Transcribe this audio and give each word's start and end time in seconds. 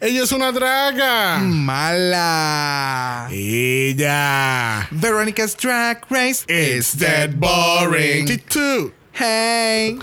Ella 0.00 0.22
es 0.22 0.30
una 0.30 0.52
draga. 0.52 1.38
Mala. 1.40 3.28
Ella. 3.32 4.86
Veronica's 4.92 5.56
Drag 5.56 6.04
Race 6.08 6.44
It's 6.46 6.92
dead 6.96 7.40
boring. 7.40 8.24
T2. 8.24 8.92
Hey. 9.14 9.98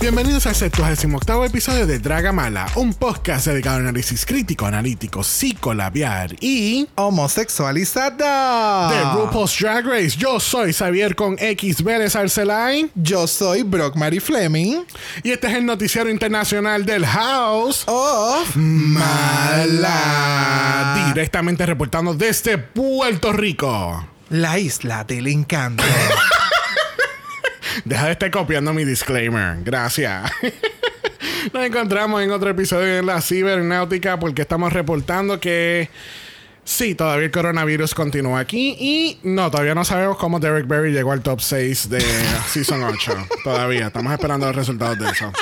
Bienvenidos 0.00 0.46
al 0.46 0.54
78 0.54 1.44
episodio 1.44 1.86
de 1.86 1.98
Draga 1.98 2.32
Mala, 2.32 2.66
un 2.74 2.94
podcast 2.94 3.46
dedicado 3.48 3.76
al 3.76 3.82
análisis 3.82 4.24
crítico, 4.24 4.64
analítico, 4.64 5.22
psicolabiar 5.22 6.34
y 6.40 6.88
Homosexualizada. 6.94 8.90
de 8.90 9.02
RuPaul's 9.12 9.58
Drag 9.60 9.84
Race. 9.84 10.16
Yo 10.16 10.40
soy 10.40 10.72
Xavier 10.72 11.14
con 11.14 11.36
X 11.38 11.84
Vélez 11.84 12.16
Arcelain 12.16 12.90
Yo 12.94 13.26
soy 13.26 13.62
Brock 13.62 13.94
Mary 13.96 14.20
Fleming. 14.20 14.84
y 15.22 15.32
este 15.32 15.48
es 15.48 15.54
el 15.56 15.66
noticiero 15.66 16.08
internacional 16.08 16.86
del 16.86 17.04
House. 17.04 17.84
Of 17.86 18.56
Mala. 18.56 19.84
Directamente 21.08 21.66
reportando 21.66 22.14
desde 22.14 22.56
Puerto 22.56 23.34
Rico. 23.34 24.08
La 24.30 24.58
isla 24.58 25.04
del 25.04 25.26
encanto. 25.26 25.84
Deja 27.84 28.06
de 28.06 28.12
estar 28.12 28.30
copiando 28.30 28.72
mi 28.72 28.84
disclaimer. 28.84 29.58
Gracias. 29.62 30.30
Nos 31.52 31.64
encontramos 31.64 32.22
en 32.22 32.30
otro 32.30 32.50
episodio 32.50 32.96
de 32.96 33.02
la 33.02 33.20
cibernáutica 33.20 34.18
porque 34.18 34.42
estamos 34.42 34.72
reportando 34.72 35.40
que 35.40 35.88
sí, 36.64 36.94
todavía 36.94 37.26
el 37.26 37.30
coronavirus 37.30 37.94
continúa 37.94 38.40
aquí 38.40 38.76
y 38.78 39.18
no, 39.22 39.50
todavía 39.50 39.74
no 39.74 39.84
sabemos 39.84 40.18
cómo 40.18 40.38
Derek 40.38 40.66
Berry 40.66 40.92
llegó 40.92 41.12
al 41.12 41.22
top 41.22 41.40
6 41.40 41.88
de 41.88 42.00
Season 42.48 42.82
8. 42.82 43.26
todavía, 43.44 43.88
estamos 43.88 44.12
esperando 44.12 44.46
los 44.46 44.56
resultados 44.56 44.98
de 44.98 45.10
eso. 45.10 45.32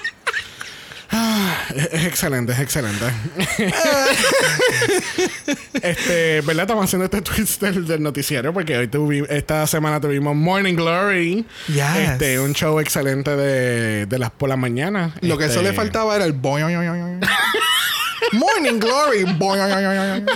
Ah, 1.11 1.56
es 1.75 2.05
excelente, 2.05 2.53
es 2.53 2.59
excelente. 2.61 3.05
este, 5.83 6.41
¿verdad? 6.42 6.62
Estamos 6.64 6.84
haciendo 6.84 7.05
este 7.06 7.23
twist 7.23 7.61
del, 7.62 7.87
del 7.87 8.03
noticiero 8.03 8.53
porque 8.53 8.77
hoy 8.77 8.89
tuvi- 8.89 9.27
esta 9.29 9.67
semana 9.67 10.01
tuvimos 10.01 10.36
Morning 10.36 10.75
Glory. 10.75 11.47
Yes. 11.69 11.83
Este, 12.11 12.39
un 12.41 12.53
show 12.53 12.79
excelente 12.81 13.36
de, 13.36 14.06
de 14.06 14.19
las 14.19 14.31
por 14.31 14.48
la 14.48 14.56
mañana. 14.56 15.14
Lo 15.23 15.39
que 15.39 15.45
Este, 15.45 15.56
eso 15.59 15.62
le 15.62 15.73
faltaba 15.73 16.14
era 16.17 16.25
el 16.25 16.33
boing. 16.33 17.20
Morning 18.32 18.78
Glory. 18.78 19.24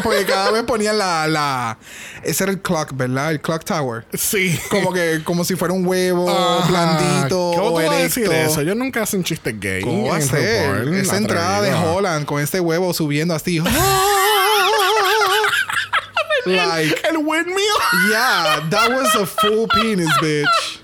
Porque 0.03 0.25
cada 0.27 0.51
vez 0.51 0.63
ponían 0.65 0.99
la, 0.99 1.27
la. 1.27 1.79
Ese 2.23 2.45
era 2.45 2.53
el 2.53 2.61
clock, 2.61 2.91
¿verdad? 2.95 3.31
El 3.33 3.41
clock 3.41 3.65
tower. 3.65 4.05
Sí. 4.15 4.59
Como 4.71 4.93
que, 4.93 5.23
como 5.25 5.45
si 5.45 5.57
fuera 5.57 5.75
un 5.75 5.87
huevo 5.87 6.29
Ajá. 6.31 6.69
blandito 6.69 7.53
¿Cómo 7.55 7.69
tú 7.69 7.75
vas 7.75 7.85
a 7.85 7.87
erecto. 7.99 8.21
decir 8.21 8.33
eso? 8.33 8.63
Yo 8.63 8.75
nunca 8.75 9.03
hacen 9.03 9.25
chistes 9.25 9.59
gay. 9.61 9.83
¿Cómo 9.83 10.09
va 10.09 10.17
a 10.17 10.21
ser? 10.21 10.89
Esa 10.95 11.17
entrada 11.17 11.63
de. 11.63 11.73
Holland 11.75 12.27
con 12.27 12.41
este 12.41 12.61
huevo 12.61 12.93
subiendo 12.95 13.35
así. 13.35 13.61
like, 16.47 17.01
El 17.09 17.19
windmill. 17.19 17.79
yeah, 18.09 18.61
that 18.71 18.91
was 18.91 19.15
a 19.15 19.27
full 19.27 19.67
penis, 19.69 20.11
bitch. 20.21 20.79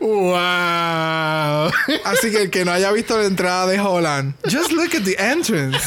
Wow. 0.00 1.70
Así 2.04 2.30
que 2.30 2.42
el 2.42 2.50
que 2.50 2.64
no 2.64 2.72
haya 2.72 2.90
visto 2.92 3.16
la 3.18 3.26
entrada 3.26 3.66
de 3.66 3.78
Holland, 3.78 4.34
just 4.44 4.72
look 4.72 4.94
at 4.94 5.02
the 5.04 5.16
entrance. 5.18 5.78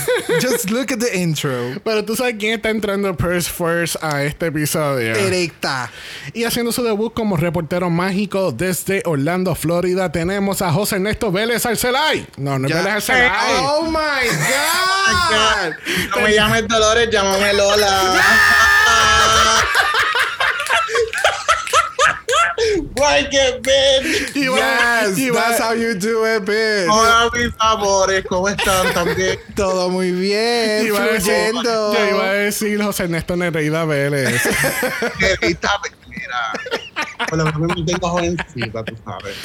Just 0.42 0.70
look 0.70 0.92
at 0.92 1.00
the 1.00 1.18
intro. 1.18 1.80
Pero 1.84 2.04
tú 2.06 2.16
sabes 2.16 2.36
quién 2.40 2.54
está 2.54 2.70
entrando 2.70 3.16
Purse 3.16 3.50
First 3.50 3.96
a 4.02 4.24
este 4.24 4.48
episodio. 4.48 5.16
Erecta. 5.16 5.92
Y 6.34 6.44
haciendo 6.44 6.72
su 6.72 6.84
debut 6.84 7.14
como 7.14 7.38
reportero 7.38 7.90
mágico 7.90 8.52
desde 8.52 9.04
Orlando, 9.06 9.56
Florida, 9.56 10.12
tenemos 10.12 10.62
a 10.62 10.72
José 10.72 10.96
Ernesto 10.96 11.32
Vélez 11.32 11.66
Arcelay. 11.66 12.28
No, 12.38 12.60
no 12.60 12.68
es. 12.68 12.74
Vélez 12.74 12.94
Arcelay. 12.94 13.30
Oh 13.60 13.86
my 13.86 14.28
God. 14.28 15.76
No 16.16 16.22
me 16.22 16.34
llames 16.34 16.68
Dolores, 16.68 17.10
llámame 17.12 17.54
Lola. 17.54 18.71
Why 22.96 23.24
get 23.32 23.62
bitch? 23.64 24.36
Yes, 24.36 25.18
y 25.18 25.30
that's 25.32 25.60
how 25.60 25.74
you 25.74 25.94
do 25.96 26.26
it, 26.26 26.44
bitch. 26.44 26.90
Hola 26.90 27.30
mis 27.34 27.54
amores, 27.60 28.26
¿cómo 28.26 28.50
están 28.50 28.94
también? 28.94 29.40
Todo 29.56 29.90
muy 29.90 30.12
bien, 30.12 30.88
iba 30.88 30.98
fluyendo. 31.00 31.94
yo 31.94 32.10
iba 32.10 32.30
a 32.30 32.34
decir 32.34 32.82
José 32.82 33.04
Ernesto 33.04 33.36
Nereida 33.38 33.86
Vélez. 33.86 34.42
Querida, 35.20 35.80
mira. 36.08 36.52
Por 37.30 37.38
lo 37.38 37.46
menos 37.46 37.60
me 37.62 37.68
mantengo 37.68 38.10
jovencita, 38.10 38.84
tú 38.84 38.96
sabes. 39.06 39.38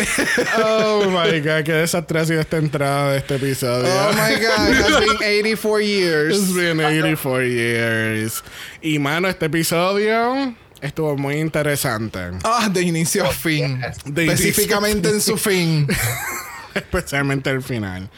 oh 0.65 1.05
my 1.07 1.41
god, 1.41 1.63
qué 1.65 1.73
desastre 1.73 2.21
ha 2.21 2.25
sido 2.25 2.41
esta 2.41 2.57
entrada 2.57 3.13
de 3.13 3.19
este 3.19 3.37
episodio. 3.37 3.89
Oh 3.89 4.13
my 4.13 4.35
God, 4.35 4.71
it 4.71 4.77
has 4.77 5.01
been 5.01 5.23
84 5.23 5.81
years. 5.83 6.37
It's 6.37 6.53
been 6.55 6.81
84 6.81 7.43
years. 7.45 8.43
Y 8.83 8.99
mano, 8.99 9.29
este 9.29 9.47
episodio 9.47 10.55
estuvo 10.81 11.17
muy 11.17 11.37
interesante. 11.37 12.19
Ah, 12.45 12.69
de 12.71 12.83
inicio 12.83 13.25
a 13.27 13.31
fin. 13.31 13.81
De 14.05 14.25
inicio- 14.25 14.33
Específicamente 14.49 15.09
en 15.11 15.21
su 15.21 15.37
fin. 15.37 15.87
Especialmente 16.75 17.49
el 17.49 17.63
final. 17.63 18.11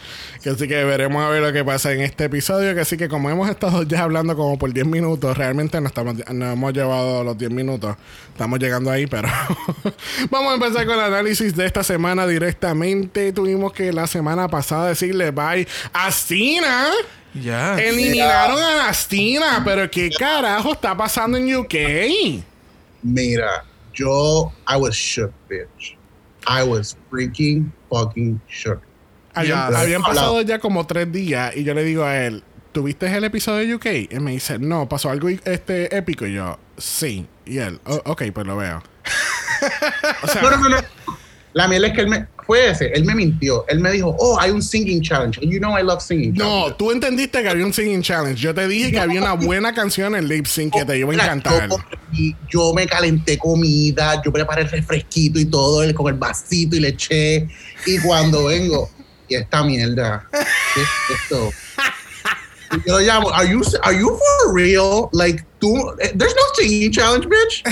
Que 0.43 0.51
así 0.51 0.67
que 0.67 0.83
veremos 0.83 1.23
a 1.25 1.29
ver 1.29 1.41
lo 1.43 1.53
que 1.53 1.65
pasa 1.65 1.93
en 1.93 2.01
este 2.01 2.25
episodio. 2.25 2.75
Que 2.75 2.81
así 2.81 2.97
que 2.97 3.09
como 3.09 3.31
hemos 3.31 3.49
estado 3.49 3.85
ya 3.85 4.03
hablando 4.03 4.37
como 4.37 4.59
por 4.59 4.73
10 4.73 4.85
minutos, 4.87 5.37
realmente 5.39 5.81
no, 5.81 5.87
estamos, 5.87 6.17
no 6.33 6.53
hemos 6.53 6.73
llevado 6.73 7.23
los 7.23 7.39
10 7.39 7.53
minutos. 7.53 7.97
Estamos 8.33 8.59
llegando 8.59 8.91
ahí, 8.91 9.07
pero 9.07 9.29
vamos 10.31 10.51
a 10.51 10.55
empezar 10.55 10.87
con 10.87 10.97
el 10.97 11.05
análisis 11.05 11.55
de 11.55 11.67
esta 11.67 11.85
semana 11.85 12.27
directamente. 12.27 13.33
Tuvimos 13.33 13.73
que 13.73 13.93
la 13.93 14.09
semana 14.09 14.49
pasada 14.49 14.89
decirle 14.89 15.31
bye 15.31 15.67
a 15.93 16.11
Stina. 16.11 16.89
Ya. 17.35 17.79
Eliminaron 17.79 18.61
a 18.61 18.77
Nastina, 18.87 19.63
pero 19.65 19.89
¿qué 19.89 20.11
carajo 20.11 20.73
está 20.73 20.97
pasando 20.97 21.37
en 21.39 21.55
UK? 21.55 21.75
Mira, 23.03 23.65
yo, 23.95 24.53
I 24.67 24.77
was 24.77 24.95
shook, 24.95 25.33
bitch. 25.49 25.97
I 26.47 26.63
was 26.63 26.97
freaking 27.11 27.71
fucking 27.91 28.41
shook. 28.49 28.81
Habían, 29.35 29.75
habían 29.75 30.03
pasado 30.03 30.41
ya 30.43 30.59
como 30.59 30.87
tres 30.87 31.13
días 31.13 31.57
y 31.57 31.63
yo 31.63 31.75
le 31.75 31.85
digo 31.85 32.05
a 32.05 32.17
él, 32.25 32.43
¿tuviste 32.73 33.07
el 33.15 33.25
episodio 33.25 33.67
de 33.67 33.75
UK? 33.75 34.13
Y 34.13 34.21
me 34.21 34.33
dice, 34.33 34.59
no, 34.59 34.89
pasó 34.89 35.11
algo 35.11 35.29
este 35.29 35.97
épico. 35.97 36.27
Y 36.27 36.35
yo, 36.35 36.59
sí. 36.77 37.27
Y 37.45 37.59
él, 37.59 37.81
"Oh, 37.85 38.01
ok, 38.07 38.25
pues 38.33 38.47
lo 38.47 38.57
veo. 38.57 38.83
o 40.23 40.27
sea, 40.27 40.43
no, 40.43 40.51
no, 40.51 40.69
no. 40.69 40.77
La 41.53 41.69
miel 41.69 41.85
es 41.85 41.93
que 41.93 42.01
él 42.03 42.09
me, 42.09 42.27
fue 42.49 42.71
ese, 42.71 42.87
él 42.95 43.05
me 43.05 43.15
mintió. 43.15 43.67
Él 43.69 43.79
me 43.79 43.93
dijo, 43.93 44.17
oh, 44.19 44.41
hay 44.41 44.51
un 44.51 44.63
singing 44.63 45.03
challenge. 45.03 45.39
You 45.43 45.59
know 45.59 45.79
I 45.79 45.83
love 45.83 46.01
singing 46.01 46.33
no, 46.33 46.45
challenges. 46.45 46.77
tú 46.79 46.91
entendiste 46.91 47.43
que 47.43 47.49
había 47.51 47.67
un 47.67 47.75
singing 47.75 48.01
challenge. 48.01 48.41
Yo 48.41 48.55
te 48.55 48.67
dije 48.67 48.91
que 48.91 48.99
había 48.99 49.21
una 49.21 49.35
buena 49.35 49.75
canción 49.75 50.17
en 50.17 50.27
lip 50.27 50.47
sync 50.47 50.73
que 50.73 50.85
te 50.87 50.97
iba 50.99 51.11
a 51.11 51.15
encantar. 51.15 51.69
Yo, 51.69 51.77
yo 52.51 52.73
me 52.73 52.87
calenté 52.87 53.37
comida, 53.37 54.23
yo 54.25 54.33
preparé 54.33 54.63
el 54.63 54.71
refresquito 54.71 55.39
y 55.39 55.45
todo, 55.45 55.83
el- 55.83 55.93
con 55.93 56.11
el 56.11 56.19
vasito 56.19 56.75
y 56.77 56.81
le 56.81 56.89
eché. 56.89 57.47
Y 57.85 57.99
cuando 57.99 58.47
vengo, 58.47 58.89
y 59.29 59.35
esta 59.35 59.63
mierda, 59.63 60.27
¿qué 60.33 60.81
es 60.81 61.21
esto? 61.21 61.51
Y 62.73 62.89
yo 62.89 62.99
lo 62.99 63.01
llamo, 63.01 63.31
are 63.31 63.47
you, 63.47 63.61
are 63.83 63.99
you 63.99 64.09
for 64.09 64.55
real? 64.55 65.11
Like, 65.13 65.45
tú, 65.59 65.75
eh, 66.01 66.13
there's 66.17 66.35
no 66.35 66.43
singing 66.57 66.91
challenge, 66.93 67.27
bitch. 67.27 67.63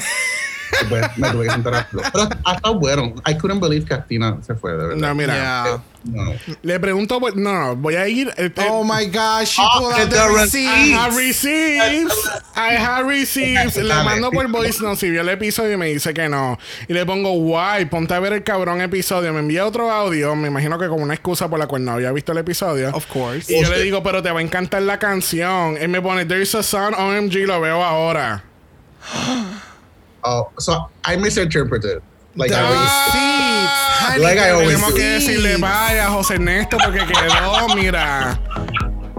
Pues, 0.88 1.18
me 1.18 1.30
tuve 1.30 1.46
que 1.46 1.52
sentar 1.52 1.74
a. 1.74 1.88
Pero 1.90 2.28
ha 2.44 2.54
estado 2.54 2.78
bueno. 2.78 3.14
I 3.26 3.34
couldn't 3.36 3.60
believe 3.60 3.86
que 3.86 3.94
Astina 3.94 4.36
se 4.42 4.54
fue, 4.54 4.72
de 4.72 4.78
verdad. 4.78 4.96
No, 4.96 5.14
mira, 5.14 5.34
Yeah. 5.34 5.82
No. 6.06 6.32
le 6.62 6.78
pregunto, 6.78 7.18
pues, 7.18 7.34
no, 7.34 7.52
no, 7.52 7.74
voy 7.76 7.96
a 7.96 8.06
ir. 8.06 8.32
este, 8.36 8.64
Oh 8.70 8.84
my 8.84 9.06
gosh, 9.06 9.56
she 9.56 9.60
Oh, 9.60 9.80
pulled 9.80 10.00
out 10.00 10.08
the 10.08 10.14
the 10.16 10.28
receipt. 10.28 10.68
I 10.94 11.08
receipts. 11.08 11.08
have 11.08 11.16
receipts. 11.16 12.30
I 12.54 12.74
have 12.76 13.08
receipts. 13.08 13.76
Le 13.76 13.92
mando 14.04 14.30
por 14.30 14.46
voice 14.48 14.80
no 14.80 14.94
si 14.94 15.10
vio 15.10 15.22
el 15.22 15.28
episodio 15.30 15.72
y 15.72 15.76
me 15.76 15.86
dice 15.86 16.14
que 16.14 16.28
no. 16.28 16.58
Y 16.86 16.92
le 16.92 17.04
pongo, 17.04 17.32
guay, 17.32 17.86
ponte 17.86 18.14
a 18.14 18.20
ver 18.20 18.34
el 18.34 18.44
cabrón 18.44 18.80
episodio. 18.82 19.32
Me 19.32 19.40
envía 19.40 19.66
otro 19.66 19.90
audio, 19.90 20.36
me 20.36 20.46
imagino 20.46 20.78
que 20.78 20.86
como 20.86 21.02
una 21.02 21.14
excusa 21.14 21.48
por 21.50 21.58
la 21.58 21.66
cual 21.66 21.84
no 21.84 21.92
había 21.92 22.12
visto 22.12 22.30
el 22.30 22.38
episodio. 22.38 22.90
Of 22.94 23.06
course. 23.06 23.52
Y 23.52 23.60
yo 23.60 23.68
le 23.68 23.82
digo, 23.82 24.00
pero 24.04 24.22
te 24.22 24.30
va 24.30 24.38
a 24.38 24.42
encantar 24.42 24.82
la 24.82 25.00
canción. 25.00 25.76
Él 25.76 25.88
me 25.88 26.00
pone, 26.00 26.24
There's 26.24 26.54
a 26.54 26.62
Sun, 26.62 26.94
OMG, 26.94 27.46
lo 27.48 27.60
veo 27.60 27.82
ahora. 27.82 28.44
Oh, 30.28 30.50
so 30.58 30.88
I 31.04 31.16
misinterpreted. 31.16 32.02
Like, 32.34 32.50
The 32.50 32.56
I 32.58 32.62
was- 32.62 32.80
receipts. 32.80 33.72
Honey, 33.98 34.22
Like 34.24 34.38
I 34.38 34.50
always 34.50 34.68
Tenemos 34.76 34.90
do. 34.90 34.96
que 34.96 35.02
decirle 35.04 35.56
vaya 35.56 36.06
a 36.06 36.10
José 36.10 36.34
Ernesto 36.34 36.76
porque 36.78 36.98
quedó, 37.06 37.74
mira. 37.74 38.38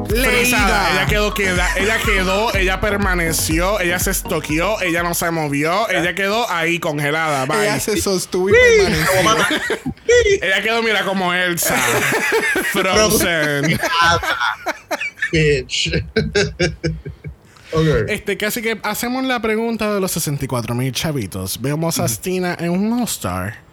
frisada. 0.08 0.92
Ella 0.92 1.06
quedó, 1.08 1.34
queda, 1.34 1.68
ella 1.78 1.98
quedó, 1.98 2.54
ella 2.54 2.80
permaneció, 2.80 3.80
ella 3.80 4.00
se 4.00 4.12
estoqueó, 4.12 4.80
ella 4.82 5.02
no 5.04 5.14
se 5.14 5.32
movió, 5.32 5.90
ella 5.90 6.14
quedó 6.14 6.50
ahí 6.50 6.80
congelada. 6.80 7.46
Bye. 7.46 7.64
Ella 7.64 7.80
se 7.80 8.00
sostuvo 8.00 8.50
y 8.50 8.54
permaneció. 8.54 9.78
Ella 10.42 10.62
quedó, 10.62 10.84
mira, 10.84 11.04
como 11.04 11.34
Elsa. 11.34 11.76
Frozen. 12.72 13.80
bitch. 15.32 15.92
Este, 18.08 18.38
casi 18.38 18.62
que 18.62 18.80
hacemos 18.84 19.24
la 19.26 19.42
pregunta 19.42 19.94
de 19.94 20.00
los 20.00 20.12
64 20.12 20.74
mil 20.76 20.92
chavitos. 20.92 21.62
Vemos 21.62 22.00
a 22.00 22.08
Stina 22.08 22.56
en 22.60 22.70
un 22.72 22.94
All-Star. 22.94 23.66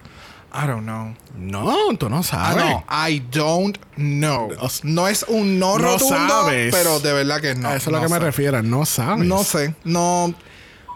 I 0.53 0.67
don't 0.67 0.83
know. 0.83 1.13
No, 1.37 1.97
tú 1.97 2.09
no 2.09 2.19
Ah, 2.19 2.23
sabes. 2.23 2.63
no, 2.65 2.85
I 3.09 3.19
don't 3.31 3.77
know. 3.95 4.49
No 4.83 5.07
es 5.07 5.25
un 5.27 5.59
no, 5.59 5.77
No 5.77 5.93
rotundo, 5.93 6.15
sabes. 6.17 6.73
pero 6.73 6.99
de 6.99 7.11
verdad 7.13 7.41
que 7.41 7.55
no. 7.55 7.67
A 7.69 7.75
eso 7.75 7.89
es 7.89 7.93
no 7.93 7.99
lo 8.01 8.07
que 8.07 8.13
me 8.13 8.19
refiero. 8.19 8.61
No 8.63 8.85
sabes. 8.85 9.25
No 9.25 9.43
sé, 9.43 9.75
no. 9.83 10.33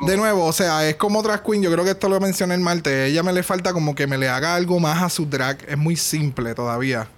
De 0.06 0.16
nuevo, 0.16 0.46
o 0.46 0.54
sea, 0.54 0.88
es 0.88 0.96
como 0.96 1.20
otras 1.20 1.42
queen. 1.42 1.62
Yo 1.62 1.70
creo 1.74 1.84
que 1.84 1.92
esto 1.92 2.08
lo 2.08 2.22
mencioné 2.22 2.54
el 2.56 2.62
martes. 2.62 3.10
Ella 3.12 3.22
me 3.22 3.34
le 3.34 3.44
falta 3.44 3.74
como 3.74 3.96
que 3.96 4.08
me 4.08 4.18
le 4.18 4.30
haga 4.30 4.56
algo 4.56 4.80
más 4.80 5.04
a 5.04 5.10
su 5.10 5.26
drag. 5.26 5.58
Es 5.68 5.78
muy 5.78 5.98
simple 5.98 6.56
todavía. 6.56 7.10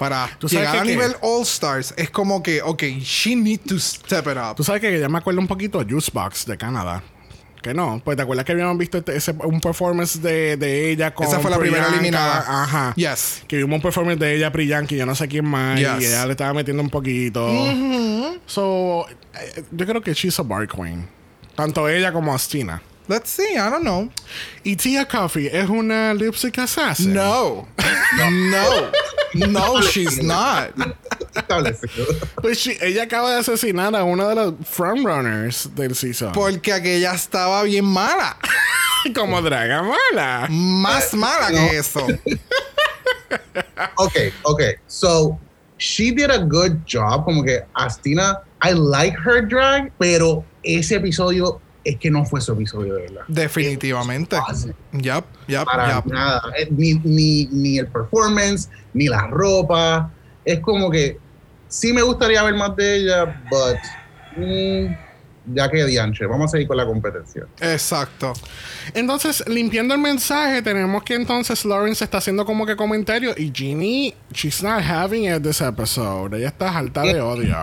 Para 0.00 0.30
¿Tú 0.38 0.48
sabes 0.48 0.66
llegar 0.66 0.78
a 0.78 0.82
que 0.82 0.88
nivel 0.88 1.14
All 1.20 1.42
Stars, 1.42 1.92
es 1.94 2.08
como 2.08 2.42
que, 2.42 2.62
ok, 2.62 2.82
she 3.02 3.36
need 3.36 3.60
to 3.68 3.78
step 3.78 4.26
it 4.28 4.38
up. 4.38 4.56
Tú 4.56 4.64
sabes 4.64 4.80
que 4.80 4.98
ya 4.98 5.10
me 5.10 5.18
acuerdo 5.18 5.40
un 5.40 5.46
poquito 5.46 5.78
de 5.84 5.92
Juicebox 5.92 6.46
de 6.46 6.56
Canadá. 6.56 7.02
Que 7.62 7.74
no, 7.74 8.00
pues 8.02 8.16
te 8.16 8.22
acuerdas 8.22 8.46
que 8.46 8.52
habíamos 8.52 8.78
visto 8.78 8.96
este- 8.96 9.14
ese, 9.14 9.32
un 9.32 9.60
performance 9.60 10.22
de, 10.22 10.56
de 10.56 10.90
ella 10.90 11.12
con. 11.14 11.26
Esa 11.26 11.38
fue 11.40 11.50
la 11.50 11.58
primera 11.58 11.86
eliminada. 11.88 12.62
Ajá. 12.62 12.94
Yes. 12.96 13.42
Que 13.46 13.58
vimos 13.58 13.76
un 13.76 13.82
performance 13.82 14.18
de 14.18 14.34
ella, 14.36 14.50
Priyanka, 14.50 14.94
y 14.94 14.96
yo 14.98 15.04
no 15.04 15.14
sé 15.14 15.28
quién 15.28 15.44
más. 15.44 15.78
Yes. 15.78 16.00
Y 16.00 16.06
ella 16.06 16.24
le 16.24 16.30
estaba 16.32 16.54
metiendo 16.54 16.82
un 16.82 16.88
poquito. 16.88 17.46
So, 18.46 19.06
eh, 19.34 19.62
yo 19.70 19.86
creo 19.86 20.00
que 20.00 20.14
she's 20.14 20.38
a 20.40 20.42
bar 20.42 20.66
queen. 20.66 21.06
Tanto 21.54 21.86
ella 21.90 22.10
como 22.10 22.34
Astina. 22.34 22.80
Let's 23.08 23.28
see, 23.28 23.52
I 23.54 23.68
don't 23.70 23.82
know. 23.82 24.08
Y 24.64 24.76
Tia 24.76 25.06
Coffee 25.06 25.48
es 25.52 25.68
una 25.68 26.14
lipstick 26.14 26.58
assassin. 26.58 27.12
No. 27.12 27.68
No. 28.16 28.30
No, 28.30 28.90
she's 29.90 30.22
not. 30.22 30.72
Pues 32.40 32.58
she- 32.58 32.78
ella 32.80 33.04
acaba 33.04 33.30
de 33.32 33.38
asesinar 33.40 33.94
a 33.94 34.04
una 34.04 34.28
de 34.28 34.34
las 34.34 34.52
frontrunners 34.68 35.74
del 35.74 35.94
season. 35.94 36.32
Porque 36.32 36.72
aquella 36.72 37.14
estaba 37.14 37.62
bien 37.64 37.84
mala. 37.84 38.36
como 39.14 39.40
Draga 39.40 39.82
Mala. 39.82 40.46
Más 40.50 41.14
mala 41.14 41.48
que 41.48 41.78
eso. 41.78 42.06
Okay, 43.98 44.32
okay. 44.44 44.74
So 44.88 45.38
she 45.78 46.10
did 46.10 46.30
a 46.30 46.38
good 46.44 46.84
job. 46.84 47.24
Como 47.24 47.42
que 47.44 47.60
Astina, 47.76 48.42
I 48.60 48.72
like 48.72 49.14
her 49.14 49.40
drag, 49.40 49.92
pero 49.98 50.44
ese 50.64 50.96
episodio 50.96 51.60
es 51.84 51.96
que 51.98 52.10
no 52.10 52.24
fue 52.24 52.40
su 52.40 52.52
episodio 52.52 52.94
de 52.94 53.02
verdad. 53.02 53.22
Definitivamente. 53.28 54.36
Yup, 54.92 55.24
Para 55.64 55.96
yup. 55.96 56.12
nada. 56.12 56.42
Ni, 56.70 56.94
ni, 56.94 57.46
ni 57.46 57.78
el 57.78 57.86
performance, 57.86 58.68
ni 58.92 59.08
la 59.08 59.26
ropa. 59.28 60.10
Es 60.44 60.60
como 60.60 60.90
que 60.90 61.18
sí 61.68 61.92
me 61.92 62.02
gustaría 62.02 62.42
ver 62.42 62.54
más 62.54 62.76
de 62.76 62.96
ella, 62.96 63.42
but 63.50 63.78
mm, 64.36 64.94
ya 65.54 65.70
que 65.70 65.84
dianche, 65.84 66.26
vamos 66.26 66.46
a 66.46 66.48
seguir 66.52 66.68
con 66.68 66.76
la 66.76 66.86
competencia. 66.86 67.46
Exacto. 67.60 68.32
Entonces, 68.94 69.42
limpiando 69.48 69.94
el 69.94 70.00
mensaje, 70.00 70.62
tenemos 70.62 71.02
que 71.02 71.14
entonces 71.14 71.64
Lawrence 71.64 72.04
está 72.04 72.18
haciendo 72.18 72.44
como 72.44 72.66
que 72.66 72.76
comentario 72.76 73.34
y 73.36 73.50
Ginny, 73.54 74.14
she's 74.32 74.62
not 74.62 74.82
having 74.82 75.24
it 75.24 75.42
this 75.42 75.60
episode. 75.60 76.36
Ella 76.36 76.48
está 76.48 76.76
harta 76.76 77.02
de 77.02 77.20
odio. 77.20 77.56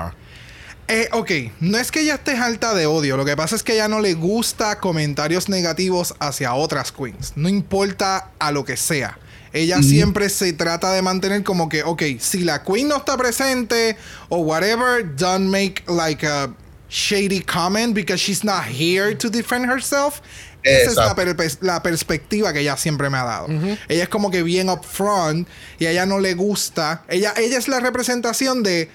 Eh, 0.90 1.10
ok, 1.12 1.32
no 1.60 1.78
es 1.78 1.92
que 1.92 2.02
ella 2.02 2.16
esté 2.16 2.38
alta 2.38 2.74
de 2.74 2.86
odio, 2.86 3.18
lo 3.18 3.26
que 3.26 3.36
pasa 3.36 3.56
es 3.56 3.64
que 3.64 3.74
ella 3.74 3.90
no 3.90 4.00
le 4.00 4.14
gusta 4.14 4.80
comentarios 4.80 5.50
negativos 5.50 6.16
hacia 6.20 6.54
otras 6.54 6.94
queens, 6.94 7.34
no 7.36 7.50
importa 7.50 8.32
a 8.40 8.52
lo 8.52 8.64
que 8.64 8.78
sea. 8.78 9.20
Ella 9.52 9.82
siempre 9.82 10.30
se 10.30 10.54
trata 10.54 10.92
de 10.92 11.02
mantener 11.02 11.44
como 11.44 11.68
que, 11.68 11.84
ok, 11.84 12.04
si 12.20 12.40
la 12.40 12.64
queen 12.64 12.90
no 12.90 12.98
está 12.98 13.18
presente 13.18 13.98
o 14.30 14.40
whatever, 14.40 15.04
don't 15.16 15.50
make 15.50 15.84
like 15.88 16.26
a 16.26 16.54
shady 16.90 17.42
comment 17.42 17.94
because 17.94 18.22
she's 18.22 18.44
not 18.44 18.64
here 18.66 19.16
to 19.16 19.30
defend 19.30 19.70
herself. 19.70 20.22
Esa 20.64 20.92
es 20.92 21.58
la, 21.62 21.82
perspectiva 21.82 22.52
que 22.52 22.60
ella 22.60 22.76
siempre 22.76 23.10
me 23.10 23.18
ha 23.18 23.24
dado. 23.24 23.48
Ella 23.88 24.04
es 24.04 24.10
como 24.10 24.30
que 24.30 24.44
bien 24.44 24.70
upfront 24.70 25.48
y 25.80 25.86
a 25.86 25.92
ella 25.92 26.06
no 26.06 26.20
le 26.20 26.34
gusta. 26.34 27.04
Ella, 27.08 27.34
ella 27.38 27.58
es 27.58 27.70
la 27.70 27.80
representación 27.80 28.64
de 28.64 28.90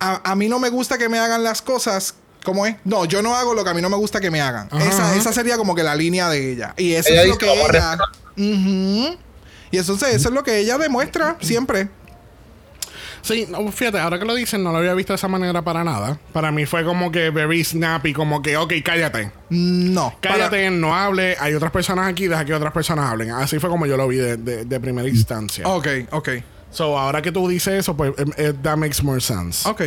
a, 0.00 0.30
a 0.30 0.34
mí 0.36 0.48
no 0.48 0.58
me 0.58 0.68
gusta 0.68 0.98
que 0.98 1.08
me 1.08 1.18
hagan 1.18 1.42
las 1.44 1.62
cosas. 1.62 2.14
¿Cómo 2.44 2.66
es? 2.66 2.76
No, 2.84 3.06
yo 3.06 3.22
no 3.22 3.34
hago 3.34 3.54
lo 3.54 3.64
que 3.64 3.70
a 3.70 3.74
mí 3.74 3.80
no 3.80 3.88
me 3.88 3.96
gusta 3.96 4.20
que 4.20 4.30
me 4.30 4.40
hagan. 4.42 4.68
Ajá, 4.70 4.84
esa, 4.84 5.02
ajá. 5.08 5.16
esa 5.16 5.32
sería 5.32 5.56
como 5.56 5.74
que 5.74 5.82
la 5.82 5.94
línea 5.96 6.28
de 6.28 6.52
ella. 6.52 6.74
Y 6.76 6.92
eso 6.92 7.08
Ella 7.10 7.22
es 7.22 7.28
lo 7.28 7.38
que 7.38 7.46
"Vamos 7.46 7.70
a 7.70 7.94
ella. 8.36 9.16
Y 9.70 9.78
entonces 9.78 10.14
eso 10.14 10.28
es 10.28 10.34
lo 10.34 10.44
que 10.44 10.58
ella 10.58 10.76
demuestra 10.78 11.36
siempre. 11.40 11.88
Sí, 13.22 13.46
no, 13.48 13.72
fíjate, 13.72 13.98
ahora 13.98 14.18
que 14.18 14.26
lo 14.26 14.34
dicen, 14.34 14.62
no 14.62 14.70
lo 14.70 14.76
había 14.78 14.92
visto 14.92 15.14
de 15.14 15.16
esa 15.16 15.28
manera 15.28 15.62
para 15.62 15.82
nada. 15.82 16.18
Para 16.34 16.52
mí 16.52 16.66
fue 16.66 16.84
como 16.84 17.10
que 17.10 17.30
very 17.30 17.64
snappy, 17.64 18.12
como 18.12 18.42
que, 18.42 18.58
ok, 18.58 18.74
cállate. 18.84 19.32
No. 19.48 20.14
Cállate, 20.20 20.70
no 20.70 20.94
hable. 20.94 21.34
Hay 21.40 21.54
otras 21.54 21.72
personas 21.72 22.06
aquí, 22.06 22.26
deja 22.28 22.44
que 22.44 22.52
otras 22.52 22.74
personas 22.74 23.10
hablen. 23.10 23.30
Así 23.30 23.58
fue 23.58 23.70
como 23.70 23.86
yo 23.86 23.96
lo 23.96 24.06
vi 24.06 24.18
de, 24.18 24.36
de- 24.36 24.64
de 24.66 24.80
primera 24.80 25.08
instancia. 25.08 25.66
Ok, 25.66 25.88
ok. 26.10 26.28
So, 26.74 26.98
ahora 26.98 27.22
que 27.22 27.32
tú 27.32 27.48
dices 27.48 27.74
eso, 27.74 27.96
pues, 27.96 28.12
em, 28.18 28.30
eh, 28.36 28.52
that 28.62 28.76
makes 28.76 29.02
more 29.02 29.20
sense. 29.20 29.68
Ok. 29.68 29.82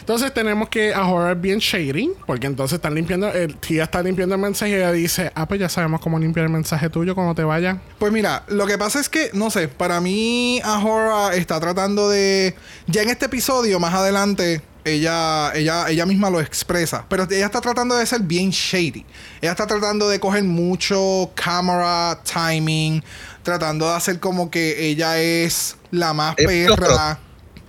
Entonces 0.00 0.34
tenemos 0.34 0.68
que 0.68 0.92
ahora 0.92 1.32
es 1.32 1.40
bien 1.40 1.58
shady, 1.58 2.10
porque 2.26 2.46
entonces 2.46 2.76
están 2.76 2.94
limpiando, 2.94 3.28
el 3.28 3.56
tía 3.56 3.84
está 3.84 4.02
limpiando 4.02 4.34
el 4.34 4.40
mensaje 4.40 4.72
y 4.72 4.74
ella 4.74 4.92
dice, 4.92 5.32
ah, 5.34 5.46
pues 5.46 5.60
ya 5.60 5.68
sabemos 5.68 6.00
cómo 6.00 6.18
limpiar 6.18 6.46
el 6.46 6.52
mensaje 6.52 6.90
tuyo 6.90 7.14
cuando 7.14 7.34
te 7.34 7.44
vaya. 7.44 7.80
Pues 7.98 8.12
mira, 8.12 8.42
lo 8.48 8.66
que 8.66 8.76
pasa 8.76 9.00
es 9.00 9.08
que, 9.08 9.30
no 9.32 9.50
sé, 9.50 9.68
para 9.68 10.00
mí 10.00 10.60
Ahora 10.64 11.34
está 11.34 11.60
tratando 11.60 12.08
de... 12.08 12.54
Ya 12.86 13.02
en 13.02 13.10
este 13.10 13.26
episodio, 13.26 13.78
más 13.78 13.94
adelante, 13.94 14.62
ella, 14.84 15.52
ella, 15.54 15.88
ella 15.88 16.06
misma 16.06 16.30
lo 16.30 16.40
expresa. 16.40 17.04
Pero 17.08 17.24
ella 17.30 17.46
está 17.46 17.60
tratando 17.60 17.96
de 17.96 18.06
ser 18.06 18.22
bien 18.22 18.50
shady. 18.50 19.04
Ella 19.40 19.52
está 19.52 19.66
tratando 19.66 20.08
de 20.08 20.18
coger 20.18 20.44
mucho 20.44 21.30
camera 21.34 22.20
timing, 22.24 23.02
tratando 23.42 23.88
de 23.88 23.94
hacer 23.94 24.18
como 24.20 24.50
que 24.50 24.88
ella 24.88 25.20
es 25.20 25.76
la 25.92 26.12
más 26.12 26.34
Es 26.36 26.46
perra. 26.46 27.20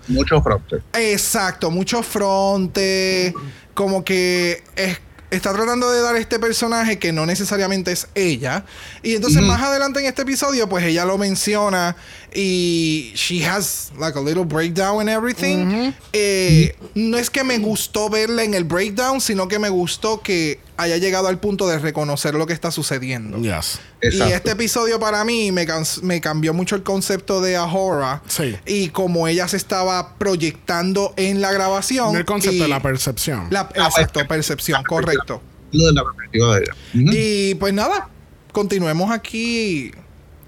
Mucho 0.07 0.41
fronte. 0.41 0.77
Exacto, 0.93 1.69
mucho 1.69 2.01
fronte. 2.01 3.33
Como 3.73 4.03
que 4.03 4.63
es- 4.75 4.99
está 5.29 5.51
tratando 5.53 5.89
de 5.91 6.01
dar 6.01 6.15
este 6.15 6.39
personaje 6.39 6.99
que 6.99 7.11
no 7.11 7.25
necesariamente 7.25 7.91
es 7.91 8.07
ella. 8.15 8.65
Y 9.01 9.15
entonces 9.15 9.41
más 9.41 9.61
adelante 9.61 9.99
en 9.99 10.05
este 10.07 10.23
episodio, 10.23 10.67
pues 10.69 10.83
ella 10.85 11.05
lo 11.05 11.17
menciona 11.17 11.95
y 12.35 13.12
she 13.15 13.44
has 13.45 13.91
like 14.00 14.18
a 14.18 14.21
little 14.21 14.44
breakdown 14.45 15.00
and 15.01 15.09
everything. 15.09 15.94
Eh, 16.13 16.75
no 16.95 17.18
es 17.18 17.30
que 17.30 17.44
me 17.44 17.57
gustó 17.59 18.09
verla 18.09 18.44
en 18.44 18.53
el 18.53 18.63
breakdown, 18.63 19.21
sino 19.21 19.47
que 19.47 19.59
me 19.59 19.69
gustó 19.69 20.21
que 20.21 20.59
haya 20.77 20.97
llegado 20.97 21.27
al 21.27 21.39
punto 21.39 21.68
de 21.68 21.77
reconocer 21.80 22.33
lo 22.33 22.45
que 22.47 22.53
está 22.53 22.71
sucediendo. 22.71 23.38
Yes. 23.38 23.80
Exacto. 24.01 24.30
Y 24.30 24.33
este 24.33 24.51
episodio 24.51 25.00
para 25.00 25.24
mí 25.24 25.51
me, 25.51 25.65
me 26.01 26.19
cambió 26.22 26.53
mucho 26.53 26.75
el 26.75 26.84
concepto 26.84 27.41
de 27.41 27.55
Ahora. 27.55 28.22
Sí. 28.27 28.55
Y 28.65 28.89
como 28.89 29.27
ella 29.27 29.48
se 29.48 29.57
estaba 29.57 30.15
proyectando 30.17 31.13
en 31.17 31.41
la 31.41 31.51
grabación. 31.51 32.13
No 32.13 32.19
el 32.19 32.25
concepto 32.25 32.63
de 32.63 32.69
la 32.69 32.81
percepción. 32.81 33.48
la- 33.51 33.69
exacto, 33.75 34.27
percepción, 34.27 34.84
correcto. 34.84 35.41
Lo 35.72 35.86
de 35.88 35.93
la 35.93 36.03
perspectiva 36.03 36.55
de 36.55 36.62
ella. 36.63 36.74
Y 36.93 37.55
pues 37.55 37.74
nada, 37.74 38.10
continuemos 38.51 39.10
aquí 39.12 39.91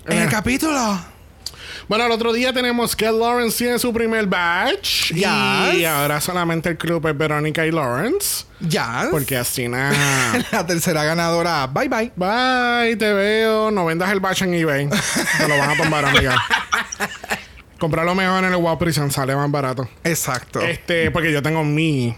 en 0.08 0.18
el 0.18 0.28
Eh. 0.28 0.32
capítulo. 0.32 1.15
Bueno, 1.88 2.06
el 2.08 2.12
otro 2.12 2.34
día 2.34 2.52
tenemos 2.52 2.96
que 2.96 3.06
Lawrence 3.06 3.60
tiene 3.60 3.78
su 3.78 3.94
primer 3.94 4.26
batch. 4.26 5.12
Yes. 5.14 5.76
Y 5.76 5.86
ahora 5.86 6.20
solamente 6.20 6.70
el 6.70 6.78
club 6.78 7.06
es 7.08 7.16
Verónica 7.16 7.66
y 7.66 7.72
Lawrence. 7.72 8.46
Ya. 8.60 9.10
Porque 9.12 9.38
Astina... 9.38 9.94
la 10.52 10.66
tercera 10.66 11.04
ganadora. 11.04 11.68
Bye 11.68 11.88
bye. 11.88 12.12
Bye, 12.16 12.96
te 12.96 13.14
veo. 13.14 13.70
No 13.70 13.86
vendas 13.86 14.12
el 14.12 14.20
batch 14.20 14.42
en 14.42 14.56
eBay. 14.56 14.90
Te 15.38 15.48
lo 15.48 15.58
van 15.60 15.70
a 15.70 15.78
tomar, 15.78 16.06
amiga. 16.06 16.42
Comprarlo 17.78 18.16
mejor 18.16 18.44
en 18.44 18.52
el 18.52 18.58
Wow 18.58 18.80
Prison, 18.80 19.12
sale 19.12 19.36
más 19.36 19.52
barato. 19.52 19.88
Exacto. 20.04 20.62
Este, 20.62 21.12
porque 21.12 21.32
yo 21.32 21.44
tengo 21.44 21.64
mi, 21.64 22.16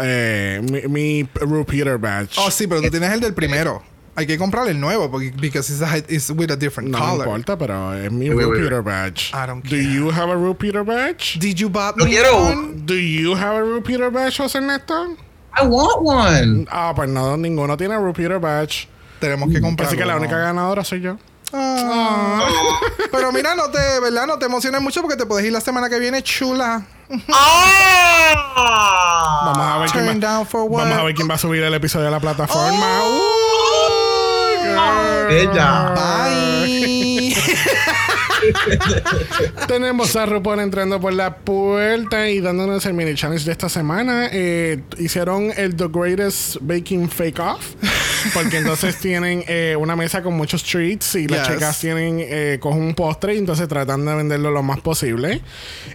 eh, 0.00 0.60
mi, 0.70 0.82
mi 1.22 1.28
repeater 1.34 1.98
badge. 1.98 2.34
Oh, 2.36 2.52
sí, 2.52 2.68
pero 2.68 2.80
tú 2.82 2.90
tienes 2.90 3.10
el 3.10 3.18
del 3.18 3.34
primero. 3.34 3.82
Hay 4.14 4.26
que 4.26 4.36
comprar 4.36 4.68
el 4.68 4.78
nuevo 4.78 5.10
porque 5.10 5.32
because 5.40 5.72
it's, 5.72 5.80
a- 5.82 5.96
it's 6.12 6.28
with 6.30 6.50
a 6.50 6.56
different 6.56 6.90
no 6.90 6.98
color. 6.98 7.26
importa, 7.26 7.56
pero 7.56 7.94
es 7.94 8.12
mi 8.12 8.28
Wait, 8.28 8.46
repeater 8.46 8.82
badge. 8.82 9.32
I 9.32 9.46
don't 9.46 9.62
Do 9.64 9.70
care. 9.70 9.82
you 9.82 10.10
have 10.10 10.30
a 10.30 10.36
repeater 10.36 10.84
badge? 10.84 11.38
Did 11.38 11.56
you 11.58 11.70
buy 11.70 11.92
Yo 11.96 12.04
me 12.04 12.10
quiero 12.10 12.36
one? 12.36 12.82
Do 12.84 12.94
you 12.94 13.34
have 13.34 13.56
a 13.56 13.62
repeater 13.64 14.10
badge, 14.10 14.36
José 14.38 14.58
Ernesto? 14.58 15.16
I 15.54 15.64
want 15.66 16.02
one. 16.02 16.66
Ah, 16.70 16.92
pues 16.94 17.08
no, 17.08 17.36
ninguno 17.38 17.74
tiene 17.78 17.96
repeater 17.98 18.38
badge. 18.38 18.86
Tenemos 19.18 19.48
que 19.50 19.60
comprar. 19.62 19.88
Así 19.88 19.96
que 19.96 20.04
la 20.04 20.16
única 20.16 20.36
ganadora 20.36 20.84
soy 20.84 21.00
yo. 21.00 21.16
Ah. 21.54 22.48
Pero 23.10 23.30
mira, 23.32 23.54
no 23.54 23.70
te, 23.70 23.78
¿verdad? 24.00 24.26
No 24.26 24.38
te 24.38 24.44
emociones 24.46 24.80
mucho 24.82 25.00
porque 25.02 25.16
te 25.16 25.24
puedes 25.26 25.44
ir 25.46 25.52
la 25.52 25.60
semana 25.60 25.88
que 25.88 25.98
viene 25.98 26.22
chula. 26.22 26.82
Ah. 27.32 29.42
Vamos 29.54 29.66
a 29.66 29.78
ver 29.78 29.90
quién 29.90 30.20
va, 30.22 30.44
vamos 30.52 30.98
a 30.98 31.02
ver 31.04 31.14
quién 31.14 31.28
va 31.30 31.34
a 31.34 31.38
subir 31.38 31.62
el 31.62 31.72
episodio 31.74 32.06
de 32.06 32.10
la 32.10 32.20
plataforma. 32.20 33.00
Oh. 33.04 33.18
Uh. 33.18 33.22
Bella. 35.28 35.94
Bye. 35.94 37.34
Tenemos 39.68 40.16
a 40.16 40.26
RuPaul 40.26 40.60
entrando 40.60 41.00
por 41.00 41.12
la 41.12 41.36
puerta 41.36 42.28
y 42.28 42.40
dándonos 42.40 42.84
el 42.86 42.94
mini 42.94 43.14
challenge 43.14 43.44
de 43.44 43.52
esta 43.52 43.68
semana. 43.68 44.28
Eh, 44.32 44.82
hicieron 44.98 45.52
el 45.56 45.76
The 45.76 45.88
Greatest 45.88 46.56
Baking 46.60 47.08
Fake 47.08 47.38
Off. 47.38 47.74
Porque 48.34 48.58
entonces 48.58 48.96
tienen 49.00 49.44
eh, 49.46 49.76
una 49.78 49.96
mesa 49.96 50.22
con 50.22 50.34
muchos 50.34 50.62
treats 50.64 51.14
y 51.16 51.26
las 51.28 51.46
Yes. 51.48 51.54
chicas 51.56 51.80
tienen 51.80 52.18
eh, 52.20 52.58
cogen 52.60 52.82
un 52.82 52.94
postre 52.94 53.34
y 53.34 53.38
entonces 53.38 53.66
tratan 53.68 54.04
de 54.04 54.14
venderlo 54.14 54.50
lo 54.50 54.62
más 54.62 54.80
posible. 54.80 55.40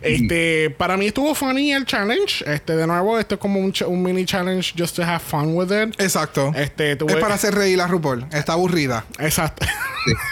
Este, 0.02 0.70
para 0.78 0.98
mí 0.98 1.08
estuvo 1.08 1.34
funny 1.36 1.74
el 1.74 1.86
challenge. 1.86 2.44
Este, 2.46 2.76
de 2.76 2.86
nuevo, 2.88 3.18
esto 3.20 3.36
es 3.36 3.42
como 3.42 3.60
un, 3.60 3.74
mini 4.04 4.26
challenge 4.26 4.74
just 4.78 4.96
to 4.96 5.04
have 5.04 5.20
fun 5.20 5.56
with 5.56 5.68
it. 5.72 6.00
Exacto. 6.00 6.52
Este, 6.56 6.98
tuve- 6.98 7.14
Es 7.14 7.18
para 7.18 7.36
hacer 7.36 7.54
reír 7.56 7.80
a 7.82 7.88
RuPaul. 7.88 8.26
Está 8.32 8.54
aburrida. 8.54 9.06
Exacto. 9.20 9.66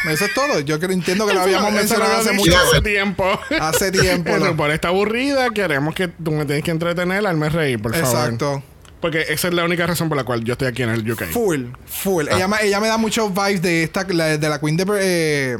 Eso 0.09 0.25
es 0.25 0.33
todo. 0.33 0.59
Yo 0.61 0.79
creo, 0.79 0.91
entiendo 0.91 1.27
que 1.27 1.33
lo 1.33 1.41
habíamos 1.43 1.71
mencionado 1.71 2.13
lo 2.13 2.19
hace 2.19 2.33
mucho. 2.33 2.57
hace 2.57 2.81
tiempo. 2.81 3.39
Hace 3.59 3.91
tiempo. 3.91 4.35
RuPaul 4.37 4.71
está 4.71 4.89
aburrida. 4.89 5.49
Queremos 5.49 5.93
que 5.95 6.07
tú 6.07 6.31
me 6.31 6.45
tienes 6.45 6.63
que 6.63 6.71
entretener. 6.71 7.25
Hazme 7.25 7.49
reír, 7.49 7.81
por 7.81 7.93
favor. 7.95 8.07
Exacto. 8.07 8.63
Porque 9.01 9.25
esa 9.29 9.47
es 9.49 9.53
la 9.53 9.63
única 9.63 9.85
razón 9.85 10.07
por 10.09 10.17
la 10.17 10.23
cual 10.23 10.43
yo 10.43 10.53
estoy 10.53 10.67
aquí 10.67 10.81
en 10.83 10.89
el 10.89 11.09
UK. 11.11 11.25
Full, 11.25 11.65
full. 11.85 12.25
Ah. 12.29 12.35
Ella, 12.35 12.47
me- 12.47 12.63
ella 12.63 12.79
me 12.79 12.87
da 12.87 12.97
muchos 12.97 13.31
vibes 13.33 13.61
de 13.61 13.83
esta, 13.83 14.03
la- 14.09 14.37
de 14.37 14.49
la 14.49 14.59
Queen 14.59 14.77
de. 14.77 14.85
eh, 14.99 15.57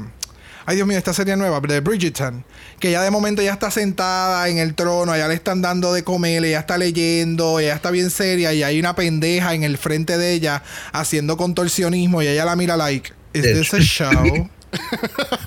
ay, 0.65 0.75
Dios 0.77 0.87
mío, 0.87 0.97
esta 0.97 1.13
serie 1.13 1.35
nueva, 1.35 1.59
de 1.59 1.79
Bridgerton. 1.79 2.43
Que 2.79 2.91
ya 2.91 3.03
de 3.03 3.11
momento 3.11 3.41
ya 3.41 3.53
está 3.53 3.69
sentada 3.71 4.47
en 4.49 4.57
el 4.57 4.73
trono, 4.73 5.11
allá 5.11 5.27
le 5.27 5.35
están 5.35 5.61
dando 5.61 5.93
de 5.93 6.03
comer, 6.03 6.43
ella 6.43 6.59
está 6.59 6.77
leyendo, 6.77 7.59
ella 7.59 7.75
está 7.75 7.91
bien 7.91 8.09
seria 8.09 8.53
y 8.53 8.63
hay 8.63 8.79
una 8.79 8.95
pendeja 8.95 9.53
en 9.53 9.63
el 9.63 9.77
frente 9.77 10.17
de 10.17 10.33
ella 10.33 10.63
haciendo 10.91 11.37
contorsionismo 11.37 12.21
y 12.21 12.27
ella 12.27 12.45
la 12.45 12.55
mira 12.55 12.75
like, 12.77 13.11
¿Is 13.33 13.43
De 13.43 13.53
this 13.53 13.73
a 13.73 13.79
show? 13.79 14.49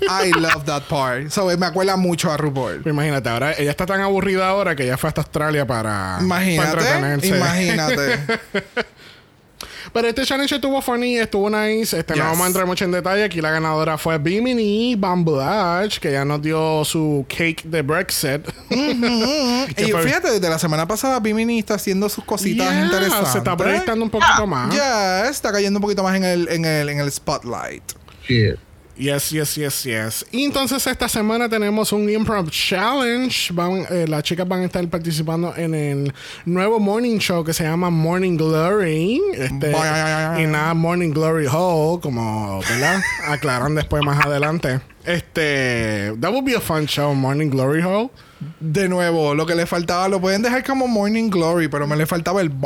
I 0.09 0.31
love 0.33 0.65
that 0.67 0.83
part. 0.89 1.31
So, 1.31 1.47
me 1.57 1.67
acuerda 1.67 1.97
mucho 1.97 2.31
a 2.31 2.37
RuPaul. 2.37 2.83
Imagínate, 2.87 3.29
ahora 3.29 3.53
ella 3.59 3.71
está 3.71 3.87
tan 3.87 4.01
aburrida 4.01 4.49
ahora 4.49 4.75
que 4.77 4.85
ella 4.85 4.97
fue 4.97 5.09
hasta 5.09 5.21
Australia 5.23 5.67
para, 5.67 6.17
para 6.19 6.23
Imagínate, 6.23 6.71
entretenerse. 6.71 7.29
imagínate. 7.29 8.19
Pero 9.93 10.07
este 10.07 10.23
challenge 10.25 10.55
estuvo 10.55 10.81
funny, 10.83 11.17
estuvo 11.17 11.49
nice. 11.49 11.99
Este, 11.99 12.13
Yes. 12.15 12.23
No 12.23 12.29
vamos 12.31 12.45
a 12.45 12.47
entrar 12.49 12.67
mucho 12.67 12.85
en 12.85 12.93
detalle. 12.93 13.25
Aquí 13.25 13.41
la 13.41 13.51
ganadora 13.51 13.97
fue 13.97 14.19
Bimini 14.19 14.95
Bambulash, 14.97 15.99
que 15.99 16.13
ya 16.13 16.25
nos 16.27 16.43
dio 16.43 16.85
su 16.85 17.25
cake 17.29 17.63
de 17.65 17.83
Brexit. 17.83 18.47
Que 18.69 19.87
y 19.87 19.91
fue- 19.91 20.03
fíjate, 20.03 20.31
desde 20.33 20.49
la 20.49 20.59
semana 20.59 20.87
pasada 20.87 21.19
Bimini 21.21 21.59
está 21.61 21.75
haciendo 21.75 22.09
sus 22.09 22.23
cositas 22.25 22.71
Yeah, 22.71 22.85
interesantes. 22.85 23.33
Se 23.33 23.39
está 23.39 23.57
proyectando 23.57 24.05
un 24.05 24.11
poquito 24.11 24.47
más. 24.47 24.75
Ya, 24.75 25.27
está 25.29 25.51
cayendo 25.51 25.79
un 25.79 25.83
poquito 25.83 26.03
más 26.03 26.15
en 26.17 26.25
el, 26.25 26.49
en 26.49 26.65
el, 26.65 26.89
en 26.91 27.01
el 27.01 27.11
spotlight. 27.11 27.83
Shit. 28.29 28.57
Yes, 28.99 29.31
yes, 29.31 29.55
yes, 29.55 29.85
yes. 29.85 30.27
Y 30.33 30.45
entonces 30.45 30.85
esta 30.85 31.09
semana 31.09 31.49
tenemos 31.49 31.93
un 31.93 32.11
Improv 32.11 32.51
Challenge. 32.51 33.53
Van, 33.53 33.87
eh, 33.91 34.07
las 34.09 34.25
chicas 34.25 34.47
van 34.49 34.63
a 34.63 34.65
estar 34.65 34.87
participando 34.89 35.55
en 35.57 35.73
el 35.73 36.13
nuevo 36.45 36.81
morning 36.81 37.19
show 37.19 37.45
que 37.45 37.55
se 37.55 37.63
llama 37.63 37.91
Morning 37.91 38.37
Glory. 38.37 39.23
Este, 39.35 39.71
y 39.71 40.47
nada, 40.47 40.75
Morning 40.75 41.11
Glory 41.11 41.47
Hall, 41.47 42.01
como, 42.01 42.61
¿verdad? 42.69 43.01
Aclaran 43.29 43.77
después 43.77 44.03
más 44.05 44.27
adelante. 44.27 44.81
Este, 45.05 46.13
that 46.21 46.33
would 46.33 46.45
be 46.45 46.57
a 46.57 46.61
fun 46.61 46.87
show, 46.87 47.15
Morning 47.15 47.51
Glory 47.51 47.81
Hall. 47.81 48.11
De 48.61 48.89
nuevo, 48.89 49.35
lo 49.35 49.47
que 49.47 49.57
le 49.57 49.67
faltaba, 49.67 50.09
lo 50.09 50.21
pueden 50.21 50.43
dejar 50.43 50.63
como 50.63 50.87
Morning 50.87 51.29
Glory, 51.29 51.67
pero 51.67 51.89
me 51.89 51.97
le 51.97 52.07
faltaba 52.07 52.41
el. 52.41 52.53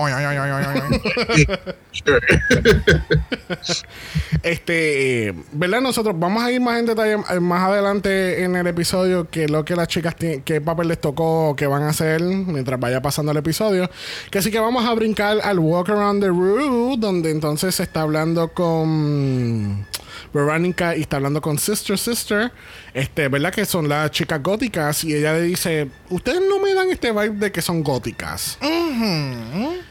Este, 4.42 5.28
eh, 5.28 5.34
¿verdad? 5.52 5.80
Nosotros 5.80 6.18
vamos 6.18 6.42
a 6.42 6.50
ir 6.50 6.60
más 6.60 6.78
en 6.78 6.86
detalle 6.86 7.16
eh, 7.30 7.40
más 7.40 7.62
adelante 7.62 8.42
en 8.42 8.56
el 8.56 8.66
episodio 8.66 9.28
que 9.30 9.46
lo 9.46 9.64
que 9.64 9.76
las 9.76 9.86
chicas 9.88 10.16
qué 10.16 10.60
papel 10.60 10.88
les 10.88 11.00
tocó, 11.00 11.54
qué 11.56 11.66
van 11.66 11.84
a 11.84 11.90
hacer 11.90 12.20
mientras 12.22 12.80
vaya 12.80 13.00
pasando 13.00 13.32
el 13.32 13.38
episodio. 13.38 13.88
Que 14.30 14.38
así 14.38 14.50
que 14.50 14.58
vamos 14.58 14.84
a 14.84 14.92
brincar 14.94 15.38
al 15.42 15.58
Walk 15.58 15.90
Around 15.90 16.22
the 16.22 16.28
Room, 16.28 16.98
donde 16.98 17.30
entonces 17.30 17.74
se 17.76 17.84
está 17.84 18.02
hablando 18.02 18.48
con 18.48 19.86
Veronica 20.32 20.96
y 20.96 21.02
está 21.02 21.16
hablando 21.16 21.40
con 21.40 21.58
Sister 21.58 21.98
Sister, 21.98 22.52
este, 22.94 23.28
¿verdad? 23.28 23.52
Que 23.52 23.64
son 23.64 23.88
las 23.88 24.10
chicas 24.10 24.42
góticas 24.42 25.04
y 25.04 25.14
ella 25.14 25.34
le 25.34 25.42
dice, 25.42 25.90
ustedes 26.10 26.40
no 26.48 26.58
me 26.58 26.74
dan 26.74 26.90
este 26.90 27.12
vibe 27.12 27.36
de 27.38 27.52
que 27.52 27.60
son 27.60 27.82
góticas. 27.82 28.58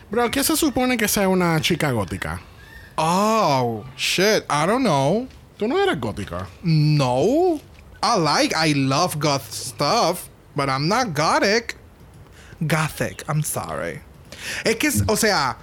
Bro, 0.09 0.31
¿qué 0.31 0.43
se 0.43 0.55
supone 0.55 0.97
que 0.97 1.07
sea 1.07 1.27
una 1.27 1.59
chica 1.61 1.91
gótica? 1.91 2.41
oh, 2.97 3.85
shit. 3.95 4.43
I 4.49 4.65
don't 4.65 4.83
know. 4.83 5.27
Tú 5.57 5.67
no 5.67 5.77
eres 5.77 5.99
gótica. 5.99 6.47
No. 6.63 7.59
I 8.03 8.17
like, 8.17 8.53
I 8.55 8.73
love 8.73 9.19
goth 9.19 9.51
stuff, 9.51 10.29
but 10.55 10.69
I'm 10.69 10.87
not 10.87 11.13
gothic. 11.13 11.75
Gothic, 12.65 13.23
I'm 13.27 13.43
sorry. 13.43 14.01
Es 14.65 14.75
que, 14.75 14.89
o 15.07 15.15
sea, 15.15 15.57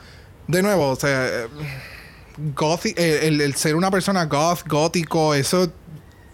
de 0.47 0.63
nuevo, 0.63 0.91
o 0.91 0.97
sea, 0.97 1.27
eh, 1.27 1.49
gothi- 2.55 2.95
eh, 2.97 3.21
el, 3.29 3.41
el 3.41 3.55
ser 3.55 3.75
una 3.77 3.91
persona 3.91 4.25
goth, 4.27 4.67
gótico, 4.67 5.35
eso 5.35 5.73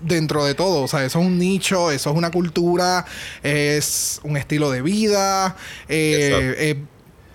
dentro 0.01 0.45
de 0.45 0.55
todo, 0.55 0.83
o 0.83 0.89
sea, 0.89 1.05
eso 1.05 1.19
es 1.21 1.27
un 1.27 1.39
nicho, 1.39 1.91
eso 1.91 2.11
es 2.11 2.17
una 2.17 2.31
cultura, 2.31 3.07
es 3.43 4.21
un 4.23 4.37
estilo 4.37 4.71
de 4.71 4.83
vida, 4.83 5.57
eh, 5.89 6.55
eh, 6.59 6.85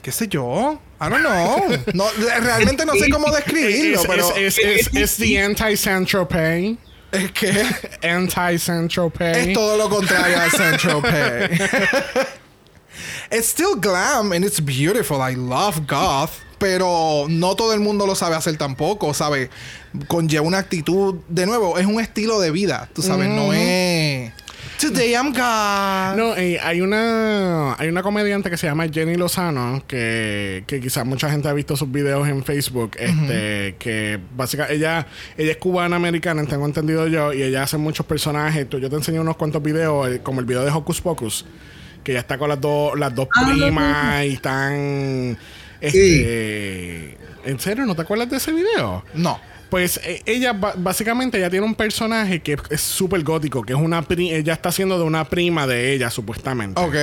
qué 0.01 0.11
sé 0.11 0.27
yo. 0.27 0.79
I 1.01 1.09
don't 1.09 1.21
know. 1.21 1.65
No, 1.93 2.05
realmente 2.41 2.85
no 2.85 2.93
sé 2.93 3.09
cómo 3.09 3.31
describirlo, 3.35 4.01
Es, 4.01 4.07
pero 4.07 4.35
es, 4.35 4.57
es, 4.57 4.87
es, 4.87 4.89
es 4.95 5.15
the 5.17 5.41
anti-Saint-Tropez. 5.41 6.75
es 7.13 7.31
que 7.31 7.65
Anti-Saint-Tropez. 8.07 9.37
Es 9.47 9.53
todo 9.53 9.77
lo 9.77 9.89
contrario 9.89 10.39
al 10.39 10.51
Central 10.51 11.01
Pay. 11.01 11.57
it's 13.31 13.47
still 13.47 13.75
glam 13.75 14.31
and 14.33 14.43
it's 14.45 14.59
beautiful. 14.59 15.21
I 15.21 15.33
love 15.35 15.87
goth. 15.87 16.31
Pero 16.59 17.25
no 17.29 17.55
todo 17.55 17.73
el 17.73 17.79
mundo 17.79 18.05
lo 18.05 18.15
sabe 18.15 18.35
hacer 18.35 18.57
tampoco, 18.57 19.13
¿sabes? 19.13 19.49
Conlleva 20.07 20.45
una 20.45 20.57
actitud. 20.59 21.15
De 21.29 21.45
nuevo, 21.45 21.79
es 21.79 21.85
un 21.85 21.99
estilo 21.99 22.39
de 22.39 22.51
vida. 22.51 22.89
Tú 22.93 23.01
sabes, 23.01 23.29
no 23.29 23.53
es. 23.53 24.31
Today 24.77 25.11
I'm 25.13 25.31
God. 25.33 26.17
No, 26.17 26.35
eh, 26.37 26.57
hay 26.61 26.79
una 26.81 27.75
hay 27.77 27.87
una 27.89 28.01
comediante 28.03 28.49
que 28.49 28.55
se 28.57 28.67
llama 28.67 28.87
Jenny 28.89 29.15
Lozano 29.15 29.83
que, 29.87 30.63
que 30.67 30.79
quizás 30.79 31.05
mucha 31.05 31.29
gente 31.29 31.47
ha 31.49 31.53
visto 31.53 31.75
sus 31.75 31.89
videos 31.91 32.27
en 32.29 32.43
Facebook 32.45 32.91
este 32.97 33.75
que 33.77 34.19
básicamente 34.37 34.75
ella 34.75 35.05
ella 35.37 35.51
es 35.51 35.57
cubana 35.57 35.97
americana 35.97 36.45
tengo 36.45 36.65
entendido 36.65 37.07
yo 37.07 37.33
y 37.33 37.41
ella 37.43 37.63
hace 37.63 37.77
muchos 37.77 38.05
personajes 38.05 38.69
Tú- 38.69 38.79
yo 38.79 38.89
te 38.89 38.95
enseñé 38.95 39.19
unos 39.19 39.35
cuantos 39.37 39.61
videos 39.61 40.09
eh, 40.09 40.21
como 40.23 40.39
el 40.39 40.45
video 40.45 40.63
de 40.63 40.71
Hocus 40.71 41.01
Pocus 41.01 41.45
que 42.03 42.13
ya 42.13 42.19
está 42.19 42.37
con 42.37 42.47
las 42.49 42.59
dos 42.61 42.97
las 42.97 43.13
dos 43.13 43.27
primas 43.45 44.25
y 44.25 44.33
están 44.33 45.37
este 45.81 47.17
¿En 47.45 47.59
serio 47.59 47.85
no 47.85 47.95
te 47.95 48.01
acuerdas 48.01 48.29
de 48.29 48.37
ese 48.37 48.51
video? 48.51 49.03
No. 49.13 49.39
Pues 49.69 49.99
eh, 50.03 50.21
ella 50.25 50.53
básicamente 50.53 51.37
ella 51.37 51.49
tiene 51.49 51.65
un 51.65 51.75
personaje 51.75 52.39
que 52.41 52.57
es 52.69 52.81
súper 52.81 53.23
gótico, 53.23 53.61
que 53.61 53.73
es 53.73 53.79
una 53.79 54.01
pri- 54.01 54.31
ella 54.33 54.53
está 54.53 54.69
haciendo 54.69 54.97
de 54.97 55.03
una 55.03 55.25
prima 55.25 55.67
de 55.67 55.93
ella 55.93 56.09
supuestamente. 56.09 56.81
Ok. 56.81 56.95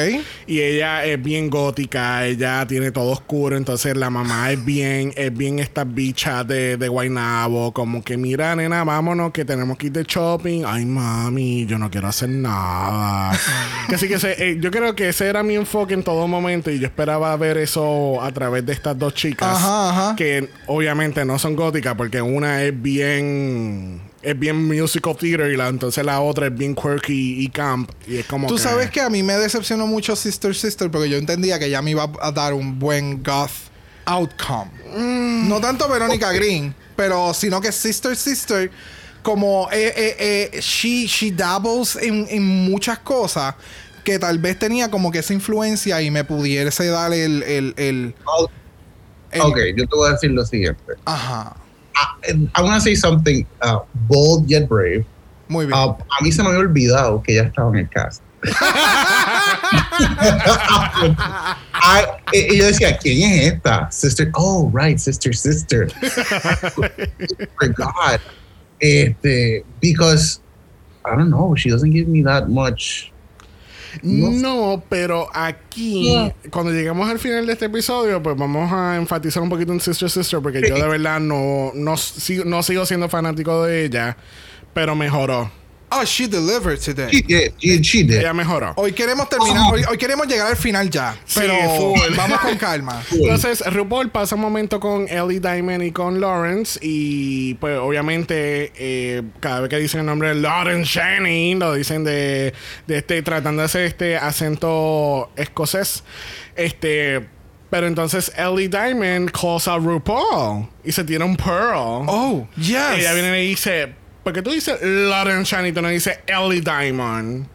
Y 0.49 0.61
ella 0.61 1.05
es 1.05 1.23
bien 1.23 1.49
gótica, 1.49 2.27
ella 2.27 2.67
tiene 2.67 2.91
todo 2.91 3.11
oscuro, 3.13 3.57
entonces 3.57 3.97
la 3.97 4.11
mamá 4.11 4.51
es 4.51 4.65
bien, 4.65 5.13
es 5.17 5.33
bien 5.37 5.59
esta 5.61 5.85
bicha 5.85 6.43
de, 6.45 6.77
de 6.77 6.89
Guaynabo, 6.89 7.73
como 7.73 8.03
que 8.03 8.17
mira 8.17 8.57
nena, 8.57 8.83
vámonos 8.85 9.31
que 9.33 9.45
tenemos 9.45 9.77
que 9.79 9.87
ir 9.87 9.93
de 9.93 10.03
shopping. 10.05 10.65
Ay 10.67 10.85
mami, 10.87 11.67
yo 11.67 11.79
no 11.79 11.91
quiero 11.91 12.09
hacer 12.09 12.29
nada. 12.29 13.31
Así 13.93 14.09
que 14.09 14.17
eh, 14.39 14.59
yo 14.61 14.71
creo 14.71 14.95
que 14.97 15.09
ese 15.11 15.27
era 15.27 15.43
mi 15.43 15.55
enfoque 15.55 15.95
en 15.95 16.03
todo 16.03 16.27
momento 16.27 16.71
y 16.71 16.79
yo 16.79 16.87
esperaba 16.87 17.37
ver 17.37 17.59
eso 17.59 18.21
a 18.23 18.33
través 18.33 18.67
de 18.67 18.73
estas 18.73 18.99
dos 18.99 19.15
chicas 19.15 19.49
Ajá, 19.57 19.91
ajá. 19.91 20.17
que 20.17 20.49
obviamente 20.67 21.25
no 21.25 21.39
son 21.39 21.55
góticas 21.55 21.95
porque 21.95 22.21
una 22.21 22.56
es 22.63 22.83
bien 22.83 24.01
es 24.23 24.39
bien 24.39 24.67
musical 24.67 25.17
theater 25.17 25.53
y 25.53 25.57
la 25.57 25.69
entonces 25.69 26.05
la 26.05 26.21
otra 26.21 26.47
es 26.49 26.55
bien 26.57 26.75
quirky 26.75 27.45
y 27.45 27.49
camp 27.49 27.91
y 28.09 28.17
es 28.17 28.27
como 28.27 28.49
Tú 28.49 28.57
que- 28.57 28.61
sabes 28.63 28.91
que 28.91 29.01
a 29.01 29.09
mí 29.09 29.23
me 29.23 29.35
decepcionó 29.35 29.87
mucho 29.87 30.17
Sister 30.17 30.55
Sister 30.55 30.91
porque 30.91 31.09
yo 31.09 31.17
entendía 31.17 31.59
que 31.59 31.67
ella 31.67 31.81
me 31.83 31.93
iba 31.93 32.11
a 32.21 32.33
dar 32.33 32.53
un 32.55 32.79
buen 32.79 33.23
goth 33.23 33.51
outcome. 34.05 34.71
Mm. 34.97 35.49
No 35.49 35.61
tanto 35.61 35.89
Verónica 35.89 36.33
Green, 36.33 36.75
pero 36.97 37.35
sino 37.35 37.61
que 37.61 37.73
Sister 37.73 38.17
Sister, 38.17 38.71
como 39.23 39.69
eh, 39.73 39.93
eh, 39.97 40.51
eh, 40.53 40.61
she, 40.61 41.07
she 41.07 41.31
dabbles 41.33 41.97
en, 41.97 42.27
en 42.31 42.45
muchas 42.45 42.99
cosas 43.01 43.55
que 44.05 44.19
tal 44.21 44.39
vez 44.39 44.59
tenía 44.59 44.89
como 44.91 45.11
que 45.11 45.19
esa 45.19 45.33
influencia 45.35 46.01
y 46.03 46.11
me 46.13 46.23
pudiese 46.25 46.87
dar 46.87 47.13
el... 47.13 47.43
el, 47.43 47.75
el, 47.77 48.15
el- 49.33 49.41
ok, 49.41 49.59
yo 49.77 49.87
te 49.89 49.97
voy 49.97 50.09
a 50.09 50.13
decir 50.13 50.31
lo 50.31 50.45
siguiente. 50.47 50.93
Ajá. 51.05 51.57
I, 51.97 52.49
I 52.55 52.62
want 52.62 52.75
to 52.75 52.81
say 52.81 52.95
something 52.95 53.47
uh, 53.62 53.81
bold 54.09 54.50
yet 54.50 54.69
brave. 54.69 55.05
Muy 55.49 55.67
bien. 55.67 55.79
Uh, 55.79 55.95
a 55.95 56.23
mí 56.23 56.33
se 56.33 56.43
me 56.43 56.50
había 56.50 56.61
olvidado 56.61 57.23
que 57.23 57.33
ella 57.33 57.49
estaba 57.49 57.71
en 57.71 57.76
el 57.76 57.88
cast. 57.88 58.23
Y, 62.33 62.55
y 62.55 62.59
yo 62.59 62.67
decía, 62.67 62.97
¿quién 62.99 63.31
es 63.31 63.55
esta? 63.55 63.91
Sister, 63.91 64.31
oh, 64.35 64.71
right, 64.73 64.99
sister, 64.99 65.35
sister. 65.35 65.88
Forgot. 67.61 68.21
Este, 68.81 69.65
because 69.81 70.41
I 71.05 71.17
don't 71.17 71.31
know. 71.31 71.55
She 71.55 71.71
doesn't 71.71 71.93
give 71.93 72.09
me 72.09 72.23
that 72.23 72.49
much. 72.49 73.12
No, 74.03 74.83
pero 74.88 75.29
aquí, 75.35 76.05
Yeah. 76.11 76.35
cuando 76.50 76.73
lleguemos 76.73 77.09
al 77.09 77.19
final 77.19 77.47
de 77.47 77.53
este 77.53 77.67
episodio, 77.67 78.23
pues 78.23 78.37
vamos 78.37 78.73
a 78.73 78.97
enfatizar 78.97 79.43
un 79.43 79.49
poquito 79.49 79.73
en 79.73 79.81
Sister 79.81 80.11
Sister, 80.11 80.41
porque 80.41 80.61
yo 80.69 80.75
de 80.75 80.88
verdad 80.88 81.21
no, 81.21 81.73
no, 81.75 81.97
sigo, 81.97 82.45
no 82.45 82.62
sigo 82.62 82.85
siendo 82.87 83.09
fanático 83.09 83.65
de 83.65 83.85
ella, 83.87 84.17
pero 84.75 84.95
mejoró. 84.95 85.50
Oh, 85.88 86.05
she 86.05 86.26
delivered 86.26 86.81
She 86.81 86.93
today. 86.93 87.11
did. 87.23 87.52
She, 87.59 87.83
she 87.85 88.02
did. 88.02 88.19
Ella 88.21 88.33
mejoró. 88.35 88.73
Hoy 88.76 88.93
queremos 88.93 89.28
terminar, 89.28 89.73
hoy, 89.73 89.85
hoy 89.88 89.97
queremos 89.97 90.26
llegar 90.26 90.49
al 90.49 90.57
final 90.57 90.90
ya. 90.90 91.16
Sí, 91.25 91.40
Pero 91.40 91.55
full. 91.76 92.14
vamos 92.16 92.40
con 92.40 92.57
calma. 92.59 93.02
Entonces, 93.12 93.62
RuPaul 93.73 94.11
pasa 94.11 94.35
un 94.35 94.40
momento 94.40 94.81
con 94.81 95.09
Ellie 95.09 95.38
Diamond 95.38 95.85
y 95.85 95.93
con 95.93 96.21
Lawrence. 96.21 96.78
Y 96.83 97.55
pues, 97.55 97.78
obviamente, 97.78 98.73
eh, 98.76 99.23
cada 99.38 99.61
vez 99.61 99.71
que 99.71 99.78
dicen 99.78 100.00
el 100.00 100.07
nombre 100.07 100.31
de 100.31 100.35
Lawrence 100.35 100.90
Channing, 100.93 101.61
lo 101.61 101.75
dicen 101.75 102.02
de, 102.02 102.52
de 102.88 102.99
este, 102.99 103.23
tratando 103.23 103.62
de 103.62 103.66
hacer 103.66 103.83
este 103.83 104.16
acento 104.16 105.31
escocés. 105.37 106.02
Este. 106.57 107.28
Pero 107.71 107.88
entonces 107.88 108.31
Ellie 108.37 108.69
Diamond 108.69 109.31
calls 109.33 109.66
a 109.66 109.76
RuPaul 109.76 110.69
y 110.85 110.93
se 110.93 111.02
tira 111.05 111.25
un 111.25 111.37
pearl. 111.37 112.05
Oh, 112.09 112.47
yes. 112.57 112.76
Ella 112.99 113.12
viene 113.12 113.45
y 113.45 113.49
dice, 113.49 113.93
porque 114.26 114.42
tú 114.42 114.50
dices 114.50 114.76
Lawrence 114.83 115.49
Channing, 115.50 115.73
tú 115.73 115.80
no 115.83 115.88
dices 115.88 116.18
Ellie 116.26 116.61
Diamond. 116.61 117.47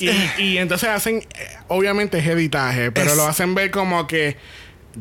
Y, 0.00 0.10
y 0.36 0.58
entonces 0.58 0.86
hacen, 0.86 1.16
eh, 1.34 1.48
obviamente 1.68 2.18
es 2.18 2.26
editaje, 2.26 2.92
pero 2.92 3.10
Es- 3.12 3.16
lo 3.16 3.26
hacen 3.26 3.54
ver 3.54 3.70
como 3.70 4.06
que 4.06 4.36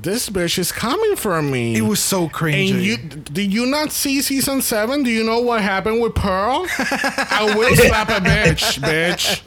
this 0.02 0.32
bitch 0.32 0.60
is 0.60 0.72
coming 0.72 1.18
for 1.18 1.42
me. 1.42 1.74
It 1.74 1.82
was 1.82 2.00
so 2.00 2.30
cringy. 2.30 2.72
And 2.72 2.82
you, 2.82 2.98
did 3.34 3.52
you 3.52 3.66
not 3.66 3.92
see 3.92 4.22
season 4.22 4.62
7? 4.62 5.04
Do 5.04 5.10
you 5.10 5.24
know 5.26 5.40
what 5.40 5.62
happened 5.62 6.02
with 6.02 6.14
Pearl? 6.14 6.66
I 6.80 7.54
will 7.54 7.76
slap 7.88 8.10
a 8.10 8.22
bitch, 8.22 8.80
bitch. 8.80 9.42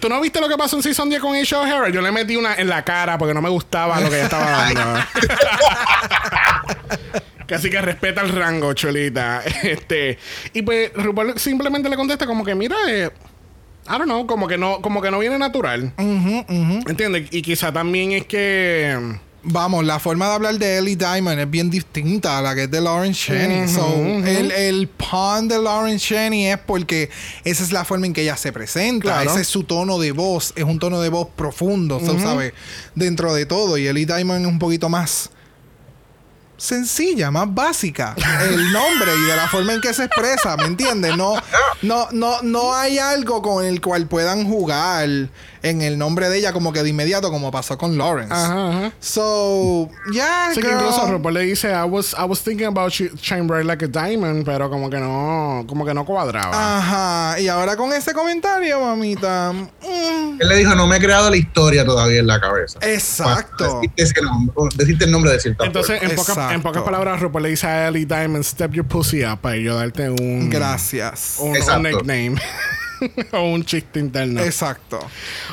¿Tú 0.00 0.08
no 0.08 0.22
viste 0.22 0.40
lo 0.40 0.48
que 0.48 0.56
pasó 0.56 0.76
en 0.76 0.82
season 0.82 1.10
10 1.10 1.20
con 1.20 1.34
Aisha 1.34 1.60
O'Hara? 1.60 1.90
Yo 1.90 2.00
le 2.00 2.10
metí 2.12 2.34
una 2.36 2.54
en 2.54 2.68
la 2.68 2.82
cara 2.82 3.18
porque 3.18 3.34
no 3.34 3.42
me 3.42 3.50
gustaba 3.50 4.00
lo 4.00 4.08
que 4.08 4.16
ella 4.16 4.24
estaba 4.24 4.72
dando. 4.72 5.04
Casi 7.46 7.70
que 7.70 7.80
respeta 7.80 8.22
el 8.22 8.30
rango, 8.30 8.72
cholita. 8.74 9.42
Este, 9.62 10.18
y 10.52 10.62
pues 10.62 10.92
RuPaul 10.94 11.38
simplemente 11.38 11.88
le 11.88 11.96
contesta 11.96 12.26
como 12.26 12.44
que, 12.44 12.54
mira, 12.54 12.76
eh, 12.88 13.10
I 13.86 13.98
don't 13.98 14.04
know, 14.04 14.26
como 14.26 14.48
que 14.48 14.56
no, 14.56 14.80
como 14.80 15.02
que 15.02 15.10
no 15.10 15.18
viene 15.18 15.38
natural. 15.38 15.92
¿Entiendes? 15.98 17.28
Y 17.30 17.42
quizá 17.42 17.72
también 17.72 18.12
es 18.12 18.26
que. 18.26 19.18
Vamos, 19.46 19.84
la 19.84 19.98
forma 19.98 20.26
de 20.26 20.32
hablar 20.32 20.54
de 20.54 20.78
Ellie 20.78 20.96
Diamond 20.96 21.38
es 21.38 21.50
bien 21.50 21.68
distinta 21.68 22.38
a 22.38 22.42
la 22.42 22.54
que 22.54 22.62
es 22.62 22.70
de 22.70 22.80
Lawrence 22.80 23.26
Cheney. 23.26 23.68
so, 23.68 23.94
el, 23.94 24.50
el 24.50 24.88
pun 24.88 25.48
de 25.48 25.58
Lawrence 25.58 26.06
Cheney 26.06 26.46
es 26.46 26.58
porque 26.58 27.10
esa 27.44 27.62
es 27.62 27.70
la 27.70 27.84
forma 27.84 28.06
en 28.06 28.14
que 28.14 28.22
ella 28.22 28.38
se 28.38 28.52
presenta. 28.52 29.02
Claro. 29.02 29.30
Ese 29.30 29.42
es 29.42 29.48
su 29.48 29.64
tono 29.64 29.98
de 29.98 30.12
voz. 30.12 30.54
Es 30.56 30.64
un 30.64 30.78
tono 30.78 30.98
de 31.02 31.10
voz 31.10 31.28
profundo, 31.36 32.00
so, 32.00 32.18
¿sabes? 32.18 32.54
Dentro 32.94 33.34
de 33.34 33.44
todo. 33.44 33.76
Y 33.76 33.86
Ellie 33.86 34.06
Diamond 34.06 34.46
es 34.46 34.50
un 34.50 34.58
poquito 34.58 34.88
más 34.88 35.30
sencilla, 36.56 37.30
más 37.30 37.52
básica. 37.52 38.14
El 38.48 38.72
nombre 38.72 39.12
y 39.16 39.22
de 39.30 39.36
la 39.36 39.48
forma 39.48 39.74
en 39.74 39.80
que 39.80 39.92
se 39.94 40.04
expresa, 40.04 40.56
¿me 40.56 40.64
entiendes? 40.66 41.16
No, 41.16 41.34
no, 41.82 42.08
no, 42.12 42.42
no 42.42 42.74
hay 42.74 42.98
algo 42.98 43.42
con 43.42 43.64
el 43.64 43.80
cual 43.80 44.06
puedan 44.06 44.48
jugar 44.48 45.08
en 45.62 45.80
el 45.80 45.96
nombre 45.96 46.28
de 46.28 46.38
ella 46.38 46.52
como 46.52 46.72
que 46.72 46.82
de 46.82 46.90
inmediato, 46.90 47.30
como 47.30 47.50
pasó 47.50 47.78
con 47.78 47.96
Lawrence. 47.96 48.34
Ajá, 48.34 48.68
ajá. 48.68 48.92
So, 49.00 49.88
yeah, 50.12 50.48
Así 50.50 50.60
que 50.60 50.68
incluso 50.70 51.06
RuPaul 51.06 51.34
le 51.34 51.40
dice, 51.40 51.70
I 51.72 51.84
was, 51.88 52.14
I 52.18 52.24
was 52.24 52.40
thinking 52.42 52.66
about 52.66 52.92
sh- 52.92 53.14
shine 53.20 53.46
bright 53.46 53.64
like 53.64 53.82
a 53.84 53.88
diamond, 53.88 54.44
pero 54.44 54.68
como 54.68 54.90
que 54.90 54.98
no, 54.98 55.64
como 55.66 55.84
que 55.86 55.94
no 55.94 56.04
cuadraba. 56.04 56.50
Ajá. 56.78 57.40
Y 57.40 57.48
ahora 57.48 57.76
con 57.76 57.92
ese 57.94 58.12
comentario, 58.12 58.78
mamita. 58.80 59.52
mm, 59.52 60.38
Él 60.40 60.48
le 60.48 60.56
dijo, 60.56 60.74
no 60.74 60.86
me 60.86 60.98
he 60.98 61.00
creado 61.00 61.30
la 61.30 61.36
historia 61.36 61.84
todavía 61.84 62.20
en 62.20 62.26
la 62.26 62.38
cabeza. 62.40 62.78
exacto. 62.82 63.80
Decirte, 63.80 64.02
ese 64.02 64.22
nombre, 64.22 64.54
decirte 64.76 65.04
el 65.06 65.10
nombre 65.10 65.32
de 65.32 65.40
cierta 65.40 65.64
Entonces, 65.64 66.02
en, 66.02 66.10
pocas- 66.14 66.34
Exacto. 66.44 66.54
en 66.54 66.62
pocas 66.62 66.82
palabras, 66.82 67.20
RuPaul 67.20 67.42
le 67.42 67.48
dice 67.50 67.66
a 67.66 67.88
Ellie 67.88 68.06
Diamond, 68.06 68.44
step 68.44 68.72
your 68.72 68.86
pussy 68.86 69.24
up, 69.24 69.38
para 69.40 69.56
yo 69.56 69.76
darte 69.76 70.10
un, 70.10 70.50
Gracias. 70.50 71.38
un, 71.38 71.52
nickname. 71.82 72.36
o 73.32 73.42
un 73.52 73.64
chiste 73.64 74.00
interno. 74.00 74.42
Exacto. 74.42 74.98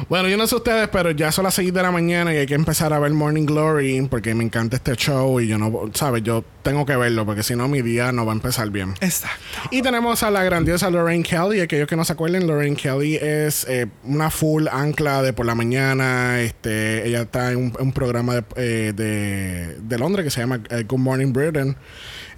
Bueno, 0.10 0.28
yo 0.30 0.38
no 0.38 0.47
sé 0.47 0.56
ustedes, 0.56 0.88
pero 0.89 1.12
ya 1.12 1.32
son 1.32 1.43
las 1.45 1.54
6 1.56 1.73
de 1.73 1.82
la 1.82 1.91
mañana 1.91 2.34
y 2.34 2.38
hay 2.38 2.45
que 2.45 2.56
empezar 2.56 2.93
a 2.93 2.99
ver 2.99 3.12
Morning 3.12 3.45
Glory 3.45 4.02
porque 4.10 4.34
me 4.36 4.43
encanta 4.43 4.78
este 4.78 4.95
show 4.95 5.39
y 5.39 5.47
yo 5.47 5.58
no, 5.58 5.91
¿sabes? 5.93 6.23
Yo 6.23 6.43
tengo 6.63 6.86
que 6.86 6.95
verlo 6.95 7.25
porque 7.25 7.43
si 7.43 7.56
no 7.56 7.67
mi 7.67 7.82
día 7.82 8.12
no 8.12 8.25
va 8.25 8.34
a 8.34 8.36
empezar 8.36 8.69
bien. 8.69 8.93
Exacto. 9.02 9.38
Y 9.71 9.82
tenemos 9.82 10.23
a 10.23 10.32
la 10.32 10.43
grandiosa 10.43 10.89
Lorraine 10.89 11.23
Kelly. 11.23 11.62
Aquellos 11.62 11.88
que 11.88 11.95
no 11.95 12.06
se 12.06 12.13
acuerden, 12.13 12.47
Lorraine 12.47 12.75
Kelly 12.75 13.15
es 13.15 13.65
eh, 13.67 13.88
una 14.04 14.30
full 14.30 14.67
ancla 14.71 15.21
de 15.21 15.34
por 15.34 15.45
la 15.45 15.56
mañana. 15.56 16.41
Este, 16.41 17.08
ella 17.08 17.21
está 17.21 17.52
en 17.52 17.58
un, 17.58 17.73
un 17.80 17.91
programa 17.91 18.36
de, 18.36 18.43
eh, 18.56 18.93
de, 18.93 19.78
de 19.82 19.97
Londres 19.97 20.23
que 20.23 20.32
se 20.32 20.41
llama 20.41 20.62
eh, 20.69 20.84
Good 20.88 20.99
Morning 20.99 21.34
Britain. 21.34 21.75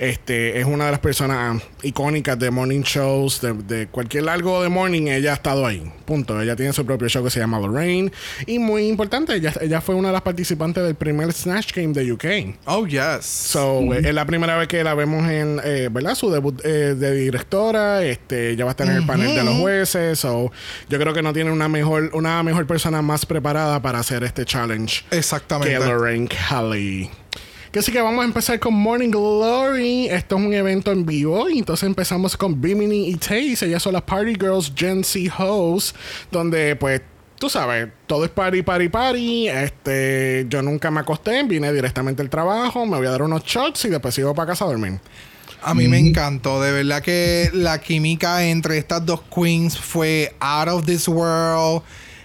Este, 0.03 0.59
es 0.59 0.65
una 0.65 0.87
de 0.87 0.91
las 0.91 0.99
personas 0.99 1.63
icónicas 1.81 2.37
de 2.37 2.51
morning 2.51 2.81
shows, 2.81 3.39
de, 3.39 3.53
de 3.53 3.87
cualquier 3.87 4.27
algo 4.27 4.61
de 4.61 4.67
morning, 4.67 5.07
ella 5.07 5.31
ha 5.31 5.35
estado 5.35 5.65
ahí. 5.65 5.89
Punto. 6.03 6.41
Ella 6.41 6.57
tiene 6.57 6.73
su 6.73 6.85
propio 6.85 7.07
show 7.07 7.23
que 7.23 7.29
se 7.29 7.39
llama 7.39 7.57
Lorraine. 7.57 8.11
Y 8.45 8.59
muy 8.59 8.89
importante, 8.89 9.33
ella, 9.33 9.53
ella 9.61 9.79
fue 9.79 9.95
una 9.95 10.09
de 10.09 10.11
las 10.11 10.21
participantes 10.21 10.83
del 10.83 10.95
primer 10.95 11.31
Snatch 11.31 11.73
Game 11.73 11.93
de 11.93 12.11
UK. 12.11 12.57
Oh, 12.65 12.85
yes. 12.85 13.25
So, 13.25 13.93
es 13.93 14.13
la 14.13 14.25
primera 14.25 14.57
vez 14.57 14.67
que 14.67 14.83
la 14.83 14.93
vemos 14.93 15.25
en, 15.29 15.61
eh, 15.63 15.87
¿verdad? 15.89 16.15
Su 16.15 16.29
debut 16.29 16.59
eh, 16.65 16.95
de 16.95 17.15
directora. 17.15 18.03
Este, 18.03 18.49
ella 18.49 18.65
va 18.65 18.71
a 18.71 18.73
estar 18.73 18.87
en 18.87 18.97
el 18.97 19.05
panel 19.05 19.33
de 19.33 19.43
los 19.45 19.55
jueces. 19.55 20.19
So, 20.19 20.51
yo 20.89 20.99
creo 20.99 21.13
que 21.13 21.21
no 21.21 21.31
tiene 21.31 21.49
una 21.49 21.69
mejor, 21.69 22.09
una 22.13 22.43
mejor 22.43 22.67
persona 22.67 23.01
más 23.01 23.25
preparada 23.25 23.81
para 23.81 23.99
hacer 23.99 24.25
este 24.25 24.43
challenge 24.43 25.05
Exactamente. 25.11 25.71
que 25.73 25.79
Lorraine 25.79 26.27
Kelly. 26.27 27.09
Que 27.73 27.79
así 27.79 27.91
que 27.91 27.99
vamos 27.99 28.21
a 28.21 28.25
empezar 28.25 28.59
con 28.59 28.75
Morning 28.75 29.09
Glory. 29.09 30.05
Esto 30.05 30.37
es 30.37 30.45
un 30.45 30.53
evento 30.53 30.91
en 30.91 31.07
vivo. 31.07 31.49
Y 31.49 31.57
entonces 31.57 31.87
empezamos 31.87 32.37
con 32.37 32.61
Bimini 32.61 33.09
y 33.09 33.15
Taze. 33.15 33.65
Ellas 33.65 33.81
son 33.81 33.93
las 33.93 34.03
Party 34.03 34.35
Girls 34.35 34.71
Gen 34.75 35.03
Z 35.03 35.33
Hosts. 35.39 35.95
Donde, 36.29 36.75
pues, 36.75 37.01
tú 37.39 37.49
sabes, 37.49 37.89
todo 38.05 38.25
es 38.25 38.29
party, 38.29 38.61
party, 38.61 38.89
party. 38.89 39.47
Este, 39.47 40.45
yo 40.49 40.61
nunca 40.61 40.91
me 40.91 40.99
acosté. 40.99 41.41
Vine 41.45 41.73
directamente 41.73 42.21
al 42.21 42.29
trabajo. 42.29 42.85
Me 42.85 42.97
voy 42.97 43.07
a 43.07 43.09
dar 43.09 43.23
unos 43.23 43.43
shots 43.43 43.85
y 43.85 43.89
después 43.89 44.13
sigo 44.13 44.35
para 44.35 44.49
casa 44.49 44.65
a 44.65 44.67
dormir. 44.67 44.99
A 45.63 45.73
mí 45.73 45.87
me 45.87 45.97
encantó. 45.97 46.61
De 46.61 46.71
verdad 46.71 47.01
que 47.01 47.49
la 47.53 47.81
química 47.81 48.43
entre 48.45 48.77
estas 48.77 49.03
dos 49.03 49.21
queens 49.33 49.79
fue 49.79 50.35
out 50.39 50.67
of 50.67 50.85
this 50.85 51.07
world. 51.07 51.81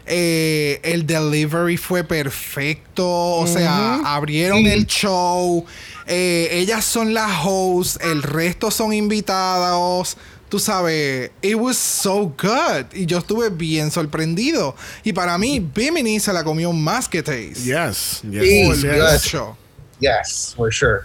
Eh, 0.08 0.80
el 0.82 1.06
delivery 1.06 1.76
fue 1.76 2.04
perfecto. 2.04 3.06
O 3.06 3.46
sea, 3.46 4.00
abrieron 4.04 4.66
el 4.66 4.86
show. 4.86 5.64
Eh, 6.06 6.48
ellas 6.52 6.84
son 6.84 7.14
las 7.14 7.44
hosts. 7.44 7.98
El 8.02 8.22
resto 8.22 8.70
son 8.70 8.92
invitados. 8.92 10.16
Tú 10.48 10.58
sabes, 10.58 11.30
it 11.42 11.56
was 11.56 11.76
so 11.76 12.34
good. 12.40 12.86
Y 12.94 13.04
yo 13.04 13.18
estuve 13.18 13.50
bien 13.50 13.90
sorprendido. 13.90 14.74
Y 15.04 15.12
para 15.12 15.36
mí, 15.36 15.60
Bimini 15.60 16.20
se 16.20 16.32
la 16.32 16.42
comió 16.42 16.72
más 16.72 17.06
que 17.06 17.22
Taste. 17.22 17.54
Yes, 17.54 18.22
yes, 18.22 18.42
yes, 18.42 18.82
yes. 18.82 18.82
yes. 18.82 19.22
show. 19.24 19.56
Yes, 20.00 20.54
for 20.56 20.72
sure. 20.72 21.00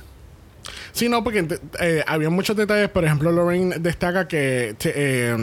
Sí, 0.93 1.09
no, 1.09 1.23
porque 1.23 1.59
eh, 1.79 2.03
había 2.07 2.29
muchos 2.29 2.55
detalles. 2.55 2.89
Por 2.89 3.03
ejemplo, 3.03 3.31
Lorraine 3.31 3.79
destaca 3.79 4.27
que 4.27 4.75
eh, 4.83 5.35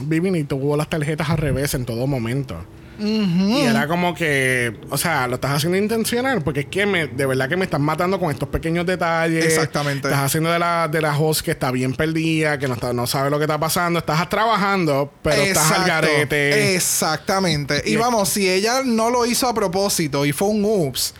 Bimini 0.00 0.44
tuvo 0.44 0.76
las 0.76 0.88
tarjetas 0.88 1.28
al 1.30 1.38
revés 1.38 1.74
en 1.74 1.84
todo 1.84 2.06
momento. 2.06 2.56
Y 2.98 3.62
era 3.62 3.86
como 3.88 4.14
que, 4.14 4.76
o 4.90 4.96
sea, 4.96 5.26
lo 5.26 5.34
estás 5.36 5.52
haciendo 5.52 5.76
intencional 5.78 6.42
porque 6.42 6.60
es 6.60 6.66
que 6.66 6.86
me, 6.86 7.06
de 7.08 7.26
verdad 7.26 7.48
que 7.48 7.56
me 7.56 7.64
estás 7.64 7.80
matando 7.80 8.18
con 8.20 8.30
estos 8.30 8.48
pequeños 8.48 8.86
detalles. 8.86 9.44
Exactamente. 9.44 10.08
Estás 10.08 10.24
haciendo 10.24 10.50
de 10.52 10.58
la, 10.58 10.88
de 10.88 11.00
la 11.00 11.18
host 11.18 11.42
que 11.42 11.50
está 11.52 11.70
bien 11.70 11.94
perdida, 11.94 12.58
que 12.58 12.68
no, 12.68 12.74
está, 12.74 12.92
no 12.92 13.06
sabe 13.06 13.30
lo 13.30 13.38
que 13.38 13.44
está 13.44 13.58
pasando. 13.58 13.98
Estás 13.98 14.28
trabajando, 14.28 15.12
pero 15.22 15.42
estás 15.42 15.70
al 15.72 15.86
garete. 15.86 16.74
Exactamente. 16.74 17.82
Y 17.86 17.92
Y- 17.94 17.96
vamos, 17.96 18.28
si 18.28 18.48
ella 18.48 18.82
no 18.84 19.10
lo 19.10 19.26
hizo 19.26 19.48
a 19.48 19.54
propósito 19.54 20.24
y 20.24 20.32
fue 20.32 20.48
un 20.48 20.64
oops, 20.64 21.14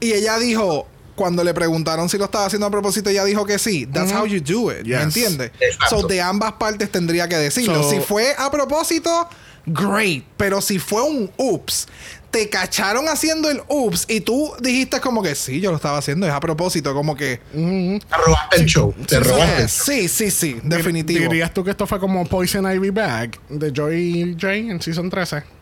y 0.00 0.12
ella 0.12 0.38
dijo, 0.38 0.86
cuando 1.14 1.42
le 1.42 1.52
preguntaron 1.52 2.08
si 2.08 2.16
lo 2.16 2.26
estaba 2.26 2.46
haciendo 2.46 2.66
a 2.66 2.70
propósito, 2.70 3.10
ella 3.10 3.24
dijo 3.24 3.44
que 3.44 3.58
sí. 3.58 3.86
That's 3.86 4.12
how 4.12 4.24
you 4.26 4.40
do 4.40 4.70
it. 4.70 4.84
Yes. 4.84 4.96
¿Me 4.98 5.02
entiendes? 5.02 5.50
Exacto. 5.58 6.02
So, 6.02 6.06
de 6.06 6.20
ambas 6.20 6.52
partes 6.52 6.90
tendría 6.92 7.28
que 7.28 7.36
decirlo. 7.36 7.82
So- 7.82 7.90
si 7.90 7.98
fue 8.00 8.32
a 8.38 8.50
propósito, 8.50 9.28
great. 9.66 10.24
Pero 10.36 10.60
si 10.60 10.78
fue 10.78 11.02
un 11.02 11.30
oops, 11.36 11.86
te 12.30 12.48
cacharon 12.48 13.08
haciendo 13.08 13.50
el 13.50 13.62
oops 13.68 14.06
y 14.08 14.20
tú 14.20 14.52
dijiste 14.60 15.00
como 15.00 15.22
que 15.22 15.34
sí, 15.34 15.60
yo 15.60 15.70
lo 15.70 15.76
estaba 15.76 15.98
haciendo, 15.98 16.26
es 16.26 16.32
a 16.32 16.40
propósito, 16.40 16.94
como 16.94 17.16
que. 17.16 17.40
Te 17.52 18.16
robaste 18.16 18.56
el 18.56 18.66
show. 18.66 18.94
Te 19.06 19.20
robaste. 19.20 19.68
Sí, 19.68 20.08
sí, 20.08 20.30
sí, 20.30 20.60
definitivo. 20.62 21.20
¿Dirías 21.20 21.52
tú 21.52 21.64
que 21.64 21.70
esto 21.70 21.86
fue 21.86 21.98
como 21.98 22.26
Poison 22.26 22.70
Ivy 22.70 22.90
Bag 22.90 23.38
de 23.48 23.72
Joy 23.72 24.36
J 24.38 24.54
en 24.54 24.80
Season 24.82 25.08
13? 25.08 25.58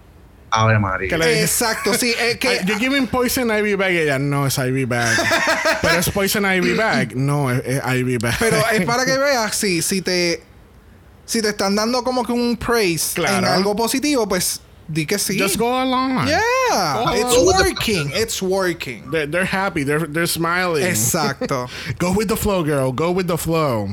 Ave 0.50 0.78
María. 0.78 1.16
Exacto, 1.40 1.94
sí. 1.94 2.14
Es 2.18 2.38
que, 2.38 2.60
You're 2.66 2.78
giving 2.78 3.06
Poison 3.06 3.50
Ivy 3.50 3.74
Bag. 3.74 3.90
Ella, 3.92 4.18
no, 4.18 4.46
es 4.46 4.56
Ivy 4.58 4.84
Bag. 4.84 5.16
Pero 5.82 5.98
es 5.98 6.10
Poison 6.10 6.44
Ivy 6.44 6.74
Bag. 6.74 7.14
No, 7.16 7.50
es, 7.50 7.62
es 7.64 7.82
Ivy 7.84 8.18
Bag. 8.18 8.36
Pero 8.38 8.56
es 8.72 8.84
para 8.84 9.04
que 9.04 9.18
veas 9.18 9.54
si, 9.54 9.82
si 9.82 10.02
te 10.02 10.42
Si 11.26 11.42
te 11.42 11.48
están 11.50 11.74
dando 11.74 12.02
como 12.02 12.24
que 12.24 12.32
un 12.32 12.56
praise 12.56 13.18
en 13.18 13.44
algo 13.44 13.74
positivo, 13.76 14.26
pues 14.28 14.60
di 14.88 15.04
que 15.04 15.18
sí. 15.18 15.36
Just 15.36 15.56
go 15.58 15.74
along. 15.76 16.28
Yeah, 16.28 17.04
Go 17.04 17.12
it's 17.14 17.36
along. 17.36 17.46
working. 17.46 18.10
It's 18.14 18.40
working. 18.40 19.10
They're, 19.10 19.26
they're 19.26 19.44
happy. 19.44 19.82
They're, 19.82 20.06
they're 20.06 20.28
smiling. 20.28 20.84
Exacto. 20.84 21.68
Go 21.98 22.12
with 22.12 22.28
the 22.28 22.36
flow, 22.36 22.62
girl. 22.62 22.92
Go 22.92 23.10
with 23.10 23.26
the 23.26 23.36
flow. 23.36 23.88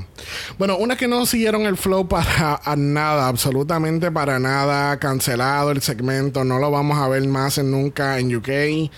Bueno, 0.60 0.78
una 0.78 0.96
que 0.96 1.08
no 1.08 1.26
siguieron 1.26 1.65
el 1.65 1.76
flow 1.78 2.08
para 2.08 2.62
a 2.63 2.76
nada, 2.76 3.28
absolutamente 3.28 4.12
para 4.12 4.38
nada. 4.38 5.00
Cancelado 5.00 5.72
el 5.72 5.82
segmento. 5.82 6.43
No 6.43 6.60
lo 6.60 6.69
vamos 6.69 7.00
a 7.00 7.08
ver 7.08 7.26
más 7.28 7.58
en 7.58 7.72
nunca 7.72 8.19
en 8.19 8.36
UK. 8.36 8.91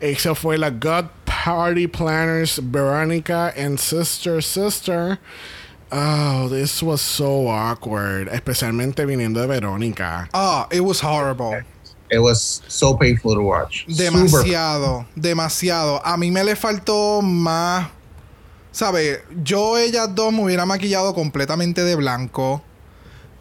Esa 0.00 0.36
fue 0.36 0.56
la 0.56 0.70
God 0.70 1.06
Party 1.24 1.88
Planners, 1.88 2.60
Veronica 2.62 3.52
and 3.56 3.78
Sister 3.78 4.40
Sister. 4.42 5.18
Oh, 5.92 6.48
this 6.48 6.82
was 6.82 7.00
so 7.00 7.48
awkward. 7.48 8.28
Especialmente 8.28 9.04
viniendo 9.04 9.40
de 9.40 9.46
Verónica. 9.46 10.28
Oh, 10.32 10.66
it 10.70 10.80
was 10.80 11.00
horrible. 11.02 11.62
It 12.10 12.18
was 12.20 12.62
so 12.68 12.96
painful 12.96 13.34
to 13.34 13.42
watch. 13.42 13.84
Super. 13.88 14.04
Demasiado, 14.04 15.06
demasiado. 15.14 16.00
A 16.04 16.16
mí 16.16 16.30
me 16.30 16.42
le 16.44 16.56
faltó 16.56 17.22
más. 17.22 17.88
¿Sabes? 18.72 19.20
Yo, 19.42 19.76
ellas 19.78 20.14
dos, 20.14 20.32
me 20.32 20.44
hubiera 20.44 20.64
maquillado 20.64 21.14
completamente 21.14 21.82
de 21.82 21.96
blanco. 21.96 22.62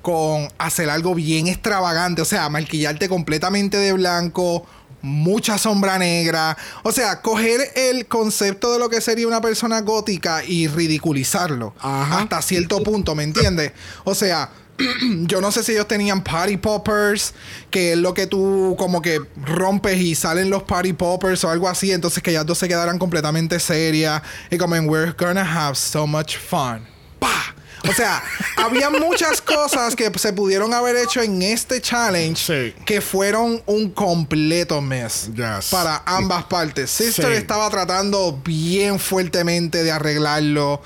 Con 0.01 0.47
hacer 0.57 0.89
algo 0.89 1.13
bien 1.13 1.47
extravagante. 1.47 2.21
O 2.21 2.25
sea, 2.25 2.49
maquillarte 2.49 3.09
completamente 3.09 3.77
de 3.77 3.93
blanco. 3.93 4.65
Mucha 5.01 5.57
sombra 5.57 5.97
negra. 5.97 6.57
O 6.83 6.91
sea, 6.91 7.21
coger 7.21 7.61
el 7.75 8.07
concepto 8.07 8.73
de 8.73 8.79
lo 8.79 8.89
que 8.89 9.01
sería 9.01 9.27
una 9.27 9.41
persona 9.41 9.81
gótica 9.81 10.43
y 10.43 10.67
ridiculizarlo. 10.67 11.73
Ajá. 11.79 12.19
Hasta 12.19 12.41
cierto 12.41 12.83
punto, 12.83 13.15
¿me 13.15 13.23
entiendes? 13.23 13.71
O 14.03 14.13
sea, 14.13 14.49
yo 15.25 15.41
no 15.41 15.51
sé 15.51 15.63
si 15.63 15.73
ellos 15.73 15.87
tenían 15.87 16.23
party 16.23 16.57
poppers, 16.57 17.33
que 17.69 17.93
es 17.93 17.97
lo 17.97 18.13
que 18.13 18.27
tú 18.27 18.75
como 18.77 19.01
que 19.01 19.21
rompes 19.45 19.99
y 19.99 20.15
salen 20.15 20.49
los 20.49 20.63
party 20.63 20.93
poppers 20.93 21.43
o 21.43 21.49
algo 21.49 21.67
así, 21.67 21.91
entonces 21.91 22.23
que 22.23 22.31
ellas 22.31 22.45
dos 22.45 22.57
se 22.57 22.67
quedaran 22.67 22.97
completamente 22.99 23.59
serias 23.59 24.21
y 24.49 24.57
como 24.57 24.75
en 24.75 24.89
we're 24.89 25.13
gonna 25.17 25.41
have 25.43 25.75
so 25.75 26.07
much 26.07 26.37
fun. 26.37 26.85
¡Pah! 27.19 27.55
O 27.87 27.93
sea, 27.93 28.21
había 28.57 28.89
muchas 28.89 29.41
cosas 29.41 29.95
que 29.95 30.11
se 30.17 30.33
pudieron 30.33 30.73
haber 30.73 30.95
hecho 30.97 31.21
en 31.21 31.41
este 31.41 31.79
challenge 31.81 32.73
Sí. 32.75 32.83
que 32.85 32.99
fueron 33.01 33.61
un 33.65 33.89
completo 33.91 34.81
mess 34.81 35.29
Yes. 35.33 35.69
para 35.71 36.01
ambas 36.05 36.43
partes. 36.45 36.89
Sister 36.91 37.27
Sí. 37.27 37.33
estaba 37.33 37.69
tratando 37.69 38.39
bien 38.43 38.99
fuertemente 38.99 39.83
de 39.83 39.91
arreglarlo. 39.91 40.81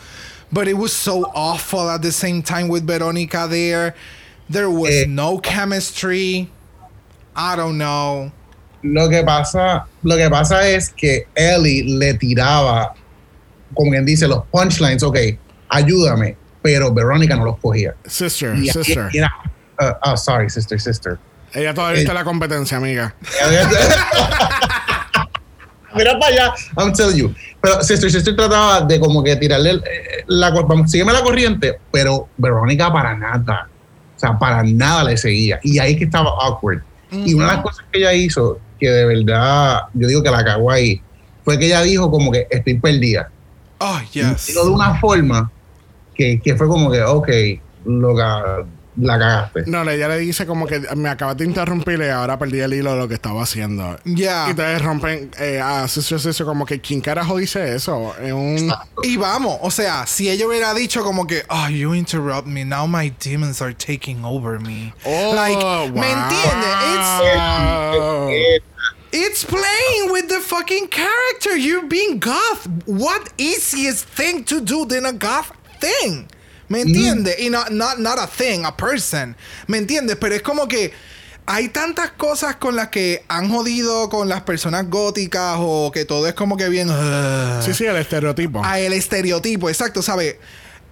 But 0.52 0.68
it 0.68 0.76
was 0.76 0.92
so 0.94 1.32
awful 1.34 1.90
at 1.90 2.02
the 2.02 2.12
same 2.12 2.44
time 2.44 2.66
with 2.70 2.84
Veronica 2.84 3.48
there. 3.50 3.96
There 4.52 4.68
was 4.68 4.92
Eh. 4.92 5.06
no 5.08 5.40
chemistry. 5.42 6.48
I 7.36 7.56
don't 7.56 7.78
know. 7.80 8.32
Lo 8.84 9.10
que 9.10 9.24
pasa, 9.24 9.86
lo 10.04 10.16
que 10.18 10.30
pasa 10.30 10.68
es 10.68 10.90
que 10.90 11.26
Ellie 11.36 11.84
le 11.98 12.14
tiraba, 12.16 12.94
como 13.74 13.90
quien 13.92 14.06
dice, 14.06 14.28
los 14.28 14.44
punchlines, 14.52 15.02
ok, 15.02 15.18
ayúdame, 15.70 16.36
pero 16.64 16.92
Verónica 16.92 17.36
no 17.36 17.46
los 17.46 17.60
cogía. 17.60 17.94
Sister, 18.06 18.56
Y- 18.56 18.70
sister. 18.70 19.10
y 19.14 19.18
era, 19.20 19.32
uh, 19.80 19.86
oh, 20.10 20.18
sorry, 20.18 20.50
sister, 20.50 20.80
sister. 20.82 21.20
Ella 21.54 21.72
todavía 21.76 21.98
Eh. 22.00 22.02
está 22.02 22.14
en 22.14 22.18
la 22.18 22.24
competencia, 22.24 22.78
amiga. 22.78 23.14
Mira 25.96 26.18
para 26.18 26.34
allá, 26.34 26.54
I'm 26.76 26.92
telling 26.92 27.18
you. 27.18 27.36
Pero 27.62 27.84
Sister 27.84 28.10
Sister 28.12 28.36
trataba 28.36 28.82
de 28.82 29.00
como 29.00 29.24
que 29.24 29.36
tirarle 29.36 29.74
eh, 29.74 30.24
la, 30.26 30.50
vamos, 30.50 30.90
sígueme 30.90 31.14
la 31.14 31.22
corriente, 31.22 31.80
pero 31.92 32.30
Verónica 32.38 32.92
para 32.92 33.16
nada. 33.16 33.70
O 34.16 34.20
sea, 34.20 34.38
para 34.40 34.64
nada 34.64 35.04
le 35.04 35.18
seguía. 35.18 35.60
Y 35.62 35.78
ahí 35.78 35.96
que 35.96 36.06
estaba 36.06 36.32
awkward. 36.42 36.82
Y 37.12 37.36
una 37.36 37.46
de 37.50 37.54
las 37.54 37.62
cosas 37.62 37.86
que 37.92 38.00
ella 38.00 38.12
hizo, 38.14 38.60
que 38.80 38.90
de 38.90 39.06
verdad, 39.06 39.82
yo 39.94 40.08
digo 40.08 40.24
que 40.24 40.32
la 40.32 40.44
cagó 40.44 40.72
ahí, 40.72 41.00
fue 41.46 41.60
que 41.60 41.68
ella 41.68 41.82
dijo 41.84 42.10
como 42.10 42.32
que 42.32 42.48
estoy 42.50 42.80
perdida. 42.80 43.30
Oh, 43.78 44.00
Y 44.14 44.22
yes. 44.22 44.48
dijo 44.48 44.66
de 44.66 44.72
una 44.72 45.00
forma 45.00 45.52
que, 46.16 46.40
que 46.42 46.56
fue 46.56 46.68
como 46.68 46.92
que, 46.92 47.02
ok, 47.04 47.30
lo 47.86 48.16
ca- 48.16 48.66
la 48.96 49.18
cagaste. 49.18 49.64
No, 49.66 49.90
ella 49.90 50.08
le 50.08 50.20
dice 50.20 50.46
como 50.46 50.68
que 50.68 50.80
me 50.96 51.10
acabas 51.10 51.36
de 51.38 51.46
interrumpir 51.46 52.00
y 52.00 52.10
ahora 52.10 52.38
perdí 52.38 52.60
el 52.60 52.76
hilo 52.76 52.92
de 52.92 52.98
lo 53.00 53.08
que 53.08 53.16
estaba 53.16 53.42
haciendo. 53.42 53.98
Yeah. 54.06 54.46
Y 54.48 54.52
entonces 54.52 54.82
rompen 54.84 55.32
eh, 55.40 55.60
a 55.60 55.88
Sister 55.88 56.20
Sister 56.20 56.46
como 56.46 56.64
que 56.64 56.80
¿quién 56.80 57.02
carajo 57.02 57.38
dice 57.38 57.74
eso? 57.76 58.14
En 58.22 58.36
un... 58.36 58.74
Y 59.02 59.18
vamos, 59.18 59.58
o 59.62 59.72
sea, 59.72 60.06
si 60.06 60.30
ella 60.30 60.46
hubiera 60.48 60.76
dicho 60.76 61.04
como 61.04 61.26
que, 61.26 61.42
oh, 61.50 61.70
you 61.70 61.96
interrupt 61.96 62.46
me, 62.46 62.64
now 62.64 62.86
my 62.86 63.12
demons 63.20 63.64
are 63.64 63.74
taking 63.74 64.24
over 64.24 64.60
me. 64.60 64.94
Oh, 65.06 65.34
like, 65.34 65.56
wow. 65.56 65.88
¿me 65.90 66.12
entiendes? 66.12 67.36
Wow. 67.36 68.30
Eh, 68.30 68.60
It's 69.16 69.44
playing 69.46 70.12
with 70.12 70.28
the 70.28 70.40
fucking 70.40 70.88
character. 70.88 71.56
You're 71.56 71.88
being 71.88 72.20
goth. 72.20 72.68
What 72.88 73.32
easiest 73.38 74.06
thing 74.08 74.44
to 74.46 74.60
do 74.60 74.86
than 74.86 75.06
a 75.06 75.14
goth 75.14 75.52
thing? 75.84 76.26
¿Me 76.70 76.82
entiendes? 76.82 77.40
Y 77.40 77.50
not, 77.50 77.70
not 77.70 78.20
a 78.20 78.28
thing, 78.28 78.64
a 78.66 78.76
person. 78.76 79.36
¿Me 79.68 79.78
entiendes? 79.78 80.18
Pero 80.20 80.36
es 80.36 80.42
como 80.42 80.68
que 80.68 80.94
hay 81.46 81.70
tantas 81.70 82.12
cosas 82.12 82.56
con 82.56 82.76
las 82.76 82.88
que 82.88 83.26
han 83.28 83.50
jodido 83.50 84.10
con 84.10 84.30
las 84.30 84.42
personas 84.44 84.90
góticas 84.90 85.58
o 85.60 85.92
que 85.92 86.06
todo 86.06 86.28
es 86.28 86.34
como 86.34 86.56
que 86.56 86.70
bien. 86.70 86.90
Sí, 87.62 87.74
sí, 87.74 87.86
el 87.86 87.98
estereotipo. 87.98 88.64
a 88.64 88.80
el 88.80 88.94
estereotipo, 88.94 89.70
exacto, 89.70 90.02
¿sabes? 90.02 90.38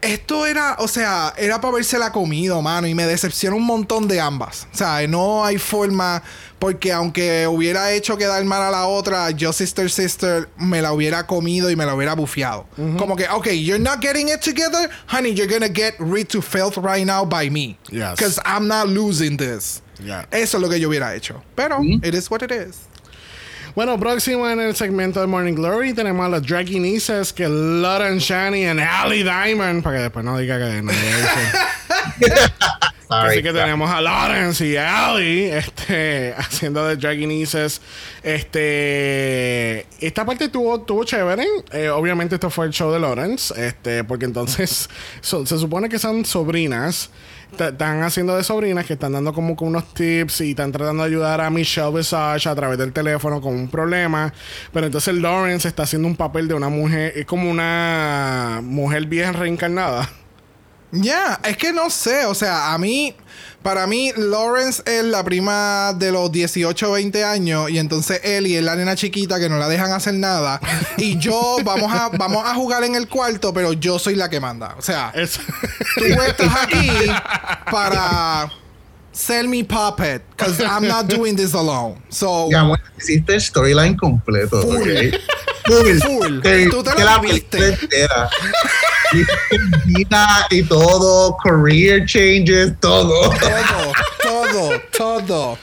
Esto 0.02 0.46
era, 0.48 0.78
o 0.80 0.88
sea, 0.88 1.34
era 1.38 1.62
para 1.62 1.76
verse 1.76 2.00
la 2.00 2.12
comido, 2.12 2.62
mano, 2.62 2.88
y 2.88 2.96
me 2.96 3.06
decepciona 3.06 3.56
un 3.56 3.66
montón 3.66 4.08
de 4.08 4.20
ambas. 4.20 4.68
O 4.74 4.78
sea, 4.78 5.06
no 5.08 5.46
hay 5.46 5.58
forma, 5.58 6.24
porque 6.58 6.92
aunque 6.92 7.46
hubiera 7.48 7.92
hecho 7.92 8.18
quedar 8.18 8.44
mal 8.46 8.64
a 8.64 8.72
la 8.72 8.88
otra, 8.88 9.30
yo 9.32 9.54
Sister 9.54 9.92
Sister 9.92 10.50
me 10.58 10.82
la 10.82 10.94
hubiera 10.94 11.28
comido 11.28 11.70
y 11.70 11.76
me 11.76 11.86
la 11.86 11.94
hubiera 11.94 12.16
bufiado. 12.16 12.66
Como 12.98 13.16
que, 13.16 13.28
ok, 13.30 13.48
you're 13.50 13.78
not 13.78 14.02
getting 14.02 14.30
it 14.30 14.42
together, 14.42 14.90
honey, 15.08 15.34
you're 15.34 15.52
gonna 15.52 15.72
get 15.72 15.96
rid 16.00 16.28
to 16.28 16.42
filth 16.42 16.78
right 16.78 17.06
now 17.06 17.24
by 17.24 17.50
me. 17.50 17.78
Yes. 17.92 18.18
Because 18.18 18.40
I'm 18.44 18.68
not 18.68 18.88
losing 18.88 19.38
this. 19.38 19.82
Yeah. 20.04 20.26
Eso 20.32 20.58
es 20.58 20.62
lo 20.64 20.68
que 20.70 20.80
yo 20.80 20.90
hubiera 20.90 21.16
hecho. 21.16 21.44
Pero, 21.56 21.80
it 21.84 22.16
is 22.16 22.32
what 22.32 22.42
it 22.42 22.52
is. 22.52 22.88
Bueno, 23.76 23.98
próximo 24.00 24.50
en 24.50 24.60
el 24.60 24.76
segmento 24.76 25.22
de 25.22 25.28
Morning 25.28 25.54
Glory 25.54 25.94
tenemos 25.94 26.26
a 26.26 26.30
los 26.30 26.46
Dragineses 26.46 27.32
que 27.32 27.48
Lauren 27.48 28.18
Shani 28.18 28.64
y 28.64 28.66
Ali 28.68 29.24
Diamond, 29.24 29.82
para 29.82 29.98
que 29.98 30.04
después 30.04 30.26
no 30.26 30.38
diga 30.38 30.58
que 30.60 30.82
no 30.82 30.92
sorry. 33.08 33.30
Así 33.30 33.44
que 33.44 33.54
tenemos 33.54 33.90
a 33.90 34.02
Lawrence 34.02 34.66
y 34.66 34.76
a 34.76 35.08
Ali 35.08 35.44
este, 35.44 36.34
haciendo 36.38 36.86
de 36.86 36.98
Dragineses. 36.98 37.82
Este, 38.24 39.86
esta 40.06 40.26
parte 40.26 40.50
tuvo, 40.50 40.82
tuvo 40.82 41.04
chévere. 41.06 41.46
Eh, 41.72 41.90
obviamente 41.90 42.36
esto 42.36 42.50
fue 42.50 42.66
el 42.66 42.72
show 42.74 42.92
de 42.92 43.00
Lawrence. 43.00 43.54
Este, 43.58 44.04
porque 44.04 44.26
entonces 44.26 44.90
so- 45.22 45.46
se 45.46 45.58
supone 45.58 45.88
que 45.88 45.98
son 46.00 46.26
sobrinas. 46.26 47.10
Están 47.58 48.02
haciendo 48.04 48.36
de 48.36 48.44
sobrinas 48.44 48.86
que 48.86 48.94
están 48.94 49.12
dando 49.12 49.34
como 49.34 49.56
que 49.56 49.64
unos 49.64 49.94
tips 49.94 50.42
y 50.42 50.52
están 50.52 50.72
tratando 50.72 51.04
de 51.04 51.10
ayudar 51.10 51.42
a 51.42 51.50
Michelle 51.50 51.92
Visage 51.92 52.48
a 52.50 52.56
través 52.56 52.78
del 52.78 52.94
teléfono 52.94 53.42
con 53.42 53.54
un 53.54 53.70
problema. 53.70 54.34
Pero 54.74 54.86
entonces 54.86 55.16
Lawrence 55.16 55.68
está 55.68 55.84
haciendo 55.84 56.08
un 56.08 56.16
papel 56.16 56.48
de 56.48 56.54
una 56.54 56.70
mujer, 56.70 57.14
es 57.16 57.26
como 57.26 57.50
una 57.50 58.62
mujer 58.64 59.06
vieja 59.06 59.34
reencarnada. 59.34 60.10
Ya, 60.92 61.40
es 61.44 61.56
que 61.56 61.72
no 61.72 61.90
sé, 61.90 62.26
o 62.26 62.36
sea, 62.36 62.74
a 62.74 62.78
mí, 62.78 63.16
para 63.64 63.86
mí, 63.88 64.12
Lawrence 64.18 64.82
es 64.86 65.04
la 65.04 65.24
prima 65.24 65.94
de 65.98 66.12
los 66.12 66.32
18 66.32 66.90
o 66.90 66.94
20 66.94 67.24
años 67.24 67.70
y 67.70 67.78
entonces 67.78 68.20
Ellie 68.24 68.58
es 68.58 68.64
la 68.64 68.76
nena 68.76 68.96
chiquita 68.96 69.40
que 69.40 69.50
no 69.50 69.58
la 69.58 69.68
dejan 69.70 69.92
hacer 69.92 70.14
nada 70.16 70.60
y 70.98 71.18
yo 71.20 71.58
vamos 71.64 71.94
a, 71.94 72.10
vamos 72.10 72.44
a 72.46 72.54
jugar 72.56 72.84
en 72.84 72.96
el 72.96 73.08
cuarto, 73.08 73.54
pero 73.54 73.74
yo 73.74 74.00
soy 74.00 74.16
la 74.16 74.30
que 74.30 74.40
manda. 74.40 74.76
O 74.78 74.82
sea, 74.82 75.12
Es- 75.16 75.40
tú 75.96 76.06
estás 76.06 76.56
aquí 76.64 76.90
para 77.72 78.50
sell 79.12 79.48
me 79.48 79.64
puppet, 79.64 80.24
because 80.32 80.60
I'm 80.64 80.88
not 80.88 81.06
doing 81.08 81.36
this 81.36 81.54
alone. 81.54 82.02
So, 82.10 82.48
Mi 82.48 82.56
amor, 82.56 82.80
hiciste 82.98 83.40
storyline 83.40 83.96
completo, 83.98 84.62
Full. 84.62 85.12
Full. 85.72 86.00
Full. 86.00 86.42
Te- 86.42 86.70
Tú 86.70 86.84
te 86.84 86.92
que 86.96 87.04
la 87.04 87.22
entera. 87.24 88.30
Y 90.50 90.64
todo, 90.64 91.36
career 91.44 92.06
changes, 92.06 92.74
todo. 92.80 93.30
todo, 93.30 93.94
todo, 94.24 94.82
todo. 94.98 95.58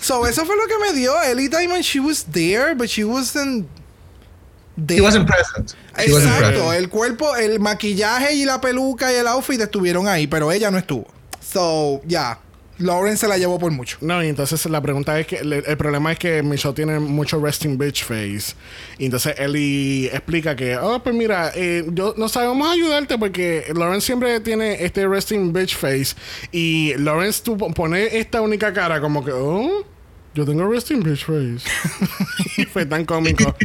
So, 0.00 0.26
eso 0.26 0.44
fue 0.46 0.56
lo 0.56 0.66
que 0.66 0.78
me 0.78 0.98
dio. 0.98 1.20
Ellie 1.22 1.48
Diamond, 1.48 1.82
she 1.84 2.00
was 2.00 2.24
there, 2.24 2.74
but 2.74 2.88
she 2.88 3.04
wasn't 3.04 3.66
there. 4.76 4.96
She 4.96 5.02
wasn't 5.02 5.26
present. 5.28 5.74
She 6.04 6.10
wasn't 6.12 6.32
Exacto, 6.32 6.60
present. 6.66 6.78
el 6.78 6.88
cuerpo, 6.88 7.36
el 7.36 7.60
maquillaje 7.60 8.32
y 8.34 8.44
la 8.46 8.60
peluca 8.60 9.12
y 9.12 9.16
el 9.16 9.26
outfit 9.26 9.60
estuvieron 9.60 10.08
ahí, 10.08 10.26
pero 10.26 10.50
ella 10.50 10.70
no 10.70 10.78
estuvo. 10.78 11.06
So, 11.40 12.00
ya. 12.06 12.38
Lauren 12.80 13.16
se 13.16 13.28
la 13.28 13.38
llevó 13.38 13.58
por 13.58 13.70
mucho. 13.70 13.98
No, 14.00 14.22
y 14.24 14.28
entonces 14.28 14.64
la 14.66 14.80
pregunta 14.80 15.18
es 15.20 15.26
que 15.26 15.36
el, 15.36 15.76
problema 15.76 16.12
es 16.12 16.18
que 16.18 16.42
Michelle 16.42 16.74
tiene 16.74 16.98
mucho 16.98 17.40
resting 17.40 17.78
bitch 17.78 18.04
face. 18.04 18.54
Y 18.98 19.04
entonces 19.04 19.34
Ellie 19.38 20.06
explica 20.06 20.56
que, 20.56 20.76
oh, 20.76 21.02
pues 21.02 21.14
mira, 21.14 21.52
eh, 21.54 21.84
yo 21.92 22.14
no 22.16 22.28
sabemos 22.28 22.70
ayudarte 22.70 23.18
porque 23.18 23.64
Lawrence 23.74 24.06
siempre 24.06 24.40
tiene 24.40 24.82
este 24.84 25.06
resting 25.06 25.52
bitch 25.52 25.76
face. 25.76 26.16
Y 26.52 26.94
Lawrence 26.96 27.42
tú 27.44 27.56
pone 27.56 28.18
esta 28.18 28.40
única 28.40 28.72
cara 28.72 29.00
como 29.00 29.24
que, 29.24 29.32
oh. 29.32 29.84
Yo 30.32 30.44
tengo 30.44 30.68
resting 30.68 31.02
bitch 31.02 31.24
face. 31.24 31.68
Fue 32.72 32.86
tan 32.86 33.04
cómico. 33.04 33.56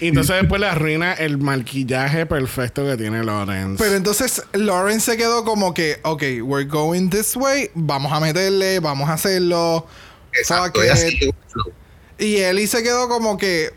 Y 0.00 0.08
entonces 0.08 0.36
después 0.40 0.58
le 0.58 0.68
arruina 0.68 1.12
el 1.12 1.36
maquillaje 1.36 2.24
perfecto 2.24 2.84
que 2.84 2.96
tiene 2.96 3.22
Lawrence. 3.22 3.82
Pero 3.82 3.94
entonces 3.96 4.42
Lauren 4.54 5.00
se 5.02 5.18
quedó 5.18 5.44
como 5.44 5.74
que, 5.74 6.00
ok, 6.02 6.22
we're 6.42 6.64
going 6.66 7.10
this 7.10 7.36
way, 7.36 7.70
vamos 7.74 8.10
a 8.10 8.20
meterle, 8.20 8.80
vamos 8.80 9.10
a 9.10 9.14
hacerlo. 9.14 9.86
Exacto, 10.32 10.82
ella 10.82 10.94
it. 10.94 10.98
sigue 10.98 11.18
con 11.18 11.28
el 11.28 11.50
flow. 11.50 11.72
Y 12.18 12.36
Ellie 12.36 12.66
se 12.66 12.82
quedó 12.82 13.08
como 13.08 13.36
que, 13.36 13.74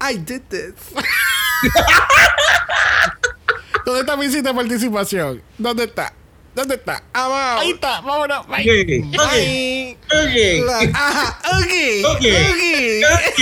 I 0.00 0.16
did 0.16 0.42
this. 0.48 0.74
¿Dónde 3.84 4.00
está 4.00 4.16
mi 4.16 4.28
cita 4.28 4.48
de 4.48 4.54
participación? 4.54 5.42
¿Dónde 5.58 5.84
está? 5.84 6.12
¿Dónde 6.56 6.76
está? 6.76 7.02
Out. 7.12 7.60
Ahí 7.60 7.70
está, 7.72 8.00
vámonos. 8.00 8.46
Bye. 8.48 8.62
Ok, 8.62 8.86
Bye. 9.12 9.98
ok, 10.06 10.64
La- 10.66 10.90
ajá, 10.98 11.38
ok, 11.58 11.74
Ok. 12.12 12.24
ok. 12.50 12.64
ok. 13.12 13.40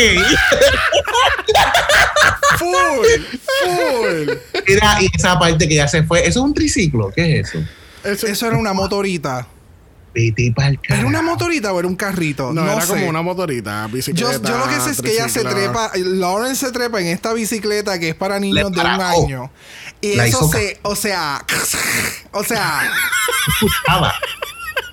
Full, 2.59 3.07
full. 3.46 4.31
Mira, 4.66 4.96
y 5.00 5.09
esa 5.16 5.38
parte 5.38 5.68
que 5.68 5.74
ya 5.77 5.87
se 5.88 6.03
fue, 6.03 6.20
¿eso 6.20 6.40
es 6.40 6.44
un 6.44 6.55
triciclo? 6.55 7.11
¿Qué 7.14 7.38
es 7.40 7.48
eso? 7.48 7.64
Eso, 8.05 8.27
Eso 8.27 8.46
era 8.46 8.57
una 8.59 8.72
motorita. 8.72 9.46
Vete 10.14 10.53
pa'l 10.55 10.79
¿Era 10.88 11.07
una 11.07 11.22
motorita 11.22 11.72
o 11.72 11.79
era 11.79 11.88
un 11.88 11.96
carrito? 11.96 12.53
no, 12.53 12.62
era 12.70 12.81
sé. 12.83 12.87
como 12.88 13.09
una 13.09 13.20
motorita, 13.22 13.87
Yo, 13.88 13.92
bicicleta. 13.94 14.48
yo 14.48 14.59
lo 14.59 14.68
que 14.68 14.81
sé 14.81 14.90
es 14.90 15.03
que 15.03 15.12
ella 15.12 15.29
se 15.29 15.42
trepa, 15.44 15.90
Lauren 15.96 16.55
se 16.55 16.70
trepa 16.70 17.00
en 17.00 17.09
esta 17.09 17.33
bicicleta 17.33 17.98
que 17.98 18.11
es 18.11 18.14
para 18.14 18.38
niños 18.38 18.70
de 18.70 18.81
un 18.81 18.87
año. 18.87 19.50
Y 20.00 20.14
La 20.16 20.27
eso 20.27 20.48
se, 20.48 20.79
o 20.83 20.94
sea, 20.94 21.44
o 22.33 22.44
sea. 22.44 22.90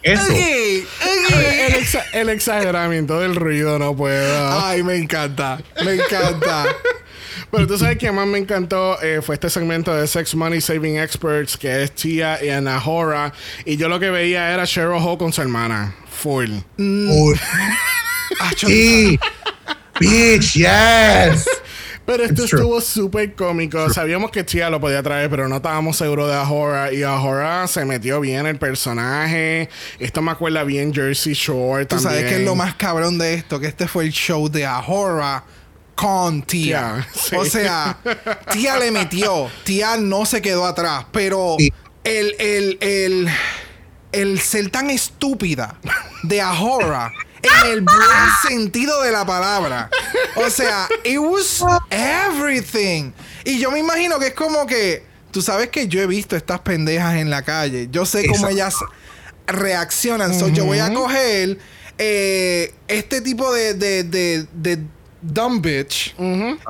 Eso. 0.04 0.24
ok, 0.24 0.30
El, 0.32 0.86
ok. 1.28 1.32
exa- 1.80 2.06
el 2.14 2.30
exageramiento 2.30 3.20
del 3.20 3.36
ruido 3.36 3.78
no 3.78 3.96
puedo. 3.96 4.60
Ay, 4.64 4.82
me 4.82 4.96
encanta, 4.96 5.60
me 5.86 5.94
encanta. 5.94 6.66
Pero 7.52 7.68
tú 7.68 7.78
sabes 7.78 7.98
que 7.98 8.12
más 8.12 8.28
me 8.28 8.38
encantó 8.38 9.02
eh, 9.02 9.22
fue 9.22 9.36
este 9.36 9.50
segmento 9.50 9.94
de 9.96 10.08
Sex 10.08 10.36
Money 10.36 10.62
Saving 10.62 10.98
Experts 10.98 11.58
que 11.58 11.84
es 11.84 11.92
Tia 11.94 12.44
y 12.44 12.50
Anahora. 12.50 13.34
Y 13.66 13.78
yo 13.78 13.90
lo 13.90 14.00
que 14.00 14.10
veía 14.10 14.52
era 14.52 14.66
Cheryl 14.66 15.02
Hall 15.02 15.18
con 15.18 15.32
su 15.34 15.42
hermana. 15.42 15.96
Full. 16.22 16.50
Ah, 18.40 18.52
yo- 18.58 18.68
sí. 18.68 19.20
Bitch, 20.00 20.54
yes. 20.56 21.48
Pero 22.06 22.24
esto 22.24 22.44
It's 22.44 22.54
estuvo 22.54 22.82
súper 22.82 23.36
cómico. 23.36 23.88
Sabíamos 23.94 24.32
que 24.32 24.44
Tia 24.44 24.70
lo 24.72 24.82
podía 24.82 25.04
traer, 25.04 25.30
pero 25.30 25.48
no 25.48 25.58
estábamos 25.58 25.96
seguros 25.98 26.28
de 26.30 26.34
Ahora. 26.36 26.92
Y 26.92 27.04
Ahora 27.04 27.68
se 27.68 27.86
metió 27.86 28.20
bien 28.20 28.48
el 28.48 28.58
personaje. 28.58 29.70
Esto 30.00 30.22
me 30.24 30.32
acuerda 30.32 30.64
bien 30.64 30.92
Jersey 30.94 31.34
Shore 31.34 31.86
Tú 31.86 31.96
también. 31.98 32.14
sabes 32.22 32.26
que 32.32 32.40
es 32.40 32.46
lo 32.46 32.56
más 32.56 32.74
cabrón 32.74 33.20
de 33.20 33.36
esto, 33.36 33.60
que 33.60 33.68
este 33.68 33.88
fue 33.88 34.06
el 34.06 34.12
show 34.12 34.50
de 34.50 34.66
Ahora 34.66 35.44
con 35.96 36.42
Tía. 36.44 37.06
Tía, 37.06 37.08
sí. 37.30 37.36
O 37.36 37.46
sea, 37.46 37.98
Tía 38.52 38.78
le 38.78 38.92
metió, 38.92 39.50
Tía 39.64 39.98
no 39.98 40.26
se 40.26 40.42
quedó 40.42 40.66
atrás, 40.66 41.06
pero 41.12 41.56
Sí. 41.60 41.72
el, 42.04 42.36
el, 42.40 42.78
el, 42.82 43.30
el 44.12 44.40
ser 44.40 44.70
tan 44.70 44.90
estúpida 44.90 45.76
de 46.24 46.42
Ahora 46.42 47.12
en 47.44 47.72
el 47.72 47.82
buen 47.82 47.98
sentido 48.48 49.02
de 49.02 49.12
la 49.12 49.26
palabra. 49.26 49.90
O 50.36 50.50
sea, 50.50 50.88
it 51.04 51.18
was 51.18 51.64
everything. 51.90 53.12
Y 53.46 53.58
yo 53.60 53.72
me 53.72 53.80
imagino 53.80 54.20
que 54.20 54.28
es 54.28 54.34
como 54.34 54.66
que, 54.68 55.04
tú 55.32 55.42
sabes 55.42 55.70
que 55.70 55.88
yo 55.88 56.02
he 56.02 56.08
visto 56.08 56.36
estas 56.36 56.60
pendejas 56.60 57.16
en 57.16 57.30
la 57.32 57.42
calle. 57.42 57.88
Yo 57.92 58.06
sé 58.06 58.28
cómo 58.28 58.48
ellas 58.48 58.76
reaccionan. 59.48 60.38
So, 60.38 60.50
yo 60.50 60.66
voy 60.66 60.80
a 60.80 60.94
coger 60.94 61.58
eh, 61.98 62.74
este 62.88 63.22
tipo 63.22 63.52
de, 63.54 63.74
de, 63.74 64.04
de, 64.04 64.46
de 64.54 64.80
dumb 65.22 65.62
bitch 65.62 66.16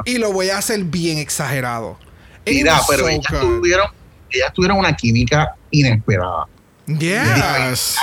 y 0.05 0.17
lo 0.17 0.31
voy 0.31 0.49
a 0.49 0.57
hacer 0.57 0.83
bien 0.83 1.17
exagerado. 1.17 1.97
Mira, 2.45 2.79
pero 2.89 3.03
so 3.03 3.09
ellas 3.09 3.31
good. 3.31 3.59
tuvieron, 3.59 3.87
ellas 4.29 4.53
tuvieron 4.53 4.79
una 4.79 4.95
química 4.95 5.55
inesperada. 5.69 6.47
Yeah. 6.87 7.69
Yes. 7.69 7.95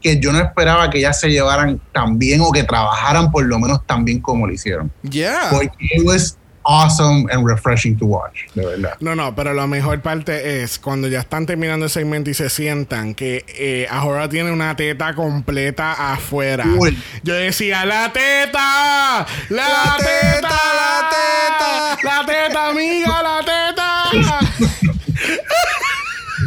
Que 0.00 0.18
yo 0.18 0.32
no 0.32 0.40
esperaba 0.40 0.88
que 0.88 0.98
ellas 0.98 1.20
se 1.20 1.28
llevaran 1.28 1.80
tan 1.92 2.18
bien 2.18 2.40
o 2.40 2.50
que 2.50 2.64
trabajaran 2.64 3.30
por 3.30 3.44
lo 3.44 3.58
menos 3.58 3.84
tan 3.86 4.04
bien 4.04 4.20
como 4.20 4.46
lo 4.46 4.52
hicieron. 4.52 4.90
Yeah. 5.02 5.48
Porque 5.50 5.76
it 5.80 6.04
was 6.04 6.37
awesome 6.68 7.26
and 7.32 7.46
refreshing 7.46 7.96
to 7.98 8.04
watch, 8.04 8.46
de 8.54 8.64
verdad. 8.64 8.94
No, 9.00 9.14
no, 9.16 9.34
pero 9.34 9.54
la 9.54 9.66
mejor 9.66 10.00
parte 10.02 10.62
es 10.62 10.78
cuando 10.78 11.08
ya 11.08 11.20
están 11.20 11.46
terminando 11.46 11.86
el 11.86 11.90
segmento 11.90 12.28
y 12.30 12.34
se 12.34 12.50
sientan 12.50 13.14
que 13.14 13.44
eh, 13.48 13.86
ahora 13.90 14.28
tiene 14.28 14.52
una 14.52 14.76
teta 14.76 15.14
completa 15.14 16.12
afuera. 16.12 16.66
Uy. 16.78 16.96
Yo 17.24 17.34
decía, 17.34 17.86
¡la 17.86 18.12
teta! 18.12 19.26
¡La, 19.48 19.68
La 19.68 19.96
teta! 19.98 20.08
teta, 20.36 20.48
la 20.74 21.08
teta! 21.10 21.98
¡La 22.04 22.26
teta, 22.26 22.68
amiga! 22.68 23.22
¡La 23.22 23.40
teta! 23.40 24.38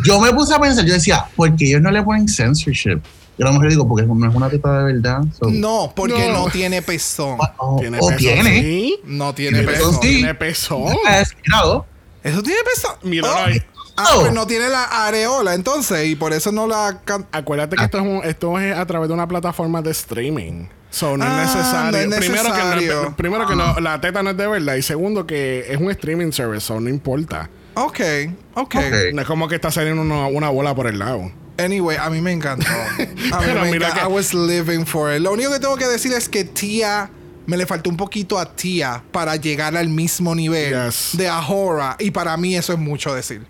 Yo 0.03 0.19
me 0.19 0.31
puse 0.31 0.53
a 0.53 0.59
pensar, 0.59 0.85
yo 0.85 0.93
decía, 0.93 1.25
¿por 1.35 1.55
qué 1.55 1.65
ellos 1.67 1.81
no 1.81 1.91
le 1.91 2.01
ponen 2.01 2.27
censorship? 2.27 3.01
Yo 3.37 3.45
a 3.45 3.49
lo 3.49 3.53
mejor 3.53 3.69
digo, 3.69 3.87
porque 3.87 4.05
no 4.05 4.29
es 4.29 4.35
una 4.35 4.49
teta 4.49 4.79
de 4.83 4.93
verdad. 4.93 5.21
so- 5.39 5.49
No, 5.49 5.91
porque 5.95 6.27
no, 6.27 6.45
No. 6.45 6.51
tiene 6.51 6.81
pezón. 6.81 7.37
¿Tiene 7.79 7.97
oh, 7.99 8.07
peso? 8.07 8.17
tiene. 8.17 8.61
Sí. 8.61 8.99
No 9.05 9.33
tiene 9.33 9.59
Tiene 9.59 9.71
pezón. 9.73 9.87
pezón, 9.89 10.03
sí. 10.03 10.15
Tiene 10.17 10.35
pezón. 10.35 10.95
Ah. 11.07 11.23
¿Eso 12.23 12.43
tiene 12.43 12.59
pezón? 12.63 12.95
Míralo 13.03 13.33
Oh. 13.33 13.37
ahí. 13.45 13.61
Ah, 13.97 14.05
Oh. 14.15 14.21
pues 14.21 14.33
no 14.33 14.45
tiene 14.47 14.69
la 14.69 14.83
areola 15.07 15.53
entonces 15.53 16.07
y 16.07 16.15
por 16.15 16.33
eso 16.33 16.51
no 16.51 16.65
la... 16.67 16.99
Acuérdate 17.31 17.75
que 17.75 17.83
esto 17.83 17.97
es, 17.97 18.03
un- 18.03 18.21
esto 18.23 18.59
es 18.59 18.75
a 18.75 18.85
través 18.85 19.07
de 19.09 19.13
una 19.13 19.27
plataforma 19.27 19.81
de 19.81 19.91
streaming. 19.91 20.65
So, 20.89 21.17
no 21.17 21.25
Ah, 21.25 21.43
es 21.43 21.55
necesario. 21.55 22.07
no 22.09 22.15
es 22.15 22.19
Primero, 22.19 22.43
que, 22.43 22.49
no 22.49 22.69
es- 22.69 22.75
necesario. 22.75 23.15
primero 23.15 23.47
que 23.47 23.55
no, 23.55 23.79
la 23.79 23.99
teta 24.01 24.21
no 24.23 24.31
es 24.31 24.37
de 24.37 24.47
verdad. 24.47 24.75
Y 24.75 24.81
segundo, 24.81 25.25
que 25.25 25.65
es 25.71 25.79
un 25.79 25.89
streaming 25.91 26.31
service. 26.31 26.61
So, 26.65 26.79
no 26.79 26.89
importa. 26.89 27.49
Ok, 27.75 27.99
ok. 28.55 28.75
Ok. 28.75 29.13
No 29.13 29.21
es 29.21 29.27
como 29.27 29.47
que 29.47 29.55
está 29.55 29.71
saliendo 29.71 30.01
una, 30.01 30.27
una 30.27 30.49
bola 30.49 30.75
por 30.75 30.87
el 30.87 30.99
lado. 30.99 31.31
Anyway, 31.57 31.97
a 31.97 32.09
mí 32.09 32.21
me 32.21 32.31
encantó. 32.31 32.65
A 32.97 32.97
mí 33.39 33.45
Pero 33.45 33.61
me 33.61 33.71
mira 33.71 33.87
encantó. 33.89 34.07
que- 34.07 34.11
I 34.11 34.15
was 34.15 34.33
living 34.33 34.85
for 34.85 35.13
it. 35.13 35.21
Lo 35.21 35.31
único 35.31 35.51
que 35.51 35.59
tengo 35.59 35.75
que 35.77 35.87
decir 35.87 36.11
es 36.13 36.27
que 36.29 36.43
Tía... 36.43 37.09
Me 37.47 37.57
le 37.57 37.65
faltó 37.65 37.89
un 37.89 37.97
poquito 37.97 38.37
a 38.37 38.55
Tía 38.55 39.03
para 39.11 39.35
llegar 39.35 39.75
al 39.75 39.89
mismo 39.89 40.35
nivel 40.35 40.73
Yes. 40.85 41.09
de 41.17 41.27
Ahora. 41.27 41.95
Y 41.99 42.11
para 42.11 42.37
mí 42.37 42.55
eso 42.55 42.71
es 42.73 42.79
mucho 42.79 43.13
decir. 43.15 43.45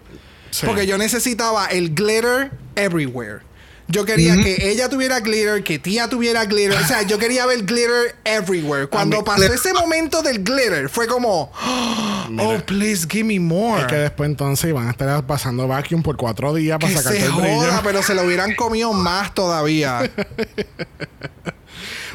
Sí. 0.49 0.65
Porque 0.65 0.87
yo 0.87 0.97
necesitaba 0.97 1.65
el 1.67 1.93
glitter 1.93 2.51
everywhere. 2.75 3.41
Yo 3.87 4.05
quería 4.05 4.35
que 4.41 4.69
ella 4.71 4.87
tuviera 4.87 5.19
glitter, 5.19 5.63
que 5.63 5.77
tía 5.77 6.07
tuviera 6.07 6.45
glitter. 6.45 6.77
O 6.81 6.87
sea, 6.87 7.01
yo 7.01 7.17
quería 7.19 7.45
ver 7.45 7.63
glitter 7.65 8.15
everywhere. 8.23 8.87
Cuando 8.87 9.17
mí- 9.17 9.23
pasó 9.25 9.43
ese 9.43 9.73
momento 9.73 10.21
del 10.21 10.43
glitter, 10.43 10.87
fue 10.87 11.07
como, 11.07 11.51
oh, 12.39 12.57
please 12.65 13.05
give 13.09 13.25
me 13.25 13.39
more. 13.39 13.81
Es 13.81 13.87
que 13.87 13.95
después 13.95 14.29
entonces 14.29 14.73
van 14.73 14.87
a 14.87 14.91
estar 14.91 15.25
pasando 15.27 15.67
vacuum 15.67 16.03
por 16.03 16.15
cuatro 16.15 16.53
días 16.53 16.79
para 16.79 17.01
se 17.01 17.25
el 17.25 17.31
brillo. 17.31 17.55
joda, 17.55 17.81
pero 17.83 18.01
se 18.01 18.15
lo 18.15 18.23
hubieran 18.23 18.55
comido 18.55 18.93
más 18.93 19.33
todavía. 19.33 20.09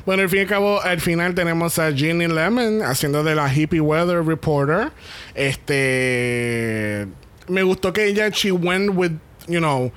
Bueno, 0.04 0.22
al 0.22 0.28
fin 0.28 0.38
y 0.38 0.42
al 0.42 0.48
cabo, 0.48 0.80
al 0.80 1.00
final 1.00 1.34
tenemos 1.34 1.80
a 1.80 1.90
Ginny 1.90 2.28
Lemon 2.28 2.80
haciendo 2.84 3.24
de 3.24 3.34
la 3.34 3.52
Hippie 3.52 3.80
Weather 3.80 4.24
Reporter. 4.24 4.92
Este. 5.34 7.08
Me 7.48 7.64
gustó 7.64 7.92
que 7.92 8.06
ella, 8.06 8.28
she 8.28 8.52
went 8.52 8.90
with, 8.94 9.10
you 9.48 9.58
know. 9.58 9.90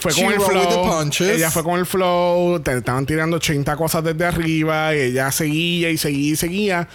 Fue 0.00 0.12
She 0.12 0.24
con 0.24 0.32
el 0.32 0.40
flow. 0.40 0.82
punches. 0.88 1.28
Ella 1.36 1.50
fue 1.50 1.62
con 1.62 1.78
el 1.78 1.86
flow. 1.86 2.58
Te 2.60 2.76
estaban 2.76 3.04
tirando 3.06 3.36
80 3.36 3.76
cosas 3.76 4.02
desde 4.02 4.24
arriba. 4.24 4.94
Y 4.94 5.00
ella 5.00 5.30
seguía 5.30 5.90
y 5.90 5.98
seguía 5.98 6.32
y 6.32 6.36
seguía. 6.36 6.88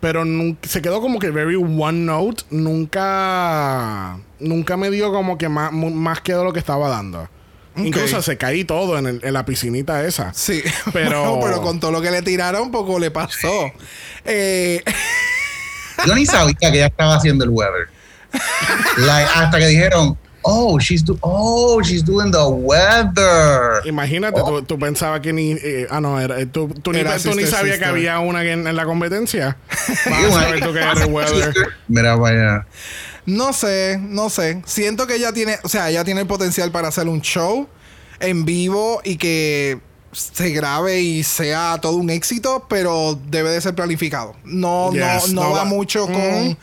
Pero 0.00 0.24
se 0.62 0.80
quedó 0.82 1.00
como 1.00 1.18
que 1.18 1.30
very 1.30 1.56
one 1.56 1.92
note. 2.00 2.44
Nunca. 2.50 4.18
Nunca 4.40 4.76
me 4.76 4.90
dio 4.90 5.12
como 5.12 5.38
que 5.38 5.48
más, 5.48 5.72
más 5.72 6.20
quedó 6.20 6.44
lo 6.44 6.52
que 6.52 6.58
estaba 6.58 6.88
dando. 6.88 7.28
Incluso 7.76 8.20
se 8.20 8.36
caí 8.36 8.64
todo 8.64 8.98
en, 8.98 9.06
el- 9.06 9.20
en 9.24 9.32
la 9.32 9.44
piscinita 9.46 10.04
esa. 10.04 10.32
Sí, 10.34 10.62
Pero- 10.92 11.22
Bueno, 11.36 11.40
pero 11.42 11.62
con 11.62 11.80
todo 11.80 11.90
lo 11.90 12.00
que 12.02 12.10
le 12.10 12.20
tiraron, 12.22 12.70
poco 12.70 12.98
le 12.98 13.10
pasó. 13.10 13.72
Eh, 14.24 14.82
Yo 16.06 16.14
ni 16.14 16.26
sabía 16.26 16.54
que 16.60 16.68
ella 16.68 16.86
estaba 16.86 17.16
haciendo 17.16 17.44
el 17.44 17.50
weather. 17.50 17.88
Like, 18.98 19.30
hasta 19.34 19.58
que 19.58 19.66
dijeron, 19.68 20.18
oh, 20.44 20.78
she's, 20.78 21.02
do 21.04 21.18
oh, 21.22 21.82
she's 21.82 22.02
doing 22.04 22.30
the 22.30 22.44
weather. 22.48 23.80
Imagínate, 23.86 24.40
Oh. 24.40 24.60
tú, 24.60 24.62
tú 24.62 24.78
pensabas 24.78 25.20
que 25.20 25.32
ni. 25.32 25.52
eh, 25.52 25.86
ah, 25.90 26.00
no, 26.00 26.20
era, 26.20 26.38
eh, 26.40 26.46
tú, 26.46 26.68
tú 26.68 26.92
ni, 26.92 27.00
Era 27.00 27.16
tú 27.18 27.28
ni 27.30 27.42
sister, 27.42 27.50
sabías 27.50 27.78
que 27.78 27.84
había 27.84 28.18
una 28.20 28.42
en, 28.44 28.66
en 28.66 28.76
la 28.76 28.84
competencia. 28.84 29.56
Sí, 29.86 29.92
Vas 30.10 30.24
a 30.24 30.28
una- 30.28 30.42
saber 30.42 30.60
tú 30.64 30.72
que 30.72 30.80
eres 30.80 31.06
weather. 31.08 31.54
Mira, 31.88 32.16
vaya. 32.16 32.66
No 33.24 33.52
sé, 33.52 33.98
no 34.02 34.30
sé. 34.30 34.62
Siento 34.66 35.06
que 35.06 35.14
ella 35.16 35.32
tiene, 35.32 35.58
o 35.62 35.68
sea, 35.68 35.90
ella 35.90 36.02
tiene 36.04 36.22
el 36.22 36.26
potencial 36.26 36.72
para 36.72 36.88
hacer 36.88 37.06
un 37.08 37.20
show 37.20 37.68
en 38.18 38.44
vivo 38.44 39.00
y 39.04 39.16
que 39.16 39.78
se 40.10 40.50
grabe 40.50 41.00
y 41.00 41.22
sea 41.22 41.78
todo 41.80 41.96
un 41.96 42.10
éxito, 42.10 42.66
pero 42.68 43.18
debe 43.30 43.50
de 43.50 43.60
ser 43.60 43.74
planificado. 43.74 44.34
No, 44.44 44.90
Yes, 44.92 45.28
no, 45.32 45.42
no, 45.42 45.48
no 45.48 45.50
va 45.52 45.58
va- 45.58 45.64
mucho 45.64 46.06
con, 46.06 46.16
Ujú. 46.16 46.56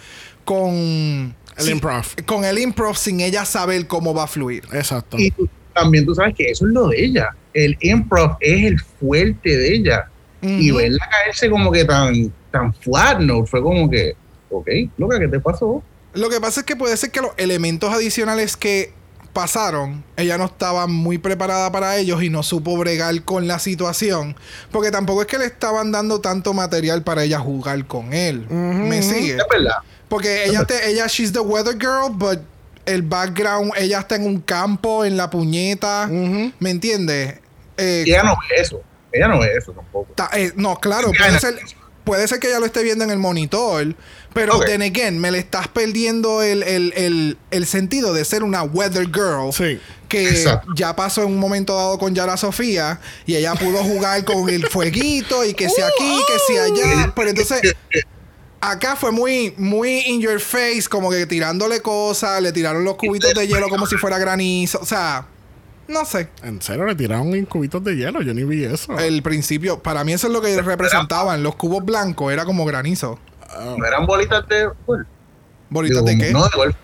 con 0.46 1.36
El 1.60 1.65
sí, 1.65 1.72
improv. 1.72 2.06
Con 2.26 2.43
el 2.45 2.58
improv 2.60 2.95
sin 2.98 3.22
ella 3.22 3.45
saber 3.45 3.88
cómo 3.88 4.13
va 4.13 4.24
a 4.24 4.28
fluir. 4.28 4.63
Exacto. 4.74 5.17
Y 5.19 5.32
tú- 5.32 5.48
también 5.74 6.06
tú 6.06 6.13
sabes 6.15 6.36
que 6.36 6.45
eso 6.50 6.65
es 6.67 6.74
lo 6.74 6.88
de 6.89 7.06
ella. 7.06 7.30
El 7.54 7.78
improv 7.82 8.38
es 8.41 8.65
el 8.65 8.80
fuerte 8.80 9.56
de 9.56 9.76
ella. 9.76 10.10
Y 10.41 10.72
verla 10.72 11.06
caerse 11.10 11.50
como 11.50 11.72
que 11.72 11.84
tan, 11.86 12.34
tan 12.52 12.74
flat 12.74 13.19
note 13.19 13.50
fue 13.50 13.62
como 13.62 13.89
que, 13.89 14.13
ok, 14.50 14.67
loca, 14.98 15.19
¿qué 15.19 15.28
te 15.28 15.39
pasó? 15.39 15.84
Lo 16.13 16.30
que 16.30 16.39
pasa 16.39 16.62
es 16.62 16.65
que 16.65 16.76
puede 16.76 16.95
ser 16.98 17.12
que 17.12 17.22
los 17.22 17.32
elementos 17.38 17.93
adicionales 17.93 18.56
que 18.58 18.93
pasaron, 19.34 20.04
ella 20.17 20.38
no 20.38 20.45
estaba 20.45 20.88
muy 20.88 21.17
preparada 21.17 21.72
para 21.72 21.98
ellos 21.98 22.24
y 22.24 22.30
no 22.30 22.41
supo 22.43 22.76
bregar 22.78 23.22
con 23.24 23.48
la 23.48 23.60
situación. 23.60 24.36
Porque 24.72 24.91
tampoco 24.91 25.22
es 25.22 25.28
que 25.28 25.38
le 25.38 25.45
estaban 25.45 25.91
dando 25.91 26.19
tanto 26.19 26.54
material 26.54 27.04
para 27.04 27.24
ella 27.24 27.39
jugar 27.39 27.86
con 27.86 28.13
él. 28.13 28.45
¿Me 28.50 29.02
sigue? 29.04 29.38
Es 29.38 29.43
verdad. 29.50 29.76
Porque 30.10 30.45
ella, 30.45 30.65
te, 30.65 30.89
ella, 30.89 31.08
she's 31.08 31.32
the 31.32 31.39
weather 31.39 31.76
girl, 31.78 32.10
but 32.12 32.39
el 32.86 33.04
background, 33.04 33.72
ella 33.78 34.00
está 34.00 34.15
en 34.15 34.26
un 34.26 34.41
campo, 34.41 35.06
en 35.06 35.15
la 35.15 35.30
puñeta. 35.30 36.08
¿Me 36.08 36.69
entiendes? 36.72 37.36
Eh, 37.78 38.04
ella 38.08 38.24
no 38.24 38.36
ve 38.50 38.62
eso. 38.62 38.82
Ella 39.12 39.28
no 39.28 39.39
ve 39.39 39.54
eso 39.58 39.72
tampoco. 39.72 40.12
ta- 40.15 40.30
eh, 40.34 40.52
no, 40.56 40.76
claro, 40.78 41.12
puede 41.17 41.39
ser, 41.39 41.60
puede 42.04 42.28
ser 42.28 42.39
que 42.39 42.48
ella 42.48 42.60
lo 42.60 42.65
esté 42.65 42.84
viendo 42.84 43.04
en 43.04 43.10
el 43.12 43.17
monitor, 43.19 43.95
pero 44.34 44.60
then 44.60 44.82
again, 44.84 45.19
me 45.19 45.32
le 45.32 45.39
estás 45.39 45.67
perdiendo 45.67 46.41
el, 46.43 46.62
el, 46.63 46.93
el, 46.95 47.38
el 47.52 47.65
sentido 47.65 48.13
de 48.13 48.26
ser 48.26 48.43
una 48.43 48.63
weather 48.63 49.06
girl. 49.08 49.52
Sí. 49.54 49.80
Que 50.08 50.28
Exacto. 50.30 50.72
ya 50.76 50.95
pasó 50.95 51.22
en 51.22 51.28
un 51.30 51.38
momento 51.38 51.76
dado 51.76 52.00
con 52.00 52.13
Yara 52.15 52.36
Sofía 52.38 53.00
y 53.28 53.36
ella 53.36 53.54
pudo 53.54 53.84
jugar 53.84 54.26
con 54.26 54.50
el 54.50 54.67
fueguito 54.67 55.45
y 55.45 55.54
que 55.54 55.69
si 55.69 55.82
aquí, 55.84 56.19
que 56.28 56.39
si 56.48 56.58
allá. 56.58 57.13
Pero 57.15 57.30
entonces, 57.30 57.62
acá 58.62 58.95
fue 58.95 59.12
muy, 59.12 59.54
muy 59.58 60.00
in 60.08 60.22
your 60.22 60.39
face, 60.39 60.84
como 60.89 61.10
que 61.10 61.26
tirándole 61.26 61.82
cosas, 61.82 62.41
le 62.41 62.52
tiraron 62.52 62.84
los 62.84 62.95
cubitos 62.95 63.34
de 63.34 63.48
hielo 63.48 63.69
como 63.69 63.86
si 63.86 63.95
fuera 63.98 64.17
granizo. 64.17 64.80
O 64.82 64.86
sea, 64.86 65.26
no 65.88 66.06
sé. 66.06 66.30
En 66.43 66.62
serio, 66.62 66.86
le 66.86 66.95
tiraron 66.95 67.34
en 67.34 67.45
cubitos 67.45 67.84
de 67.84 67.95
hielo. 67.95 68.22
Yo 68.22 68.34
ni 68.34 68.43
vi 68.43 68.63
eso. 68.63 68.98
El 69.00 69.22
principio, 69.24 69.80
para 69.80 70.04
mí 70.04 70.13
eso 70.13 70.28
es 70.28 70.34
lo 70.34 70.41
que 70.41 70.62
representaban. 70.62 71.41
Los 71.43 71.56
cubos 71.56 71.84
blancos 71.84 72.32
era 72.32 72.45
como 72.45 72.65
granizo. 72.65 73.17
No 73.78 73.86
eran 73.86 74.06
bolitas 74.06 74.48
de 74.48 74.69
golf. 74.86 75.08
¿Bolitas 75.69 76.04
Digo, 76.06 76.17
de 76.17 76.28
qué? 76.28 76.32
No 76.34 76.43
de 76.43 76.50
golf. 76.56 76.76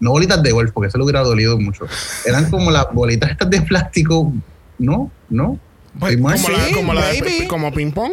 No 0.00 0.10
bolitas 0.10 0.42
de 0.42 0.50
golf, 0.52 0.70
porque 0.72 0.88
eso 0.88 0.98
le 0.98 1.04
hubiera 1.04 1.20
dolido 1.20 1.58
mucho. 1.58 1.86
Eran 2.26 2.50
como 2.50 2.70
las 2.70 2.92
bolitas 2.92 3.30
estas 3.30 3.48
de 3.48 3.62
plástico. 3.62 4.32
No, 4.78 5.10
no. 5.30 5.58
Pues, 5.98 6.16
Como 6.16 6.28
la, 6.30 6.36
sí, 6.36 6.74
como, 6.74 6.94
la 6.94 7.06
de- 7.06 7.46
como 7.48 7.72
ping 7.72 7.92
pong. 7.92 8.12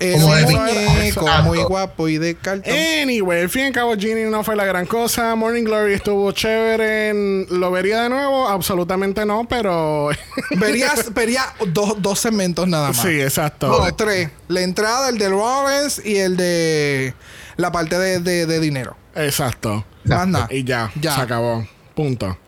Es 0.00 0.20
como 0.22 0.32
un 0.32 0.36
de 0.36 0.44
muñeco 0.54 1.20
Exacto. 1.22 1.42
muy 1.42 1.58
guapo 1.58 2.08
y 2.08 2.18
de 2.18 2.34
cartón. 2.36 2.72
Anyway, 3.02 3.40
al 3.42 3.48
fin 3.48 3.62
y 3.62 3.66
al 3.66 3.72
cabo, 3.72 3.96
Ginny 3.96 4.30
no 4.30 4.44
fue 4.44 4.54
la 4.54 4.64
gran 4.64 4.86
cosa. 4.86 5.34
Morning 5.34 5.64
Glory 5.64 5.94
estuvo 5.94 6.30
chévere. 6.32 7.08
en- 7.10 7.46
¿Lo 7.50 7.70
vería 7.70 8.02
de 8.02 8.08
nuevo? 8.08 8.48
Absolutamente 8.48 9.24
no, 9.26 9.46
pero. 9.48 10.10
Verías, 10.56 11.12
vería 11.12 11.42
dos, 11.68 12.00
dos 12.00 12.20
segmentos 12.20 12.68
nada 12.68 12.88
más. 12.88 13.02
sí, 13.02 13.20
exacto. 13.20 13.66
No, 13.68 13.94
tres. 13.94 14.30
La 14.48 14.60
entrada, 14.60 15.08
el 15.08 15.18
de 15.18 15.30
Lawrence 15.30 16.00
y 16.08 16.16
el 16.18 16.36
de 16.36 17.14
la 17.56 17.72
parte 17.72 17.98
de, 17.98 18.20
de- 18.20 18.46
de 18.46 18.60
dinero. 18.60 18.96
Exacto. 19.16 19.84
Más 20.04 20.28
nada. 20.28 20.46
Y 20.50 20.62
ya, 20.64 20.90
Ya. 21.00 21.14
se 21.16 21.20
acabó. 21.22 21.66
Punto. 21.94 22.38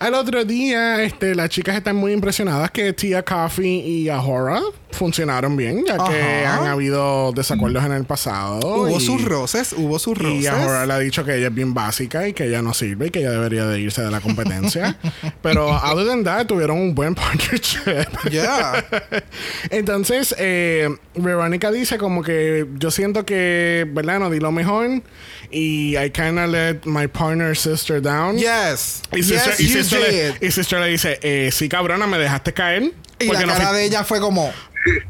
Al 0.00 0.14
otro 0.14 0.44
día, 0.44 1.02
este, 1.02 1.34
las 1.34 1.48
chicas 1.48 1.76
están 1.76 1.96
muy 1.96 2.12
impresionadas 2.12 2.70
que 2.70 2.92
Tia 2.92 3.22
Coffee 3.24 3.78
y 3.86 4.08
Ahora 4.08 4.60
funcionaron 4.90 5.56
bien, 5.56 5.84
ya 5.86 5.98
que 5.98 6.46
han 6.46 6.66
habido 6.66 7.32
desacuerdos 7.32 7.84
en 7.84 7.92
el 7.92 8.04
pasado. 8.04 8.60
Hubo 8.60 8.98
y- 8.98 9.00
sus 9.04 9.22
roces, 9.24 9.74
hubo 9.76 9.98
sus 9.98 10.16
roces. 10.16 10.42
Y 10.44 10.46
Ahora 10.46 10.86
le 10.86 10.92
ha 10.94 10.98
dicho 10.98 11.24
que 11.24 11.36
ella 11.36 11.48
es 11.48 11.54
bien 11.54 11.74
básica 11.74 12.26
y 12.28 12.32
que 12.32 12.44
ella 12.46 12.62
no 12.62 12.72
sirve 12.72 13.08
y 13.08 13.10
que 13.10 13.18
ella 13.20 13.30
debería 13.30 13.66
de 13.66 13.80
irse 13.80 14.02
de 14.02 14.10
la 14.10 14.20
competencia. 14.20 14.96
Pero 15.42 15.68
other 15.68 16.06
than 16.06 16.24
that, 16.24 16.46
tuvieron 16.46 16.78
un 16.78 16.94
buen 16.94 17.14
partnership. 17.14 18.06
Ya. 18.30 18.84
Entonces, 19.70 20.34
eh, 20.38 20.88
Veronica 21.14 21.70
dice 21.70 21.98
como 21.98 22.22
que 22.22 22.66
yo 22.78 22.90
siento 22.90 23.26
que, 23.26 23.86
¿verdad? 23.92 24.20
No 24.20 24.30
di 24.30 24.40
lo 24.40 24.52
mejor 24.52 25.02
y 25.56 25.96
I 25.96 26.10
kinda 26.10 26.46
let 26.46 26.80
my 26.84 27.06
partner 27.06 27.54
sister 27.56 28.00
down. 28.02 28.36
Yes. 28.38 29.02
Y 29.12 29.22
sister, 29.22 29.52
yes, 29.52 29.60
y 29.60 29.66
you 29.68 29.72
sister 29.82 30.00
le, 30.00 30.12
did. 30.32 30.42
y 30.42 30.50
sister 30.50 30.80
le 30.80 30.88
dice, 30.88 31.18
eh, 31.22 31.50
sí, 31.52 31.68
cabrona, 31.68 32.06
me 32.06 32.18
dejaste 32.18 32.52
caer. 32.52 32.92
Y 33.18 33.26
la 33.32 33.40
no 33.40 33.46
cara 33.54 33.72
de 33.72 33.84
ella 33.84 34.04
fue 34.04 34.20
como... 34.20 34.52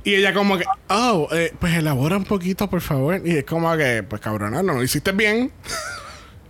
y 0.04 0.14
ella 0.14 0.32
como 0.32 0.56
que, 0.56 0.64
oh, 0.88 1.28
eh, 1.32 1.52
pues 1.58 1.74
elabora 1.74 2.16
un 2.16 2.24
poquito, 2.24 2.70
por 2.70 2.80
favor. 2.80 3.20
Y 3.24 3.38
es 3.38 3.44
como 3.44 3.76
que, 3.76 4.04
pues 4.08 4.22
cabrona, 4.22 4.62
no 4.62 4.74
lo 4.74 4.82
hiciste 4.84 5.10
bien. 5.12 5.50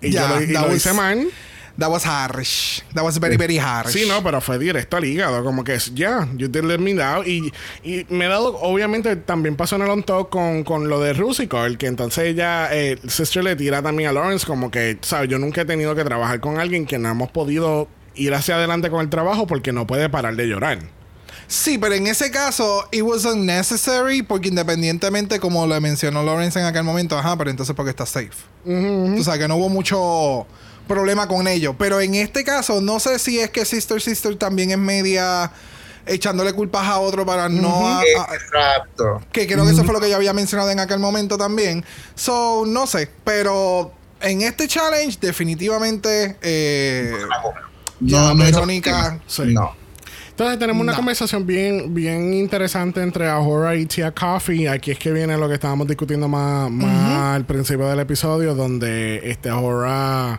Y 0.02 0.10
Ya, 0.10 0.28
yo 0.28 0.34
lo, 0.36 0.42
y 0.42 0.46
lo 0.48 0.60
was- 0.66 0.76
hice 0.76 0.92
mal. 0.92 1.26
That 1.78 1.90
was 1.90 2.04
harsh. 2.04 2.80
That 2.94 3.04
was 3.04 3.18
very, 3.18 3.36
very 3.36 3.58
harsh. 3.58 3.92
Sí, 3.92 4.06
no, 4.08 4.22
pero 4.22 4.40
fue 4.40 4.58
directo 4.58 4.96
al 4.96 5.04
hígado. 5.04 5.44
Como 5.44 5.62
que, 5.62 5.78
ya, 5.94 6.26
you 6.36 6.48
did 6.48 6.64
let 6.64 6.78
me 6.78 6.94
down. 6.94 7.24
Y, 7.26 7.52
y 7.82 8.06
me 8.08 8.24
he 8.24 8.28
dado, 8.28 8.56
obviamente, 8.60 9.14
también 9.16 9.56
pasó 9.56 9.76
en 9.76 9.82
el 9.82 9.90
on 9.90 10.02
talk 10.02 10.30
con, 10.30 10.64
con 10.64 10.88
lo 10.88 11.00
de 11.00 11.12
Rusical, 11.12 11.76
que 11.76 11.86
entonces 11.86 12.24
ella, 12.24 12.74
eh, 12.74 12.98
Sister 13.06 13.44
le 13.44 13.56
tira 13.56 13.82
también 13.82 14.08
a 14.08 14.12
Lawrence, 14.12 14.46
como 14.46 14.70
que, 14.70 14.98
¿sabes? 15.02 15.28
Yo 15.28 15.38
nunca 15.38 15.62
he 15.62 15.64
tenido 15.66 15.94
que 15.94 16.04
trabajar 16.04 16.40
con 16.40 16.58
alguien 16.58 16.86
que 16.86 16.98
no 16.98 17.10
hemos 17.10 17.30
podido 17.30 17.88
ir 18.14 18.32
hacia 18.32 18.56
adelante 18.56 18.88
con 18.90 19.00
el 19.00 19.10
trabajo 19.10 19.46
porque 19.46 19.72
no 19.72 19.86
puede 19.86 20.08
parar 20.08 20.34
de 20.34 20.46
llorar. 20.48 20.78
Sí, 21.48 21.78
pero 21.78 21.94
en 21.94 22.06
ese 22.08 22.30
caso, 22.30 22.88
it 22.90 23.02
was 23.02 23.24
unnecessary 23.24 24.22
porque 24.22 24.48
independientemente, 24.48 25.38
como 25.38 25.66
le 25.66 25.78
mencionó 25.80 26.24
Lawrence 26.24 26.58
en 26.58 26.64
aquel 26.66 26.82
momento, 26.82 27.16
ajá, 27.16 27.36
pero 27.36 27.50
entonces 27.50 27.76
porque 27.76 27.90
está 27.90 28.04
safe. 28.04 28.30
O 28.64 29.22
sea, 29.22 29.38
que 29.38 29.46
no 29.46 29.56
hubo 29.56 29.68
mucho 29.68 30.46
problema 30.86 31.28
con 31.28 31.46
ello. 31.48 31.74
Pero 31.78 32.00
en 32.00 32.14
este 32.14 32.44
caso, 32.44 32.80
no 32.80 32.98
sé 33.00 33.18
si 33.18 33.38
es 33.40 33.50
que 33.50 33.64
Sister 33.64 34.00
Sister 34.00 34.36
también 34.36 34.70
es 34.70 34.78
media 34.78 35.50
echándole 36.06 36.52
culpas 36.52 36.86
a 36.86 36.98
otro 37.00 37.26
para 37.26 37.48
no... 37.48 37.86
a- 37.88 38.00
a- 38.00 38.04
Exacto. 38.34 39.20
que 39.32 39.46
creo 39.46 39.64
que 39.64 39.72
eso 39.72 39.82
fue 39.84 39.92
lo 39.92 40.00
que 40.00 40.08
yo 40.08 40.16
había 40.16 40.32
mencionado 40.32 40.70
en 40.70 40.78
aquel 40.80 40.98
momento 41.00 41.36
también. 41.36 41.84
So, 42.14 42.64
no 42.66 42.86
sé, 42.86 43.10
pero 43.24 43.92
en 44.20 44.42
este 44.42 44.68
challenge, 44.68 45.18
definitivamente... 45.20 46.36
eh, 46.42 47.12
Ya, 48.00 48.30
es 48.32 48.38
Verónica, 48.38 49.18
optimista. 49.26 49.44
No. 49.46 49.74
Entonces 50.30 50.58
tenemos 50.58 50.82
una 50.82 50.92
No. 50.92 50.96
conversación 50.98 51.46
bien, 51.46 51.94
bien 51.94 52.34
interesante 52.34 53.00
entre 53.02 53.26
Ahora 53.26 53.74
y 53.74 53.86
Tia 53.86 54.12
Coffee. 54.12 54.68
Aquí 54.68 54.90
es 54.90 54.98
que 54.98 55.10
viene 55.10 55.34
lo 55.38 55.48
que 55.48 55.54
estábamos 55.54 55.88
discutiendo 55.88 56.28
más, 56.28 56.70
más 56.70 57.34
al 57.36 57.46
principio 57.46 57.86
del 57.88 58.00
episodio, 58.00 58.54
donde 58.54 59.22
este 59.30 59.48
Ahora, 59.48 60.38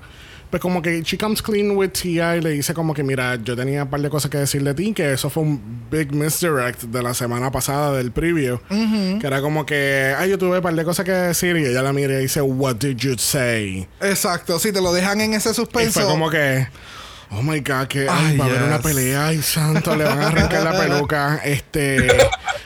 pues 0.50 0.62
como 0.62 0.82
que 0.82 1.02
she 1.04 1.18
comes 1.18 1.42
clean 1.42 1.72
with 1.72 1.90
Tia 1.92 2.38
y 2.38 2.42
le 2.42 2.52
dice 2.52 2.74
como 2.74 2.94
que 2.94 3.04
mira, 3.04 3.36
yo 3.36 3.56
tenía 3.56 3.84
un 3.84 3.90
par 3.90 4.02
de 4.02 4.10
cosas 4.10 4.32
que 4.32 4.38
decir 4.38 4.64
de 4.64 4.74
ti, 4.74 4.94
que 4.94 5.14
eso 5.14 5.30
fue 5.30 5.44
un 5.44 5.88
big 5.92 6.14
misdirect 6.14 6.84
de 6.84 7.04
la 7.04 7.14
semana 7.14 7.52
pasada 7.52 7.98
del 7.98 8.12
preview, 8.12 8.60
que 8.70 9.28
era 9.28 9.42
como 9.42 9.66
que, 9.66 10.14
ay, 10.18 10.30
yo 10.30 10.38
tuve 10.38 10.58
un 10.58 10.64
par 10.64 10.74
de 10.76 10.84
cosas 10.86 11.06
que 11.06 11.12
decir 11.12 11.58
y 11.58 11.66
ella 11.66 11.82
la 11.82 11.94
mira 11.94 12.14
y 12.20 12.24
dice, 12.24 12.42
what 12.42 12.76
did 12.76 12.96
you 12.98 13.16
say? 13.18 13.88
exacto, 14.02 14.60
si 14.60 14.72
te 14.72 14.82
lo 14.82 14.94
dejan 14.94 15.20
en 15.22 15.34
ese 15.34 15.52
Y 15.52 15.54
suspenso... 15.54 16.02
fue 16.02 16.10
como 16.10 16.30
que, 16.30 16.68
oh 17.32 17.42
my 17.42 17.60
god, 17.60 17.88
que 17.88 18.08
ay, 18.10 18.38
va 18.38 18.46
a 18.46 18.48
haber 18.48 18.64
una 18.64 18.80
pelea, 18.80 19.28
ay 19.28 19.42
santo, 19.42 19.96
le 19.96 20.04
van 20.06 20.20
a 20.20 20.28
arrancar 20.28 20.64
la 20.64 20.72
peluca. 20.80 21.42
Este, 21.44 22.08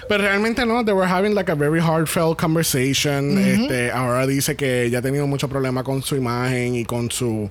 pero 0.08 0.24
realmente 0.24 0.65
no, 0.65 0.84
they 0.84 0.93
were 0.93 1.08
having 1.08 1.34
like 1.34 1.50
a 1.50 1.56
very 1.56 1.80
heartfelt 1.80 2.38
conversation. 2.38 3.38
Este, 3.38 3.91
ahora 3.91 4.28
dice 4.28 4.56
que 4.56 4.84
ella 4.84 5.00
ha 5.00 5.02
tenido 5.02 5.28
mucho 5.28 5.47
problema 5.47 5.84
con 5.84 6.02
su 6.02 6.15
imagen 6.15 6.76
y 6.76 6.86
con 6.86 7.10
su 7.10 7.50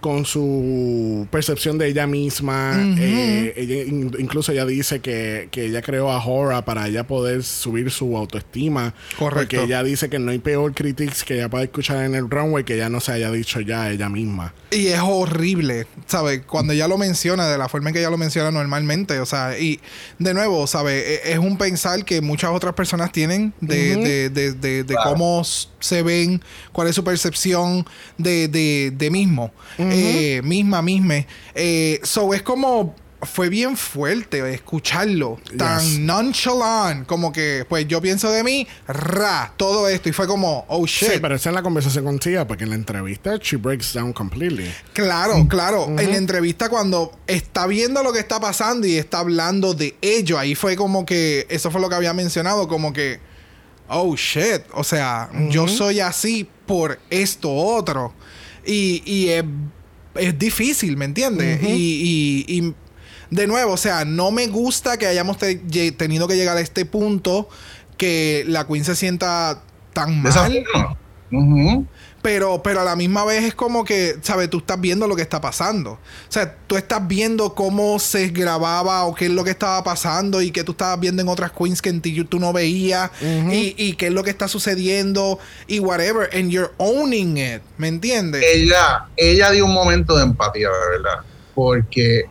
con 0.00 0.24
su 0.24 1.26
percepción 1.30 1.78
de 1.78 1.88
ella 1.88 2.06
misma. 2.06 2.72
Eh, 2.98 3.52
ella- 3.56 3.84
in- 3.84 4.14
incluso 4.18 4.52
ella 4.52 4.64
dice 4.66 5.00
que, 5.00 5.48
que 5.50 5.66
ella 5.66 5.82
creó 5.82 6.10
a 6.10 6.24
Hora 6.24 6.64
para 6.64 6.86
ella 6.88 7.06
poder 7.06 7.42
subir 7.42 7.90
su 7.90 8.16
autoestima. 8.16 8.94
Correcto. 9.18 9.40
Porque 9.56 9.62
ella 9.64 9.82
dice 9.82 10.08
que 10.08 10.18
no 10.18 10.30
hay 10.30 10.38
peor 10.38 10.74
critics 10.74 11.24
que 11.24 11.34
ella 11.34 11.48
pueda 11.48 11.64
escuchar 11.64 12.04
en 12.04 12.14
el 12.14 12.28
runway 12.30 12.64
que 12.64 12.74
ella 12.74 12.88
no 12.88 13.00
se 13.00 13.12
haya 13.12 13.30
dicho 13.30 13.60
ya 13.60 13.90
ella 13.90 14.08
misma. 14.08 14.54
Y 14.70 14.86
es 14.88 15.00
horrible, 15.02 15.86
¿sabes? 16.06 16.42
Cuando 16.46 16.72
ella 16.72 16.86
lo 16.88 16.96
menciona, 16.96 17.48
de 17.48 17.58
la 17.58 17.68
forma 17.68 17.90
en 17.90 17.94
que 17.94 18.00
ella 18.00 18.10
lo 18.10 18.18
menciona 18.18 18.50
normalmente, 18.50 19.18
o 19.20 19.26
sea, 19.26 19.58
y 19.58 19.80
de 20.18 20.32
nuevo, 20.34 20.66
¿sabes? 20.66 21.04
E- 21.04 21.32
Es 21.32 21.38
un 21.38 21.58
pensar 21.58 22.04
que 22.04 22.20
muchas 22.20 22.50
otras 22.52 22.74
personas 22.74 23.10
tienen 23.12 23.52
de, 23.60 23.96
de, 23.96 24.30
de, 24.30 24.52
de- 24.52 24.84
de 24.84 24.94
cómo 25.04 25.42
se 25.44 26.02
ven, 26.02 26.40
cuál 26.72 26.88
es 26.88 26.94
su 26.94 27.02
percepción 27.02 27.84
de, 28.18 28.46
de, 28.48 28.92
de 28.96 29.10
mismo, 29.10 29.52
eh, 29.90 30.42
misma, 30.42 30.82
misma. 30.82 31.26
Eh, 31.54 32.00
so 32.02 32.32
es 32.34 32.42
como 32.42 32.94
fue 33.22 33.48
bien 33.48 33.76
fuerte 33.76 34.54
escucharlo. 34.54 35.38
Tan 35.56 35.80
Yes. 35.80 35.98
nonchalant. 35.98 37.06
Como 37.06 37.32
que, 37.32 37.66
pues 37.68 37.86
yo 37.86 38.00
pienso 38.00 38.30
de 38.30 38.42
mí, 38.42 38.66
ra, 38.86 39.52
todo 39.56 39.88
esto. 39.88 40.08
Y 40.08 40.12
fue 40.12 40.26
como, 40.26 40.64
oh 40.68 40.86
shit. 40.86 41.12
Sí, 41.12 41.18
pero 41.20 41.34
esa 41.34 41.50
es 41.50 41.54
la 41.54 41.62
conversación 41.62 42.04
con 42.04 42.18
Tia, 42.18 42.46
porque 42.46 42.64
en 42.64 42.70
la 42.70 42.76
entrevista 42.76 43.36
she 43.36 43.56
breaks 43.56 43.92
down 43.92 44.12
completely. 44.12 44.70
Claro, 44.92 45.46
claro. 45.48 45.86
En 45.98 46.10
la 46.10 46.16
entrevista 46.16 46.68
cuando 46.68 47.12
está 47.26 47.66
viendo 47.66 48.02
lo 48.02 48.12
que 48.12 48.20
está 48.20 48.40
pasando 48.40 48.86
y 48.86 48.96
está 48.96 49.18
hablando 49.18 49.74
de 49.74 49.96
ello, 50.00 50.38
ahí 50.38 50.54
fue 50.54 50.76
como 50.76 51.04
que, 51.04 51.46
eso 51.50 51.70
fue 51.70 51.80
lo 51.80 51.88
que 51.88 51.96
había 51.96 52.14
mencionado, 52.14 52.68
como 52.68 52.92
que, 52.92 53.20
oh 53.88 54.16
shit, 54.16 54.62
o 54.72 54.84
sea, 54.84 55.30
yo 55.50 55.68
soy 55.68 56.00
así 56.00 56.48
por 56.66 56.98
esto 57.10 57.52
otro. 57.52 58.14
Y, 58.64 59.02
y 59.04 59.28
es, 59.30 59.44
es 60.14 60.38
difícil, 60.38 60.96
¿me 60.96 61.04
entiendes? 61.04 61.60
y, 61.62 62.44
y- 62.48 62.58
y 62.58 62.74
de 63.30 63.46
nuevo, 63.46 63.72
o 63.72 63.76
sea, 63.76 64.04
no 64.04 64.30
me 64.32 64.48
gusta 64.48 64.96
que 64.98 65.06
hayamos 65.06 65.38
te- 65.38 65.56
tenido 65.92 66.26
que 66.26 66.36
llegar 66.36 66.56
a 66.56 66.60
este 66.60 66.84
punto 66.84 67.48
que 67.96 68.44
la 68.48 68.66
Queen 68.66 68.84
se 68.84 68.96
sienta 68.96 69.62
tan 69.92 70.20
mal. 70.22 70.32
forma. 70.72 70.96
Ujú. 71.32 71.86
Pero, 72.22 72.62
pero 72.62 72.80
a 72.80 72.84
la 72.84 72.96
misma 72.96 73.24
vez 73.24 73.44
es 73.44 73.54
como 73.54 73.84
que, 73.84 74.16
¿sabes? 74.20 74.50
Tú 74.50 74.58
estás 74.58 74.78
viendo 74.78 75.06
lo 75.06 75.16
que 75.16 75.22
está 75.22 75.40
pasando. 75.40 75.92
O 75.92 75.98
sea, 76.28 76.54
tú 76.66 76.76
estás 76.76 77.06
viendo 77.08 77.54
cómo 77.54 77.98
se 77.98 78.28
grababa 78.28 79.04
o 79.04 79.14
qué 79.14 79.26
es 79.26 79.30
lo 79.30 79.42
que 79.42 79.50
estaba 79.50 79.82
pasando 79.82 80.42
y 80.42 80.50
que 80.50 80.62
tú 80.62 80.72
estabas 80.72 81.00
viendo 81.00 81.22
en 81.22 81.28
otras 81.28 81.52
queens 81.52 81.80
que 81.80 81.88
en 81.88 82.02
ti 82.02 82.22
tú 82.24 82.38
no 82.38 82.52
veías 82.52 83.10
y, 83.22 83.74
y 83.78 83.94
qué 83.94 84.08
es 84.08 84.12
lo 84.12 84.22
que 84.22 84.30
está 84.30 84.48
sucediendo 84.48 85.38
y 85.66 85.78
whatever. 85.80 86.28
And 86.36 86.50
you're 86.50 86.72
owning 86.76 87.38
it. 87.38 87.62
¿Me 87.78 87.88
entiendes? 87.88 88.44
ella, 88.44 89.06
ella 89.16 89.50
dio 89.50 89.64
un 89.64 89.72
momento 89.72 90.16
de 90.16 90.24
empatía, 90.24 90.68
de 90.68 90.98
verdad. 90.98 91.24
Porque 91.54 92.24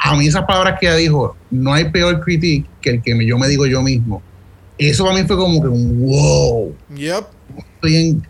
a 0.00 0.16
mí 0.16 0.26
esas 0.26 0.44
palabras 0.44 0.78
que 0.80 0.86
ella 0.86 0.96
dijo, 0.96 1.36
no 1.50 1.72
hay 1.74 1.90
peor 1.90 2.20
critic 2.20 2.66
que 2.80 2.90
el 2.90 3.02
que 3.02 3.24
yo 3.24 3.38
me 3.38 3.46
digo 3.46 3.66
yo 3.66 3.82
mismo. 3.82 4.22
Eso 4.78 5.04
para 5.04 5.16
mí 5.16 5.24
fue 5.26 5.36
como 5.36 5.60
que 5.60 5.68
un 5.68 6.00
wow. 6.00 6.76
Yep. 6.94 7.24
Estoy 7.74 7.96
en 7.96 8.26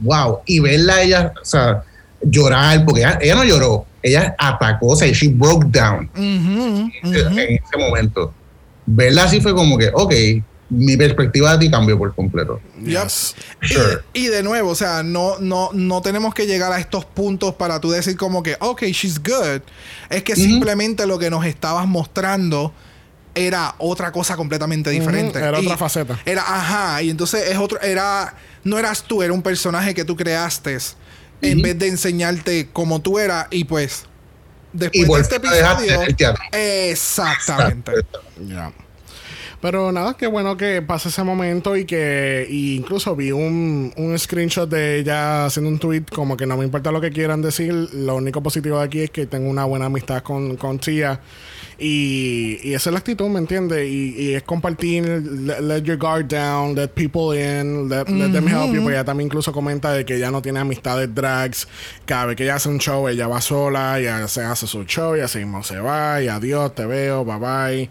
wow. 0.00 0.40
Y 0.46 0.60
verla 0.60 0.94
a 0.96 1.02
ella, 1.02 1.32
o 1.40 1.44
sea, 1.44 1.82
llorar, 2.22 2.84
porque 2.84 3.00
ella, 3.00 3.18
ella 3.20 3.34
no 3.36 3.44
lloró, 3.44 3.86
ella 4.02 4.34
atacó, 4.38 4.88
o 4.88 4.96
sea, 4.96 5.08
she 5.12 5.28
broke 5.28 5.66
down 5.66 6.10
Ujú, 6.14 6.90
ujú. 7.02 7.38
en 7.38 7.54
ese 7.54 7.76
momento. 7.78 8.32
Verla 8.86 9.24
así 9.24 9.40
fue 9.40 9.54
como 9.54 9.76
que, 9.76 9.90
ok, 9.92 10.12
mi 10.70 10.96
perspectiva 10.96 11.52
de 11.56 11.66
ti 11.66 11.70
cambió 11.70 11.96
por 11.96 12.14
completo. 12.14 12.60
Yep. 12.82 13.02
Yes. 13.04 13.34
Sure. 13.62 13.98
Y, 14.12 14.26
y 14.26 14.28
de 14.28 14.42
nuevo, 14.42 14.70
o 14.70 14.74
sea, 14.74 15.02
no, 15.02 15.38
no, 15.38 15.70
no 15.72 16.02
tenemos 16.02 16.34
que 16.34 16.46
llegar 16.46 16.72
a 16.72 16.78
estos 16.78 17.04
puntos 17.04 17.54
para 17.54 17.80
tú 17.80 17.90
decir 17.90 18.16
como 18.16 18.42
que, 18.42 18.56
ok, 18.60 18.82
she's 18.84 19.18
good. 19.22 19.62
Es 20.10 20.22
que 20.22 20.36
simplemente 20.36 21.06
lo 21.06 21.18
que 21.18 21.30
nos 21.30 21.44
estabas 21.46 21.86
mostrando 21.86 22.72
era 23.34 23.74
otra 23.78 24.12
cosa 24.12 24.36
completamente 24.36 24.90
diferente. 24.90 25.38
Era 25.38 25.60
Y 25.60 25.66
otra 25.66 25.76
faceta. 25.76 26.18
Era, 26.24 26.42
ajá, 26.42 27.02
y 27.02 27.10
entonces 27.10 27.48
es 27.48 27.56
otro, 27.56 27.80
era, 27.80 28.34
no 28.68 28.78
eras 28.78 29.02
tú, 29.04 29.22
era 29.22 29.32
un 29.32 29.42
personaje 29.42 29.94
que 29.94 30.04
tú 30.04 30.16
creaste 30.16 30.78
en 31.40 31.62
vez 31.62 31.78
de 31.78 31.88
enseñarte 31.88 32.68
como 32.72 33.00
tú 33.00 33.18
eras 33.18 33.46
y 33.50 33.64
pues 33.64 34.06
Y 34.72 34.78
después 34.78 35.02
de 35.02 35.06
por 35.06 35.20
este 35.20 35.36
episodio... 35.36 35.94
en 35.94 36.02
el 36.02 36.16
teatro. 36.16 36.42
Exactamente. 36.52 37.92
Ya. 38.46 38.72
Pero 39.60 39.90
nada, 39.90 40.16
qué 40.16 40.28
bueno 40.28 40.56
que 40.56 40.82
pase 40.82 41.08
ese 41.08 41.24
momento 41.24 41.76
y 41.76 41.84
que 41.84 42.46
y 42.48 42.76
incluso 42.76 43.16
vi 43.16 43.32
un, 43.32 43.92
un 43.96 44.16
screenshot 44.16 44.68
de 44.68 45.00
ella 45.00 45.46
haciendo 45.46 45.68
un 45.68 45.80
tweet 45.80 46.04
como 46.14 46.36
que 46.36 46.46
no 46.46 46.56
me 46.56 46.64
importa 46.64 46.92
lo 46.92 47.00
que 47.00 47.10
quieran 47.10 47.42
decir, 47.42 47.72
lo 47.72 48.16
único 48.16 48.40
positivo 48.40 48.78
de 48.78 48.84
aquí 48.84 49.00
es 49.00 49.10
que 49.10 49.26
tengo 49.26 49.50
una 49.50 49.64
buena 49.64 49.86
amistad 49.86 50.22
con, 50.22 50.56
con 50.56 50.78
Tia 50.78 51.20
y, 51.80 52.58
y 52.62 52.74
esa 52.74 52.90
es 52.90 52.92
la 52.92 52.98
actitud, 52.98 53.28
¿me 53.28 53.38
entiendes? 53.38 53.88
Y, 53.88 54.14
y 54.18 54.34
es 54.34 54.42
compartir, 54.42 55.04
let, 55.06 55.60
let 55.60 55.82
your 55.82 55.96
guard 55.96 56.26
down, 56.26 56.74
let 56.74 56.88
people 56.88 57.38
in, 57.38 57.88
let, 57.88 58.08
let 58.08 58.32
them 58.32 58.48
help 58.48 58.74
you, 58.74 58.82
porque 58.82 58.96
ella 58.96 59.04
también 59.04 59.26
incluso 59.28 59.52
comenta 59.52 59.92
de 59.92 60.04
que 60.04 60.16
ella 60.16 60.30
no 60.32 60.42
tiene 60.42 60.58
amistades 60.58 61.14
drags, 61.14 61.68
cada 62.04 62.26
vez 62.26 62.36
que 62.36 62.42
ella 62.42 62.56
hace 62.56 62.68
un 62.68 62.78
show, 62.78 63.06
ella 63.08 63.28
va 63.28 63.40
sola, 63.40 64.00
ella 64.00 64.26
se 64.26 64.42
hace 64.42 64.66
su 64.66 64.84
show 64.84 65.16
y 65.16 65.20
así 65.20 65.38
mismo 65.38 65.62
se 65.62 65.78
va 65.78 66.20
y 66.20 66.26
adiós, 66.28 66.74
te 66.74 66.84
veo, 66.84 67.24
bye 67.24 67.38
bye. 67.38 67.90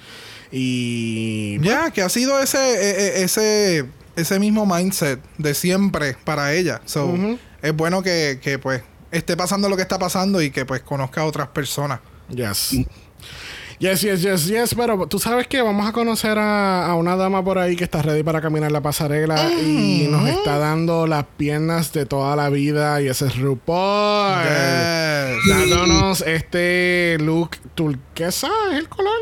Y 0.51 1.59
Ya, 1.61 1.91
que 1.91 2.01
ha 2.01 2.09
sido 2.09 2.39
ese, 2.41 2.57
e- 2.57 3.19
e- 3.19 3.23
ese, 3.23 3.85
ese 4.15 4.39
mismo 4.39 4.65
mindset 4.65 5.19
de 5.37 5.53
siempre 5.53 6.15
para 6.23 6.53
ella. 6.53 6.81
So, 6.85 7.17
es 7.61 7.73
bueno 7.75 8.01
que, 8.03 8.39
que, 8.41 8.59
pues 8.59 8.81
esté 9.11 9.37
pasando 9.37 9.69
lo 9.69 9.75
que 9.75 9.81
está 9.81 9.97
pasando 9.97 10.41
y 10.41 10.51
que 10.51 10.65
pues 10.65 10.81
conozca 10.81 11.21
a 11.21 11.25
otras 11.25 11.47
personas. 11.49 11.99
Yes. 12.29 12.75
Yes, 13.79 14.01
yes, 14.01 14.21
yes, 14.23 14.47
yes. 14.47 14.73
Pero 14.75 15.05
tú 15.07 15.19
sabes 15.19 15.47
que 15.47 15.61
vamos 15.61 15.87
a 15.87 15.91
conocer 15.91 16.39
a, 16.39 16.87
a 16.87 16.95
una 16.95 17.15
dama 17.15 17.43
por 17.43 17.59
ahí 17.59 17.75
que 17.75 17.83
está 17.83 18.01
ready 18.01 18.23
para 18.23 18.41
caminar 18.41 18.71
la 18.71 18.81
pasarela 18.81 19.51
y 19.53 20.07
nos 20.09 20.27
está 20.27 20.57
dando 20.57 21.05
las 21.05 21.25
piernas 21.37 21.93
de 21.93 22.05
toda 22.07 22.35
la 22.35 22.49
vida. 22.49 22.99
Y 23.01 23.07
ese 23.07 23.27
es 23.27 23.37
RuPaul. 23.37 24.43
Yes. 24.43 25.47
Dándonos 25.47 26.21
este 26.21 27.17
look 27.19 27.51
turquesa, 27.75 28.49
¿es 28.71 28.79
el 28.79 28.89
color? 28.89 29.13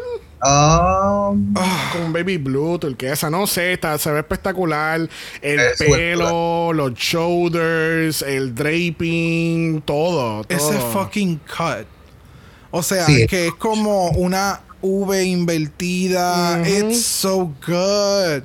Um, 0.42 1.54
Con 1.92 2.14
baby 2.14 2.38
blue, 2.38 2.78
turquesa, 2.78 3.30
no 3.30 3.48
sé, 3.48 3.74
está, 3.74 3.98
se 3.98 4.12
ve 4.12 4.20
espectacular. 4.20 5.10
El 5.42 5.60
Es 5.60 5.78
pelo, 5.80 6.72
los 6.72 6.94
shoulders, 6.94 8.22
el 8.22 8.54
draping, 8.54 9.82
todo. 9.82 10.44
todo. 10.44 10.58
Ese 10.58 10.80
fucking 10.94 11.40
cut. 11.40 11.88
O 12.78 12.84
sea, 12.84 13.06
Sí. 13.06 13.26
que 13.28 13.48
es 13.48 13.54
como 13.54 14.10
una 14.10 14.60
V 14.82 15.24
invertida. 15.24 16.62
It's 16.68 17.04
so 17.06 17.54
good. 17.66 18.44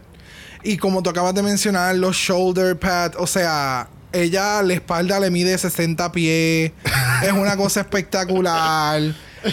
Y 0.62 0.76
como 0.76 1.02
tú 1.02 1.10
acabas 1.10 1.34
de 1.34 1.42
mencionar, 1.42 1.94
los 1.96 2.16
shoulder 2.16 2.78
pads, 2.78 3.16
o 3.18 3.26
sea, 3.26 3.88
ella 4.12 4.62
la 4.62 4.74
espalda 4.74 5.18
le 5.18 5.30
mide 5.30 5.56
60 5.58 6.12
pies. 6.12 6.72
es 7.24 7.32
una 7.32 7.56
cosa 7.56 7.80
espectacular. 7.80 9.00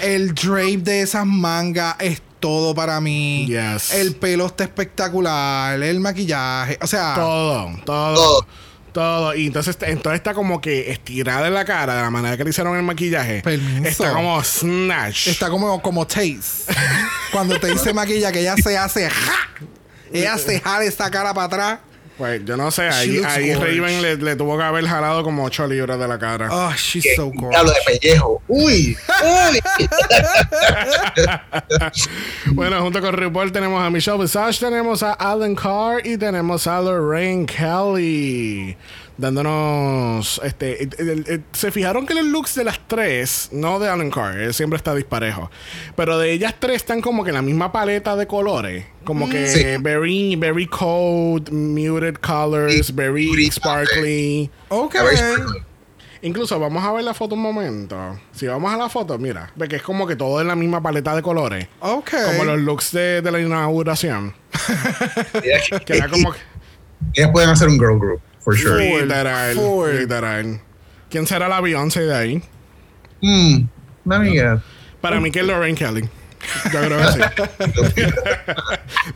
El 0.02 0.36
drape 0.36 0.78
de 0.78 1.02
esas 1.02 1.26
mangas 1.26 1.96
es 2.00 2.22
todo 2.40 2.76
para 2.76 3.02
mí. 3.02 3.48
Yes. 3.48 3.94
El 3.94 4.16
pelo 4.16 4.46
está 4.46 4.64
espectacular. 4.66 5.82
El 5.82 6.00
maquillaje. 6.00 6.78
O 6.82 6.88
sea, 6.88 7.14
Todo, 7.16 7.72
todo, 7.86 8.14
Todo. 8.16 8.48
Todo. 8.98 9.36
Y 9.36 9.46
entonces, 9.46 9.78
entonces 9.82 10.18
está 10.18 10.34
como 10.34 10.60
que 10.60 10.90
estirada 10.90 11.46
en 11.46 11.54
la 11.54 11.66
cara 11.66 11.96
de 11.96 12.02
la 12.02 12.10
manera 12.10 12.36
que 12.36 12.44
le 12.44 12.50
hicieron 12.50 12.76
el 12.76 12.82
maquillaje. 12.82 13.44
Permiso. 13.44 13.88
Está 13.88 14.12
como 14.12 14.44
snatch. 14.44 15.28
Está 15.28 15.52
como, 15.52 15.80
como 15.84 16.08
Taze. 16.08 16.74
Cuando 17.32 17.60
Taze 17.60 17.78
se 17.78 17.94
maquilla, 17.94 18.32
que 18.32 18.40
ella 18.40 18.56
se 18.58 18.76
hace. 18.76 19.08
¡ja! 19.08 19.50
Ella 20.12 20.36
se 20.40 20.60
jala 20.60 20.84
esa 20.84 21.12
cara 21.12 21.32
para 21.32 21.46
atrás. 21.46 21.80
Pues 22.18 22.44
yo 22.46 22.58
no 22.58 22.72
sé, 22.72 22.84
ahí, 22.90 23.22
ahí. 23.24 23.54
Raven 23.54 24.02
le, 24.02 24.16
le 24.16 24.36
tuvo 24.36 24.58
que 24.58 24.64
haber 24.64 24.86
jalado 24.88 25.24
como 25.24 25.44
8 25.46 25.68
libras 25.68 26.00
de 26.00 26.08
la 26.08 26.18
cara. 26.18 26.50
Oh, 26.52 26.74
she's 26.76 27.04
que- 27.04 27.16
so 27.16 27.30
gorgeous. 27.32 27.66
de 27.74 27.80
pellejo. 27.86 28.42
Uy, 28.48 28.98
uy. 29.24 29.60
Bueno, 32.54 32.82
junto 32.82 33.02
con 33.02 33.14
RuPaul 33.14 33.52
tenemos 33.52 33.84
a 33.84 33.90
Michelle 33.90 34.18
Visage, 34.18 34.60
tenemos 34.60 35.04
a 35.04 35.14
Alan 35.14 35.56
Carr 35.56 36.06
y 36.06 36.18
tenemos 36.18 36.66
a 36.68 36.82
Lorraine 36.82 37.46
Kelly. 37.46 38.76
Dándonos. 39.18 40.40
Este, 40.44 40.84
el- 40.84 40.90
el- 41.00 41.26
el- 41.28 41.44
se 41.54 41.72
fijaron 41.72 42.06
que 42.06 42.14
los 42.14 42.26
looks 42.26 42.56
de 42.56 42.64
las 42.64 42.80
tres, 42.88 43.50
no 43.52 43.80
de 43.80 43.90
Alan 43.90 44.12
Carr, 44.12 44.38
él 44.40 44.54
siempre 44.54 44.78
está 44.78 44.94
disparejo. 44.94 45.50
Pero 45.96 46.18
de 46.20 46.32
ellas 46.32 46.56
tres 46.60 46.78
están 46.78 47.02
como 47.02 47.24
que 47.24 47.30
en 47.32 47.36
la 47.36 47.42
misma 47.42 47.72
paleta 47.72 48.16
de 48.16 48.28
colores. 48.28 48.86
Como 49.04 49.28
que 49.30 49.48
Sí. 49.48 49.64
very, 49.80 50.36
very 50.36 50.68
cold, 50.68 51.50
muted 51.52 52.16
colors, 52.16 52.88
Sí, 52.88 52.94
very 52.94 53.50
sparkly. 53.52 54.50
Ok. 54.70 54.96
A 54.98 55.04
ver, 55.04 55.18
sparkly. 55.18 55.62
Incluso 56.24 56.60
vamos 56.60 56.84
a 56.84 56.92
ver 56.94 57.04
la 57.04 57.14
foto 57.14 57.36
un 57.36 57.42
momento. 57.42 58.20
Si 58.34 58.48
vamos 58.48 58.74
a 58.74 58.78
la 58.78 58.90
foto, 58.90 59.18
mira, 59.20 59.52
ve 59.56 59.68
que 59.68 59.76
es 59.78 59.84
como 59.84 60.08
que 60.08 60.16
todo 60.16 60.42
en 60.42 60.48
la 60.48 60.56
misma 60.56 60.82
paleta 60.82 61.16
de 61.16 61.22
colores. 61.22 61.68
Ok. 61.80 62.10
Como 62.26 62.44
los 62.44 62.60
looks 62.60 62.92
de, 62.92 63.22
de 63.22 63.32
la 63.32 63.40
inauguración. 63.40 64.34
Que 65.86 65.98
era 65.98 66.08
como 66.10 66.32
que. 66.34 66.40
Ellas 67.14 67.30
pueden 67.32 67.50
hacer 67.52 67.68
un 67.68 67.76
girl 67.80 68.00
group, 68.00 68.20
for 68.48 68.56
sure. 68.56 68.80
Full, 68.80 69.08
Literal. 69.10 69.56
full. 69.56 69.90
Literal. 69.90 70.62
¿Quién 71.10 71.28
será 71.28 71.50
la 71.50 71.60
Beyoncé 71.60 72.00
de 72.02 72.16
ahí? 72.16 72.42
Hmm, 73.22 73.68
let 74.06 74.20
me 74.20 74.32
guess. 74.32 74.62
Para 75.02 75.20
mí 75.20 75.32
que 75.32 75.42
es 75.42 75.46
Lorraine 75.46 75.78
Kelly. 75.78 76.08
Yo 76.72 76.80
creo 76.80 76.98
que 76.98 77.08
sí. 77.12 77.20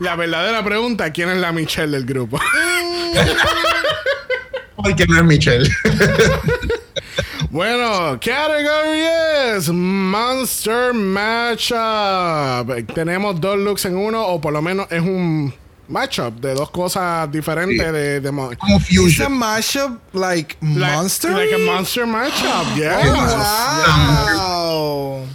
la 0.00 0.16
verdadera 0.16 0.62
pregunta, 0.62 1.10
¿quién 1.12 1.30
es 1.30 1.38
la 1.38 1.50
Michelle 1.50 1.92
del 1.92 2.04
grupo? 2.04 2.38
Porque 4.76 5.06
no 5.06 5.16
es 5.16 5.24
Michelle. 5.24 5.70
Bueno, 7.50 8.18
category 8.18 9.02
es 9.56 9.68
Monster 9.68 10.94
Matchup. 10.94 12.72
Tenemos 12.94 13.38
dos 13.38 13.58
looks 13.58 13.84
en 13.84 13.96
uno, 13.98 14.26
o 14.26 14.40
por 14.40 14.54
lo 14.54 14.62
menos 14.62 14.86
es 14.90 15.02
un 15.02 15.52
matchup 15.88 16.40
de 16.40 16.54
dos 16.54 16.70
cosas 16.70 17.30
diferentes 17.30 17.86
Sí. 17.86 17.92
de, 17.92 18.20
de 18.20 18.30
It's 19.06 19.20
a 19.20 19.28
mashup 19.28 19.98
like, 20.12 20.56
Like- 20.60 20.92
monster. 20.96 21.30
Like 21.32 21.54
a 21.54 21.58
monster 21.58 22.06
matchup, 22.06 22.66
yes. 22.76 22.92
Oh, 24.36 25.18
wow. 25.18 25.26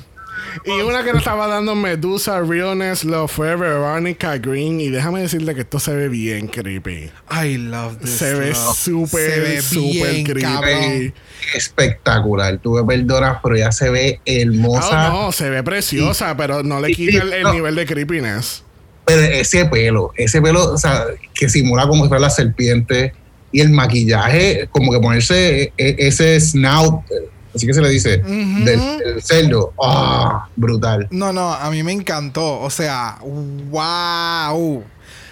Y 0.65 0.71
una 0.81 1.03
que 1.03 1.11
nos 1.13 1.19
estaba 1.21 1.47
dando 1.47 1.75
Medusa 1.75 2.41
Realness 2.41 3.05
Love 3.05 3.31
fue 3.31 3.55
Veronica 3.55 4.37
Green. 4.37 4.81
Y 4.81 4.89
déjame 4.89 5.21
decirle 5.21 5.53
que 5.55 5.61
esto 5.61 5.79
se 5.79 5.93
ve 5.95 6.09
bien 6.09 6.47
creepy. 6.47 7.09
I 7.31 7.57
love 7.57 7.97
this. 7.99 8.09
Se 8.11 8.33
ve 8.33 8.53
súper, 8.55 9.31
Se 9.31 9.39
ve 9.39 9.61
súper 9.61 10.11
bien, 10.13 10.25
creepy. 10.25 10.41
cabrón. 10.41 11.13
Espectacular. 11.53 12.57
Tú 12.57 12.71
me 12.73 12.83
perdonas, 12.83 13.37
pero 13.41 13.55
ya 13.55 13.71
se 13.71 13.89
ve 13.89 14.19
hermosa. 14.25 15.07
Ah, 15.07 15.09
no, 15.09 15.31
se 15.31 15.49
ve 15.49 15.63
preciosa, 15.63 16.35
pero 16.35 16.63
no 16.63 16.79
le 16.81 16.87
Sí, 16.89 16.95
quita 16.95 17.23
el, 17.23 17.33
el 17.33 17.43
no. 17.43 17.53
nivel 17.53 17.75
de 17.75 17.85
creepiness. 17.85 18.63
Pero 19.07 19.21
ese 19.23 19.65
pelo, 19.65 20.11
ese 20.17 20.41
pelo, 20.41 20.73
o 20.73 20.77
sea, 20.77 21.05
que 21.33 21.47
simula 21.49 21.87
como 21.87 22.03
si 22.03 22.09
fuera 22.09 22.21
la 22.21 22.29
serpiente. 22.29 23.13
Y 23.49 23.61
el 23.61 23.69
maquillaje, 23.69 24.67
como 24.71 24.91
que 24.91 24.99
ponerse 24.99 25.71
e- 25.77 25.95
ese 25.97 26.37
snout, 26.41 27.01
así 27.55 27.65
que 27.65 27.73
se 27.73 27.81
le 27.81 27.89
dice, 27.89 28.17
del, 28.17 28.65
del 28.65 29.23
cerdo. 29.23 29.73
¡Ah! 29.81 30.49
brutal. 30.57 31.07
No, 31.09 31.31
no, 31.31 31.53
a 31.53 31.69
mí 31.71 31.81
me 31.81 31.93
encantó. 31.93 32.59
O 32.59 32.69
sea, 32.69 33.17
wow. 33.21 34.83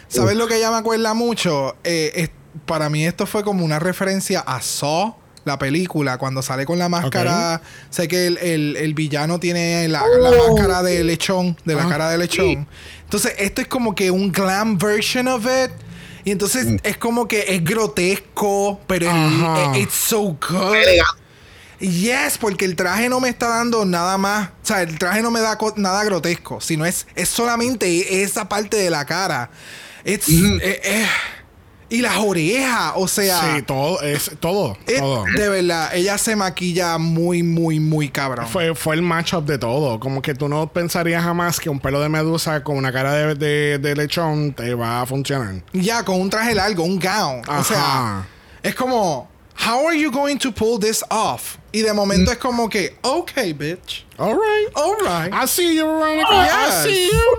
¿Sabes 0.07 0.37
lo 0.37 0.47
que 0.47 0.55
ella 0.57 0.71
me 0.71 0.77
acuerda 0.77 1.13
mucho? 1.13 1.75
Eh, 1.83 2.11
es- 2.15 2.29
para 2.65 2.89
mí 2.89 3.05
esto 3.05 3.25
fue 3.25 3.43
como 3.43 3.65
una 3.65 3.79
referencia 3.79 4.39
a 4.39 4.61
Saw, 4.61 5.15
la 5.45 5.57
película, 5.57 6.17
cuando 6.17 6.41
sale 6.41 6.65
con 6.65 6.77
la 6.79 6.89
máscara. 6.89 7.61
Sé 7.89 8.07
que 8.07 8.27
el, 8.27 8.37
el- 8.39 8.75
el 8.77 8.93
villano 8.93 9.39
tiene 9.39 9.87
la, 9.87 10.03
la 10.19 10.29
Oh. 10.31 10.55
máscara 10.55 10.83
de 10.83 11.03
lechón, 11.03 11.55
de 11.65 11.75
la 11.75 11.83
Ah, 11.83 11.89
cara 11.89 12.09
de 12.09 12.17
lechón. 12.17 12.67
Entonces, 13.03 13.33
esto 13.37 13.61
es 13.61 13.67
como 13.67 13.95
que 13.95 14.11
un 14.11 14.31
glam 14.31 14.77
version 14.77 15.27
of 15.27 15.45
it. 15.45 15.71
Y 16.23 16.31
entonces 16.31 16.65
Mm. 16.65 16.77
es 16.83 16.97
como 16.97 17.27
que 17.27 17.45
es 17.47 17.63
grotesco, 17.63 18.79
pero 18.87 19.09
es- 19.09 19.77
it's 19.77 19.93
so 19.93 20.21
good. 20.49 20.75
Elegante. 20.75 21.21
Yes, 21.79 22.37
porque 22.39 22.65
el 22.65 22.75
traje 22.75 23.09
no 23.09 23.19
me 23.19 23.29
está 23.29 23.47
dando 23.49 23.85
nada 23.85 24.17
más. 24.17 24.47
O 24.63 24.65
sea, 24.65 24.81
el 24.81 24.97
traje 24.97 25.21
no 25.21 25.29
me 25.29 25.41
da 25.41 25.57
nada 25.75 26.03
grotesco, 26.05 26.59
sino 26.61 26.85
es, 26.85 27.05
es 27.15 27.29
solamente 27.29 28.23
esa 28.23 28.47
parte 28.49 28.77
de 28.77 28.89
la 28.89 29.05
cara. 29.05 29.51
It's, 30.05 30.29
eh, 30.29 30.81
eh, 30.83 31.05
y 31.89 32.01
las 32.01 32.17
orejas, 32.17 32.93
o 32.95 33.07
sea, 33.07 33.55
Sí, 33.55 33.61
todo, 33.61 34.01
es 34.01 34.31
todo, 34.39 34.75
todo. 34.97 35.23
de 35.37 35.49
verdad, 35.49 35.95
ella 35.95 36.17
se 36.17 36.35
maquilla 36.35 36.97
muy, 36.97 37.43
muy, 37.43 37.79
muy 37.79 38.09
cabrón. 38.09 38.47
Fue, 38.47 38.73
fue 38.73 38.95
el 38.95 39.01
matchup 39.03 39.45
de 39.45 39.57
todo. 39.57 39.99
Como 39.99 40.21
que 40.21 40.33
tú 40.33 40.47
no 40.49 40.67
pensarías 40.67 41.23
jamás 41.23 41.59
que 41.59 41.69
un 41.69 41.79
pelo 41.79 41.99
de 42.01 42.09
medusa 42.09 42.63
con 42.63 42.77
una 42.77 42.91
cara 42.91 43.13
de, 43.13 43.35
de- 43.35 43.77
de 43.77 43.95
lechón 43.95 44.53
te 44.53 44.73
va 44.73 45.01
a 45.01 45.05
funcionar. 45.05 45.55
Ya, 45.73 46.03
con 46.03 46.19
un 46.19 46.29
traje 46.29 46.55
largo, 46.55 46.83
un 46.83 46.99
gown. 46.99 47.41
O 47.47 47.63
sea, 47.63 48.25
es 48.63 48.73
como, 48.73 49.29
how 49.55 49.85
are 49.87 49.95
you 49.95 50.11
going 50.11 50.37
to 50.39 50.51
pull 50.51 50.77
this 50.79 51.03
off? 51.09 51.57
Y 51.73 51.81
de 51.81 51.93
momento 51.93 52.31
es 52.31 52.37
como 52.37 52.69
que, 52.69 52.95
okay, 53.03 53.53
bitch. 53.53 54.05
Alright. 54.17 54.75
Alright. 54.75 55.33
I 55.33 55.45
see 55.47 55.75
you, 55.75 55.85
Veronica. 55.85 56.29
I 56.31 56.45
Yes. 56.47 56.83
see 56.83 57.09
you. 57.11 57.37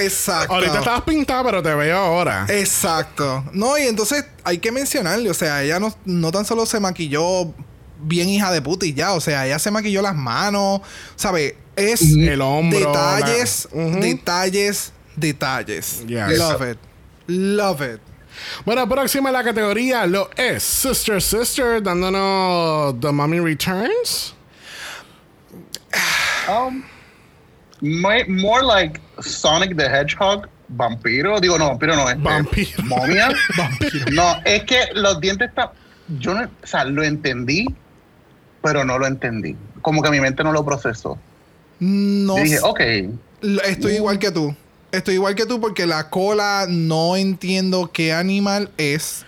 Exacto. 0.00 0.54
Ahorita 0.54 0.78
estabas 0.78 1.02
pintada, 1.02 1.44
pero 1.44 1.62
te 1.62 1.74
veo 1.74 1.96
ahora. 1.96 2.46
Exacto. 2.48 3.44
No, 3.52 3.76
y 3.78 3.82
entonces 3.82 4.24
hay 4.44 4.58
que 4.58 4.72
mencionarle, 4.72 5.30
o 5.30 5.34
sea, 5.34 5.62
ella 5.62 5.78
no, 5.80 5.94
no 6.04 6.30
tan 6.32 6.44
solo 6.44 6.66
se 6.66 6.80
maquilló 6.80 7.52
bien 8.00 8.28
hija 8.28 8.52
de 8.52 8.62
puta 8.62 8.86
y 8.86 8.94
ya, 8.94 9.12
o 9.14 9.20
sea, 9.20 9.46
ella 9.46 9.58
se 9.58 9.70
maquilló 9.70 10.02
las 10.02 10.14
manos, 10.14 10.80
¿sabe? 11.16 11.56
Es 11.76 12.00
El 12.02 12.40
hombro, 12.42 12.78
detalles, 12.78 13.68
la- 13.72 13.84
detalles, 14.00 14.92
detalles. 15.16 16.04
Yes. 16.06 16.38
Love 16.38 16.62
it. 16.72 16.78
Love 17.26 17.80
it. 17.82 18.00
Bueno, 18.64 18.88
próxima 18.88 19.28
en 19.28 19.34
la 19.34 19.44
categoría 19.44 20.06
lo 20.06 20.30
es 20.36 20.62
Sister 20.62 21.22
Sister, 21.22 21.82
dándonos 21.82 22.98
The 23.00 23.12
Mommy 23.12 23.40
Returns. 23.40 24.34
Um, 26.48 26.84
more, 27.80 28.24
more 28.28 28.62
like 28.62 29.00
Sonic 29.20 29.76
the 29.76 29.88
Hedgehog, 29.88 30.48
vampiro. 30.68 31.40
Digo, 31.40 31.58
no, 31.58 31.68
vampiro 31.68 31.96
no 31.96 32.08
es. 32.08 32.20
Vampiro. 32.22 32.82
Momia. 32.84 33.28
Vampiro. 33.56 34.10
No, 34.12 34.36
es 34.44 34.64
que 34.64 34.86
los 34.94 35.20
dientes 35.20 35.48
están. 35.48 35.70
Yo 36.18 36.34
no, 36.34 36.44
o 36.44 36.66
sea, 36.66 36.84
lo 36.84 37.02
entendí, 37.02 37.66
pero 38.62 38.84
no 38.84 38.98
lo 38.98 39.06
entendí. 39.06 39.56
Como 39.82 40.02
que 40.02 40.10
mi 40.10 40.20
mente 40.20 40.42
no 40.42 40.52
lo 40.52 40.64
procesó. 40.64 41.18
No 41.80 42.36
Yo 42.38 42.42
dije, 42.42 42.58
ok. 42.62 42.80
Estoy 43.64 43.94
igual 43.94 44.18
que 44.18 44.30
tú. 44.30 44.54
Estoy 44.90 45.14
igual 45.14 45.34
que 45.34 45.46
tú 45.46 45.60
porque 45.60 45.86
la 45.86 46.08
cola 46.08 46.66
no 46.68 47.16
entiendo 47.16 47.90
qué 47.92 48.12
animal 48.12 48.70
es. 48.76 49.24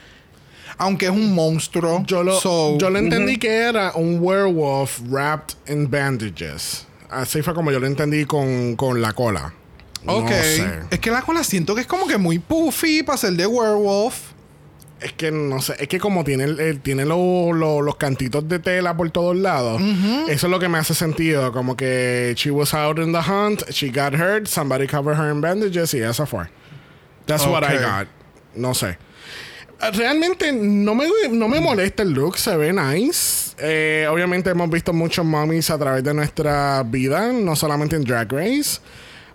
Aunque 0.78 1.06
es 1.06 1.12
un 1.12 1.34
monstruo. 1.34 2.02
Yo 2.06 2.22
lo, 2.22 2.40
So, 2.40 2.78
yo 2.78 2.88
lo 2.88 2.98
entendí 2.98 3.36
que 3.36 3.48
era 3.48 3.92
un 3.94 4.18
werewolf 4.20 5.00
wrapped 5.08 5.56
in 5.68 5.90
bandages. 5.90 6.86
Así 7.10 7.42
fue 7.42 7.54
como 7.54 7.70
yo 7.70 7.78
lo 7.80 7.86
entendí 7.86 8.24
con, 8.24 8.76
con 8.76 9.02
la 9.02 9.12
cola. 9.12 9.52
Ok. 10.06 10.30
No 10.30 10.30
sé. 10.30 10.80
Es 10.90 10.98
que 11.00 11.10
la 11.10 11.20
cola 11.20 11.44
siento 11.44 11.74
que 11.74 11.82
es 11.82 11.86
como 11.86 12.06
que 12.06 12.16
muy 12.16 12.38
puffy 12.38 13.02
para 13.02 13.18
ser 13.18 13.34
de 13.34 13.46
werewolf. 13.46 14.29
Es 15.00 15.12
que 15.14 15.30
no 15.30 15.62
sé, 15.62 15.74
es 15.78 15.88
que 15.88 15.98
como 15.98 16.24
tiene, 16.24 16.44
el- 16.44 16.60
el- 16.60 16.80
tiene 16.80 17.04
lo- 17.06 17.52
lo- 17.54 17.80
los 17.80 17.96
cantitos 17.96 18.46
de 18.48 18.58
tela 18.58 18.94
por 18.96 19.10
todos 19.10 19.34
lados, 19.36 19.80
eso 20.28 20.46
es 20.46 20.50
lo 20.50 20.58
que 20.58 20.68
me 20.68 20.76
hace 20.78 20.94
sentido. 20.94 21.52
Como 21.52 21.74
que 21.76 22.34
she 22.36 22.50
was 22.50 22.74
out 22.74 22.98
in 22.98 23.12
the 23.12 23.18
hunt, 23.20 23.62
she 23.70 23.88
got 23.90 24.12
hurt, 24.14 24.46
somebody 24.46 24.86
covered 24.86 25.18
her 25.18 25.32
in 25.32 25.40
bandages 25.40 25.94
y 25.94 26.00
eso 26.02 26.26
fue. 26.26 26.44
That's 27.26 27.46
what 27.46 27.62
I 27.64 27.78
got. 27.78 28.08
No 28.54 28.74
sé. 28.74 28.98
Realmente 29.94 30.52
no 30.52 30.94
me, 30.94 31.06
no 31.30 31.48
me 31.48 31.58
molesta 31.60 32.02
el 32.02 32.10
look, 32.10 32.36
se 32.36 32.54
ve 32.54 32.70
nice. 32.70 33.54
Eh, 33.58 34.06
obviamente 34.10 34.50
hemos 34.50 34.68
visto 34.68 34.92
muchos 34.92 35.24
mommies 35.24 35.70
a 35.70 35.78
través 35.78 36.04
de 36.04 36.12
nuestra 36.12 36.82
vida, 36.82 37.32
no 37.32 37.56
solamente 37.56 37.96
en 37.96 38.04
Drag 38.04 38.30
Race. 38.30 38.78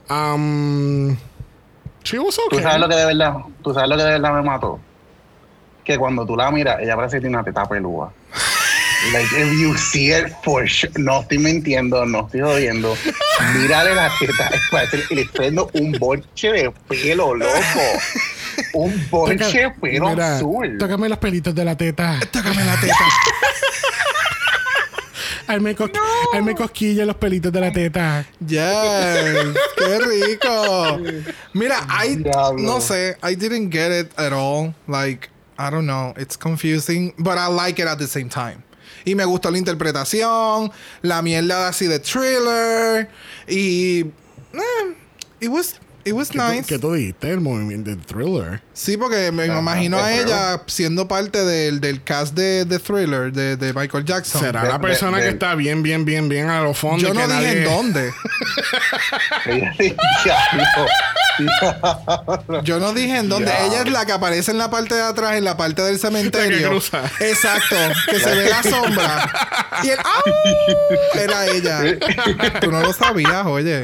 Um, 0.08 1.16
she 2.04 2.20
was 2.20 2.36
Tú 2.36 2.42
okay. 2.48 2.62
sabes 2.62 2.80
lo 2.80 2.88
que 2.88 2.96
de 2.96 3.06
verdad, 3.08 3.34
tú 3.64 3.74
sabes 3.74 3.90
lo 3.90 3.98
que 3.98 4.04
de 4.04 4.10
verdad 4.12 4.34
me 4.36 4.42
mató. 4.44 4.80
Que 5.86 5.98
cuando 5.98 6.26
tú 6.26 6.36
la 6.36 6.50
miras, 6.52 6.80
ella 6.82 6.96
parece 6.96 7.18
que 7.18 7.22
tiene 7.22 7.38
una 7.38 7.44
teta 7.46 7.66
pelúa. 7.66 8.12
Like, 9.14 9.28
if 9.38 9.60
you 9.60 9.78
see 9.78 10.12
it 10.12 10.34
for 10.44 10.68
sure. 10.68 10.92
No 10.98 11.22
estoy 11.22 11.38
mintiendo, 11.38 12.06
no 12.08 12.26
estoy 12.26 12.42
jodiendo. 12.42 12.98
Mírale 13.56 13.94
la 13.94 14.10
teta. 14.20 14.50
Parece 14.72 15.04
que 15.08 15.16
le 15.16 15.22
estoy 15.22 15.46
dando 15.46 15.70
un 15.74 15.92
bonche 15.94 16.52
de 16.52 16.72
pelo, 16.90 17.36
loco. 17.36 17.52
Un 18.74 19.08
bonche 19.12 19.60
de 19.62 19.70
pelo 19.70 20.10
Mira, 20.10 20.38
azul. 20.38 20.78
Tócame 20.80 21.08
los 21.08 21.20
pelitos 21.20 21.54
de 21.54 21.66
la 21.66 21.78
teta. 21.78 22.20
Tócame 22.32 22.64
la 22.66 22.80
teta. 22.80 22.96
Hazme, 25.48 25.76
cos 25.76 25.92
hazme 26.34 26.56
cosquilla 26.56 27.06
los 27.06 27.18
pelitos 27.18 27.54
de 27.54 27.62
la 27.62 27.72
teta. 27.72 28.26
yes. 28.48 29.54
Qué 29.78 30.00
rico. 30.00 31.00
Mira, 31.54 31.86
I 32.04 32.16
no 32.58 32.82
sé. 32.82 33.18
I 33.22 33.36
didn't 33.36 33.70
get 33.72 33.92
it 33.92 34.12
at 34.18 34.34
all. 34.34 34.74
Like, 34.88 35.30
I 35.58 35.70
don't 35.70 35.86
know. 35.86 36.14
It's 36.18 36.36
confusing, 36.36 37.14
but 37.18 37.38
I 37.38 37.48
like 37.48 37.80
it 37.80 37.88
at 37.88 38.00
the 38.00 38.08
same 38.08 38.30
time. 38.30 38.64
Y 39.06 39.14
me 39.16 39.24
gustó 39.24 39.52
la 39.52 39.58
interpretación, 39.58 40.72
la 41.02 41.22
mierda 41.22 41.70
así 41.70 41.88
de 41.88 42.00
thriller 42.00 43.10
y 43.48 44.12
eh, 44.54 44.96
it 45.40 45.50
was 45.50 45.80
it 46.06 46.14
was 46.14 46.30
¿Qué, 46.30 46.38
nice. 46.38 46.62
tú, 46.62 46.68
qué 46.68 46.80
tú 46.80 46.94
dijiste? 46.94 47.32
El 47.32 47.42
movimiento 47.42 47.90
de 47.90 47.96
thriller. 47.98 48.62
Sí, 48.74 48.96
porque 48.98 49.32
me 49.32 49.46
Ajá, 49.46 49.60
imagino 49.60 49.98
a 49.98 50.14
ella 50.14 50.62
siendo 50.68 51.08
parte 51.08 51.44
del, 51.44 51.82
del 51.82 52.04
cast 52.04 52.34
de, 52.36 52.66
de 52.66 52.80
Thriller 52.80 53.32
de, 53.32 53.58
de 53.58 53.74
Michael 53.74 54.06
Jackson. 54.06 54.42
Será 54.42 54.64
de- 54.64 54.70
la 54.70 54.80
persona 54.80 55.18
de- 55.18 55.24
que 55.24 55.28
de- 55.28 55.34
está 55.34 55.56
bien, 55.56 55.82
bien, 55.84 56.06
bien, 56.06 56.30
bien 56.30 56.50
a 56.50 56.62
los 56.62 56.78
fondos. 56.78 57.02
Yo 57.02 57.14
no 57.14 57.22
que 57.22 57.28
dije 57.28 57.42
nadie- 57.42 57.58
en 57.58 57.64
dónde. 57.64 58.14
Yo 62.64 62.80
no 62.80 62.94
dije 62.94 63.18
en 63.18 63.30
dónde. 63.30 63.52
Ella 63.66 63.82
es 63.82 63.92
la 63.92 64.06
que 64.06 64.12
aparece 64.14 64.52
en 64.52 64.58
la 64.58 64.70
parte 64.70 64.96
de 64.96 65.02
atrás, 65.02 65.36
en 65.36 65.44
la 65.44 65.58
parte 65.58 65.82
del 65.82 66.00
cementerio. 66.00 66.70
cruza. 66.70 67.02
Exacto. 67.20 67.76
Que 68.10 68.20
se 68.20 68.36
ve 68.36 68.50
la 68.50 68.64
sombra. 68.64 69.30
Y 69.84 69.90
el 69.90 70.00
¡au! 70.00 71.20
Era 71.20 71.46
ella. 71.48 71.82
Tú 72.62 72.72
no 72.72 72.82
lo 72.82 72.94
sabías, 72.94 73.46
oye. 73.46 73.84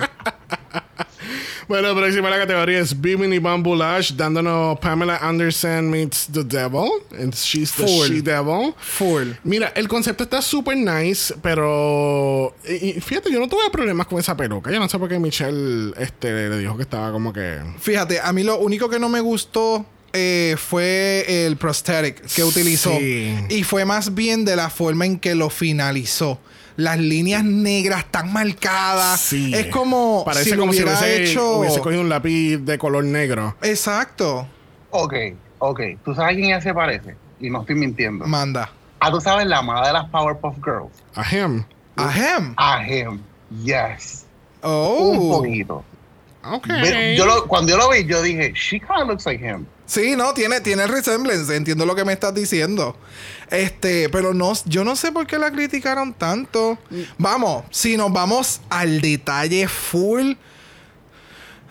Bueno, 1.68 1.96
próxima 1.96 2.30
la 2.30 2.38
categoría 2.40 2.80
es 2.80 3.00
Bimini 3.00 3.40
Bamboo 3.40 3.76
Lash, 3.76 4.14
dándonos 4.14 4.78
Pamela 4.80 5.18
Anderson 5.18 5.90
meets 5.90 6.28
the 6.32 6.44
devil. 6.44 6.90
And 7.18 7.34
she's 7.34 7.72
the 7.74 7.84
Full. 7.88 8.08
she 8.08 8.22
devil. 8.22 8.74
Full. 8.78 9.30
Mira, 9.44 9.72
el 9.76 9.88
concepto 9.88 10.24
está 10.24 10.42
súper 10.42 10.78
nice, 10.78 11.34
pero 11.42 12.56
y- 12.68 12.90
y 12.98 13.02
fíjate, 13.02 13.32
yo 13.32 13.40
no 13.40 13.48
tuve 13.48 13.70
problemas 13.72 14.08
con 14.08 14.20
esa 14.20 14.36
peluca. 14.36 14.72
Yo 14.72 14.80
no 14.80 14.90
sé 14.90 14.98
por 15.00 15.08
qué 15.10 15.20
Michelle 15.20 15.94
este, 15.98 16.50
le 16.50 16.58
dijo 16.58 16.76
que 16.78 16.84
estaba 16.84 17.12
como 17.12 17.32
que. 17.34 17.60
Fíjate, 17.80 18.20
a 18.20 18.32
mí 18.34 18.44
lo 18.44 18.58
único 18.60 18.90
que 18.90 19.00
no 19.00 19.10
me 19.10 19.20
gustó 19.22 19.86
eh, 20.14 20.56
fue 20.58 21.46
el 21.46 21.56
prosthetic 21.58 22.22
que 22.34 22.44
utilizó. 22.44 22.92
Sí. 22.98 23.34
Y 23.50 23.64
fue 23.64 23.86
más 23.86 24.14
bien 24.14 24.44
de 24.44 24.56
la 24.56 24.70
forma 24.70 25.06
en 25.06 25.18
que 25.20 25.36
lo 25.36 25.50
finalizó. 25.50 26.40
Las 26.78 26.98
líneas 27.00 27.44
negras 27.44 28.06
tan 28.12 28.32
marcadas. 28.34 29.20
Sí. 29.20 29.54
Es 29.54 29.68
como 29.68 30.24
Parece 30.26 30.46
si 30.46 30.50
lo 30.56 30.62
como 30.62 30.74
si 30.74 30.82
hubiera 30.84 31.00
hubiese, 31.00 31.24
hecho. 31.24 31.58
hubiese 31.60 31.80
cogido 31.82 32.02
un 32.02 32.10
lápiz 32.10 32.58
de 32.58 32.78
color 32.78 33.04
negro. 33.04 33.56
Exacto. 33.62 34.48
Ok, 34.92 35.14
ok. 35.60 35.80
¿Tú 36.04 36.14
sabes 36.16 36.32
a 36.34 36.36
quién 36.36 36.46
ella 36.50 36.62
se 36.62 36.74
parece? 36.74 37.16
Y 37.40 37.50
no 37.50 37.62
estoy 37.62 37.76
mintiendo. 37.76 38.26
Manda. 38.26 38.72
Ah, 39.00 39.10
tú 39.12 39.20
sabes 39.20 39.48
la 39.48 39.60
amada 39.60 39.88
de 39.88 39.94
las 39.94 40.10
Powerpuff 40.10 40.56
Girls. 40.64 40.92
A 41.16 41.24
him. 41.36 41.64
A 41.98 42.12
him. 42.16 42.54
A 42.58 42.84
him. 42.88 43.20
Yes. 43.64 44.26
Oh. 44.62 45.10
Un 45.12 45.30
poquito. 45.30 45.84
Ok. 46.44 46.68
Ve- 46.68 47.16
Yo 47.18 47.26
lo- 47.26 47.48
cuando 47.48 47.72
yo 47.72 47.78
lo 47.78 47.90
vi, 47.90 48.06
yo 48.06 48.22
dije, 48.22 48.54
she 48.56 48.80
kind 48.80 49.02
of 49.04 49.08
looks 49.10 49.26
like 49.26 49.44
him. 49.44 49.66
Sí, 49.92 50.16
no, 50.16 50.34
tiene, 50.34 50.62
tiene 50.62 50.88
resemblance, 50.88 51.54
entiendo 51.54 51.86
lo 51.86 51.96
que 51.96 52.06
me 52.06 52.14
estás 52.14 52.34
diciendo. 52.34 52.96
Este, 53.50 54.08
pero 54.08 54.34
no, 54.34 54.54
yo 54.64 54.86
no 54.86 54.96
sé 54.96 55.12
por 55.12 55.28
qué 55.28 55.38
la 55.38 55.52
criticaron 55.52 56.14
tanto. 56.14 56.78
Vamos, 57.18 57.66
si 57.72 57.98
nos 57.98 58.14
vamos 58.14 58.62
al 58.70 59.02
detalle 59.02 59.68
full, 59.68 60.36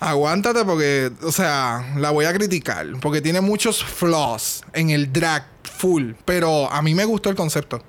aguántate 0.00 0.66
porque, 0.66 1.10
o 1.22 1.32
sea, 1.32 1.94
la 1.96 2.10
voy 2.10 2.26
a 2.26 2.34
criticar. 2.34 2.86
Porque 3.00 3.22
tiene 3.22 3.40
muchos 3.40 3.82
flaws 3.82 4.64
en 4.74 4.90
el 4.90 5.10
drag 5.10 5.46
full. 5.62 6.12
Pero 6.26 6.70
a 6.70 6.82
mí 6.82 6.94
me 6.94 7.06
gustó 7.06 7.30
el 7.30 7.36
concepto. 7.36 7.82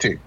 Sí. 0.00 0.18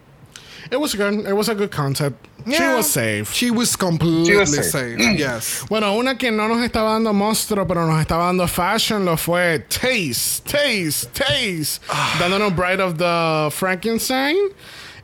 It 0.70 0.78
was 0.80 0.94
good. 0.96 1.26
It 1.28 1.34
was 1.34 1.50
a 1.50 1.56
good 1.56 1.72
concept. 1.72 2.28
She 2.46 2.54
Yeah. 2.54 2.76
was 2.76 2.88
safe. 2.88 3.32
She 3.34 3.52
was 3.52 3.76
completely 3.78 4.26
She 4.34 4.36
was 4.36 4.50
safe. 4.50 4.66
safe. 4.98 5.18
Yes. 5.18 5.64
Bueno, 5.70 5.94
una 5.96 6.18
que 6.18 6.32
no 6.32 6.48
nos 6.48 6.64
estaba 6.64 6.94
dando 6.94 7.14
monstruo, 7.14 7.68
pero 7.68 7.86
nos 7.86 8.00
estaba 8.02 8.26
dando 8.26 8.48
fashion, 8.48 9.06
lo 9.06 9.16
fue 9.18 9.60
Taste, 9.70 10.42
Taste, 10.46 11.08
Taste. 11.14 11.82
Dándonos 12.20 12.56
Bride 12.56 12.82
of 12.82 12.98
the 12.98 13.50
Frankenstein. 13.52 14.36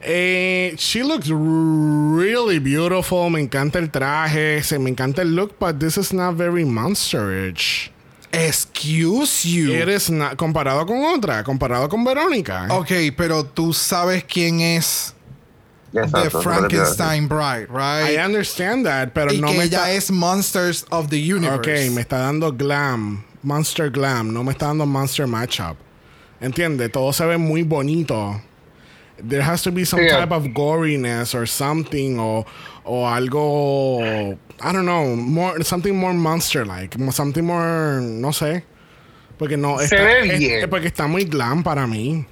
Eh, 0.01 0.75
she 0.77 1.01
looks 1.03 1.27
really 1.29 2.59
beautiful. 2.59 3.29
Me 3.29 3.41
encanta 3.41 3.79
el 3.79 3.89
traje. 3.89 4.63
Se 4.63 4.77
me 4.79 4.89
encanta 4.91 5.21
el 5.21 5.35
look, 5.35 5.57
but 5.59 5.79
this 5.79 5.97
is 5.97 6.13
not 6.13 6.35
very 6.35 6.63
monsterish. 6.65 7.89
Excuse 8.31 9.45
you. 9.45 9.73
Not, 10.11 10.35
comparado 10.37 10.85
con 10.85 11.03
otra, 11.03 11.43
comparado 11.43 11.87
con 11.89 12.03
Verónica. 12.03 12.67
Ok, 12.71 12.91
pero 13.15 13.43
tú 13.45 13.73
sabes 13.73 14.23
quién 14.23 14.59
es 14.59 15.13
Exacto, 15.93 16.39
decir. 16.39 16.41
Frankenstein 16.43 17.27
Bride, 17.27 17.67
right? 17.69 18.11
I 18.11 18.17
understand 18.23 18.85
that, 18.85 19.13
pero 19.13 19.31
y 19.33 19.39
no 19.39 19.47
que 19.47 19.57
me 19.57 19.63
ella 19.65 19.87
está... 19.89 19.91
es 19.91 20.11
Monsters 20.11 20.85
of 20.91 21.09
the 21.09 21.17
Universe. 21.17 21.59
Ok, 21.89 21.95
me 21.95 22.01
está 22.01 22.17
dando 22.19 22.51
glam, 22.51 23.23
Monster 23.43 23.89
Glam, 23.89 24.33
no 24.33 24.43
me 24.43 24.51
está 24.51 24.67
dando 24.67 24.85
Monster 24.85 25.27
Matchup. 25.27 25.77
¿Entiendes? 26.41 26.91
Todo 26.91 27.11
se 27.13 27.25
ve 27.25 27.37
muy 27.37 27.63
bonito. 27.63 28.39
There 29.17 29.41
has 29.41 29.63
to 29.63 29.71
be 29.71 29.83
some 29.85 30.05
type 30.07 30.31
of 30.31 30.53
goriness 30.53 31.33
or 31.33 31.47
something 31.47 32.19
o, 32.19 32.45
o 32.85 33.03
algo, 33.07 34.37
I 34.61 34.71
don't 34.71 34.85
know, 34.85 35.15
more, 35.15 35.63
something 35.63 35.95
more 35.95 36.13
monster-like, 36.13 36.99
mo- 36.99 37.09
something 37.11 37.43
more, 37.43 37.99
no 38.01 38.29
sé. 38.31 38.61
Porque 39.39 39.57
no, 39.57 39.77
Se 39.79 39.85
está, 39.95 40.03
ve 40.03 40.19
es- 40.33 40.39
bien. 40.39 40.59
es 40.63 40.67
porque 40.67 40.87
está 40.87 41.07
muy 41.07 41.23
glam 41.23 41.63
para 41.63 41.87
mí. 41.87 42.25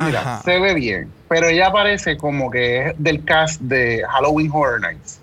Mira, 0.00 0.20
Ajá. 0.20 0.42
se 0.44 0.58
ve 0.60 0.74
bien, 0.74 1.12
pero 1.32 1.48
ella 1.48 1.72
parece 1.72 2.18
como 2.18 2.50
que 2.50 2.88
es 2.88 2.94
del 2.98 3.24
cast 3.24 3.58
de 3.62 4.02
Halloween 4.06 4.50
Horror 4.52 4.82
Nights. 4.82 5.18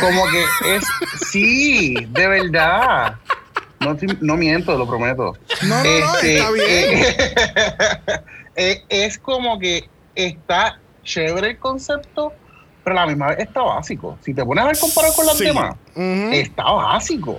Como 0.00 0.22
que 0.28 0.44
es, 0.76 0.84
sí, 1.28 1.96
de 2.10 2.28
verdad. 2.28 3.14
No, 3.80 3.96
no 4.20 4.36
miento, 4.36 4.78
lo 4.78 4.86
prometo. 4.86 5.36
No, 5.62 5.76
no, 5.76 5.82
no, 5.82 6.18
está 6.18 6.50
bien. 6.52 6.66
eh, 6.68 7.16
eh, 8.54 8.84
es 8.88 9.18
como 9.18 9.58
que 9.58 9.88
está 10.14 10.78
chévere 11.02 11.48
el 11.48 11.58
concepto, 11.58 12.32
pero 12.84 12.96
a 12.96 13.00
la 13.00 13.06
misma 13.08 13.28
vez 13.30 13.40
está 13.40 13.62
básico. 13.62 14.16
Si 14.22 14.32
te 14.32 14.44
pones 14.44 14.62
a 14.62 14.68
ver 14.68 14.78
comparar 14.78 15.10
con 15.16 15.26
las 15.26 15.36
Sí. 15.36 15.46
demás, 15.46 15.74
está 16.32 16.62
básico. 16.62 17.38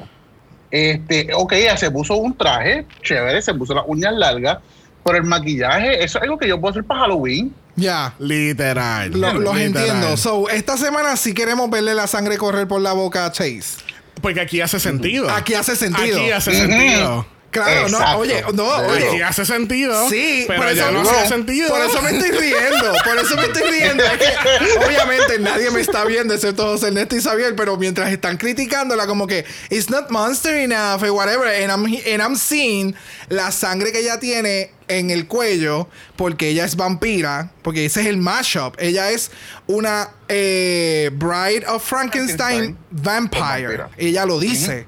Este, 0.70 1.30
ok, 1.34 1.54
ella 1.54 1.78
se 1.78 1.90
puso 1.92 2.16
un 2.18 2.36
traje 2.38 2.86
chévere, 3.04 3.42
se 3.42 3.54
puso 3.54 3.74
las 3.74 3.86
uñas 3.88 4.14
largas, 4.16 4.58
pero 5.06 5.18
el 5.18 5.24
maquillaje, 5.24 6.04
eso 6.04 6.18
es 6.18 6.24
algo 6.24 6.38
que 6.38 6.50
yo 6.50 6.60
puedo 6.60 6.72
hacer 6.72 6.84
para 6.84 7.02
Halloween. 7.02 7.56
Ya. 7.76 8.14
Literal. 8.20 9.12
Lo- 9.12 9.34
los 9.34 9.56
literal. 9.56 9.88
entiendo. 9.88 10.18
So, 10.18 10.50
esta 10.50 10.78
semana 10.78 11.16
sí 11.18 11.34
queremos 11.34 11.70
verle 11.70 11.94
la 11.96 12.08
sangre 12.08 12.38
correr 12.38 12.68
por 12.68 12.82
la 12.82 12.94
boca 12.94 13.26
a 13.26 13.32
Chase. 13.32 13.78
Porque 14.22 14.42
aquí 14.42 14.62
hace 14.62 14.80
sentido. 14.80 15.30
Aquí 15.30 15.54
hace 15.54 15.76
sentido. 15.76 16.20
Aquí 16.20 16.32
hace 16.32 16.54
sentido. 16.54 17.26
Claro, 17.52 17.90
no, 17.90 18.18
oye, 18.18 18.42
no, 18.54 18.64
oye. 18.64 19.10
Aquí 19.10 19.22
hace 19.22 19.46
sentido. 19.46 20.08
Sí, 20.10 20.46
pero 20.48 20.62
por 20.62 20.72
eso, 20.72 20.78
ya 20.86 20.92
no 20.92 21.04
no, 21.04 21.10
hace 21.10 21.28
sentido. 21.28 21.68
por 21.68 21.82
eso 21.82 22.02
me 22.02 22.12
estoy 22.12 22.32
riendo. 22.32 22.94
Por 23.04 23.18
eso 23.20 23.36
me 23.36 23.44
estoy 23.44 23.64
riendo. 23.70 24.04
Es 24.06 24.18
que, 24.20 24.78
obviamente 24.86 25.38
nadie 25.40 25.70
me 25.70 25.82
está 25.82 26.06
viendo 26.06 26.34
excepto 26.34 26.64
José 26.64 26.88
Ernesto 26.88 27.18
y 27.18 27.22
Xavier, 27.22 27.54
pero 27.58 27.76
mientras 27.76 28.10
están 28.10 28.38
criticándola 28.38 29.06
como 29.06 29.28
que 29.28 29.44
it's 29.70 29.90
not 29.90 30.10
monster 30.10 30.56
enough 30.56 31.04
or 31.04 31.12
whatever, 31.12 31.46
and 31.48 31.70
I'm, 31.72 31.84
and 31.86 32.22
I'm 32.22 32.38
seeing 32.38 32.96
la 33.28 33.52
sangre 33.52 33.92
que 33.92 34.00
ella 34.00 34.18
tiene 34.18 34.72
en 34.98 35.12
el 35.12 35.28
cuello 35.28 35.88
porque 36.16 36.50
ella 36.50 36.66
es 36.66 36.76
vampira, 36.76 37.52
porque 37.62 37.86
ese 37.86 38.02
es 38.02 38.08
el 38.08 38.18
mashup. 38.18 38.76
Ella 38.80 39.12
es 39.12 39.32
una 39.68 40.10
eh, 40.28 41.10
Bride 41.14 41.66
of 41.68 41.84
Frankenstein, 41.84 42.78
Frankenstein. 42.78 42.78
vampire. 42.92 43.86
Ella 43.98 44.26
lo 44.26 44.40
dice. 44.40 44.86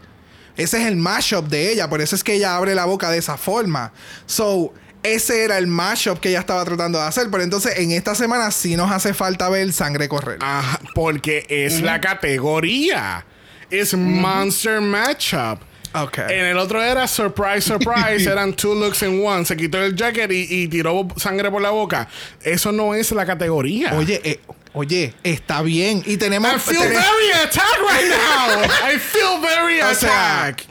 Ese 0.55 0.81
es 0.81 0.87
el 0.87 0.97
mashup 0.97 1.47
de 1.47 1.71
ella, 1.71 1.89
por 1.89 1.99
eso 2.01 2.15
es 2.15 2.23
que 2.23 2.35
ella 2.35 2.55
abre 2.55 2.75
la 2.75 2.85
boca 2.85 3.09
de 3.09 3.17
esa 3.17 3.37
forma. 3.37 3.91
So, 4.27 4.71
ese 5.01 5.43
era 5.43 5.57
el 5.57 5.67
mashup 5.67 6.19
que 6.19 6.29
ella 6.29 6.39
estaba 6.39 6.63
tratando 6.63 6.99
de 6.99 7.05
hacer. 7.05 7.29
Pero 7.31 7.43
entonces, 7.43 7.77
en 7.77 7.91
esta 7.91 8.15
semana 8.15 8.51
sí 8.51 8.75
nos 8.75 8.91
hace 8.91 9.13
falta 9.13 9.49
ver 9.49 9.73
sangre 9.73 10.07
correr. 10.07 10.37
Ajá, 10.41 10.79
porque 10.93 11.45
es 11.49 11.81
la 11.81 11.99
categoría. 11.99 13.25
Es 13.69 13.95
Monster 13.95 14.79
Matchup. 14.79 15.59
Ok. 15.95 16.17
En 16.29 16.45
el 16.45 16.57
otro 16.57 16.81
era 16.81 17.07
Surprise, 17.07 17.61
Surprise. 17.61 18.27
eran 18.31 18.53
two 18.53 18.73
looks 18.75 19.01
in 19.03 19.23
one. 19.25 19.45
Se 19.45 19.55
quitó 19.55 19.77
el 19.83 19.95
jacket 19.95 20.31
y, 20.31 20.47
y 20.49 20.67
tiró 20.67 21.07
sangre 21.17 21.49
por 21.51 21.61
la 21.61 21.69
boca. 21.71 22.07
Eso 22.43 22.71
no 22.71 22.93
es 22.95 23.11
la 23.11 23.25
categoría. 23.25 23.93
Oye, 23.95 24.21
eh, 24.23 24.39
oye, 24.73 25.13
está 25.23 25.61
bien. 25.61 26.01
Y 26.05 26.17
tenemos. 26.17 26.51
I 26.53 26.59
feel 26.59 26.81
tenemos- 26.81 27.03
very 27.03 27.31
attacked 27.43 27.81
right 27.81 28.09
now. 28.09 28.63
I 28.95 28.97
feel 28.97 29.39
very 29.41 29.81
O 29.81 29.93
sea, 29.93 30.47
attacked. 30.47 30.67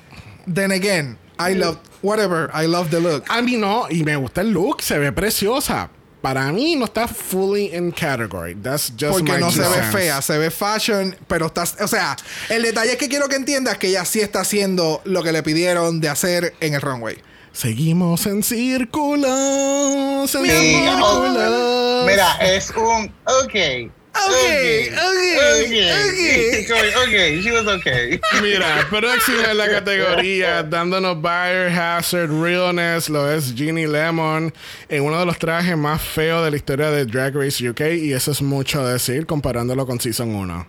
Then 0.52 0.72
again, 0.72 1.18
I 1.38 1.54
love. 1.54 1.78
Whatever, 2.02 2.50
I 2.52 2.66
love 2.66 2.90
the 2.90 2.98
look. 2.98 3.24
A 3.28 3.40
mí 3.42 3.56
no, 3.56 3.86
y 3.88 4.02
me 4.02 4.16
gusta 4.16 4.40
el 4.40 4.50
look, 4.50 4.82
se 4.82 4.98
ve 4.98 5.12
preciosa. 5.12 5.88
Para 6.22 6.52
mí 6.52 6.76
no 6.76 6.84
está 6.84 7.08
fully 7.08 7.74
in 7.74 7.90
category. 7.90 8.54
That's 8.54 8.92
just 8.96 9.12
Porque 9.18 9.32
my 9.32 9.40
no 9.40 9.50
se 9.50 9.62
ve 9.62 9.82
fea, 9.90 10.22
se 10.22 10.38
ve 10.38 10.50
fashion, 10.50 11.16
pero 11.26 11.46
está. 11.46 11.64
O 11.80 11.88
sea, 11.88 12.16
el 12.48 12.62
detalle 12.62 12.92
es 12.92 12.96
que 12.96 13.08
quiero 13.08 13.28
que 13.28 13.34
entiendas 13.34 13.76
que 13.76 13.88
ella 13.88 14.04
sí 14.04 14.20
está 14.20 14.40
haciendo 14.40 15.00
lo 15.04 15.24
que 15.24 15.32
le 15.32 15.42
pidieron 15.42 16.00
de 16.00 16.08
hacer 16.08 16.54
en 16.60 16.74
el 16.74 16.80
runway. 16.80 17.18
Seguimos 17.52 18.24
en 18.26 18.42
círculos, 18.42 20.34
en 20.34 20.44
Sí, 20.46 20.50
círculos. 20.50 22.06
Mira, 22.06 22.36
es 22.40 22.70
un 22.70 23.12
ok. 23.26 23.90
Okay, 24.14 24.90
okay, 24.90 25.36
okay. 25.72 26.64
Ok, 26.64 26.78
ok, 27.02 27.42
she 27.42 27.50
was 27.50 27.66
okay. 27.66 28.20
Mira, 28.42 28.86
próxima 28.90 29.50
en 29.50 29.56
la 29.56 29.68
categoría, 29.68 30.62
dándonos 30.68 31.20
Biohazard 31.20 32.30
Realness, 32.30 33.08
lo 33.08 33.30
es 33.30 33.54
Ginny 33.54 33.86
Lemon, 33.86 34.52
en 34.88 35.02
uno 35.02 35.18
de 35.18 35.26
los 35.26 35.38
trajes 35.38 35.76
más 35.76 36.02
feos 36.02 36.44
de 36.44 36.50
la 36.50 36.56
historia 36.56 36.90
de 36.90 37.06
Drag 37.06 37.34
Race 37.34 37.66
UK, 37.66 37.80
y 38.02 38.12
eso 38.12 38.32
es 38.32 38.42
mucho 38.42 38.86
decir 38.86 39.26
comparándolo 39.26 39.86
con 39.86 39.98
Season 39.98 40.34
1. 40.34 40.66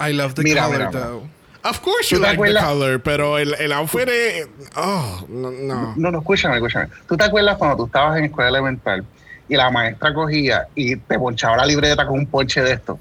I 0.00 0.12
love 0.12 0.34
the 0.34 0.42
Mira, 0.42 0.64
color 0.64 0.78
mira, 0.78 0.90
though. 0.90 1.28
Of 1.62 1.80
course 1.80 2.08
¿Tú 2.10 2.16
you 2.16 2.20
like 2.20 2.36
the 2.36 2.60
color, 2.60 2.98
pero 3.00 3.38
el, 3.38 3.54
el 3.54 3.72
outfit 3.72 4.08
es... 4.08 4.48
Oh, 4.76 5.24
no, 5.28 5.50
no. 5.50 5.94
No, 5.96 6.10
no, 6.10 6.18
escúchame, 6.18 6.56
escúchame. 6.56 6.88
¿Tú 7.08 7.16
te 7.16 7.24
acuerdas 7.24 7.56
cuando 7.56 7.76
tú 7.76 7.86
estabas 7.86 8.18
en 8.18 8.24
escuela 8.24 8.50
elemental 8.50 9.04
y 9.48 9.56
la 9.56 9.70
maestra 9.70 10.12
cogía 10.14 10.66
y 10.74 10.96
te 10.96 11.18
ponchaba 11.18 11.56
la 11.58 11.66
libreta 11.66 12.06
con 12.06 12.18
un 12.18 12.26
ponche 12.26 12.62
de 12.62 12.72
esto? 12.72 12.98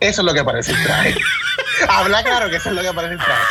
Eso 0.00 0.20
es 0.22 0.26
lo 0.26 0.34
que 0.34 0.44
parece 0.44 0.72
el 0.72 0.82
traje. 0.84 1.16
Habla 1.88 2.22
claro 2.22 2.50
que 2.50 2.56
eso 2.56 2.70
es 2.70 2.74
lo 2.74 2.82
que 2.82 2.92
parece 2.92 3.14
el 3.14 3.20
traje. 3.20 3.42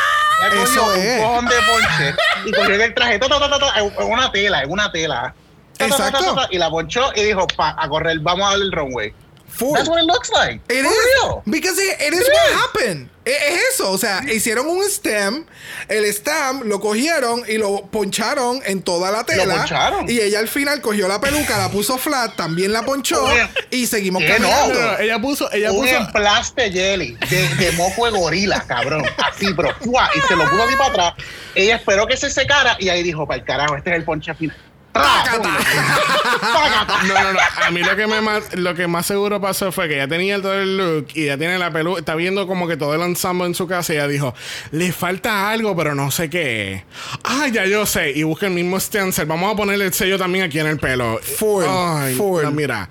Ella 0.52 0.62
Eso 0.62 0.94
es. 0.94 1.18
un 1.18 1.22
cojón 1.22 1.46
de 1.46 1.54
ponche 1.56 2.14
y 2.44 2.52
cogió 2.52 2.74
en 2.74 2.80
el 2.82 2.94
traje 2.94 3.18
ta, 3.18 3.28
ta, 3.28 3.38
ta, 3.38 3.80
en 3.80 4.12
una 4.12 4.30
tela, 4.30 4.62
en 4.62 4.70
una 4.70 4.92
tela. 4.92 5.34
Exacto. 5.78 6.46
y 6.50 6.58
la 6.58 6.70
ponchó 6.70 7.10
y 7.14 7.22
dijo, 7.22 7.46
pa, 7.56 7.74
a 7.78 7.88
correr, 7.88 8.18
vamos 8.20 8.46
a 8.46 8.50
darle 8.50 8.64
el 8.66 8.72
runway. 8.72 9.14
Full. 9.48 9.72
That's 9.74 9.88
what 9.88 9.98
it 10.00 10.04
looks 10.06 10.30
like. 10.32 10.60
It 10.68 10.84
For 10.84 10.90
is. 10.92 11.06
real. 11.22 11.42
Because 11.46 11.78
it, 11.78 12.00
it 12.00 12.12
is 12.14 12.28
what 12.28 12.52
happened. 12.64 13.08
E- 13.24 13.30
Es 13.30 13.74
eso. 13.74 13.90
O 13.90 13.98
sea, 13.98 14.22
hicieron 14.32 14.66
un 14.68 14.84
stem. 14.84 15.46
El 15.88 16.04
stem 16.12 16.60
lo 16.64 16.78
cogieron 16.80 17.42
y 17.48 17.56
lo 17.56 17.86
poncharon 17.86 18.60
en 18.66 18.82
toda 18.82 19.10
la 19.10 19.24
tela. 19.24 19.56
poncharon. 19.56 20.08
Y 20.10 20.20
ella 20.20 20.40
al 20.40 20.48
final 20.48 20.80
cogió 20.80 21.08
la 21.08 21.20
peluca, 21.20 21.56
la 21.58 21.70
puso 21.70 21.96
flat, 21.96 22.36
también 22.36 22.72
la 22.72 22.82
ponchó. 22.84 23.24
Oye, 23.24 23.48
Y 23.70 23.86
seguimos 23.86 24.22
caminando. 24.22 24.74
No, 24.74 24.92
no, 24.92 24.98
ella 24.98 25.18
puso... 25.20 25.50
Ella 25.52 25.72
un 25.72 25.80
puso 25.80 25.96
emplaste 25.96 26.70
jelly 26.70 27.16
de, 27.30 27.48
de 27.56 27.72
moco 27.72 28.04
de 28.10 28.18
gorila, 28.18 28.60
cabrón. 28.66 29.04
Así, 29.24 29.52
pero 29.54 29.74
¡fua! 29.80 30.10
y 30.14 30.20
se 30.28 30.36
lo 30.36 30.48
puso 30.50 30.62
así 30.64 30.76
para 30.76 30.90
atrás. 31.08 31.14
Ella 31.54 31.76
esperó 31.76 32.06
que 32.06 32.16
se 32.16 32.28
secara 32.30 32.76
y 32.78 32.88
ahí 32.90 33.02
dijo, 33.02 33.26
para 33.26 33.40
el 33.40 33.44
carajo, 33.46 33.76
este 33.76 33.90
es 33.90 33.96
el 33.96 34.04
ponche 34.04 34.34
final. 34.34 34.56
No, 37.06 37.14
no, 37.22 37.32
no. 37.32 37.38
A 37.66 37.70
mí 37.70 37.82
lo 37.82 37.96
que, 37.96 38.06
me 38.06 38.20
más, 38.20 38.54
lo 38.54 38.74
que 38.74 38.86
más 38.86 39.06
seguro 39.06 39.40
pasó 39.40 39.72
fue 39.72 39.88
que 39.88 39.94
ella 39.94 40.08
tenía 40.08 40.40
todo 40.40 40.54
el 40.54 40.76
look 40.76 41.06
y 41.14 41.24
ella 41.24 41.38
tiene 41.38 41.58
la 41.58 41.70
peluca. 41.70 42.00
Está 42.00 42.14
viendo 42.14 42.46
como 42.46 42.66
que 42.68 42.76
todo 42.76 42.94
el 42.94 43.02
ensamble 43.02 43.46
en 43.46 43.54
su 43.54 43.66
casa 43.66 43.92
y 43.92 43.96
ella 43.96 44.08
dijo: 44.08 44.34
Le 44.70 44.92
falta 44.92 45.50
algo, 45.50 45.76
pero 45.76 45.94
no 45.94 46.10
sé 46.10 46.30
qué. 46.30 46.84
Ah, 47.24 47.48
ya 47.52 47.66
yo 47.66 47.86
sé. 47.86 48.12
Y 48.12 48.22
busca 48.22 48.46
el 48.46 48.52
mismo 48.52 48.78
stencil. 48.80 49.26
Vamos 49.26 49.52
a 49.52 49.56
ponerle 49.56 49.86
el 49.86 49.94
sello 49.94 50.18
también 50.18 50.44
aquí 50.44 50.58
en 50.58 50.66
el 50.66 50.78
pelo. 50.78 51.18
Full, 51.22 51.64
Ay, 51.68 52.14
full. 52.14 52.42
no, 52.42 52.50
mira. 52.50 52.88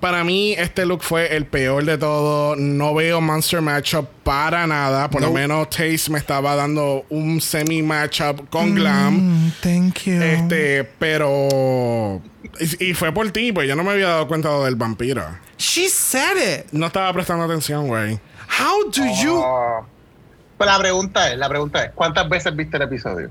Para 0.00 0.24
mí, 0.24 0.52
este 0.52 0.84
look 0.84 1.02
fue 1.02 1.34
el 1.36 1.46
peor 1.46 1.84
de 1.84 1.96
todo. 1.96 2.54
No 2.56 2.94
veo 2.94 3.20
Monster 3.20 3.62
Matchup 3.62 4.06
para 4.22 4.66
nada. 4.66 5.08
Por 5.08 5.22
lo 5.22 5.32
menos 5.32 5.70
Taste 5.70 6.10
me 6.10 6.18
estaba 6.18 6.54
dando 6.54 7.06
un 7.08 7.40
semi 7.40 7.82
matchup 7.82 8.48
con 8.50 8.74
Glam. 8.74 9.46
Mm, 9.46 9.52
thank 9.62 9.98
you. 10.04 10.20
Este, 10.20 10.84
pero. 10.84 12.20
Y, 12.60 12.90
y 12.90 12.94
fue 12.94 13.12
por 13.12 13.30
ti, 13.30 13.52
pues 13.52 13.66
yo 13.68 13.74
no 13.74 13.84
me 13.84 13.92
había 13.92 14.08
dado 14.08 14.28
cuenta 14.28 14.50
del 14.64 14.76
vampiro. 14.76 15.24
She 15.58 15.88
said 15.88 16.36
it. 16.36 16.72
No 16.72 16.86
estaba 16.86 17.12
prestando 17.12 17.44
atención, 17.44 17.88
güey. 17.88 18.20
How 18.58 18.90
do 18.90 19.04
you? 19.22 19.42
Ah. 19.42 19.86
Pero 20.58 20.70
la 20.70 20.78
pregunta 20.78 21.32
es, 21.32 21.38
la 21.38 21.48
pregunta 21.48 21.84
es, 21.84 21.90
¿cuántas 21.94 22.28
veces 22.28 22.54
viste 22.54 22.76
el 22.76 22.84
episodio? 22.84 23.30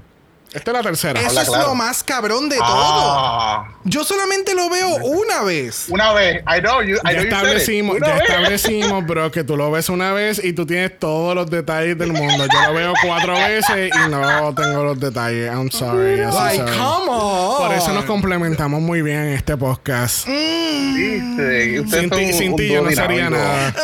Esta 0.55 0.71
es 0.71 0.77
la 0.77 0.83
tercera. 0.83 1.19
Eso 1.19 1.29
habla 1.29 1.41
es 1.41 1.47
claro. 1.49 1.67
lo 1.67 1.75
más 1.75 2.03
cabrón 2.03 2.47
de 2.49 2.55
todo. 2.57 2.65
Ah, 2.67 3.67
Yo 3.83 4.03
solamente 4.03 4.55
lo 4.55 4.69
veo 4.69 4.87
una 5.03 5.43
vez. 5.43 5.85
una 5.89 6.13
vez. 6.13 6.41
I 6.47 6.61
know 6.61 6.81
you. 6.81 6.95
I 6.95 6.99
Ya 7.03 7.11
know 7.13 7.23
establecimos, 7.23 7.97
ya 7.99 8.13
vez. 8.13 8.21
establecimos, 8.29 9.05
bro, 9.07 9.31
que 9.31 9.43
tú 9.43 9.57
lo 9.57 9.69
ves 9.71 9.89
una 9.89 10.13
vez 10.13 10.41
y 10.43 10.53
tú 10.53 10.65
tienes 10.65 10.97
todos 10.97 11.35
los 11.35 11.49
detalles 11.49 11.97
del 11.97 12.13
mundo. 12.13 12.45
Yo 12.51 12.61
lo 12.67 12.73
veo 12.73 12.93
cuatro 13.05 13.33
veces 13.33 13.91
y 13.93 14.09
no 14.09 14.55
tengo 14.55 14.83
los 14.83 14.99
detalles. 14.99 15.51
I'm 15.51 15.69
sorry. 15.71 16.21
I'm 16.21 16.31
so 16.31 16.39
Like, 16.39 16.57
sorry. 16.57 16.71
come 16.77 17.09
on. 17.09 17.57
Por 17.67 17.73
eso 17.75 17.93
nos 17.93 18.05
complementamos 18.05 18.81
muy 18.81 19.01
bien 19.01 19.17
en 19.19 19.33
este 19.33 19.57
podcast. 19.57 20.25
Ustedes 20.27 21.89
Sin 21.91 22.09
ti, 22.09 22.33
sin 22.33 22.55
ti 22.55 22.69
yo 22.69 22.81
no 22.81 22.91
sería 22.91 23.29
nada. 23.29 23.73
Ah. 23.77 23.81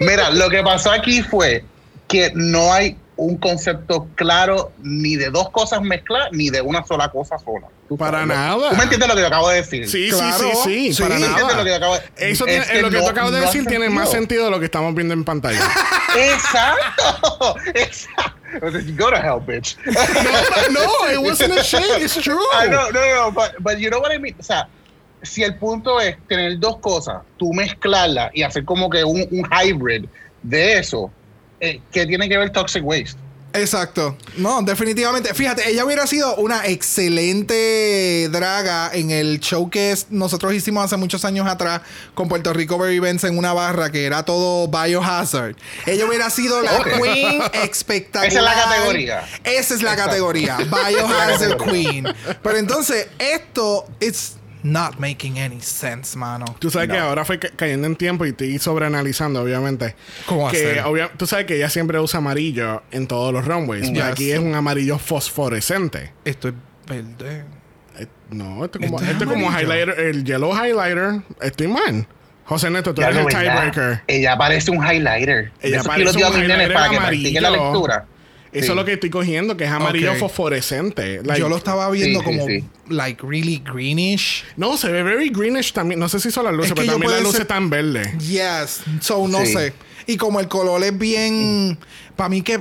Mira, 0.00 0.30
lo 0.30 0.48
que 0.50 0.62
pasó 0.62 0.90
aquí 0.92 1.22
fue 1.22 1.64
que 2.08 2.30
no 2.34 2.72
hay 2.72 2.96
un 3.20 3.36
concepto 3.36 4.08
claro 4.14 4.72
ni 4.82 5.14
de 5.16 5.30
dos 5.30 5.50
cosas 5.50 5.82
mezcladas 5.82 6.28
ni 6.32 6.48
de 6.50 6.60
una 6.62 6.84
sola 6.86 7.10
cosa 7.10 7.38
sola. 7.38 7.68
Para 7.98 8.20
¿no? 8.20 8.34
nada. 8.34 8.70
¿Tú 8.70 8.76
me 8.76 8.84
entiendes 8.84 9.08
lo 9.08 9.14
que 9.14 9.20
yo 9.20 9.26
acabo 9.26 9.48
de 9.50 9.56
decir? 9.56 9.88
Sí, 9.88 10.08
Claro, 10.10 10.38
sí, 10.38 10.44
sí, 10.44 10.60
sí, 10.64 10.94
sí. 10.94 11.02
para 11.02 11.18
¿Me 11.18 11.26
entiendes 11.26 11.56
lo 11.56 11.64
que 11.64 11.70
nada. 11.70 11.76
acabo 11.76 11.94
de- 11.96 12.30
Eso 12.30 12.46
Es 12.46 12.50
tiene, 12.52 12.66
que 12.66 12.82
lo 12.82 12.90
que 12.90 12.96
no- 12.96 13.02
tú 13.04 13.08
acabas 13.10 13.32
de 13.32 13.40
no 13.40 13.46
decir 13.46 13.66
tiene 13.66 13.90
más 13.90 14.10
sentido. 14.10 14.44
de 14.46 14.50
lo 14.50 14.58
que 14.58 14.64
estamos 14.66 14.94
viendo 14.94 15.12
en 15.14 15.24
pantalla. 15.24 15.60
Exacto. 16.16 17.56
Exacto. 17.74 18.36
Go 18.96 19.10
to 19.10 19.16
hell, 19.16 19.40
bitch. 19.46 19.76
no, 20.70 21.10
it 21.12 21.18
wasn't 21.22 21.52
a 21.58 21.62
shade, 21.62 22.02
it's 22.02 22.14
true. 22.16 22.40
I 22.52 22.68
know, 22.68 22.90
no, 22.90 23.00
no, 23.00 23.30
but, 23.32 23.52
but 23.60 23.78
you 23.78 23.90
know 23.90 24.00
what 24.00 24.12
I 24.12 24.18
mean. 24.18 24.34
O 24.38 24.42
sea, 24.42 24.66
si 25.22 25.42
el 25.42 25.56
punto 25.56 26.00
es 26.00 26.16
tener 26.28 26.58
dos 26.58 26.78
cosas, 26.78 27.22
tú 27.38 27.52
mezclarlas 27.52 28.30
y 28.34 28.42
hacer 28.42 28.64
como 28.64 28.88
que 28.90 29.04
un, 29.04 29.26
un 29.30 29.46
hybrid 29.50 30.06
de 30.42 30.78
eso, 30.78 31.10
eh, 31.60 31.80
¿qué 31.92 32.06
tiene 32.06 32.28
que 32.28 32.36
ver 32.38 32.50
Toxic 32.50 32.84
Waste? 32.84 33.18
Exacto. 33.52 34.16
No, 34.36 34.62
definitivamente. 34.62 35.34
Fíjate, 35.34 35.68
ella 35.68 35.84
hubiera 35.84 36.06
sido 36.06 36.36
una 36.36 36.66
excelente 36.68 38.28
draga 38.30 38.90
en 38.92 39.10
el 39.10 39.40
show 39.40 39.68
que 39.70 39.90
es- 39.90 40.06
nosotros 40.10 40.54
hicimos 40.54 40.84
hace 40.84 40.96
muchos 40.96 41.24
años 41.24 41.48
atrás 41.48 41.80
con 42.14 42.28
Puerto 42.28 42.52
Rico 42.52 42.78
Berry 42.78 43.00
Benz 43.00 43.24
en 43.24 43.36
una 43.36 43.52
barra 43.52 43.90
que 43.90 44.04
era 44.04 44.22
todo 44.24 44.68
Biohazard. 44.68 45.56
Ella 45.86 46.06
hubiera 46.06 46.30
sido 46.30 46.62
la 46.62 46.76
Ok. 46.78 47.02
queen 47.02 47.42
espectacular. 47.64 48.28
Esa 48.32 48.38
es 48.38 48.44
la 48.44 48.54
categoría. 48.54 49.28
Esa 49.42 49.74
es 49.74 49.82
la 49.82 49.90
Exacto. 49.94 50.10
categoría. 50.10 50.56
Biohazard 50.58 51.56
queen. 51.68 52.06
Pero 52.42 52.56
entonces, 52.56 53.08
esto, 53.18 53.84
it's 54.00 54.34
not 54.62 54.98
making 54.98 55.38
any 55.38 55.60
sense, 55.60 56.16
mano. 56.16 56.44
Tú 56.58 56.70
sabes 56.70 56.88
que 56.88 56.98
ahora 56.98 57.24
fue 57.24 57.38
ca- 57.38 57.50
cayendo 57.56 57.86
en 57.86 57.96
tiempo 57.96 58.24
y 58.26 58.30
estoy 58.30 58.58
sobreanalizando, 58.58 59.42
obviamente. 59.42 59.94
¿Cómo 60.26 60.50
que 60.50 60.56
hacer? 60.56 60.84
obvia- 60.84 61.10
Tú 61.16 61.26
sabes 61.26 61.46
que 61.46 61.56
ella 61.56 61.68
siempre 61.70 61.98
usa 62.00 62.18
amarillo 62.18 62.82
en 62.90 63.06
todos 63.06 63.32
los 63.32 63.44
runways. 63.46 63.88
Y 63.88 63.94
Yes. 63.94 64.02
aquí 64.04 64.30
es 64.32 64.38
un 64.38 64.54
amarillo 64.54 64.98
fosforescente. 64.98 66.12
Esto 66.24 66.48
es 66.48 66.54
verde. 66.86 67.44
Eh, 67.98 68.06
no, 68.30 68.64
esto 68.64 68.78
es 68.78 68.86
como, 68.90 69.00
Esto 69.00 69.24
es 69.24 69.30
como 69.30 69.50
highlighter, 69.50 69.98
el 70.00 70.24
yellow 70.24 70.52
highlighter. 70.54 71.22
Estoy 71.40 71.68
mal. 71.68 72.06
José 72.44 72.68
Neto, 72.70 72.92
tú 72.94 73.00
Ya 73.00 73.08
eres 73.10 73.20
el 73.20 73.26
tiebreaker. 73.28 74.02
Ella 74.08 74.36
parece 74.36 74.70
un 74.72 74.78
highlighter. 74.84 75.52
Ella 75.60 75.76
Eso 75.76 75.82
que 75.84 75.88
parece 75.88 76.18
yo 76.18 76.28
un 76.30 76.34
highlighter 76.42 76.72
para 76.72 76.88
que 76.90 76.96
amarillo. 76.96 77.22
practiquen 77.22 77.42
la 77.44 77.50
lectura. 77.50 78.06
Eso 78.52 78.64
Sí. 78.66 78.70
es 78.72 78.76
lo 78.76 78.84
que 78.84 78.94
estoy 78.94 79.10
cogiendo, 79.10 79.56
que 79.56 79.64
es 79.64 79.70
amarillo 79.70 80.14
fosforescente. 80.16 81.22
Like- 81.22 81.38
Yo 81.40 81.48
lo 81.48 81.56
estaba 81.56 81.88
viendo 81.90 82.18
Sí, 82.20 82.24
como, 82.24 82.46
sí. 82.46 82.64
like, 82.88 83.24
really 83.24 83.62
greenish. 83.64 84.44
No, 84.56 84.76
se 84.76 84.90
ve 84.90 85.02
very 85.04 85.30
greenish 85.30 85.72
también. 85.72 86.00
No 86.00 86.08
sé 86.08 86.18
si 86.18 86.30
son 86.30 86.44
las 86.44 86.54
luces, 86.54 86.70
Es 86.70 86.74
que 86.74 86.80
pero 86.80 86.92
también 86.94 87.12
las 87.12 87.20
luces 87.20 87.32
ser- 87.36 87.42
están 87.42 87.70
verdes. 87.70 88.08
Yes. 88.18 88.80
So, 89.00 89.28
no 89.28 89.40
Sí. 89.44 89.52
sé. 89.52 89.72
Y 90.06 90.16
como 90.16 90.40
el 90.40 90.48
color 90.48 90.82
es 90.82 90.96
bien... 90.98 91.78
Para 92.16 92.28
mí 92.28 92.42
que... 92.42 92.60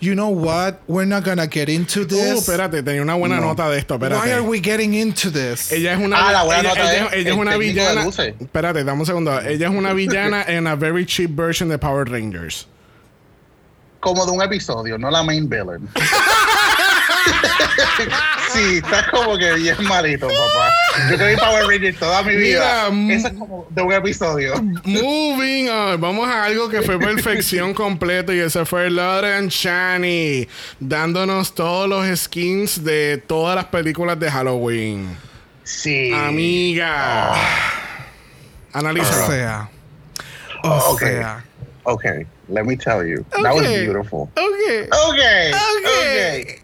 You 0.00 0.12
know 0.12 0.28
what? 0.28 0.74
We're 0.86 1.08
not 1.08 1.24
gonna 1.24 1.46
get 1.50 1.68
into 1.70 2.06
this. 2.06 2.18
Oh, 2.34 2.38
espérate, 2.38 2.82
tenía 2.82 3.00
una 3.00 3.14
buena 3.14 3.36
No. 3.36 3.46
nota 3.46 3.70
de 3.70 3.78
esto. 3.78 3.94
Espérate. 3.94 4.22
Why 4.22 4.32
are 4.32 4.42
we 4.42 4.60
getting 4.60 4.92
into 4.92 5.30
this? 5.30 5.72
Ella 5.72 5.94
es 5.94 5.98
una. 5.98 6.28
Ah, 6.28 6.32
la 6.32 6.42
buena 6.42 6.60
ella, 6.60 6.68
nota 6.70 6.80
ella- 6.82 7.06
es 7.06 7.12
ella 7.14 7.20
es 7.20 7.26
el 7.36 7.40
una 7.40 7.56
villana. 7.56 8.06
Espérate, 8.38 8.84
dame 8.84 9.00
un 9.00 9.06
segundo. 9.06 9.40
Ella 9.40 9.68
es 9.68 9.72
una 9.74 9.94
villana 9.94 10.42
en 10.46 10.66
a 10.66 10.74
very 10.74 11.06
cheap 11.06 11.30
version 11.34 11.70
de 11.70 11.78
Power 11.78 12.06
Rangers. 12.10 12.66
Como 14.04 14.26
de 14.26 14.32
un 14.32 14.42
episodio, 14.42 14.98
no 14.98 15.10
la 15.10 15.22
main 15.22 15.48
villain. 15.48 15.88
sí, 18.52 18.76
estás 18.76 19.08
como 19.08 19.36
que 19.38 19.54
bien 19.54 19.76
malito, 19.84 20.28
papá. 20.28 20.70
Yo 21.10 21.26
vi 21.26 21.36
Power 21.36 21.66
Rangers 21.66 21.98
toda 21.98 22.22
mi 22.22 22.36
vida. 22.36 22.90
Mira, 22.90 22.92
mm. 22.92 23.10
Eso 23.10 23.28
es 23.28 23.34
como 23.34 23.66
de 23.70 23.82
un 23.82 23.92
episodio. 23.94 24.62
Moving 24.84 25.68
on. 25.70 25.98
Vamos 26.00 26.28
a 26.28 26.44
algo 26.44 26.68
que 26.68 26.82
fue 26.82 26.98
perfección 26.98 27.72
completa 27.84 28.34
y 28.34 28.40
ese 28.40 28.66
fue 28.66 28.90
Lauren 28.90 29.48
Shani 29.48 30.46
dándonos 30.80 31.54
todos 31.54 31.88
los 31.88 32.06
skins 32.20 32.84
de 32.84 33.22
todas 33.26 33.56
las 33.56 33.64
películas 33.66 34.20
de 34.20 34.30
Halloween. 34.30 35.16
Sí. 35.62 36.12
Amiga. 36.12 37.32
o 38.74 38.78
Analízalo. 38.78 39.26
sea... 39.26 39.70
O 40.62 40.92
Ok. 40.92 41.00
sea... 41.00 41.44
Okay, 41.86 42.26
let 42.48 42.64
me 42.64 42.76
tell 42.76 43.04
you. 43.06 43.24
That 43.42 43.54
was 43.54 43.62
Okay. 43.66 43.82
beautiful. 43.84 44.22
Ok. 44.36 44.90
Okay. 45.10 45.52
Okay. 45.52 46.40
Okay. 46.42 46.60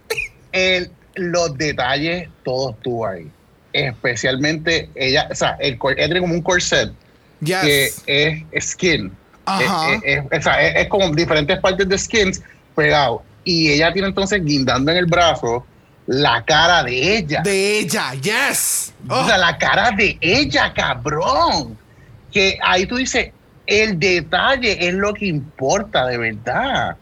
El- 0.52 0.90
los 1.16 1.56
detalles, 1.58 2.28
todo 2.44 2.70
estuvo 2.70 3.06
ahí. 3.06 3.30
Especialmente 3.72 4.88
ella, 4.94 5.28
o 5.30 5.34
sea, 5.34 5.56
el, 5.60 5.76
cor- 5.78 5.92
ella 5.98 6.06
tiene 6.06 6.20
como 6.20 6.34
un 6.34 6.42
corset 6.42 6.92
que 7.44 7.88
Yes. 7.90 8.02
es 8.06 8.70
skin. 8.72 9.12
Ajá. 9.44 9.94
Es, 9.94 10.02
es- 10.04 10.24
es- 10.30 10.38
o 10.38 10.42
sea, 10.42 10.62
es- 10.62 10.76
es 10.76 10.88
como 10.88 11.08
diferentes 11.10 11.58
partes 11.60 11.88
de 11.88 11.98
skins 11.98 12.42
pegado. 12.74 13.22
Y 13.44 13.70
ella 13.72 13.92
tiene 13.92 14.08
entonces 14.08 14.44
guindando 14.44 14.92
en 14.92 14.98
el 14.98 15.06
brazo 15.06 15.66
la 16.06 16.44
cara 16.44 16.82
de 16.82 17.18
ella. 17.18 17.40
De 17.42 17.78
ella. 17.80 18.12
Yes. 18.14 18.92
O 19.08 19.26
sea, 19.26 19.38
la 19.38 19.56
cara 19.58 19.90
de 19.96 20.18
ella, 20.20 20.72
cabrón. 20.74 21.76
Que 22.32 22.58
ahí 22.62 22.86
tú 22.86 22.96
dices, 22.96 23.32
el 23.70 23.98
detalle 23.98 24.86
es 24.88 24.94
lo 24.94 25.14
que 25.14 25.26
importa 25.26 26.06
de 26.06 26.18
verdad. 26.18 26.96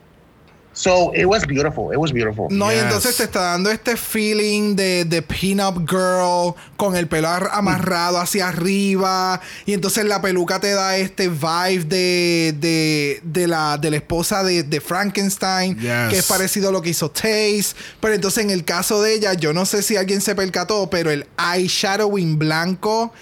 So, 0.74 1.12
it 1.12 1.24
was 1.26 1.44
beautiful. 1.44 1.92
It 1.92 1.98
was 1.98 2.12
beautiful. 2.12 2.46
No, 2.50 2.70
y 2.70 2.76
Yes. 2.76 2.84
entonces 2.84 3.16
te 3.16 3.24
está 3.24 3.40
dando 3.40 3.68
este 3.68 3.96
feeling 3.96 4.76
de, 4.76 5.04
de 5.04 5.22
pin-up 5.22 5.84
girl 5.90 6.54
con 6.76 6.94
el 6.94 7.08
pelo 7.08 7.26
ar- 7.28 7.48
amarrado 7.50 8.20
hacia 8.20 8.46
arriba. 8.46 9.40
Y 9.66 9.72
entonces 9.72 10.04
la 10.04 10.22
peluca 10.22 10.60
te 10.60 10.70
da 10.70 10.96
este 10.96 11.26
vibe 11.30 11.82
de, 11.86 12.54
de, 12.60 13.20
de 13.24 13.48
la, 13.48 13.76
de 13.76 13.90
la 13.90 13.96
esposa 13.96 14.44
de, 14.44 14.62
de 14.62 14.80
Frankenstein, 14.80 15.76
Yes. 15.80 16.10
que 16.10 16.18
es 16.18 16.26
parecido 16.26 16.68
a 16.68 16.72
lo 16.72 16.80
que 16.80 16.90
hizo 16.90 17.10
Taze. 17.10 17.74
Pero 18.00 18.14
entonces 18.14 18.44
en 18.44 18.50
el 18.50 18.64
caso 18.64 19.02
de 19.02 19.14
ella, 19.14 19.32
yo 19.34 19.52
no 19.52 19.66
sé 19.66 19.82
si 19.82 19.96
alguien 19.96 20.20
se 20.20 20.36
percató, 20.36 20.88
pero 20.90 21.10
el 21.10 21.26
eyeshadowing 21.56 22.38
blanco. 22.38 23.12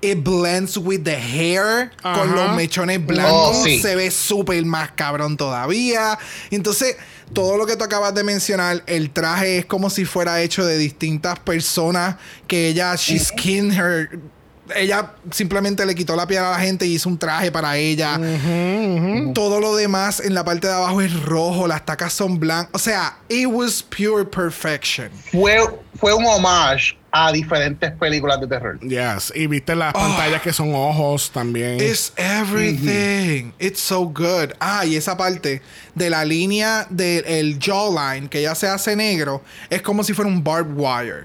It 0.00 0.22
blends 0.22 0.78
with 0.78 1.02
the 1.02 1.16
hair 1.16 1.90
con 2.02 2.34
los 2.34 2.54
mechones 2.54 3.04
blancos. 3.04 3.56
Oh, 3.56 3.64
sí. 3.64 3.80
Se 3.80 3.96
ve 3.96 4.12
súper 4.12 4.64
más 4.64 4.92
cabrón 4.92 5.36
todavía. 5.36 6.16
Entonces, 6.50 6.96
todo 7.32 7.56
lo 7.56 7.66
que 7.66 7.76
tú 7.76 7.82
acabas 7.82 8.14
de 8.14 8.22
mencionar, 8.22 8.84
el 8.86 9.10
traje 9.10 9.58
es 9.58 9.66
como 9.66 9.90
si 9.90 10.04
fuera 10.04 10.40
hecho 10.40 10.64
de 10.64 10.78
distintas 10.78 11.40
personas 11.40 12.16
que 12.46 12.68
ella, 12.68 12.94
she 12.94 13.18
skinned 13.18 13.72
her. 13.72 14.20
Ella 14.76 15.14
simplemente 15.32 15.84
le 15.86 15.94
quitó 15.94 16.14
la 16.14 16.26
piel 16.26 16.44
a 16.44 16.50
la 16.50 16.60
gente 16.60 16.86
y 16.86 16.94
hizo 16.94 17.08
un 17.08 17.18
traje 17.18 17.50
para 17.50 17.76
ella. 17.76 18.20
Todo 19.34 19.58
lo 19.58 19.74
demás 19.74 20.20
en 20.20 20.34
la 20.34 20.44
parte 20.44 20.66
de 20.66 20.74
abajo 20.74 21.00
es 21.00 21.22
rojo, 21.22 21.66
las 21.66 21.84
tacas 21.84 22.12
son 22.12 22.38
blancas. 22.38 22.70
O 22.72 22.78
sea, 22.78 23.18
it 23.28 23.46
was 23.46 23.82
pure 23.82 24.24
perfection. 24.24 25.10
Fue, 25.32 25.58
fue 25.98 26.12
un 26.12 26.26
homage 26.26 26.97
a 27.10 27.32
diferentes 27.32 27.90
películas 27.92 28.40
de 28.40 28.46
terror. 28.46 28.78
Yes. 28.80 29.32
Y 29.34 29.46
viste 29.46 29.74
las 29.74 29.92
pantallas 29.92 30.42
que 30.42 30.52
son 30.52 30.74
ojos 30.74 31.30
también. 31.30 31.80
It's 31.80 32.12
everything. 32.16 33.52
It's 33.58 33.80
so 33.80 34.04
good. 34.04 34.52
Ah, 34.60 34.84
y 34.84 34.96
esa 34.96 35.16
parte 35.16 35.62
de 35.94 36.10
la 36.10 36.24
línea 36.24 36.86
del 36.90 37.58
jawline 37.58 38.28
que 38.28 38.42
ya 38.42 38.54
se 38.54 38.68
hace 38.68 38.94
negro 38.94 39.42
es 39.70 39.82
como 39.82 40.04
si 40.04 40.12
fuera 40.12 40.30
un 40.30 40.42
barbed 40.42 40.74
wire. 40.76 41.24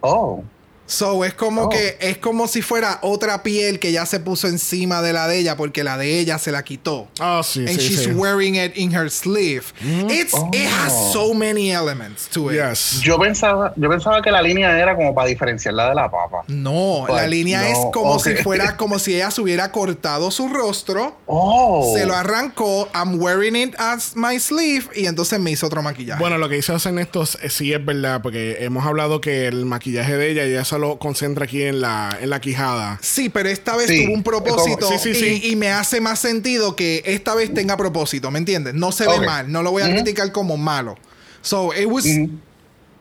Oh. 0.00 0.44
So 0.88 1.22
es 1.24 1.34
como 1.34 1.64
Oh. 1.64 1.68
que 1.68 1.98
es 2.00 2.16
como 2.18 2.48
si 2.48 2.62
fuera 2.62 2.98
otra 3.02 3.42
piel 3.42 3.78
que 3.78 3.92
ya 3.92 4.06
se 4.06 4.20
puso 4.20 4.48
encima 4.48 5.02
de 5.02 5.12
la 5.12 5.28
de 5.28 5.38
ella 5.38 5.54
porque 5.56 5.84
la 5.84 5.98
de 5.98 6.18
ella 6.18 6.38
se 6.38 6.50
la 6.50 6.62
quitó. 6.64 7.08
Oh, 7.20 7.42
sí, 7.42 7.60
and 7.60 7.78
sí, 7.78 7.88
she's 7.88 8.00
sí. 8.04 8.10
wearing 8.12 8.56
it 8.56 8.72
in 8.76 8.90
her 8.96 9.10
sleeve. 9.10 9.64
It's 10.08 10.32
it 10.52 10.66
has 10.66 10.92
Oh. 10.92 11.12
so 11.12 11.34
many 11.34 11.70
elements 11.72 12.26
to 12.30 12.50
it. 12.50 12.56
Yes. 12.56 13.00
Yo 13.02 13.18
pensaba, 13.18 13.74
yo 13.76 13.88
pensaba 13.90 14.22
que 14.22 14.30
la 14.30 14.40
línea 14.40 14.78
era 14.80 14.96
como 14.96 15.14
para 15.14 15.28
diferenciarla 15.28 15.90
de 15.90 15.94
la 15.94 16.10
papa. 16.10 16.44
No, 16.48 17.02
la 17.06 17.14
Pues, 17.14 17.28
línea 17.28 17.60
no, 17.60 17.66
es 17.68 17.78
como 17.92 18.18
si 18.18 18.34
fuera 18.36 18.76
como 18.78 18.98
si 18.98 19.14
ella 19.14 19.30
se 19.30 19.42
hubiera 19.42 19.70
cortado 19.70 20.30
su 20.30 20.48
rostro, 20.48 21.18
Oh. 21.26 21.92
se 21.94 22.06
lo 22.06 22.14
arrancó, 22.14 22.88
I'm 22.94 23.20
wearing 23.20 23.56
it 23.56 23.74
as 23.78 24.16
my 24.16 24.40
sleeve 24.40 24.86
y 24.94 25.04
entonces 25.04 25.38
me 25.38 25.50
hizo 25.50 25.66
otro 25.66 25.82
maquillaje. 25.82 26.18
Bueno, 26.18 26.38
lo 26.38 26.48
que 26.48 26.56
hizo 26.56 26.74
en 26.88 26.98
estos 26.98 27.36
eh, 27.42 27.50
sí 27.50 27.72
es 27.74 27.84
verdad, 27.84 28.22
porque 28.22 28.58
hemos 28.64 28.86
hablado 28.86 29.20
que 29.20 29.46
el 29.48 29.66
maquillaje 29.66 30.16
de 30.16 30.30
ella 30.30 30.46
ya 30.46 30.64
se 30.64 30.77
lo 30.78 30.98
concentra 30.98 31.44
aquí 31.44 31.62
en 31.62 31.80
la, 31.80 32.16
en 32.20 32.30
la 32.30 32.40
quijada. 32.40 32.98
Sí, 33.02 33.28
pero 33.28 33.48
esta 33.48 33.76
vez 33.76 33.88
Sí, 33.88 34.04
tuvo 34.04 34.14
un 34.14 34.22
propósito 34.22 34.86
como- 34.86 34.98
sí, 34.98 35.14
sí, 35.14 35.40
y, 35.44 35.56
me 35.56 35.70
hace 35.70 36.00
más 36.00 36.18
sentido 36.18 36.76
que 36.76 37.02
esta 37.04 37.34
vez 37.34 37.52
tenga 37.52 37.76
propósito, 37.76 38.30
¿me 38.30 38.38
entiendes? 38.38 38.74
No 38.74 38.92
se 38.92 39.06
ve 39.06 39.20
mal, 39.20 39.50
no 39.50 39.62
lo 39.62 39.70
voy 39.70 39.82
a 39.82 39.90
criticar 39.90 40.32
como 40.32 40.56
malo. 40.56 40.96
So, 41.42 41.72
it 41.74 41.86
was. 41.86 42.04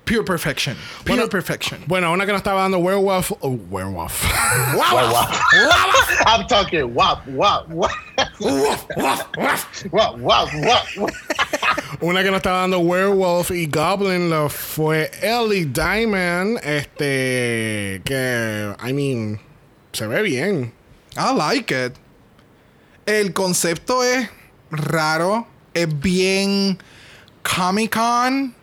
Pure 0.08 0.24
perfection. 0.24 0.76
Pure 1.04 1.18
Bueno, 1.18 1.30
perfection. 1.30 1.80
Bueno, 1.86 2.12
una 2.12 2.26
que 2.26 2.32
nos 2.32 2.40
estaba 2.40 2.62
dando 2.62 2.80
Werewolf. 2.80 3.32
oh, 3.42 3.60
werewolf. 3.70 4.24
I'm 6.26 6.48
talking 6.48 6.94
wap, 6.96 7.28
wap, 7.28 7.68
wap. 7.70 7.92
Wap, 9.92 10.18
wap, 10.20 10.50
wap. 10.54 11.12
una 12.02 12.24
que 12.24 12.32
nos 12.32 12.38
estaba 12.38 12.62
dando 12.62 12.80
Werewolf 12.80 13.52
y 13.52 13.68
Goblin 13.68 14.30
lo 14.30 14.50
fue 14.50 15.12
Ellie 15.22 15.66
Diamond. 15.66 16.60
Este. 16.64 18.02
Que. 18.04 18.74
I 18.80 18.94
mean. 18.94 19.40
Se 19.94 20.08
ve 20.08 20.22
bien. 20.24 20.74
I 21.16 21.34
like 21.34 21.72
it. 21.72 21.94
El 23.06 23.34
concepto 23.34 24.04
es 24.04 24.30
raro, 24.70 25.48
es 25.74 25.88
bien 26.00 26.78
Comic 27.42 27.96
Con. 27.96 28.54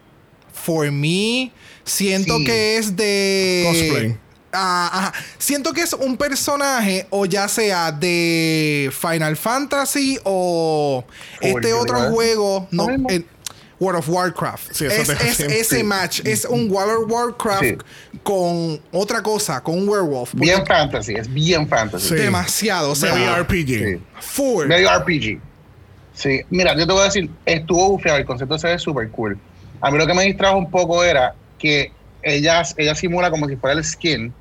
For 0.65 0.91
me, 0.91 1.53
siento 1.85 2.39
Sí. 2.39 2.45
que 2.45 2.77
es 2.79 2.97
de 2.97 3.65
Cosplay. 3.67 4.17
Ah, 4.53 4.89
ajá. 4.93 5.13
Siento 5.39 5.73
que 5.73 5.83
es 5.83 5.93
un 5.95 6.17
personaje 6.17 7.07
o 7.11 7.27
ya 7.27 7.49
sea 7.49 7.91
de 7.93 8.91
Final 8.99 9.37
Fantasy 9.37 10.19
o 10.25 11.05
este 11.41 11.71
yo 11.71 11.81
otro 11.81 11.99
juego, 12.13 12.69
no, 12.71 12.87
World 13.81 13.99
of 13.99 14.09
Warcraft. 14.09 14.73
Sí, 14.73 14.87
eso 14.87 15.13
es 15.13 15.21
es 15.21 15.41
ese 15.41 15.77
Sí. 15.79 15.83
match, 15.83 16.21
es 16.25 16.45
un 16.45 16.71
World 16.71 17.03
of 17.05 17.11
Warcraft 17.11 17.63
Sí. 17.65 17.77
con 18.23 18.81
otra 18.93 19.23
cosa, 19.23 19.61
con 19.61 19.77
un 19.77 19.89
werewolf. 19.89 20.33
Bien 20.35 20.65
fantasy, 20.65 21.15
es 21.15 21.31
bien 21.31 21.69
fantasy. 21.69 22.09
Sí. 22.11 22.15
Demasiado, 22.15 22.93
o 22.93 22.95
sea, 22.95 23.13
Very 23.13 23.27
RPG. 23.43 23.67
Sí. 23.97 24.03
full. 24.21 24.67
Medio 24.67 24.89
RPG. 24.89 25.41
Sí, 26.15 26.41
mira, 26.49 26.75
yo 26.79 26.87
te 26.87 26.93
voy 26.93 27.03
a 27.03 27.07
decir, 27.07 27.29
estuvo 27.45 27.91
bufeado, 27.91 28.19
el 28.19 28.25
concepto 28.25 28.57
se 28.57 28.69
ve 28.69 28.79
súper 28.79 29.11
cool. 29.11 29.37
A 29.87 29.91
mí 29.91 29.99
lo 29.99 30.07
que 30.07 30.15
me 30.15 30.25
distrajo 30.25 30.57
un 30.57 30.71
poco 30.71 31.05
era 31.05 31.35
que 31.59 31.93
ella, 32.23 32.63
ella 32.79 32.95
simula 32.95 33.31
como 33.31 33.47
si 33.47 33.57
fuera 33.57 33.77
el 33.77 33.85
skin 33.85 34.33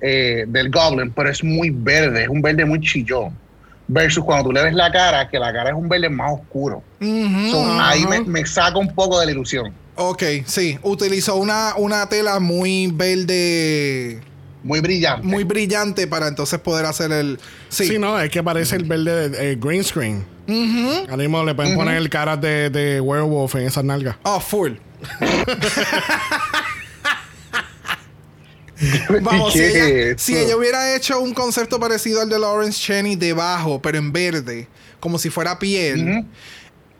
eh, 0.00 0.46
del 0.48 0.70
Goblin, 0.70 1.10
pero 1.10 1.28
es 1.28 1.44
muy 1.44 1.68
verde, 1.68 2.22
es 2.22 2.28
un 2.28 2.40
verde 2.40 2.64
muy 2.64 2.80
chillón. 2.80 3.36
Versus 3.86 4.24
cuando 4.24 4.44
tú 4.44 4.52
le 4.52 4.62
ves 4.64 4.72
la 4.72 4.90
cara, 4.90 5.28
que 5.28 5.38
la 5.38 5.52
cara 5.52 5.70
es 5.70 5.76
un 5.76 5.88
verde 5.90 6.08
más 6.08 6.32
oscuro. 6.32 6.82
So, 7.00 7.80
ahí 7.80 8.06
me, 8.06 8.20
me 8.20 8.46
saca 8.46 8.78
un 8.78 8.94
poco 8.94 9.20
de 9.20 9.26
la 9.26 9.32
ilusión. 9.32 9.72
Ok, 9.96 10.22
sí. 10.46 10.78
Utilizó 10.82 11.36
una, 11.36 11.74
una 11.76 12.08
tela 12.08 12.38
muy 12.40 12.90
verde, 12.90 14.20
Muy 14.62 14.80
brillante. 14.80 15.26
muy 15.26 15.44
brillante 15.44 16.06
para 16.06 16.28
entonces 16.28 16.58
poder 16.60 16.86
hacer 16.86 17.12
el. 17.12 17.38
Sí. 17.68 17.88
Sí, 17.88 17.98
no, 17.98 18.18
es 18.18 18.30
que 18.30 18.42
parece 18.42 18.76
el 18.76 18.84
verde 18.84 19.28
de 19.28 19.52
eh, 19.52 19.56
green 19.60 19.84
screen. 19.84 20.24
Ahora 20.48 21.16
mismo 21.18 21.44
le 21.44 21.54
pueden 21.54 21.76
poner 21.76 21.96
el 21.96 22.08
cara 22.08 22.36
de, 22.36 22.70
de 22.70 23.00
Werewolf 23.00 23.54
en 23.56 23.66
esas 23.66 23.84
nalgas. 23.84 24.16
Oh, 24.22 24.40
full. 24.40 24.72
Vamos, 29.22 29.52
si 29.52 29.58
¿Qué 29.58 30.08
ella, 30.08 30.18
si 30.18 30.36
ella 30.36 30.56
hubiera 30.56 30.94
hecho 30.94 31.20
un 31.20 31.34
concepto 31.34 31.80
parecido 31.80 32.22
al 32.22 32.28
de 32.28 32.38
Lawrence 32.38 32.80
Cheney 32.80 33.16
debajo, 33.16 33.82
pero 33.82 33.98
en 33.98 34.12
verde, 34.12 34.68
como 35.00 35.18
si 35.18 35.30
fuera 35.30 35.58
piel. 35.58 36.24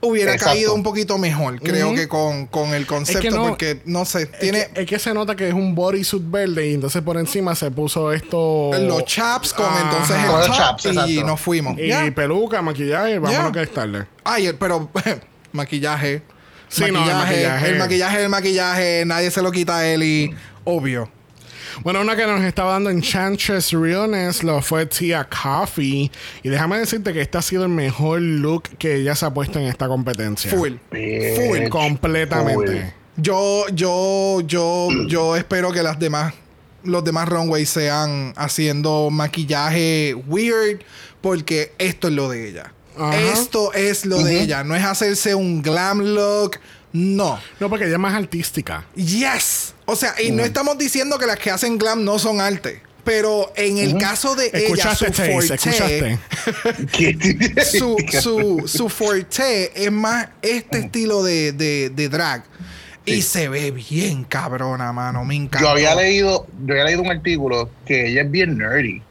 Hubiera 0.01 0.33
Exacto. 0.35 0.55
caído 0.55 0.75
un 0.75 0.83
poquito 0.83 1.19
mejor, 1.19 1.61
creo 1.61 1.93
que 1.95 2.07
con, 2.07 2.47
con 2.47 2.73
el 2.75 2.87
concepto, 2.87 3.31
no- 3.31 3.49
porque 3.49 3.81
no 3.85 4.05
sé, 4.05 4.23
Es 4.23 4.39
tiene 4.39 4.69
que, 4.73 4.83
es 4.83 4.87
que 4.87 4.99
se 4.99 5.13
nota 5.13 5.35
que 5.35 5.49
es 5.49 5.55
un 5.55 5.75
bodysuit 5.75 6.23
verde 6.31 6.69
y 6.71 6.75
entonces 6.75 7.03
por 7.03 7.17
encima 7.17 7.55
se 7.57 7.71
puso 7.71 8.13
esto. 8.13 8.71
los 8.81 9.05
chaps 9.05 9.53
con 9.53 9.67
entonces 9.83 10.17
el 10.17 10.27
Con 10.27 10.39
los 10.39 10.47
top 10.47 10.57
chaps, 10.57 10.85
y 10.85 10.89
exacto. 10.91 11.27
nos 11.27 11.41
fuimos. 11.41 11.77
Y 11.79 12.11
peluca, 12.13 12.63
maquillaje, 12.63 13.19
vámonos 13.19 13.47
Ya. 13.47 13.53
que 13.53 13.63
estarle. 13.63 14.07
Ay, 14.25 14.53
pero 14.59 14.89
maquillaje. 15.53 16.23
Sí, 16.69 16.83
no, 16.83 16.87
el 16.89 16.93
maquillaje, 16.95 17.25
maquillaje. 17.25 17.69
El 17.71 17.79
maquillaje, 17.79 18.23
el 18.25 18.29
maquillaje, 18.29 19.03
nadie 19.07 19.31
se 19.31 19.43
lo 19.43 19.51
quita 19.51 19.79
a 19.79 19.87
él 19.89 20.03
y 20.03 20.35
obvio. 20.65 21.11
Bueno, 21.83 22.01
una 22.01 22.17
que 22.17 22.27
nos 22.27 22.43
estaba 22.43 22.73
dando 22.73 22.91
Enchantress 22.91 23.73
Realness 23.73 24.43
lo 24.43 24.61
fue 24.63 24.87
Tia 24.87 25.29
Coffee. 25.29 26.11
Y 26.43 26.49
déjame 26.49 26.79
decirte 26.79 27.13
que 27.13 27.21
este 27.21 27.39
ha 27.39 27.43
sido 27.43 27.65
el 27.65 27.71
mejor 27.71 28.21
look 28.21 28.65
que 28.79 28.97
ella 28.97 29.15
se 29.15 29.27
ha 29.27 29.31
puesto 29.35 29.59
en 29.59 29.67
esta 29.67 29.89
competencia. 29.89 30.51
Full. 30.51 30.75
Full. 30.91 31.69
Completamente. 31.69 32.67
full. 32.67 32.77
Yo, 33.17 33.67
yo, 33.73 34.41
yo, 34.43 34.89
yo 35.09 35.35
espero 35.37 35.73
que 35.73 35.83
las 35.83 35.99
demás, 35.99 36.35
los 36.85 37.03
demás 37.03 37.29
runways 37.29 37.69
sean 37.69 38.33
haciendo 38.37 39.11
maquillaje 39.11 40.15
weird, 40.27 40.83
porque 41.21 41.73
esto 41.79 42.09
es 42.09 42.15
lo 42.15 42.29
de 42.29 42.49
ella. 42.49 42.73
Esto 43.33 43.73
es 43.75 44.05
lo 44.05 44.23
de 44.23 44.43
ella. 44.43 44.65
No 44.65 44.75
es 44.75 44.85
hacerse 44.85 45.35
un 45.35 45.63
glam 45.63 46.01
look. 46.01 46.59
No. 46.93 47.39
No, 47.61 47.69
porque 47.69 47.85
ella 47.85 47.95
es 47.95 48.01
más 48.01 48.15
artística. 48.15 48.85
Yes. 48.95 49.75
O 49.85 49.97
sea, 49.97 50.15
y 50.21 50.31
no 50.31 50.45
estamos 50.45 50.79
diciendo 50.79 51.19
que 51.19 51.27
las 51.27 51.39
que 51.39 51.51
hacen 51.51 51.79
glam 51.79 52.05
no 52.05 52.19
son 52.19 52.41
arte. 52.41 52.83
Pero 53.05 53.53
en 53.57 53.79
el 53.79 53.97
caso 53.97 54.35
de 54.35 54.49
ella, 54.49 54.59
Escuchaste, 54.59 55.07
su 55.07 55.13
Chase, 55.13 55.33
forte, 55.33 55.55
escuchaste. 55.55 56.19
Su, 57.79 57.97
su, 58.21 58.69
su 58.69 58.89
forte 58.91 59.73
es 59.75 59.91
más 59.91 60.29
este 60.43 60.81
estilo 60.81 61.23
de, 61.23 61.53
de, 61.53 61.89
de 61.91 62.09
drag. 62.09 62.45
Y 63.07 63.23
se 63.23 63.49
ve 63.49 63.71
bien 63.71 64.25
cabrona, 64.25 64.93
mano. 64.93 65.25
Me 65.25 65.37
encanta. 65.37 65.61
Yo 65.67 65.71
había 65.71 65.95
leído, 65.95 66.47
yo 66.67 66.75
había 66.75 66.85
leído 66.85 67.03
un 67.03 67.11
artículo 67.11 67.71
que 67.87 68.11
ella 68.11 68.23
es 68.23 68.31
bien 68.31 68.59
nerdy. 68.59 69.03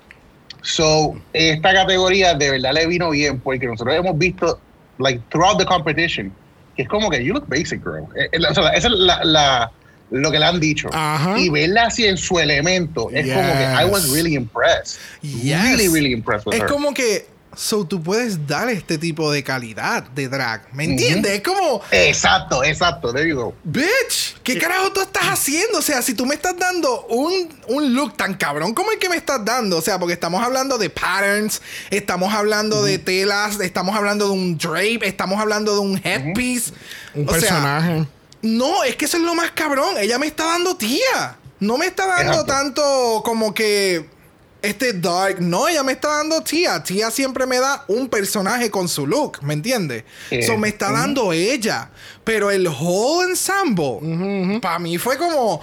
So, 0.62 1.20
esta 1.34 1.74
categoría 1.74 2.34
de 2.36 2.52
verdad 2.52 2.74
le 2.74 2.86
vino 2.88 3.10
bien 3.10 3.40
porque 3.40 3.66
nosotros 3.68 3.96
hemos 3.96 4.18
visto, 4.18 4.60
like, 5.00 5.22
throughout 5.30 5.58
the 5.58 5.66
competition, 5.66 6.32
que 6.78 6.84
es 6.84 6.88
como 6.90 7.10
que 7.10 7.22
you 7.24 7.34
look 7.34 7.48
basic, 7.48 7.84
girl. 7.84 8.06
Eh, 8.16 8.30
eh, 8.32 8.40
o 8.50 8.54
sea, 8.54 8.70
esa 8.70 8.88
es 8.88 8.94
la, 8.94 9.24
la- 9.26 9.72
lo 10.10 10.32
que 10.32 10.40
le 10.40 10.46
han 10.46 10.58
dicho. 10.62 10.88
Ajá. 10.94 11.38
Y 11.38 11.50
verla 11.50 11.88
así 11.88 12.06
en 12.06 12.16
su 12.16 12.40
elemento, 12.40 13.10
es 13.12 13.28
como 13.34 13.52
que 13.58 13.64
I 13.64 13.84
was 13.92 14.06
Yes. 14.06 14.14
really 14.14 14.36
impressed. 14.36 14.98
Yes. 15.22 15.62
Really, 15.64 15.90
really 15.90 16.14
impressed 16.14 16.46
with 16.48 16.56
Es 16.56 16.62
her. 16.62 16.68
como 16.70 16.94
que. 16.94 17.26
So 17.60 17.86
tú 17.88 18.04
puedes 18.04 18.46
dar 18.46 18.70
este 18.70 19.00
tipo 19.00 19.32
de 19.32 19.44
calidad 19.44 20.04
de 20.04 20.28
drag. 20.30 20.72
¿Me 20.76 20.84
entiendes? 20.84 21.32
Es 21.32 21.42
como. 21.42 21.82
Exacto, 21.90 22.64
exacto, 22.64 23.12
there 23.12 23.28
you 23.28 23.36
go. 23.36 23.56
Bitch, 23.64 24.38
¿qué 24.44 24.60
carajo 24.60 24.92
tú 24.94 25.02
estás 25.02 25.24
haciendo? 25.26 25.80
O 25.80 25.82
sea, 25.82 26.04
si 26.04 26.14
tú 26.14 26.28
me 26.28 26.36
estás 26.36 26.56
dando 26.56 27.08
un, 27.08 27.50
un 27.70 27.96
look 27.96 28.16
tan 28.16 28.36
cabrón 28.36 28.76
como 28.76 28.92
el 28.92 29.00
que 29.00 29.10
me 29.10 29.16
estás 29.16 29.44
dando, 29.44 29.78
o 29.78 29.82
sea, 29.82 29.98
porque 29.98 30.14
estamos 30.14 30.44
hablando 30.44 30.78
de 30.78 30.92
patterns, 30.92 31.60
estamos 31.90 32.32
hablando 32.32 32.84
de 32.84 33.00
telas, 33.00 33.60
estamos 33.60 33.96
hablando 33.96 34.26
de 34.28 34.34
un 34.34 34.56
drape, 34.60 35.00
estamos 35.08 35.40
hablando 35.42 35.74
de 35.74 35.80
un 35.80 36.00
headpiece. 36.04 36.74
Un 37.16 37.28
O 37.28 37.32
sea, 37.32 37.40
personaje. 37.40 38.06
no, 38.44 38.84
es 38.84 38.96
que 38.96 39.06
eso 39.06 39.18
es 39.18 39.24
lo 39.24 39.34
más 39.34 39.50
cabrón. 39.50 39.96
Ella 39.98 40.20
me 40.20 40.28
está 40.28 40.46
dando 40.46 40.78
tía. 40.78 41.38
No 41.60 41.80
me 41.80 41.88
está 41.88 42.06
dando 42.06 42.34
Exacto. 42.34 42.46
tanto 42.54 43.22
como 43.26 43.52
que 43.56 44.16
este 44.62 44.94
dark. 44.94 45.40
No, 45.40 45.68
ella 45.68 45.84
me 45.84 45.94
está 45.94 46.10
dando 46.18 46.42
tía. 46.42 46.82
Tía 46.84 47.12
siempre 47.12 47.46
me 47.46 47.60
da 47.60 47.84
un 47.88 48.10
personaje 48.10 48.70
con 48.72 48.88
su 48.90 49.06
look, 49.08 49.40
¿me 49.42 49.54
entiendes? 49.54 50.04
Eh, 50.32 50.40
Eso 50.40 50.58
me 50.58 50.70
está 50.70 50.92
dando 50.92 51.32
ella. 51.34 51.90
Pero 52.24 52.52
el 52.52 52.68
whole 52.68 53.30
ensemble, 53.32 54.60
para 54.62 54.80
mí 54.80 54.98
fue 54.98 55.18
como. 55.18 55.62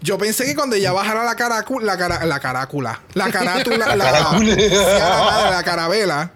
Yo 0.00 0.16
pensé 0.18 0.44
que 0.46 0.54
cuando 0.54 0.76
ella 0.76 0.92
bajara 0.92 1.24
la 1.24 1.34
caracula, 1.34 1.84
la, 1.92 1.98
cara, 1.98 2.24
la 2.24 2.40
caracula, 2.40 3.00
la 3.14 3.30
carátula, 3.30 3.94
la, 3.94 5.50
la 5.50 5.62
carabela, 5.64 6.30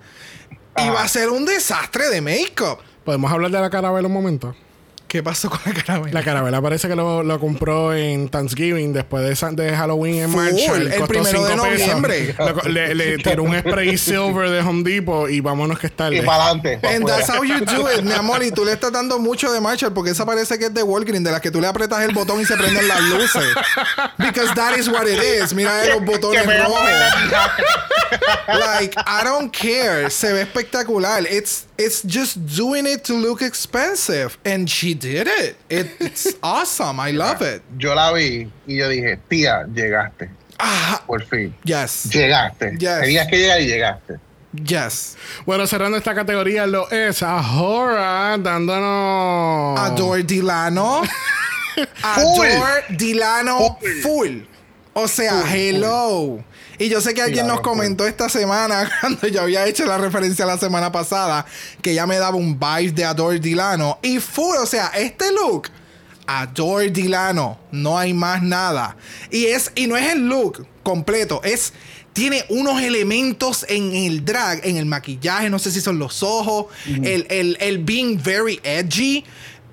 Ajá. 0.74 0.86
iba 0.88 1.02
a 1.02 1.08
ser 1.08 1.30
un 1.30 1.44
desastre 1.44 2.08
de 2.10 2.20
make-up. 2.20 2.78
¿Podemos 3.04 3.32
hablar 3.32 3.50
de 3.50 3.60
la 3.60 3.70
carabela 3.70 4.06
un 4.06 4.12
momento? 4.14 4.54
¿Qué 5.08 5.22
pasó 5.22 5.48
con 5.48 5.58
la 5.64 5.72
caramela? 5.72 6.12
La 6.12 6.22
carabela 6.22 6.60
parece 6.60 6.86
que 6.86 6.94
lo, 6.94 7.22
lo 7.22 7.40
compró 7.40 7.94
en 7.94 8.28
Thanksgiving 8.28 8.92
después 8.92 9.24
de, 9.26 9.34
San- 9.36 9.56
de 9.56 9.74
Halloween 9.74 10.16
en 10.24 10.30
Full, 10.32 10.42
Marshall. 10.42 10.92
el 10.92 11.02
primero 11.04 11.44
de 11.46 11.56
noviembre. 11.56 12.34
Lo 12.38 12.62
le, 12.68 12.94
le 12.94 13.16
tiró 13.16 13.42
un 13.44 13.58
spray 13.58 13.96
silver 13.96 14.50
de 14.50 14.60
Home 14.60 14.82
Depot 14.82 15.30
y 15.30 15.40
vámonos 15.40 15.78
que 15.78 15.86
es 15.86 15.92
Y 15.94 15.96
tarde. 15.96 16.22
para 16.24 16.44
adelante. 16.44 16.78
And 16.86 17.06
that's 17.06 17.30
how 17.30 17.42
you 17.42 17.58
do 17.64 17.90
it, 17.90 18.02
mi 18.02 18.12
amor. 18.12 18.44
Y 18.44 18.50
tú 18.50 18.66
le 18.66 18.72
estás 18.72 18.92
dando 18.92 19.18
mucho 19.18 19.50
de 19.50 19.60
Marshall 19.62 19.94
porque 19.94 20.10
esa 20.10 20.26
parece 20.26 20.58
que 20.58 20.66
es 20.66 20.74
de 20.74 20.82
Walgreens, 20.82 21.24
de 21.24 21.30
las 21.32 21.40
que 21.40 21.50
tú 21.50 21.58
le 21.60 21.68
apretas 21.68 22.02
el 22.02 22.12
botón 22.12 22.40
y 22.42 22.44
se 22.44 22.54
prenden 22.58 22.86
las 22.86 23.00
luces. 23.00 23.44
Because 24.18 24.52
that 24.56 24.76
is 24.76 24.88
what 24.88 25.06
it 25.06 25.18
is. 25.42 25.54
Mira 25.54 25.86
los 25.86 26.04
botones 26.04 26.44
rojos. 26.44 26.82
Like, 28.48 28.94
I 29.06 29.24
don't 29.24 29.50
care. 29.52 30.10
Se 30.10 30.32
ve 30.32 30.42
espectacular. 30.42 31.22
It's 31.30 31.64
it's 31.78 32.02
just 32.02 32.44
doing 32.46 32.86
it 32.86 33.04
to 33.04 33.14
look 33.14 33.40
expensive. 33.40 34.36
And 34.44 34.68
she 34.68 34.94
did 34.94 35.26
it. 35.28 35.56
it 35.70 35.86
it's 36.00 36.34
awesome. 36.42 37.00
I 37.00 37.12
love 37.12 37.40
it. 37.42 37.62
Yo 37.78 37.94
la 37.94 38.12
vi 38.12 38.50
y 38.66 38.76
yo 38.76 38.88
dije, 38.88 39.18
tía, 39.30 39.66
llegaste. 39.72 40.28
Ah, 40.58 41.02
Por 41.06 41.24
fin. 41.24 41.54
yes. 41.64 42.10
Llegaste. 42.10 42.76
Yes. 42.78 43.00
Tenías 43.00 43.28
que 43.28 43.36
llegar 43.38 43.60
y 43.60 43.66
llegaste. 43.66 44.18
Yes. 44.52 45.16
Bueno, 45.46 45.66
cerrando 45.66 45.96
esta 45.98 46.14
categoría 46.14 46.66
lo 46.66 46.90
es 46.90 47.22
Ahora 47.22 48.36
dándonos... 48.38 49.78
Adore 49.78 50.24
Dilano. 50.24 51.02
Adore 52.02 52.84
Dilano 52.88 53.78
full. 54.02 54.40
O 54.94 55.06
sea, 55.06 55.42
hello. 55.54 56.42
Y 56.78 56.88
yo 56.88 57.00
sé 57.00 57.12
que 57.14 57.22
alguien 57.22 57.46
nos 57.46 57.60
comentó 57.60 58.06
esta 58.06 58.28
semana, 58.28 58.88
cuando 59.00 59.26
yo 59.26 59.42
había 59.42 59.66
hecho 59.66 59.84
la 59.84 59.98
referencia 59.98 60.46
la 60.46 60.58
semana 60.58 60.92
pasada, 60.92 61.44
que 61.82 61.94
ya 61.94 62.06
me 62.06 62.18
daba 62.18 62.36
un 62.36 62.58
vibe 62.58 62.92
de 62.92 63.04
Adore 63.04 63.40
Dilano. 63.40 63.98
Y 64.02 64.18
full, 64.20 64.56
o 64.56 64.66
sea, 64.66 64.88
este 64.88 65.32
look, 65.32 65.68
Adore 66.26 66.90
Dilano. 66.90 67.58
No 67.72 67.98
hay 67.98 68.12
más 68.14 68.42
nada. 68.42 68.96
Y, 69.30 69.46
es, 69.46 69.72
y 69.74 69.86
no 69.86 69.96
es 69.96 70.12
el 70.12 70.26
look 70.28 70.66
completo, 70.82 71.40
es. 71.44 71.72
Tiene 72.12 72.44
unos 72.48 72.82
elementos 72.82 73.64
en 73.68 73.94
el 73.94 74.24
drag, 74.24 74.66
en 74.66 74.76
el 74.76 74.86
maquillaje, 74.86 75.48
no 75.50 75.60
sé 75.60 75.70
si 75.70 75.80
son 75.80 76.00
los 76.00 76.24
ojos, 76.24 76.66
el, 76.84 77.26
el, 77.30 77.56
el 77.60 77.78
being 77.78 78.20
very 78.20 78.58
edgy. 78.64 79.24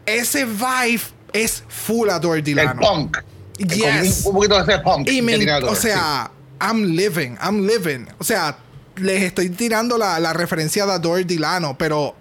Ese 0.06 0.46
vibe 0.46 1.02
es 1.34 1.64
full 1.68 2.08
Adore 2.10 2.40
El 2.40 2.44
Dilano. 2.46 2.80
punk. 2.82 3.18
Yes. 3.58 4.22
Un, 4.26 4.28
un 4.28 4.34
poquito 4.36 4.64
de 4.64 4.74
ese 4.74 4.82
punk. 4.84 5.10
Y 5.10 5.24
me- 5.24 5.64
o 5.64 5.76
sea, 5.76 6.30
I'm 6.62 6.96
living, 6.96 7.38
I'm 7.42 7.66
living. 7.66 8.08
O 8.20 8.24
sea, 8.24 8.58
les 8.98 9.24
estoy 9.24 9.50
tirando 9.50 9.98
la, 9.98 10.20
la 10.20 10.34
referencia 10.34 10.86
de 10.86 10.94
Adore 10.94 11.24
Dilano, 11.26 11.78
pero 11.78 12.16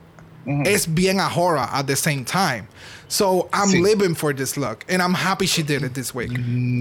es 0.64 0.92
bien 0.92 1.20
a 1.20 1.28
horror 1.28 1.68
at 1.72 1.86
the 1.86 1.96
same 1.96 2.24
time. 2.24 2.66
So 3.08 3.48
I'm 3.52 3.68
Sí. 3.70 3.80
living 3.80 4.14
for 4.14 4.34
this 4.34 4.56
look, 4.56 4.84
and 4.88 5.00
I'm 5.00 5.14
happy 5.14 5.46
she 5.46 5.62
did 5.62 5.82
it 5.84 5.94
this 5.94 6.14
week. 6.14 6.32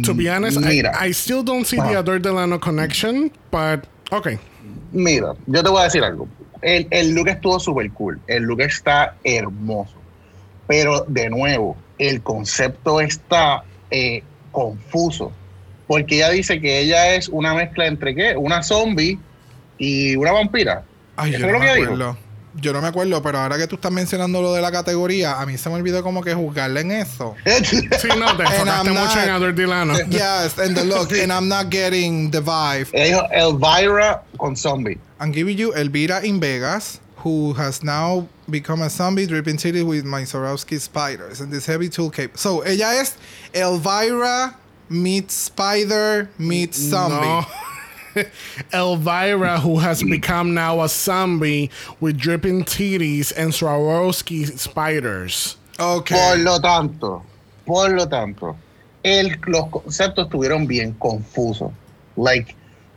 To 0.03 0.13
be 0.13 0.29
honest, 0.29 0.57
I, 0.57 0.61
Mira. 0.61 0.91
I 0.99 1.11
still 1.11 1.43
don't 1.43 1.65
see 1.65 1.77
the. 1.77 1.99
Adore 1.99 2.19
Delano 2.19 2.57
connection, 2.59 3.29
but 3.51 3.85
okay. 4.11 4.39
Mira, 4.91 5.35
yo 5.47 5.61
te 5.61 5.69
voy 5.69 5.81
a 5.81 5.83
decir 5.89 6.03
algo. 6.03 6.27
El, 6.61 6.87
el 6.91 7.13
look 7.13 7.27
estuvo 7.27 7.59
súper 7.59 7.91
cool. 7.91 8.19
El 8.27 8.43
look 8.43 8.61
está 8.61 9.15
hermoso. 9.23 9.93
Pero, 10.67 11.05
de 11.07 11.29
nuevo, 11.29 11.75
el 11.99 12.21
concepto 12.23 13.01
está 13.01 13.63
eh, 13.91 14.23
confuso. 14.51 15.31
Porque 15.87 16.15
ella 16.15 16.29
dice 16.29 16.59
que 16.61 16.79
ella 16.79 17.15
es 17.15 17.27
una 17.29 17.53
mezcla 17.53 17.85
entre 17.87 18.15
qué? 18.15 18.35
Una 18.37 18.63
zombie 18.63 19.19
y 19.77 20.15
una 20.15 20.31
vampira. 20.31 20.83
Ay, 21.15 21.31
¿Eso 21.31 21.39
yo 21.41 21.47
no 21.47 21.53
lo 21.53 21.59
me 21.59 21.65
que 21.65 21.71
ella 21.71 21.79
dijo? 21.81 21.93
acuerdo. 21.93 22.17
Yo 22.55 22.71
no 22.71 22.81
me 22.83 22.87
acuerdo, 22.87 23.19
pero 23.23 23.39
ahora 23.39 23.57
que 23.57 23.65
tú 23.65 23.75
estás 23.75 23.91
mencionando 23.91 24.39
lo 24.39 24.53
de 24.53 24.61
la 24.61 24.71
categoría, 24.71 25.41
a 25.41 25.45
mí 25.47 25.57
se 25.57 25.69
me 25.69 25.75
olvidó 25.75 26.03
como 26.03 26.21
que 26.23 26.35
juzgarle 26.35 26.81
en 26.81 26.91
eso. 26.91 27.33
Sí, 27.65 28.07
no, 28.15 28.37
te 28.37 28.43
enfocaste 28.43 28.91
mucho 28.91 29.19
en 29.47 29.55
Delano. 29.55 29.93
yes, 30.09 30.59
and 30.59 30.75
the 30.77 30.83
look, 30.85 31.11
and 31.13 31.31
I'm 31.33 31.47
not 31.47 31.71
getting 31.71 32.29
the 32.29 32.41
vibe. 32.41 32.87
Ella 32.93 33.05
dijo 33.05 33.27
Elvira 33.31 34.21
con 34.37 34.55
zombie. 34.55 34.99
I'm 35.19 35.33
giving 35.33 35.57
you 35.57 35.73
Elvira 35.73 36.21
in 36.23 36.39
Vegas, 36.39 36.99
who 37.23 37.53
has 37.53 37.83
now 37.83 38.27
become 38.47 38.83
a 38.83 38.89
zombie 38.89 39.25
dripping 39.25 39.57
titty 39.57 39.81
with 39.81 40.05
my 40.05 40.21
Swarovski 40.21 40.79
spiders 40.79 41.41
and 41.41 41.51
this 41.51 41.65
heavy 41.65 41.89
tool 41.89 42.11
cape. 42.11 42.37
So, 42.37 42.61
ella 42.61 42.93
es 43.01 43.15
Elvira 43.53 44.53
meets 44.89 45.33
spider 45.33 46.29
meets 46.37 46.77
zombie. 46.77 47.25
No. 47.25 47.45
Elvira, 48.73 49.59
who 49.59 49.79
has 49.79 50.03
become 50.03 50.53
now 50.53 50.81
a 50.81 50.89
zombie 50.89 51.71
with 51.99 52.17
dripping 52.17 52.63
titties 52.63 53.33
and 53.35 53.51
Swarovski 53.51 54.57
spiders. 54.57 55.57
Okay. 55.79 56.15
Por 56.15 56.37
lo 56.37 56.59
tanto, 56.59 57.23
por 57.65 57.89
lo 57.89 58.07
tanto, 58.07 58.55
el, 59.03 59.39
los 59.47 59.69
conceptos 59.69 60.25
estuvieron 60.25 60.67
bien 60.67 60.93
confusos. 60.93 61.71
Like, 62.15 62.55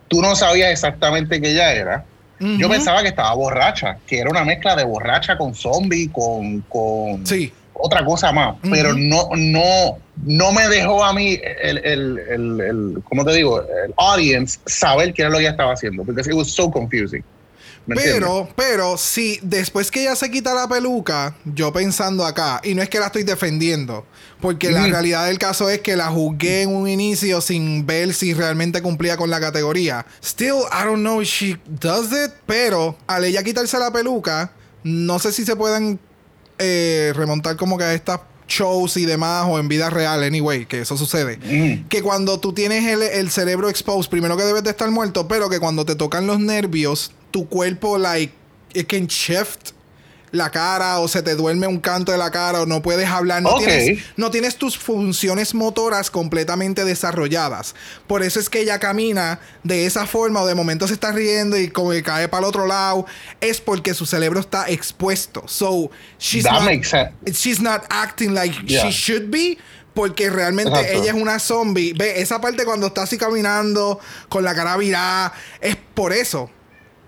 tú 0.09 0.21
no 0.21 0.35
sabías 0.37 0.71
exactamente 0.71 1.41
qué 1.41 1.53
ella 1.53 1.73
era. 1.73 2.05
Yo 2.39 2.69
pensaba 2.69 3.01
que 3.01 3.09
estaba 3.09 3.33
borracha, 3.35 3.97
que 4.07 4.19
era 4.19 4.29
una 4.29 4.45
mezcla 4.45 4.77
de 4.77 4.85
borracha 4.85 5.39
con 5.39 5.55
zombie, 5.55 6.11
con, 6.13 6.61
con 6.69 7.27
Sí. 7.27 7.51
Otra 7.79 8.05
cosa 8.05 8.33
más. 8.33 8.57
Pero 8.71 8.95
no, 8.95 9.29
no, 9.37 9.99
no 10.25 10.53
me 10.53 10.69
dejó 10.69 11.05
a 11.05 11.13
mí 11.13 11.39
el, 11.63 11.79
el, 11.79 12.19
el, 12.19 12.61
el- 12.61 13.03
¿cómo 13.05 13.25
te 13.25 13.33
digo? 13.33 13.61
El 13.61 13.93
audience 13.97 14.59
saber 14.67 15.13
qué 15.13 15.23
era 15.23 15.31
lo 15.31 15.37
que 15.39 15.43
ella 15.43 15.51
estaba 15.53 15.73
haciendo. 15.73 16.05
Porque 16.05 16.21
it 16.21 16.33
was 16.35 16.53
so 16.53 16.71
confusing. 16.71 17.25
Pero, 17.89 18.49
pero, 18.57 18.97
si 18.97 19.39
después 19.43 19.93
que 19.93 20.03
ella 20.03 20.17
se 20.17 20.29
quita 20.29 20.53
la 20.55 20.67
peluca, 20.67 21.37
yo 21.45 21.73
pensando 21.73 22.27
acá, 22.27 22.61
y 22.65 22.75
no 22.75 22.83
es 22.83 22.89
que 22.89 22.99
la 22.99 23.07
estoy 23.07 23.23
defendiendo, 23.23 24.05
porque 24.41 24.73
la 24.73 24.83
Ujú. 24.83 24.91
realidad 24.91 25.27
del 25.27 25.39
caso 25.39 25.71
es 25.71 25.81
que 25.83 25.95
la 25.95 26.09
juzgué 26.09 26.63
en 26.63 26.75
un 26.75 26.89
inicio 26.89 27.41
sin 27.41 27.87
ver 27.87 28.13
si 28.13 28.35
realmente 28.35 28.83
cumplía 28.83 29.17
con 29.17 29.31
la 29.31 29.39
categoría. 29.41 30.05
Still, 30.21 30.63
I 30.73 30.85
don't 30.85 31.03
know 31.03 31.23
if 31.23 31.29
she 31.29 31.59
does 31.81 32.11
it, 32.11 32.33
pero 32.45 32.97
al 33.07 33.25
ella 33.25 33.45
quitarse 33.45 33.79
la 33.79 33.93
peluca, 33.93 34.51
no 34.83 35.21
sé 35.21 35.31
si 35.33 35.45
se 35.45 35.55
pueden 35.55 36.01
eh, 36.59 37.13
remontar 37.15 37.57
como 37.57 37.79
que 37.79 37.85
a 37.85 37.95
estas 37.95 38.21
shows 38.49 38.97
y 38.97 39.05
demás 39.05 39.47
o 39.49 39.59
en 39.59 39.69
vida 39.69 39.91
real, 39.91 40.23
anyway, 40.23 40.67
que 40.67 40.81
eso 40.81 40.97
sucede. 40.97 41.39
Mm. 41.39 41.89
Que 41.89 42.03
cuando 42.03 42.39
tú 42.39 42.53
tienes 42.53 42.85
el, 42.85 43.03
el 43.03 43.31
cerebro 43.31 43.69
exposed, 43.69 44.11
primero 44.11 44.37
que 44.37 44.45
debes 44.45 44.63
de 44.63 44.71
estar 44.71 44.91
muerto, 44.91 45.27
pero 45.29 45.49
que 45.49 45.59
cuando 45.59 45.85
te 45.85 45.97
tocan 45.97 46.27
los 46.27 46.39
nervios, 46.39 47.13
tu 47.31 47.49
cuerpo, 47.49 47.99
like, 47.99 48.33
it 48.73 48.87
can 48.87 49.07
shift 49.07 49.73
la 50.37 50.51
cara 50.51 50.99
o 51.01 51.09
se 51.09 51.23
te 51.23 51.35
duerme 51.35 51.67
un 51.67 51.81
canto 51.81 52.13
de 52.13 52.19
la 52.19 52.31
cara 52.31 52.61
o 52.63 52.67
no 52.67 52.83
puedes 52.83 53.09
hablar, 53.09 53.43
no, 53.43 53.57
tienes, 53.57 54.03
no 54.17 54.31
tienes 54.31 54.57
tus 54.57 54.79
funciones 54.79 55.55
motoras 55.55 56.11
completamente 56.11 56.85
desarrolladas. 56.85 57.75
Por 58.07 58.23
eso 58.23 58.39
es 58.39 58.49
que 58.49 58.61
ella 58.61 58.79
camina 58.79 59.41
de 59.65 59.87
esa 59.87 60.07
forma 60.07 60.43
o 60.43 60.47
de 60.47 60.55
momento 60.55 60.87
se 60.87 60.95
está 60.95 61.13
riendo 61.13 61.57
y 61.59 61.69
como 61.69 61.91
que 61.91 62.03
cae 62.03 62.29
para 62.29 62.41
el 62.45 62.49
otro 62.49 62.67
lado, 62.67 63.07
es 63.41 63.61
porque 63.61 63.95
su 63.95 64.07
cerebro 64.07 64.41
está 64.41 64.69
expuesto. 64.69 65.43
So, 65.47 65.91
she's 66.19 66.45
That 66.45 66.53
not, 66.53 66.65
makes 66.65 66.89
sense. 66.91 67.13
she's 67.33 67.61
not 67.61 67.83
acting 67.91 68.35
like 68.35 68.55
Yeah. 68.67 68.85
she 68.85 68.91
should 68.91 69.31
be. 69.31 69.59
Porque 69.95 70.29
realmente 70.29 70.79
Exacto. 70.79 71.03
ella 71.03 71.11
es 71.13 71.17
una 71.23 71.39
zombie. 71.39 71.95
Ve, 71.95 72.21
esa 72.21 72.39
parte 72.39 72.67
cuando 72.67 72.89
está 72.89 73.05
así 73.05 73.17
caminando, 73.17 73.99
con 74.29 74.45
la 74.45 74.55
cara 74.55 74.77
virada, 74.77 75.33
es 75.63 75.75
por 75.95 76.13
eso. 76.13 76.51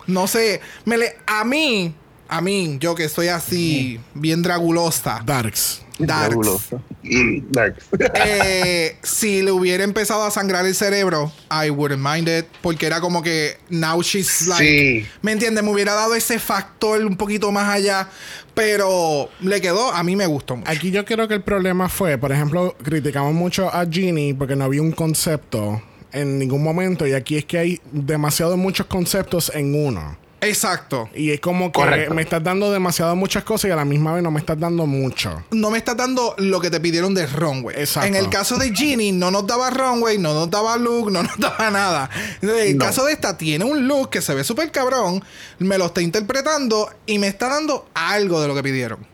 No 0.07 0.27
sé, 0.27 0.63
me 0.87 0.97
le, 0.97 1.19
a 1.27 1.45
mí, 1.45 1.95
a 2.29 2.41
mí, 2.41 2.77
yo 2.81 2.95
que 2.95 3.05
estoy 3.05 3.29
así, 3.29 4.01
bien 4.15 4.43
dragulosa, 4.43 5.23
Darks. 5.25 5.83
Darks. 5.99 6.69
Mm, 7.01 7.53
Darks. 7.53 7.87
eh, 8.27 8.99
si 9.03 9.41
le 9.41 9.51
hubiera 9.51 9.83
empezado 9.83 10.25
a 10.25 10.31
sangrar 10.31 10.67
el 10.67 10.75
cerebro, 10.75 11.33
I 11.51 11.71
wouldn't 11.71 12.03
mind 12.05 12.29
it. 12.29 12.45
Porque 12.61 12.85
era 12.87 13.01
como 13.01 13.23
que 13.23 13.57
now 13.71 14.03
she's 14.03 14.47
like. 14.47 14.63
Sí. 14.63 15.07
¿Me 15.23 15.33
entiendes? 15.33 15.65
Me 15.65 15.71
hubiera 15.71 15.95
dado 15.95 16.15
ese 16.15 16.39
factor 16.39 17.03
un 17.05 17.17
poquito 17.17 17.51
más 17.51 17.69
allá. 17.71 18.11
Pero 18.53 19.31
le 19.41 19.61
quedó, 19.61 19.91
a 19.93 20.03
mí 20.03 20.17
me 20.17 20.27
gustó 20.27 20.57
mucho. 20.57 20.71
Aquí 20.71 20.91
yo 20.91 21.05
creo 21.07 21.29
que 21.29 21.35
el 21.35 21.43
problema 21.43 21.89
fue, 21.89 22.19
por 22.19 22.31
ejemplo, 22.33 22.77
criticamos 22.83 23.33
mucho 23.33 23.73
a 23.73 23.87
Ginny 23.87 24.35
porque 24.35 24.57
no 24.57 24.65
había 24.65 24.83
un 24.83 24.93
concepto 24.93 25.81
en 26.13 26.39
ningún 26.39 26.63
momento 26.63 27.07
y 27.07 27.13
aquí 27.15 27.37
es 27.37 27.45
que 27.45 27.59
hay 27.59 27.81
demasiado 27.93 28.57
muchos 28.57 28.87
conceptos 28.87 29.51
en 29.55 29.75
uno. 29.75 30.19
Exacto. 30.41 31.09
Y 31.15 31.31
es 31.33 31.41
como 31.41 31.73
que 31.73 31.81
Correcto. 31.81 32.15
me 32.15 32.23
estás 32.23 32.43
dando 32.43 32.71
demasiado 32.73 33.17
muchas 33.17 33.45
cosas 33.45 33.69
y 33.69 33.73
a 33.73 33.77
la 33.77 33.85
misma 33.85 34.15
vez 34.15 34.23
no 34.23 34.31
me 34.31 34.39
estás 34.41 34.59
dando 34.59 34.87
mucho. 34.87 35.43
no 35.51 35.71
me 35.71 35.79
estás 35.79 35.97
dando 35.97 36.35
lo 36.39 36.61
que 36.61 36.71
te 36.71 36.81
pidieron 36.81 37.15
de 37.15 37.27
runway. 37.27 37.77
Exacto. 37.79 38.07
En 38.09 38.15
el 38.15 38.29
caso 38.31 38.57
de 38.57 38.73
Ginny, 38.75 39.13
no 39.13 39.31
nos 39.31 39.47
daba 39.47 39.71
runway, 39.71 40.19
no 40.19 40.35
nos 40.35 40.51
daba 40.51 40.77
look, 40.77 41.11
no 41.11 41.23
nos 41.25 41.39
daba 41.39 41.71
nada. 41.71 42.11
En 42.43 42.51
el 42.51 42.79
No. 42.79 42.85
caso 42.85 43.05
de 43.05 43.13
esta, 43.13 43.37
tiene 43.37 43.65
un 43.65 43.89
look 43.89 44.11
que 44.11 44.23
se 44.23 44.35
ve 44.35 44.45
súper 44.45 44.71
cabrón, 44.71 45.23
me 45.59 45.77
lo 45.79 45.87
está 45.87 46.01
interpretando 46.03 46.89
y 47.07 47.19
me 47.19 47.29
está 47.29 47.49
dando 47.49 47.89
algo 47.95 48.41
de 48.41 48.49
lo 48.49 48.55
que 48.55 48.63
pidieron. 48.63 49.07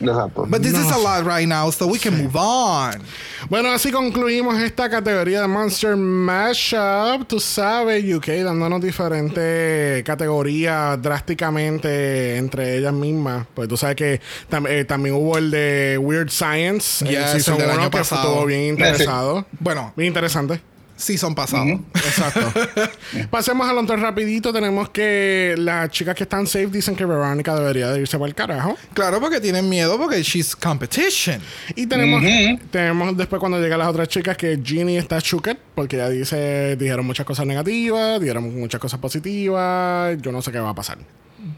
Exacto. 0.00 0.46
But 0.48 0.62
this 0.62 0.72
is 0.72 0.90
a 0.90 0.96
lot 0.98 1.24
right 1.26 1.46
now, 1.46 1.70
so 1.70 1.86
we 1.86 1.98
can 1.98 2.16
move 2.22 2.34
on. 2.34 3.02
Bueno, 3.48 3.70
así 3.70 3.90
concluimos 3.92 4.58
esta 4.60 4.88
categoría 4.88 5.42
de 5.42 5.48
Monster 5.48 5.94
Mashup. 5.96 7.26
Tú 7.28 7.38
sabes, 7.40 8.02
UK, 8.04 8.28
dándonos 8.44 8.80
diferentes 8.80 10.02
categorías 10.04 11.00
drásticamente 11.02 12.36
entre 12.36 12.76
ellas 12.78 12.92
mismas. 12.92 13.46
Pues 13.54 13.68
tú 13.68 13.76
sabes 13.76 13.96
que 13.96 14.20
tam- 14.50 14.66
eh, 14.68 14.84
también 14.84 15.14
hubo 15.14 15.36
el 15.38 15.50
de 15.50 15.98
Weird 16.00 16.30
Science, 16.30 17.04
el 17.04 17.10
Yes, 17.10 17.30
season 17.32 17.54
el 17.54 17.60
del 17.60 17.70
año 17.70 17.90
que 17.90 17.98
pasado. 17.98 18.28
estuvo 18.28 18.46
bien 18.46 18.62
interesado. 18.70 19.46
Bueno, 19.58 19.92
Bien 19.96 20.08
interesante. 20.08 20.60
Season 21.00 21.34
pasado. 21.34 21.80
Exacto. 21.94 22.52
Pasemos 23.30 23.68
al 23.68 23.78
otro 23.78 23.96
rapidito. 23.96 24.52
Tenemos 24.52 24.90
que 24.90 25.54
las 25.58 25.90
chicas 25.90 26.14
que 26.14 26.24
están 26.24 26.46
safe 26.46 26.66
dicen 26.66 26.94
que 26.94 27.04
Verónica 27.04 27.54
debería 27.54 27.90
de 27.90 28.00
irse 28.00 28.18
para 28.18 28.28
el 28.28 28.34
carajo. 28.34 28.76
Claro, 28.94 29.20
porque 29.20 29.40
tienen 29.40 29.68
miedo 29.68 29.98
porque 29.98 30.22
she's 30.22 30.54
competition. 30.54 31.40
Y 31.74 31.86
tenemos, 31.86 32.22
tenemos 32.70 33.16
después 33.16 33.40
cuando 33.40 33.60
llegan 33.60 33.78
las 33.78 33.88
otras 33.88 34.08
chicas 34.08 34.36
que 34.36 34.60
Ginny 34.62 34.96
está 34.98 35.18
shooked 35.20 35.56
porque 35.74 35.96
ella 35.96 36.08
dice, 36.08 36.76
dijeron 36.76 37.06
muchas 37.06 37.24
cosas 37.24 37.46
negativas, 37.46 38.20
dijeron 38.20 38.54
muchas 38.58 38.80
cosas 38.80 39.00
positivas, 39.00 40.16
yo 40.20 40.30
no 40.30 40.42
sé 40.42 40.52
qué 40.52 40.58
va 40.58 40.70
a 40.70 40.74
pasar. 40.74 40.98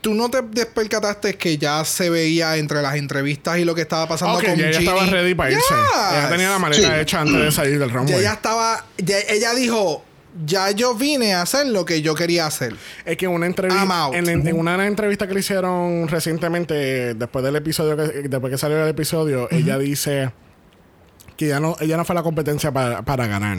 ¿Tú 0.01 0.15
no 0.15 0.31
te 0.31 0.43
despercataste 0.43 1.35
que 1.35 1.59
ya 1.59 1.85
se 1.85 2.09
veía 2.11 2.57
entre 2.57 2.83
las 2.83 2.95
entrevistas 2.97 3.59
y 3.59 3.65
lo 3.65 3.75
que 3.75 3.83
estaba 3.83 4.07
pasando 4.07 4.39
Ok, 4.39 4.45
con 4.45 4.57
ya 4.57 4.69
ella 4.69 4.79
estaba 4.79 5.07
ready 5.07 5.35
para 5.35 5.51
irse. 5.51 5.75
Ella 6.13 6.29
tenía 6.29 6.51
la 6.51 6.59
maleta 6.59 6.95
Sí. 6.95 7.01
hecha 7.01 7.21
antes 7.21 7.37
de 7.41 7.51
salir 7.53 7.79
del 7.79 7.89
Ya 7.91 7.95
runway. 7.97 8.15
ella 8.15 8.33
estaba... 8.35 8.85
ya 8.99 9.19
ella 9.29 9.55
dijo... 9.55 10.05
Ya 10.47 10.71
yo 10.71 10.95
vine 10.95 11.35
a 11.35 11.43
hacer 11.43 11.67
lo 11.67 11.85
que 11.85 12.01
yo 12.01 12.15
quería 12.15 12.47
hacer. 12.47 12.75
Es 13.05 13.19
que 13.19 13.29
una 13.29 13.45
entrevista 13.45 13.83
out. 14.05 14.15
en, 14.15 14.29
en 14.49 14.59
una 14.59 14.87
entrevista 14.87 15.27
que 15.29 15.35
le 15.35 15.41
hicieron 15.41 16.09
recientemente 16.09 17.13
después 17.13 17.45
del 17.45 17.55
episodio 17.57 17.99
que, 17.99 18.29
después 18.31 18.51
que 18.51 18.57
salió 18.57 18.83
el 18.83 18.89
episodio, 18.89 19.47
ella 19.51 19.77
dice 19.77 20.31
que 21.37 21.49
ya 21.49 21.61
no 21.61 21.77
ella 21.81 21.99
no 21.99 22.07
fue 22.07 22.15
a 22.15 22.21
la 22.21 22.23
competencia 22.23 22.73
para, 22.73 23.03
para 23.03 23.27
ganar. 23.27 23.59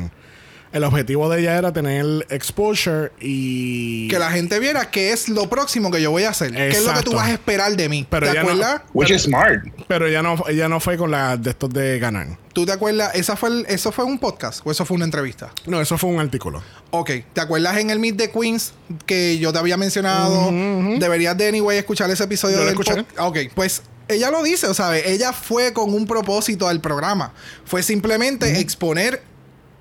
El 0.74 0.84
objetivo 0.84 1.30
de 1.30 1.40
ella 1.40 1.56
era 1.58 1.72
tener 1.72 2.26
exposure 2.30 3.12
y 3.22 4.08
Que 4.10 4.18
la 4.18 4.32
gente 4.32 4.60
viera 4.60 4.90
qué 4.90 5.14
es 5.14 5.30
lo 5.30 5.48
próximo 5.48 5.92
que 5.92 6.02
yo 6.02 6.10
voy 6.10 6.24
a 6.24 6.32
hacer. 6.32 6.52
¿Qué 6.52 6.70
es 6.70 6.84
lo 6.84 6.94
que 6.96 7.04
tú 7.04 7.14
vas 7.14 7.28
a 7.28 7.32
esperar 7.34 7.76
de 7.76 7.88
mí? 7.90 8.08
Pero 8.10 8.26
¿Te 8.26 8.32
ella 8.32 8.42
no- 8.44 8.50
acuerdas? 8.50 8.82
Which 8.94 9.12
is 9.12 9.22
smart. 9.22 9.64
pero 9.88 10.08
ella 10.08 10.24
no 10.24 10.36
ella 10.50 10.68
no 10.68 10.80
fue 10.80 10.98
con 10.98 11.12
la 11.12 11.38
de 11.38 11.52
estos 11.52 11.70
de 11.70 12.00
ganar. 12.00 12.40
¿Tú 12.54 12.66
te 12.66 12.72
acuerdas? 12.72 13.14
¿Esa 13.14 13.36
fue 13.36 13.50
el- 13.50 13.66
¿Eso 13.70 13.92
fue 13.92 14.04
un 14.04 14.18
podcast 14.18 14.62
o 14.66 14.72
eso 14.72 14.84
fue 14.84 14.96
una 14.96 15.06
entrevista? 15.06 15.52
No, 15.68 15.80
eso 15.80 15.98
fue 15.98 16.10
un 16.10 16.20
artículo. 16.20 16.64
Ok, 16.90 17.12
¿te 17.34 17.42
acuerdas 17.42 17.78
en 17.78 17.92
el 17.92 18.00
Meet 18.00 18.18
the 18.18 18.32
Queens 18.32 18.74
que 19.06 19.38
yo 19.38 19.54
te 19.54 19.60
había 19.60 19.78
mencionado? 19.78 20.52
Deberías 20.98 21.38
de 21.38 21.50
anyway 21.50 21.78
escuchar 21.78 22.10
ese 22.10 22.24
episodio 22.24 22.58
Yo 22.58 22.64
lo 22.64 22.84
del 22.96 23.06
Ok, 23.20 23.38
pues 23.54 23.84
ella 24.08 24.32
lo 24.32 24.42
dice, 24.44 24.68
o 24.68 24.74
sea, 24.74 24.98
ella 24.98 25.34
fue 25.34 25.72
con 25.72 25.94
un 25.94 26.06
propósito 26.08 26.68
al 26.68 26.82
programa. 26.82 27.32
Fue 27.64 27.84
simplemente 27.84 28.60
exponer 28.60 29.22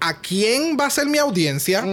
a 0.02 0.20
quién 0.20 0.76
va 0.78 0.86
a 0.86 0.90
ser 0.90 1.06
mi 1.06 1.18
audiencia 1.18 1.84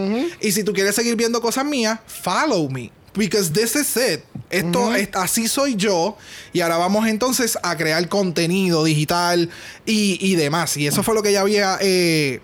y 0.42 0.52
si 0.52 0.64
tú 0.64 0.74
quieres 0.74 0.96
seguir 0.96 1.16
viendo 1.16 1.40
cosas 1.42 1.64
mías, 1.64 2.00
follow 2.08 2.68
me. 2.70 2.92
Because 3.14 3.52
this 3.52 3.76
is 3.76 3.96
it. 3.98 4.24
Esto 4.50 4.96
es, 4.96 5.10
así 5.14 5.48
soy 5.48 5.76
yo. 5.76 6.18
Y 6.52 6.62
ahora 6.62 6.78
vamos 6.78 7.08
entonces 7.08 7.58
a 7.62 7.78
crear 7.78 8.08
contenido 8.10 8.84
digital 8.84 9.50
y, 9.86 10.18
y 10.22 10.36
demás. 10.36 10.76
Y 10.78 10.88
eso 10.88 11.04
fue 11.04 11.14
lo 11.14 11.22
que 11.22 11.30
ella 11.30 11.42
había 11.42 11.78
eh, 11.82 12.40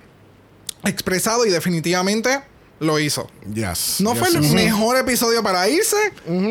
expresado 0.84 1.46
y 1.46 1.50
definitivamente 1.50 2.42
lo 2.80 3.00
hizo. 3.00 3.30
Yes. 3.54 3.98
No 4.02 4.12
yes, 4.14 4.20
fue 4.20 4.28
el 4.30 4.42
yes. 4.42 4.54
mejor 4.54 4.98
episodio 4.98 5.42
para 5.42 5.68
irse, 5.70 5.96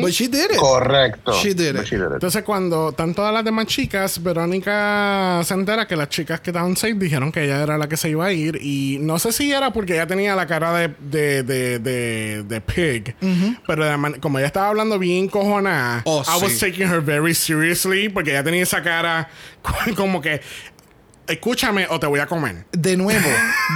but 0.01 0.09
she 0.11 0.27
did 0.27 0.51
it. 0.51 0.57
Correcto. 0.57 1.33
She 1.33 1.53
did 1.53 1.75
it. 1.75 1.83
she 1.85 1.95
did 1.97 2.05
it. 2.07 2.13
Entonces, 2.13 2.43
cuando 2.43 2.89
están 2.89 3.13
todas 3.13 3.33
las 3.33 3.43
demás 3.45 3.67
chicas, 3.67 4.21
Verónica 4.21 5.41
se 5.43 5.53
entera 5.53 5.87
que 5.87 5.95
las 5.95 6.09
chicas 6.09 6.41
que 6.41 6.49
estaban 6.49 6.75
safe 6.75 6.95
dijeron 6.95 7.31
que 7.31 7.43
ella 7.43 7.61
era 7.61 7.77
la 7.77 7.87
que 7.87 7.97
se 7.97 8.09
iba 8.09 8.25
a 8.25 8.33
ir. 8.33 8.57
Y 8.61 8.97
no 9.01 9.19
sé 9.19 9.31
si 9.31 9.51
era 9.51 9.71
porque 9.71 9.93
ella 9.93 10.07
tenía 10.07 10.35
la 10.35 10.47
cara 10.47 10.73
de, 10.73 10.87
de, 10.99 11.43
de, 11.43 11.79
de, 11.79 12.43
de 12.43 12.61
pig. 12.61 13.15
Pero 13.67 13.85
de 13.85 13.97
man- 13.97 14.19
como 14.19 14.39
ella 14.39 14.47
estaba 14.47 14.69
hablando 14.69 14.97
bien 14.97 15.27
cojonada, 15.27 16.01
Oh, 16.05 16.23
I 16.27 16.41
was 16.43 16.57
taking 16.59 16.87
her 16.87 17.01
very 17.01 17.33
seriously 17.33 18.09
porque 18.09 18.31
ella 18.31 18.43
tenía 18.43 18.63
esa 18.63 18.81
cara 18.81 19.29
como 19.95 20.21
que. 20.21 20.41
Escúchame 21.27 21.87
o 21.89 21.99
te 21.99 22.07
voy 22.07 22.19
a 22.19 22.27
comer. 22.27 22.65
De 22.71 22.97
nuevo, 22.97 23.29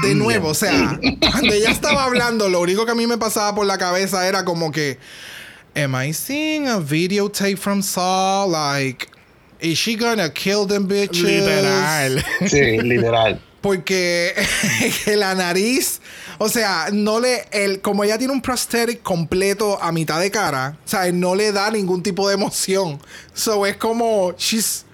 de 0.04 0.16
nuevo, 0.16 0.50
o 0.50 0.54
sea, 0.54 1.00
cuando 1.20 1.54
ella 1.54 1.72
estaba 1.72 2.04
hablando, 2.04 2.48
lo 2.50 2.62
único 2.62 2.86
que 2.86 2.92
a 2.92 2.96
mí 2.96 3.08
me 3.08 3.18
pasaba 3.18 3.56
por 3.56 3.66
la 3.66 3.78
cabeza 3.78 4.28
era 4.28 4.46
como 4.46 4.72
que, 4.72 5.00
Am 5.76 5.96
I 5.96 6.12
seeing 6.12 6.68
a 6.68 6.80
videotape 6.80 7.58
from 7.58 7.82
Saul? 7.82 8.52
Like, 8.52 9.08
is 9.60 9.78
she 9.78 9.96
gonna 9.96 10.30
kill 10.30 10.66
them 10.66 10.88
bitches? 10.88 11.24
Literal. 11.24 12.24
Sí, 12.48 12.82
literal. 12.82 13.40
Porque 13.62 14.34
que 15.06 15.16
la 15.16 15.36
nariz, 15.36 16.00
o 16.38 16.50
sea, 16.50 16.88
no 16.92 17.20
le, 17.20 17.46
el, 17.52 17.82
como 17.82 18.04
ella 18.04 18.18
tiene 18.18 18.34
un 18.34 18.42
prosthetic 18.42 19.04
completo 19.04 19.78
a 19.82 19.92
mitad 19.92 20.20
de 20.20 20.32
cara, 20.32 20.78
o 20.86 20.88
sea, 20.88 21.12
no 21.12 21.36
le 21.36 21.52
da 21.52 21.70
ningún 21.70 22.02
tipo 22.02 22.28
de 22.30 22.36
emoción. 22.36 23.00
So 23.34 23.66
es 23.66 23.76
como, 23.78 24.34
she's, 24.38 24.86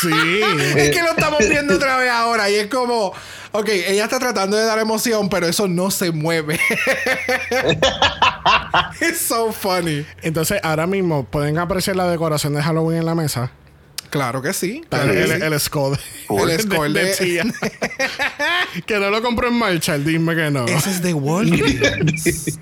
sí. 0.00 0.10
es 0.76 0.90
que 0.90 1.02
lo 1.02 1.10
estamos 1.10 1.38
viendo 1.48 1.74
otra 1.74 1.96
vez 1.96 2.10
ahora 2.10 2.50
y 2.50 2.56
es 2.56 2.66
como, 2.68 3.12
ok, 3.52 3.68
ella 3.68 4.04
está 4.04 4.18
tratando 4.18 4.56
de 4.56 4.64
dar 4.64 4.78
emoción, 4.78 5.28
pero 5.28 5.46
eso 5.46 5.68
no 5.68 5.90
se 5.90 6.12
mueve. 6.12 6.58
It's 9.00 9.20
so 9.20 9.52
funny. 9.52 10.06
Entonces, 10.22 10.60
ahora 10.62 10.86
mismo 10.86 11.24
pueden 11.24 11.58
apreciar 11.58 11.96
la 11.96 12.08
decoración 12.08 12.54
de 12.54 12.62
Halloween 12.62 13.00
en 13.00 13.06
la 13.06 13.14
mesa. 13.14 13.50
Claro 14.10 14.40
que 14.42 14.52
sí. 14.52 14.82
Claro 14.88 15.12
que 15.12 15.22
el, 15.22 15.28
sí. 15.28 15.34
el, 15.34 15.42
el 15.52 15.60
Scott. 15.60 16.00
El 16.30 16.60
Scott 16.60 16.88
de, 16.88 17.04
de- 17.04 17.14
tía. 17.16 17.44
que 18.86 18.98
no 18.98 19.10
lo 19.10 19.22
compró 19.22 19.48
en 19.48 19.54
Marshall, 19.54 20.04
dime 20.04 20.34
que 20.34 20.50
no. 20.50 20.66
Ese 20.66 20.90
es 20.90 21.02
de 21.02 21.14
Walgreens. 21.14 22.26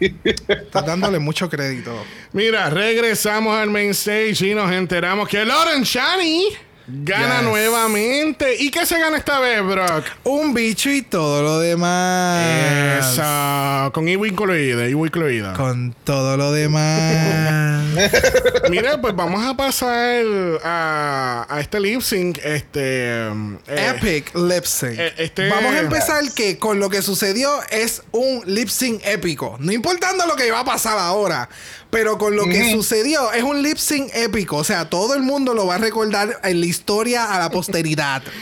Estás 0.48 0.86
dándole 0.86 1.18
mucho 1.18 1.48
crédito. 1.48 1.92
Mira, 2.32 2.70
regresamos 2.70 3.56
al 3.56 3.70
main 3.70 3.90
stage 3.90 4.46
y 4.48 4.54
nos 4.54 4.70
enteramos 4.72 5.28
que 5.28 5.44
Lauren 5.44 5.82
Shani 5.82 6.48
gana 6.86 7.36
Yes. 7.40 7.44
nuevamente. 7.44 8.56
¿Y 8.58 8.70
qué 8.70 8.84
se 8.86 8.98
gana 8.98 9.16
esta 9.16 9.38
vez, 9.40 9.62
Brock? 9.64 10.04
Un 10.24 10.52
bicho 10.54 10.90
y 10.90 11.02
todo 11.02 11.42
lo 11.42 11.58
demás. 11.60 13.10
Eso, 13.14 13.92
con 13.92 14.08
Ivo 14.08 14.26
incluida. 14.26 15.52
Con 15.54 15.94
todo 16.04 16.36
lo 16.36 16.52
demás. 16.52 17.84
Mira, 18.70 19.00
pues 19.00 19.14
vamos 19.14 19.44
a 19.46 19.56
pasar 19.56 20.24
a, 20.64 21.46
a 21.48 21.60
este 21.60 21.80
lip 21.80 22.00
sync. 22.00 22.38
Este. 22.38 23.28
eh, 23.28 23.92
Epic 23.96 24.34
lip 24.34 24.64
sync. 24.64 24.98
eh, 24.98 25.14
este- 25.18 25.48
Vamos 25.48 25.74
a 25.74 25.78
empezar 25.80 26.22
que 26.34 26.58
con 26.58 26.78
lo 26.80 26.90
que 26.90 27.02
sucedió 27.02 27.50
es 27.70 28.02
un 28.12 28.42
lip 28.46 28.68
sync 28.68 29.00
épico. 29.04 29.56
No 29.60 29.72
importando 29.72 30.26
lo 30.26 30.36
que 30.36 30.50
va 30.50 30.60
a 30.60 30.64
pasar 30.64 30.98
ahora, 30.98 31.48
pero 31.94 32.18
con 32.18 32.34
lo 32.34 32.44
que 32.46 32.72
sucedió 32.72 33.30
es 33.32 33.44
un 33.44 33.62
lip 33.62 33.76
sync 33.78 34.10
épico. 34.14 34.56
O 34.56 34.64
sea, 34.64 34.90
todo 34.90 35.14
el 35.14 35.22
mundo 35.22 35.54
lo 35.54 35.64
va 35.66 35.76
a 35.76 35.78
recordar 35.78 36.40
en 36.42 36.58
la 36.58 36.66
historia 36.66 37.32
a 37.32 37.38
la 37.38 37.50
posteridad. 37.50 38.22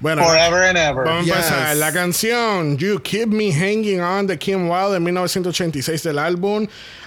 Bueno, 0.00 0.24
Forever 0.24 0.62
and 0.62 0.78
ever. 0.78 1.04
Vamos 1.04 1.26
Yes. 1.26 1.34
a 1.34 1.38
empezar. 1.40 1.76
La 1.76 1.92
canción 1.92 2.78
You 2.78 3.02
Keep 3.02 3.28
Me 3.28 3.52
Hanging 3.52 4.00
On 4.00 4.26
de 4.26 4.38
Kim 4.38 4.70
Wilde 4.70 4.94
de 4.94 5.00
1986 5.00 6.02
del 6.04 6.18
álbum 6.18 6.66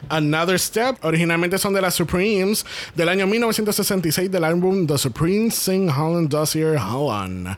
Another 0.09 0.59
Step. 0.59 0.97
Originalmente 1.03 1.57
son 1.57 1.73
de 1.73 1.81
las 1.81 1.95
Supremes 1.95 2.63
del 2.93 3.09
año 3.09 3.25
1966 3.25 4.29
del 4.29 4.43
álbum 4.43 4.85
The 4.85 4.99
Supremes 4.99 5.55
Sing 5.55 5.89
Holland 5.89 6.29
Dossier 6.29 6.77
Holland. 6.77 7.57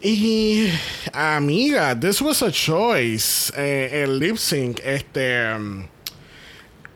Y 0.00 0.70
amiga, 1.12 1.94
this 2.00 2.22
was 2.22 2.42
a 2.42 2.50
choice. 2.50 3.52
Eh, 3.54 4.04
el 4.04 4.18
lip 4.18 4.38
sync, 4.38 4.80
este. 4.82 5.52
um, 5.54 5.84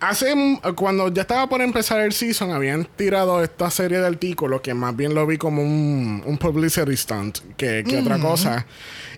Hace 0.08 0.34
cuando 0.76 1.08
ya 1.08 1.22
estaba 1.22 1.48
por 1.48 1.62
empezar 1.62 2.00
el 2.00 2.12
season, 2.12 2.50
habían 2.50 2.84
tirado 2.96 3.42
esta 3.42 3.70
serie 3.70 3.98
de 3.98 4.06
artículos 4.06 4.60
que 4.60 4.74
más 4.74 4.94
bien 4.94 5.14
lo 5.14 5.26
vi 5.26 5.38
como 5.38 5.62
un, 5.62 6.22
un 6.26 6.38
publicity 6.38 6.96
stunt 6.96 7.38
que, 7.56 7.84
que 7.88 7.98
otra 7.98 8.18
cosa. 8.18 8.66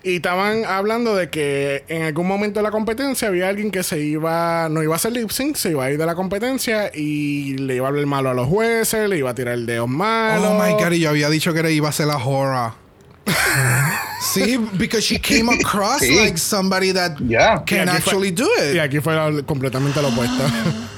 Y 0.03 0.17
estaban 0.17 0.63
hablando 0.63 1.15
de 1.15 1.29
que 1.29 1.83
en 1.89 2.03
algún 2.03 2.27
momento 2.27 2.59
de 2.59 2.63
la 2.63 2.71
competencia 2.71 3.27
había 3.27 3.49
alguien 3.49 3.71
que 3.71 3.83
se 3.83 3.99
iba, 3.99 4.69
no 4.69 4.81
iba 4.81 4.93
a 4.93 4.95
hacer 4.95 5.11
lip 5.11 5.29
sync, 5.31 5.55
se 5.57 5.71
iba 5.71 5.83
a 5.83 5.91
ir 5.91 5.97
de 5.97 6.05
la 6.05 6.15
competencia 6.15 6.89
y 6.93 7.57
le 7.57 7.75
iba 7.75 7.87
a 7.87 7.89
hablar 7.89 8.05
malo 8.05 8.29
a 8.29 8.33
los 8.33 8.47
jueces, 8.47 9.09
le 9.09 9.17
iba 9.17 9.31
a 9.31 9.35
tirar 9.35 9.57
dedos 9.59 9.89
malos. 9.89 10.51
Oh 10.51 10.63
my 10.63 10.71
god, 10.81 10.91
y 10.93 10.99
yo 11.01 11.09
había 11.09 11.29
dicho 11.29 11.51
que 11.53 11.59
era- 11.59 11.69
iba 11.71 11.89
a 11.89 11.91
ser 11.91 12.07
la 12.07 12.17
horror. 12.17 12.86
sí, 14.33 14.57
because 14.77 15.03
she 15.05 15.19
came 15.19 15.49
across 15.49 16.01
Sí. 16.01 16.15
like 16.19 16.37
somebody 16.37 16.91
that 16.93 17.17
Yeah. 17.27 17.63
can 17.65 17.77
Y 17.77 17.81
aquí 17.81 17.89
fue- 17.89 17.97
actually 17.97 18.31
do 18.31 18.45
it. 18.59 18.75
Y 18.75 18.79
aquí 18.79 18.99
fue 18.99 19.13
la- 19.15 19.43
completamente 19.43 20.01
lo 20.01 20.09
opuesto. 20.09 20.43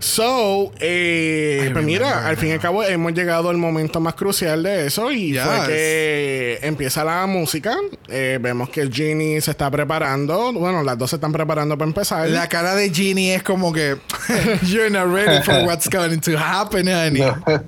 So, 0.00 0.70
eh, 0.80 1.70
pues 1.72 1.82
mira, 1.82 2.26
al 2.26 2.36
fin 2.36 2.50
y 2.50 2.52
al 2.52 2.60
cabo 2.60 2.84
hemos 2.84 3.14
llegado 3.14 3.48
al 3.48 3.56
momento 3.56 4.00
más 4.00 4.12
crucial 4.14 4.62
de 4.62 4.86
eso 4.88 5.10
y 5.10 5.32
Yes. 5.32 5.42
fue 5.42 5.66
que 5.66 6.58
empieza 6.60 7.04
la 7.04 7.24
música. 7.26 7.74
Eh, 8.08 8.38
vemos 8.38 8.68
que 8.68 8.86
Ginny 8.92 9.40
se 9.40 9.52
está 9.52 9.70
preparando. 9.70 10.52
Bueno, 10.52 10.82
las 10.82 10.98
dos 10.98 11.08
se 11.08 11.16
están 11.16 11.32
preparando 11.32 11.78
para 11.78 11.88
empezar. 11.88 12.28
La 12.28 12.48
cara 12.50 12.74
de 12.74 12.90
Ginny 12.90 13.30
es 13.30 13.42
como 13.42 13.72
que 13.72 13.96
you're 14.66 14.90
not 14.90 15.06
ready 15.10 15.42
for 15.42 15.64
what's 15.64 15.88
going 15.88 16.18
to 16.20 16.32
happen, 16.36 16.86
honey. 16.86 17.22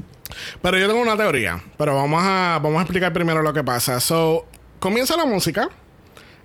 Pero 0.63 0.79
yo 0.79 0.89
tengo 0.89 1.01
una 1.01 1.17
teoría. 1.17 1.63
Pero 1.77 1.95
vamos 1.95 2.23
a, 2.23 2.59
vamos 2.63 2.79
a 2.79 2.83
explicar 2.83 3.13
primero 3.13 3.43
lo 3.43 3.53
que 3.53 3.65
pasa. 3.65 4.01
So, 4.01 4.47
comienza 4.79 5.17
la 5.17 5.27
música. 5.27 5.69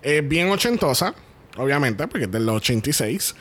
Es 0.01 0.27
bien 0.27 0.49
ochentosa, 0.49 1.13
obviamente, 1.57 2.07
porque 2.07 2.25
es 2.25 2.31
del 2.31 2.47
86. 2.49 3.35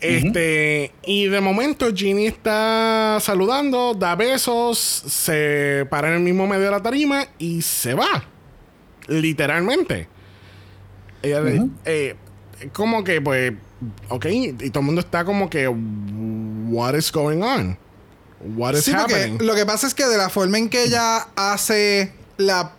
Este, 0.00 0.92
y 1.04 1.26
de 1.26 1.40
momento 1.42 1.94
Ginny 1.94 2.26
está 2.26 3.18
saludando, 3.20 3.92
da 3.94 4.16
besos, 4.16 4.78
se 4.78 5.86
para 5.90 6.08
en 6.08 6.14
el 6.14 6.20
mismo 6.20 6.46
medio 6.46 6.64
de 6.64 6.70
la 6.70 6.82
tarima 6.82 7.26
y 7.38 7.60
se 7.62 7.94
va. 7.94 8.24
Literalmente. 9.08 10.08
Ella 11.22 11.42
eh, 11.84 12.16
como 12.72 13.04
que, 13.04 13.20
pues, 13.20 13.52
ok, 14.08 14.26
y 14.26 14.70
todo 14.70 14.80
el 14.80 14.86
mundo 14.86 15.00
está 15.00 15.24
como 15.24 15.50
que, 15.50 15.68
what 15.68 16.94
is 16.94 17.12
going 17.12 17.42
on? 17.42 17.78
What 18.40 18.74
is 18.74 18.84
Sí, 18.84 18.92
porque 18.92 19.14
happening? 19.14 19.46
lo 19.46 19.54
que 19.54 19.66
pasa 19.66 19.86
es 19.86 19.94
que 19.94 20.06
de 20.06 20.16
la 20.16 20.28
forma 20.30 20.58
en 20.58 20.68
que 20.68 20.84
ella 20.84 21.28
hace 21.36 22.12
la, 22.36 22.72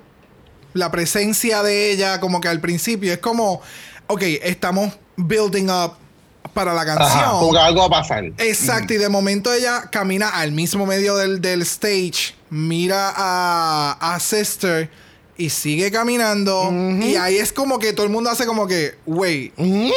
la 0.74 0.92
presencia 0.92 1.62
de 1.64 1.92
ella, 1.92 2.20
como 2.20 2.42
que 2.42 2.48
al 2.48 2.60
principio, 2.60 3.14
es 3.14 3.20
como, 3.20 3.62
ok, 4.08 4.22
estamos 4.44 4.94
building 5.18 5.70
up 5.70 5.94
para 6.54 6.74
la 6.74 6.86
canción. 6.86 7.08
Ajá, 7.08 7.40
porque 7.40 7.60
algo 7.60 7.82
va 7.82 7.98
a 7.98 8.02
pasar. 8.02 8.26
Exacto, 8.38 8.94
y 8.94 8.98
de 8.98 9.08
momento 9.10 9.54
ella 9.54 9.84
camina 9.92 10.30
al 10.30 10.52
mismo 10.52 10.86
medio 10.86 11.16
del, 11.16 11.42
del 11.42 11.62
stage, 11.62 12.36
mira 12.50 13.14
a, 13.16 13.98
a 14.16 14.20
Sister 14.20 14.90
y 15.38 15.50
sigue 15.50 15.92
caminando. 15.92 16.70
Y 17.02 17.16
ahí 17.16 17.38
es 17.38 17.54
como 17.54 17.80
que 17.80 17.94
todo 17.94 18.06
el 18.06 18.12
mundo 18.12 18.30
hace 18.30 18.46
como 18.46 18.68
que, 18.68 18.96
wait. 19.06 19.54
Mm, 19.58 19.90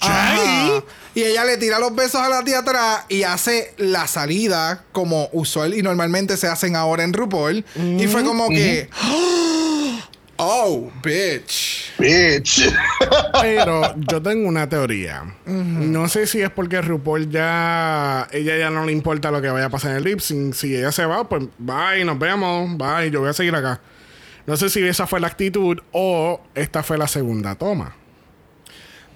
Ajá. 0.00 0.82
Y 1.18 1.24
ella 1.24 1.44
le 1.44 1.56
tira 1.56 1.80
los 1.80 1.96
besos 1.96 2.20
a 2.20 2.28
la 2.28 2.44
tía 2.44 2.60
atrás 2.60 3.04
y 3.08 3.24
hace 3.24 3.74
la 3.76 4.06
salida 4.06 4.84
como 4.92 5.28
usual 5.32 5.74
y 5.74 5.82
normalmente 5.82 6.36
se 6.36 6.46
hacen 6.46 6.76
ahora 6.76 7.02
en 7.02 7.12
RuPaul. 7.12 7.64
Y 7.74 8.06
fue 8.06 8.22
como 8.22 8.48
que, 8.48 8.88
oh, 10.36 10.92
bitch. 11.02 11.92
Bitch. 11.98 12.72
Pero 13.40 13.96
yo 14.12 14.22
tengo 14.22 14.48
una 14.48 14.68
teoría. 14.68 15.24
No 15.44 16.08
sé 16.08 16.28
si 16.28 16.40
es 16.40 16.50
porque 16.50 16.80
RuPaul 16.82 17.28
ya. 17.28 18.28
Ella 18.30 18.56
ya 18.56 18.70
no 18.70 18.86
le 18.86 18.92
importa 18.92 19.32
lo 19.32 19.42
que 19.42 19.48
vaya 19.48 19.66
a 19.66 19.70
pasar 19.70 19.90
en 19.90 19.96
el 19.96 20.04
lip 20.04 20.20
sync. 20.20 20.54
Si 20.54 20.76
ella 20.76 20.92
se 20.92 21.04
va, 21.04 21.28
pues 21.28 21.46
bye, 21.58 22.04
nos 22.04 22.16
vemos. 22.20 22.78
Bye, 22.78 23.10
yo 23.10 23.18
voy 23.18 23.30
a 23.30 23.32
seguir 23.32 23.56
acá. 23.56 23.80
No 24.46 24.56
sé 24.56 24.70
si 24.70 24.86
esa 24.86 25.08
fue 25.08 25.18
la 25.18 25.26
actitud 25.26 25.78
o 25.90 26.40
esta 26.54 26.84
fue 26.84 26.96
la 26.96 27.08
segunda 27.08 27.56
toma. 27.56 27.96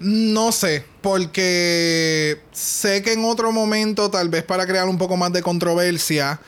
No 0.03 0.51
sé, 0.51 0.83
porque 1.01 2.41
sé 2.51 3.01
que 3.01 3.13
en 3.13 3.23
otro 3.23 3.53
momento, 3.53 4.11
tal 4.11 4.27
vez 4.27 4.43
para 4.43 4.67
crear 4.67 4.87
un 4.89 4.97
poco 4.97 5.15
más 5.15 5.31
de 5.31 5.41
controversia, 5.41 6.41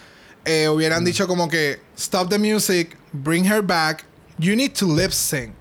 eh, 0.43 0.67
hubieran 0.67 1.05
dicho 1.05 1.25
como 1.25 1.47
que 1.47 1.79
stop 1.97 2.29
the 2.29 2.37
music, 2.37 2.97
bring 3.13 3.45
her 3.45 3.61
back, 3.61 4.03
you 4.37 4.57
need 4.57 4.73
to 4.73 4.93
lip 4.93 5.11
sync. 5.11 5.53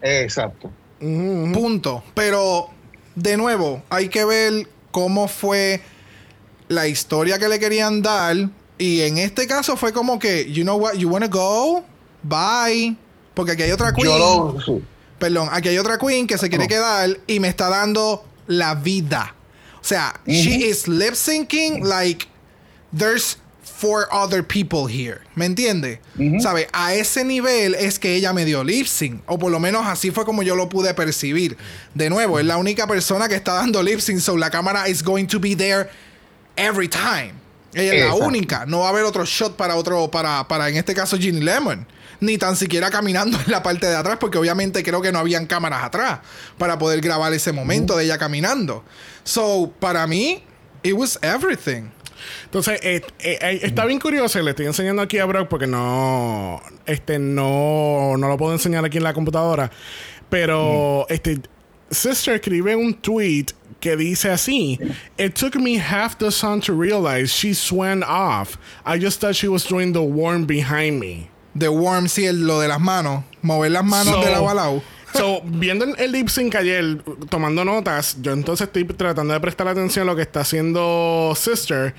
Exacto. 0.00 0.70
Punto. 1.00 2.02
Pero, 2.14 2.70
de 3.14 3.36
nuevo, 3.36 3.82
hay 3.90 4.08
que 4.08 4.24
ver 4.24 4.66
cómo 4.90 5.28
fue 5.28 5.82
la 6.68 6.88
historia 6.88 7.38
que 7.38 7.48
le 7.48 7.58
querían 7.58 8.00
dar. 8.00 8.36
Y 8.78 9.02
en 9.02 9.18
este 9.18 9.46
caso 9.46 9.76
fue 9.76 9.92
como 9.92 10.18
que, 10.18 10.50
you 10.50 10.62
know 10.62 10.78
what, 10.78 10.94
you 10.94 11.10
wanna 11.10 11.28
go? 11.28 11.84
Bye. 12.22 12.96
Porque 13.34 13.52
aquí 13.52 13.64
hay 13.64 13.72
otra 13.72 13.92
queen. 13.92 14.08
Yo 14.08 14.18
lo. 14.18 14.60
sí. 14.60 14.82
Perdón, 15.18 15.48
aquí 15.52 15.68
hay 15.68 15.78
otra 15.78 15.98
queen 15.98 16.26
que 16.26 16.38
se 16.38 16.48
quiere 16.48 16.68
quedar 16.68 17.18
y 17.26 17.40
me 17.40 17.48
está 17.48 17.68
dando 17.68 18.24
la 18.46 18.74
vida. 18.74 19.34
O 19.80 19.84
sea, 19.84 20.20
she 20.26 20.68
is 20.68 20.86
lip 20.86 21.14
syncing 21.14 21.82
like 21.82 22.26
there's 22.92 23.38
four 23.62 24.08
other 24.10 24.42
people 24.42 24.86
here. 24.86 25.20
¿Me 25.36 25.46
entiende? 25.46 26.00
¿Sabe? 26.40 26.68
A 26.72 26.94
ese 26.94 27.24
nivel 27.24 27.74
es 27.74 27.98
que 27.98 28.14
ella 28.14 28.32
me 28.32 28.44
dio 28.44 28.64
lip 28.64 28.86
sync. 28.86 29.22
O 29.26 29.38
por 29.38 29.52
lo 29.52 29.60
menos 29.60 29.86
así 29.86 30.10
fue 30.10 30.24
como 30.24 30.42
yo 30.42 30.56
lo 30.56 30.68
pude 30.68 30.92
percibir. 30.94 31.56
De 31.94 32.10
nuevo, 32.10 32.38
es 32.38 32.46
la 32.46 32.56
única 32.56 32.86
persona 32.86 33.28
que 33.28 33.36
está 33.36 33.54
dando 33.54 33.82
lip 33.82 34.00
sync. 34.00 34.20
So 34.20 34.36
la 34.36 34.50
cámara 34.50 34.88
is 34.88 35.02
going 35.02 35.26
to 35.26 35.38
be 35.38 35.54
there 35.54 35.88
every 36.56 36.88
time. 36.88 37.34
Ella 37.74 37.94
es 37.94 38.04
la 38.06 38.14
única. 38.14 38.66
No 38.66 38.80
va 38.80 38.86
a 38.86 38.88
haber 38.90 39.04
otro 39.04 39.24
shot 39.24 39.56
para 39.56 39.76
otro, 39.76 40.10
para, 40.10 40.48
para 40.48 40.68
en 40.68 40.76
este 40.76 40.94
caso 40.94 41.16
Ginny 41.16 41.40
Lemon. 41.40 41.86
Ni 42.20 42.36
tan 42.36 42.56
siquiera 42.56 42.90
caminando 42.90 43.38
en 43.44 43.50
la 43.50 43.62
parte 43.62 43.86
de 43.86 43.94
atrás, 43.94 44.18
porque 44.18 44.38
obviamente 44.38 44.82
creo 44.82 45.00
que 45.00 45.12
no 45.12 45.20
habían 45.20 45.46
cámaras 45.46 45.84
atrás 45.84 46.20
para 46.58 46.78
poder 46.78 47.00
grabar 47.00 47.32
ese 47.32 47.52
momento 47.52 47.96
de 47.96 48.04
ella 48.04 48.18
caminando. 48.18 48.84
So, 49.24 49.72
para 49.78 50.06
mí, 50.06 50.42
it 50.82 50.94
was 50.94 51.18
everything. 51.22 51.90
Entonces, 52.44 52.80
eh, 52.82 53.02
eh, 53.20 53.38
eh, 53.40 53.60
está 53.62 53.84
bien 53.84 54.00
curioso. 54.00 54.40
Le 54.42 54.50
estoy 54.50 54.66
enseñando 54.66 55.02
aquí 55.02 55.18
a 55.18 55.24
Brock 55.24 55.48
porque 55.48 55.66
no. 55.66 56.60
Este, 56.86 57.18
no. 57.18 58.16
No 58.16 58.28
lo 58.28 58.36
puedo 58.36 58.52
enseñar 58.52 58.84
aquí 58.84 58.98
en 58.98 59.04
la 59.04 59.12
computadora. 59.12 59.70
Pero, 60.28 61.06
este. 61.08 61.40
Sister 61.90 62.34
escribe 62.34 62.76
un 62.76 62.94
tweet 62.94 63.46
que 63.80 63.96
dice 63.96 64.30
así: 64.30 64.78
It 65.16 65.34
took 65.34 65.56
me 65.56 65.78
half 65.78 66.18
the 66.18 66.30
song 66.30 66.60
to 66.62 66.74
realize 66.74 67.30
she 67.30 67.54
swam 67.54 68.02
off. 68.02 68.58
I 68.84 68.98
just 68.98 69.20
thought 69.20 69.34
she 69.34 69.48
was 69.48 69.64
doing 69.64 69.92
the 69.92 70.02
worm 70.02 70.44
behind 70.46 71.00
me. 71.00 71.30
The 71.58 71.68
worm, 71.68 72.08
sí, 72.08 72.26
el- 72.26 72.46
lo 72.46 72.60
de 72.60 72.68
las 72.68 72.80
manos. 72.80 73.24
Mover 73.42 73.70
las 73.72 73.84
manos 73.84 74.14
So- 74.14 74.20
de 74.24 74.30
lado 74.30 74.48
a 74.50 74.54
lado. 74.54 74.82
So, 75.14 75.40
viendo 75.44 75.84
el, 75.84 75.94
el 75.98 76.12
lip 76.12 76.28
sync 76.28 76.54
ayer, 76.54 76.98
tomando 77.30 77.64
notas, 77.64 78.16
yo 78.20 78.32
entonces 78.32 78.66
estoy 78.66 78.84
tratando 78.84 79.32
de 79.34 79.40
prestar 79.40 79.66
atención 79.68 80.02
a 80.06 80.10
lo 80.12 80.16
que 80.16 80.22
está 80.22 80.40
haciendo 80.40 81.32
Sister. 81.36 81.94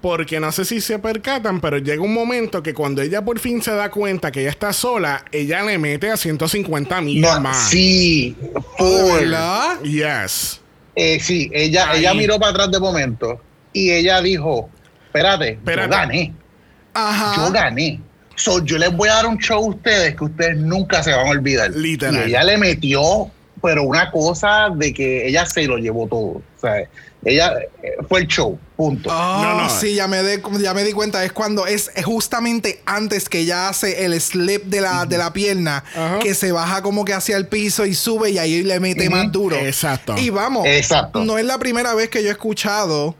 Porque 0.00 0.38
no 0.40 0.52
sé 0.52 0.64
si 0.66 0.80
se 0.80 0.98
percatan, 0.98 1.60
pero 1.60 1.78
llega 1.78 2.02
un 2.02 2.12
momento 2.12 2.62
que 2.62 2.74
cuando 2.74 3.00
ella 3.02 3.24
por 3.24 3.38
fin 3.40 3.62
se 3.62 3.72
da 3.72 3.90
cuenta 3.90 4.30
que 4.30 4.40
ella 4.42 4.50
está 4.50 4.72
sola, 4.72 5.24
ella 5.32 5.62
le 5.62 5.78
mete 5.78 6.10
a 6.10 6.16
150 6.16 7.00
millas 7.00 7.34
No, 7.36 7.40
más. 7.40 7.70
sí. 7.70 8.36
Full. 8.76 9.20
¿Verdad? 9.20 9.80
Yes. 9.82 10.60
Eh, 10.94 11.18
sí, 11.20 11.50
ella, 11.52 11.90
Ahí. 11.90 12.00
ella 12.00 12.14
miró 12.14 12.38
para 12.38 12.52
atrás 12.52 12.70
de 12.70 12.78
momento 12.78 13.40
y 13.72 13.90
ella 13.90 14.20
dijo: 14.20 14.68
Espérate, 15.06 15.52
Espérate. 15.52 15.88
yo 15.88 15.96
gané. 15.96 16.34
Ajá. 16.94 17.34
Yo 17.46 17.52
gané. 17.52 18.00
So, 18.36 18.64
yo 18.64 18.78
les 18.78 18.92
voy 18.94 19.08
a 19.08 19.14
dar 19.14 19.26
un 19.26 19.38
show 19.38 19.56
a 19.64 19.68
ustedes 19.68 20.14
que 20.14 20.24
ustedes 20.24 20.56
nunca 20.58 21.02
se 21.02 21.10
van 21.12 21.26
a 21.26 21.30
olvidar. 21.30 21.70
Literal. 21.72 22.14
Y 22.28 22.30
ella 22.30 22.44
le 22.44 22.58
metió, 22.58 23.30
pero 23.62 23.82
una 23.84 24.10
cosa 24.10 24.68
de 24.74 24.92
que 24.92 25.26
ella 25.26 25.46
se 25.46 25.64
lo 25.64 25.78
llevó 25.78 26.06
todo. 26.06 26.18
O 26.26 26.42
sea, 26.60 26.84
ella 27.24 27.54
eh, 27.82 27.92
fue 28.08 28.20
el 28.20 28.26
show, 28.28 28.56
punto. 28.76 29.10
Oh, 29.10 29.42
No, 29.42 29.62
no. 29.62 29.70
sí, 29.70 29.94
ya 29.94 30.06
me, 30.06 30.22
de- 30.22 30.40
ya 30.60 30.74
me 30.74 30.84
di 30.84 30.92
cuenta. 30.92 31.24
Es 31.24 31.32
cuando 31.32 31.66
es 31.66 31.90
justamente 32.04 32.80
antes 32.86 33.28
que 33.28 33.40
ella 33.40 33.68
hace 33.68 34.04
el 34.04 34.20
slip 34.20 34.64
de 34.64 34.80
la, 34.82 35.06
de 35.06 35.18
la 35.18 35.32
pierna, 35.32 35.82
que 36.22 36.34
se 36.34 36.52
baja 36.52 36.82
como 36.82 37.04
que 37.04 37.14
hacia 37.14 37.36
el 37.36 37.48
piso 37.48 37.84
y 37.86 37.94
sube 37.94 38.30
y 38.30 38.38
ahí 38.38 38.62
le 38.62 38.78
mete 38.80 39.08
más 39.10 39.32
duro. 39.32 39.56
Exacto. 39.56 40.14
Y 40.18 40.30
vamos, 40.30 40.66
Exacto. 40.66 41.24
no 41.24 41.38
es 41.38 41.44
la 41.46 41.58
primera 41.58 41.94
vez 41.94 42.10
que 42.10 42.22
yo 42.22 42.28
he 42.28 42.32
escuchado 42.32 43.16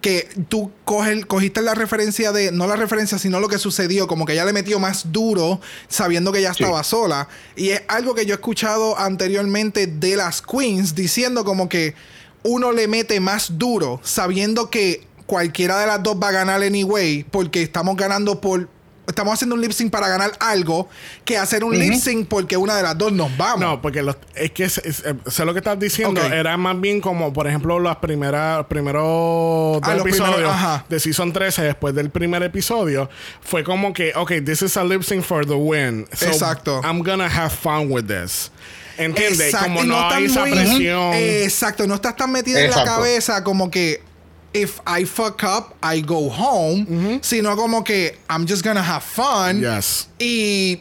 que 0.00 0.28
tú 0.48 0.70
coges, 0.84 1.26
cogiste 1.26 1.60
la 1.62 1.74
referencia 1.74 2.32
de, 2.32 2.52
no 2.52 2.66
la 2.66 2.76
referencia, 2.76 3.18
sino 3.18 3.38
lo 3.40 3.48
que 3.48 3.58
sucedió, 3.58 4.06
como 4.06 4.24
que 4.24 4.32
ella 4.32 4.44
le 4.44 4.52
metió 4.52 4.78
más 4.78 5.12
duro 5.12 5.60
sabiendo 5.88 6.32
que 6.32 6.40
Sí. 6.40 6.46
estaba 6.46 6.82
sola. 6.82 7.28
Y 7.56 7.70
es 7.70 7.82
algo 7.88 8.14
que 8.14 8.24
yo 8.24 8.34
he 8.34 8.36
escuchado 8.36 8.98
anteriormente 8.98 9.86
de 9.86 10.16
las 10.16 10.40
queens 10.42 10.94
diciendo 10.94 11.44
como 11.44 11.68
que 11.68 11.94
uno 12.42 12.72
le 12.72 12.88
mete 12.88 13.20
más 13.20 13.58
duro 13.58 14.00
sabiendo 14.02 14.70
que 14.70 15.06
cualquiera 15.26 15.78
de 15.78 15.86
las 15.86 16.02
dos 16.02 16.16
va 16.20 16.28
a 16.28 16.32
ganar 16.32 16.62
anyway, 16.62 17.24
porque 17.30 17.62
estamos 17.62 17.96
ganando 17.96 18.40
por... 18.40 18.68
Estamos 19.10 19.34
haciendo 19.34 19.54
un 19.54 19.60
lip 19.60 19.72
sync 19.72 19.90
para 19.90 20.08
ganar 20.08 20.32
algo 20.40 20.88
que 21.24 21.36
hacer 21.38 21.64
un 21.64 21.78
lip 21.78 21.94
sync 21.94 22.26
porque 22.28 22.56
una 22.56 22.76
de 22.76 22.82
las 22.82 22.96
dos 22.96 23.12
nos 23.12 23.36
vamos. 23.36 23.60
No, 23.60 23.82
porque 23.82 24.02
los- 24.02 24.16
es 24.34 24.50
que 24.52 24.64
eh, 24.64 24.70
sé 25.26 25.44
lo 25.44 25.52
que 25.52 25.58
estás 25.58 25.78
diciendo. 25.78 26.20
Era 26.22 26.56
más 26.56 26.80
bien 26.80 27.00
como, 27.00 27.32
por 27.32 27.46
ejemplo, 27.46 27.78
las 27.80 27.96
primeras 27.96 28.64
primeros 28.66 29.80
Ah, 29.82 29.94
los 29.94 30.06
episodios 30.06 30.34
primeros, 30.34 30.52
ajá. 30.54 30.84
de 30.88 31.00
Season 31.00 31.32
13, 31.32 31.62
después 31.62 31.94
del 31.94 32.10
primer 32.10 32.42
episodio, 32.42 33.08
fue 33.40 33.64
como 33.64 33.92
que, 33.92 34.12
ok, 34.14 34.32
this 34.44 34.62
is 34.62 34.76
a 34.76 34.84
lip 34.84 35.02
sync 35.02 35.22
for 35.22 35.44
the 35.46 35.54
win. 35.54 36.06
So 36.12 36.26
Exacto. 36.26 36.80
I'm 36.84 37.02
gonna 37.02 37.26
have 37.28 37.50
fun 37.50 37.90
with 37.90 38.04
this. 38.04 38.50
¿Entiendes? 38.98 39.40
Exacto, 39.40 39.66
Como 39.68 39.84
no, 39.84 39.94
estás 39.96 40.14
hay 40.18 40.24
esa 40.26 40.40
muy- 40.40 40.50
presión. 40.50 41.14
Exacto, 41.14 41.86
no 41.86 41.94
estás 41.94 42.16
tan 42.16 42.30
metida 42.32 42.60
en 42.60 42.70
la 42.70 42.84
cabeza 42.84 43.42
como 43.42 43.70
que 43.70 44.02
if 44.52 44.80
I 44.86 45.04
fuck 45.04 45.42
up, 45.44 45.74
I 45.82 46.00
go 46.02 46.28
home, 46.30 47.20
sino 47.22 47.56
como 47.56 47.84
que 47.84 48.18
I'm 48.28 48.46
just 48.48 48.64
gonna 48.64 48.82
have 48.82 49.02
fun. 49.04 49.60
Yes. 49.60 50.08
Y 50.18 50.80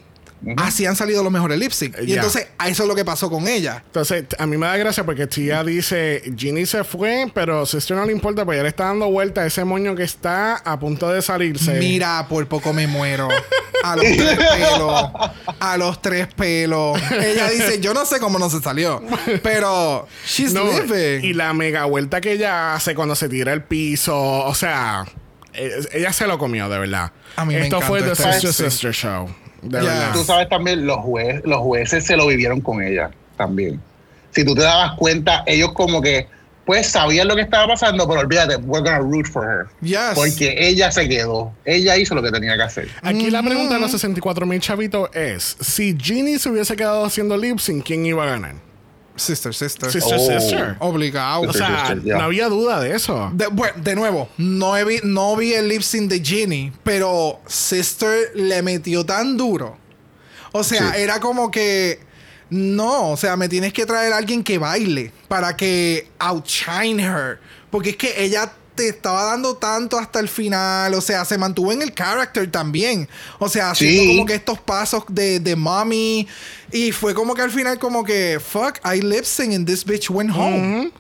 así 0.58 0.86
han 0.86 0.96
salido 0.96 1.22
los 1.22 1.32
mejores 1.32 1.60
lip 1.60 1.72
sync. 1.72 1.96
Y 2.02 2.08
Ya. 2.08 2.16
entonces, 2.16 2.48
eso 2.66 2.84
es 2.84 2.88
lo 2.90 2.96
que 2.96 3.04
pasó 3.06 3.30
con 3.30 3.48
ella. 3.48 3.84
Entonces, 3.88 4.26
a 4.38 4.46
mí 4.46 4.58
me 4.58 4.66
da 4.68 4.78
gracia 4.78 5.04
porque 5.06 5.28
Tia 5.28 5.64
dice, 5.64 6.24
Ginny 6.38 6.66
se 6.66 6.84
fue, 6.84 7.30
pero 7.34 7.66
Sister 7.66 7.98
no 7.98 8.06
le 8.06 8.14
importa, 8.14 8.46
porque 8.46 8.56
ella 8.58 8.64
le 8.64 8.70
está 8.70 8.86
dando 8.86 9.10
vuelta 9.12 9.42
a 9.42 9.46
ese 9.48 9.66
moño 9.66 9.96
que 9.96 10.04
está 10.04 10.56
a 10.56 10.80
punto 10.80 11.10
de 11.10 11.22
salirse. 11.22 11.74
Mira, 11.74 12.26
por 12.30 12.48
poco 12.48 12.72
me 12.74 12.88
muero. 12.88 13.28
A 13.84 13.96
los 13.96 14.06
tres 14.06 14.38
pelos. 14.38 15.12
A 15.60 15.78
los 15.78 16.02
tres 16.02 16.28
pelos. 16.34 17.00
Ella 17.12 17.50
dice, 17.50 17.80
yo 17.80 17.94
no 17.94 18.06
sé 18.06 18.20
cómo 18.20 18.40
no 18.40 18.50
se 18.50 18.62
salió. 18.62 19.02
Pero 19.44 20.08
she's 20.26 20.54
No, 20.54 20.64
living. 20.66 21.24
y 21.28 21.34
la 21.34 21.54
mega 21.54 21.86
vuelta 21.86 22.22
que 22.22 22.34
ella 22.34 22.76
hace 22.76 22.96
cuando 22.96 23.16
se 23.16 23.30
tira 23.30 23.54
el 23.54 23.64
piso, 23.64 24.18
o 24.18 24.54
sea, 24.56 25.06
eh, 25.54 25.72
ella 25.94 26.14
se 26.14 26.28
lo 26.28 26.38
comió, 26.38 26.68
de 26.70 26.80
verdad. 26.80 27.12
A 27.36 27.46
mí 27.46 27.54
me 27.56 27.62
Esto 27.64 27.82
fue 27.82 28.02
The 28.02 28.16
Sister 28.16 28.50
este- 28.50 28.70
Sister 28.70 28.94
Show. 28.94 29.30
De 29.62 29.80
verdad. 29.82 30.12
Tú 30.14 30.24
sabes 30.24 30.48
también, 30.50 30.86
los, 30.86 30.98
jueces 31.00 31.42
los 31.46 31.60
jueces 31.60 32.06
se 32.06 32.16
lo 32.16 32.28
vivieron 32.28 32.62
con 32.62 32.82
ella 32.82 33.12
también. 33.38 33.82
Si 34.32 34.46
tú 34.46 34.56
te 34.56 34.62
dabas 34.62 34.94
cuenta, 34.98 35.44
ellos 35.48 35.74
como 35.74 36.02
que, 36.02 36.28
pues 36.70 36.86
sabían 36.86 37.28
lo 37.28 37.36
que 37.36 37.42
estaba 37.42 37.66
pasando, 37.70 38.08
pero 38.08 38.20
olvídate, 38.20 38.58
we're 38.58 38.88
gonna 38.88 39.00
root 39.00 39.26
for 39.26 39.44
her. 39.44 39.66
Yes. 39.82 40.14
Porque 40.14 40.54
ella 40.56 40.92
se 40.92 41.10
quedó. 41.10 41.52
Ella 41.66 41.98
hizo 41.98 42.14
lo 42.14 42.22
que 42.22 42.30
tenía 42.30 42.56
que 42.58 42.62
hacer. 42.62 42.90
Aquí 43.02 43.32
la 43.32 43.42
pregunta 43.42 43.74
de 43.74 43.80
los 43.80 43.90
64 43.90 44.46
mil 44.46 44.60
chavitos 44.62 45.10
es: 45.16 45.58
si 45.60 45.98
Ginny 46.00 46.38
se 46.38 46.48
hubiese 46.50 46.76
quedado 46.76 47.04
haciendo 47.06 47.36
lip 47.38 47.58
sync, 47.58 47.84
¿quién 47.84 48.06
iba 48.06 48.22
a 48.24 48.28
ganar? 48.28 48.54
Sister, 49.16 49.52
sister. 49.56 49.92
Sister 49.92 50.20
Oh. 50.20 50.40
Sister. 50.40 50.76
Obligado. 50.78 51.42
O 51.50 51.54
sea, 51.54 51.88
Sister, 51.96 52.16
no 52.16 52.22
había 52.22 52.48
duda 52.50 52.80
de 52.82 52.94
eso. 52.96 53.32
De, 53.34 53.48
bueno, 53.48 53.74
de 53.82 53.96
nuevo, 53.96 54.30
no, 54.38 54.78
he 54.78 54.86
vi, 54.86 55.00
no 55.04 55.36
vi 55.36 55.54
el 55.56 55.70
lip 55.70 55.82
sync 55.82 56.08
de 56.08 56.20
Ginny, 56.24 56.72
pero 56.84 57.40
Sister 57.48 58.30
le 58.36 58.62
metió 58.62 59.04
tan 59.08 59.38
duro. 59.38 59.76
O 60.52 60.64
sea, 60.64 60.94
Sí. 60.94 61.02
era 61.02 61.20
como 61.20 61.50
que. 61.50 62.08
No, 62.50 63.12
o 63.12 63.18
sea, 63.18 63.36
me 63.36 63.50
tienes 63.50 63.74
que 63.74 63.86
traer 63.86 64.14
a 64.14 64.18
alguien 64.18 64.44
que 64.44 64.58
baile 64.58 65.12
para 65.28 65.56
que 65.56 66.08
outshine 66.20 67.00
her. 67.00 67.40
Porque 67.70 67.92
es 67.92 67.98
que 67.98 68.24
ella 68.24 68.52
te 68.76 68.90
estaba 68.90 69.26
dando 69.26 69.56
tanto 69.58 70.00
hasta 70.00 70.20
el 70.20 70.28
final. 70.30 70.94
O 70.96 71.02
sea, 71.02 71.26
se 71.26 71.38
mantuvo 71.38 71.72
en 71.72 71.82
el 71.82 71.94
character 71.94 72.50
también. 72.50 73.08
O 73.38 73.50
sea, 73.50 73.72
haciendo 73.72 74.02
Sí. 74.02 74.08
como 74.10 74.26
que 74.26 74.36
estos 74.36 74.60
pasos 74.60 75.04
de, 75.10 75.40
de 75.40 75.56
mommy. 75.56 76.28
Y 76.72 76.92
fue 76.92 77.14
como 77.14 77.36
que 77.36 77.42
al 77.44 77.52
final, 77.52 77.78
como 77.78 78.04
que, 78.04 78.40
fuck, 78.40 78.80
I 78.86 79.02
lip 79.02 79.26
sync 79.26 79.54
and 79.54 79.68
this 79.68 79.86
bitch 79.86 80.10
went 80.10 80.32
home. 80.32 80.92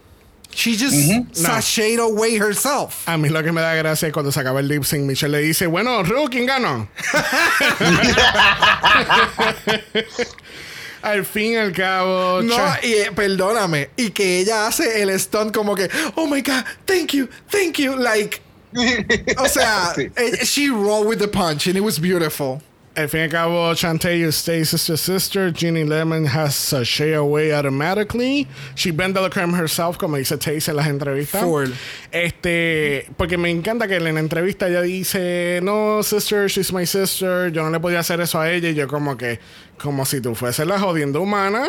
She 0.51 0.75
just 0.75 0.95
sashayed 1.31 1.99
away 1.99 2.35
herself. 2.35 3.07
A 3.07 3.17
mí 3.17 3.29
lo 3.29 3.41
que 3.43 3.51
me 3.51 3.61
da 3.61 3.75
gracia 3.75 4.07
es 4.07 4.13
cuando 4.13 4.31
se 4.31 4.39
acaba 4.39 4.59
el 4.59 4.67
lip 4.67 4.83
sync, 4.83 5.03
Michelle 5.05 5.37
le 5.37 5.43
dice: 5.43 5.67
Bueno, 5.67 6.01
Ru, 6.03 6.27
¿quién 6.29 6.47
ganó? 6.47 6.89
al 11.01 11.25
fin 11.25 11.53
y 11.53 11.55
al 11.57 11.71
cabo. 11.71 12.41
No, 12.41 12.55
y 12.83 12.93
eh, 12.93 13.11
perdóname. 13.15 13.89
Y 13.97 14.11
que 14.11 14.39
ella 14.39 14.67
hace 14.67 15.01
el 15.01 15.17
stunt 15.19 15.53
como 15.53 15.75
que, 15.75 15.89
oh 16.15 16.27
my 16.27 16.41
god, 16.41 16.63
thank 16.85 17.13
you, 17.13 17.27
thank 17.49 17.77
you. 17.79 17.95
Like, 17.95 18.41
o 19.37 19.47
sea, 19.47 19.93
Sí. 19.95 20.09
eh, 20.15 20.43
she 20.45 20.69
rolled 20.69 21.07
with 21.07 21.19
the 21.19 21.27
punch 21.27 21.67
and 21.67 21.75
it 21.77 21.81
was 21.81 21.99
beautiful. 21.99 22.61
Al 22.95 23.07
fin 23.07 23.19
y 23.21 23.23
al 23.25 23.29
cabo, 23.29 23.73
Shantae, 23.75 24.19
you 24.19 24.29
stay 24.31 24.63
sister 24.65 24.97
sister. 24.97 25.51
Ginny 25.51 25.85
Lemon 25.85 26.25
has 26.25 26.53
sashay 26.55 27.13
away 27.13 27.53
automatically. 27.53 28.45
She 28.75 28.91
bended 28.91 29.23
the 29.23 29.29
creme 29.29 29.53
herself, 29.53 29.97
como 29.97 30.17
dice 30.17 30.37
Taze 30.37 30.67
en 30.69 30.75
las 30.75 30.87
entrevistas. 30.87 31.41
Full. 31.41 31.69
Este, 32.11 33.07
porque 33.15 33.37
me 33.37 33.51
encanta 33.51 33.87
que 33.87 33.95
en 33.97 34.03
la 34.15 34.19
entrevista 34.19 34.67
ella 34.67 34.81
dice, 34.81 35.61
no, 35.63 36.01
sister, 36.03 36.49
she's 36.49 36.73
my 36.73 36.85
sister. 36.85 37.49
Yo 37.51 37.63
no 37.63 37.69
le 37.69 37.79
podía 37.79 37.99
hacer 37.99 38.19
eso 38.19 38.39
a 38.39 38.51
ella. 38.51 38.69
Y 38.69 38.73
yo 38.75 38.87
como 38.87 39.15
que, 39.15 39.39
como 39.81 40.05
si 40.05 40.21
tú 40.21 40.35
fueses 40.35 40.67
la 40.67 40.79
jodiendo 40.79 41.21
humana. 41.21 41.65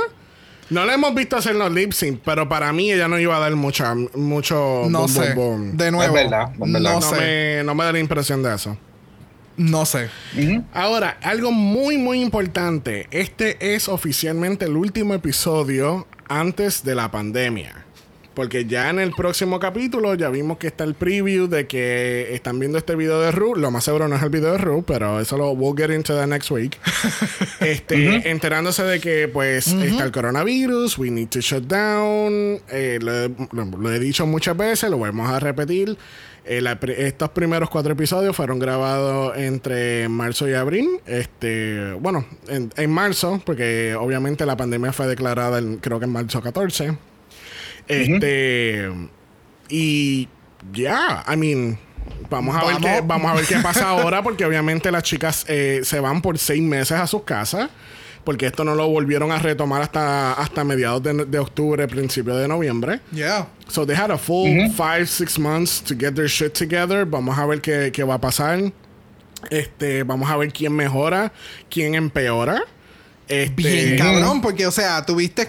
No 0.68 0.84
la 0.84 0.94
hemos 0.94 1.14
visto 1.16 1.36
hacer 1.36 1.56
los 1.56 1.72
lip 1.72 1.92
sync, 1.92 2.20
pero 2.24 2.48
para 2.48 2.72
mí 2.72 2.92
ella 2.92 3.08
no 3.08 3.18
iba 3.18 3.36
a 3.36 3.40
dar 3.40 3.54
mucha, 3.56 3.94
mucho 4.14 4.84
No 4.88 5.00
boom, 5.00 5.08
sé. 5.08 5.34
boom, 5.34 5.34
boom. 5.34 5.76
De 5.76 5.90
nuevo. 5.90 6.14
verdad, 6.14 6.52
es 6.52 6.58
verdad. 6.60 6.80
No, 6.80 6.94
No 6.94 7.02
sé. 7.02 7.16
me, 7.16 7.64
no 7.64 7.74
me 7.74 7.84
da 7.84 7.92
la 7.92 7.98
impresión 7.98 8.42
de 8.42 8.54
eso. 8.54 8.76
No 9.56 9.84
sé. 9.84 10.08
Ahora, 10.72 11.18
algo 11.22 11.50
muy, 11.50 11.98
muy 11.98 12.22
importante. 12.22 13.08
Este 13.10 13.74
es 13.74 13.88
oficialmente 13.88 14.64
el 14.66 14.76
último 14.76 15.12
episodio 15.14 16.06
antes 16.28 16.84
de 16.84 16.94
la 16.94 17.10
pandemia. 17.10 17.79
Porque 18.40 18.64
ya 18.64 18.88
en 18.88 18.98
el 18.98 19.10
próximo 19.10 19.60
capítulo 19.60 20.14
ya 20.14 20.30
vimos 20.30 20.56
que 20.56 20.66
está 20.68 20.84
el 20.84 20.94
preview 20.94 21.46
de 21.46 21.66
que 21.66 22.32
están 22.34 22.58
viendo 22.58 22.78
este 22.78 22.94
video 22.96 23.20
de 23.20 23.30
Ru. 23.32 23.54
Lo 23.54 23.70
más 23.70 23.84
seguro 23.84 24.08
no 24.08 24.16
es 24.16 24.22
el 24.22 24.30
video 24.30 24.52
de 24.52 24.56
Ru, 24.56 24.82
pero 24.82 25.20
eso 25.20 25.36
lo 25.36 25.50
we'll 25.50 25.76
get 25.76 25.94
into 25.94 26.18
the 26.18 26.26
next 26.26 26.50
week. 26.50 26.78
este, 27.60 28.30
enterándose 28.30 28.82
de 28.82 28.98
que 28.98 29.28
pues 29.28 29.66
está 29.66 30.04
el 30.04 30.10
coronavirus, 30.10 30.96
we 30.96 31.10
need 31.10 31.28
to 31.28 31.40
shut 31.40 31.64
down. 31.64 32.60
Eh, 32.70 32.98
lo, 33.02 33.12
he- 33.24 33.30
lo- 33.52 33.66
lo 33.78 33.92
he 33.92 33.98
dicho 33.98 34.26
muchas 34.26 34.56
veces, 34.56 34.88
lo 34.88 34.98
vamos 34.98 35.28
a 35.28 35.38
repetir. 35.38 35.98
Eh, 36.46 36.62
la 36.62 36.78
estos 36.96 37.28
primeros 37.32 37.68
cuatro 37.68 37.92
episodios 37.92 38.34
fueron 38.34 38.58
grabados 38.58 39.36
entre 39.36 40.08
marzo 40.08 40.48
y 40.48 40.54
abril. 40.54 40.88
Este, 41.04 41.92
bueno, 42.00 42.24
en, 42.48 42.72
en 42.74 42.90
marzo, 42.90 43.42
porque 43.44 43.94
obviamente 44.00 44.46
la 44.46 44.56
pandemia 44.56 44.94
fue 44.94 45.06
declarada 45.08 45.58
en- 45.58 45.76
creo 45.76 45.98
que 45.98 46.06
en 46.06 46.12
marzo 46.12 46.40
14. 46.40 46.96
Este 47.90 48.90
y 49.68 50.28
ya, 50.72 51.24
I 51.28 51.36
mean, 51.36 51.78
vamos 52.28 52.56
a 52.56 52.64
ver 52.64 52.76
qué 52.76 53.02
vamos 53.04 53.30
a 53.30 53.34
ver 53.34 53.46
qué 53.46 53.56
pasa 53.62 53.88
ahora 53.88 54.22
porque 54.22 54.44
obviamente 54.44 54.90
las 54.90 55.02
chicas 55.02 55.44
eh, 55.48 55.80
se 55.82 56.00
van 56.00 56.22
por 56.22 56.38
seis 56.38 56.62
meses 56.62 56.98
a 56.98 57.06
sus 57.06 57.24
casas. 57.24 57.70
Porque 58.22 58.46
esto 58.46 58.64
no 58.64 58.74
lo 58.74 58.86
volvieron 58.86 59.32
a 59.32 59.38
retomar 59.38 59.80
hasta, 59.80 60.34
hasta 60.34 60.62
mediados 60.62 61.02
de, 61.02 61.24
de 61.24 61.38
octubre, 61.38 61.88
principio 61.88 62.36
de 62.36 62.46
noviembre. 62.46 63.00
Yeah. 63.12 63.48
So 63.66 63.86
they 63.86 63.96
had 63.96 64.10
a 64.10 64.18
full 64.18 64.68
five, 64.76 65.06
six 65.06 65.38
months 65.38 65.82
to 65.84 65.94
get 65.94 66.14
their 66.14 66.28
shit 66.28 66.52
together. 66.52 67.06
Vamos 67.06 67.38
a 67.38 67.46
ver 67.46 67.62
qué, 67.62 67.90
qué 67.90 68.04
va 68.04 68.16
a 68.16 68.20
pasar. 68.20 68.72
Este, 69.48 70.02
vamos 70.02 70.30
a 70.30 70.36
ver 70.36 70.52
quién 70.52 70.74
mejora, 70.74 71.32
quién 71.70 71.94
empeora. 71.94 72.62
Este, 73.26 73.54
Bien 73.54 73.96
cabrón, 73.96 74.42
porque, 74.42 74.66
o 74.66 74.70
sea, 74.70 75.02
tuviste, 75.06 75.48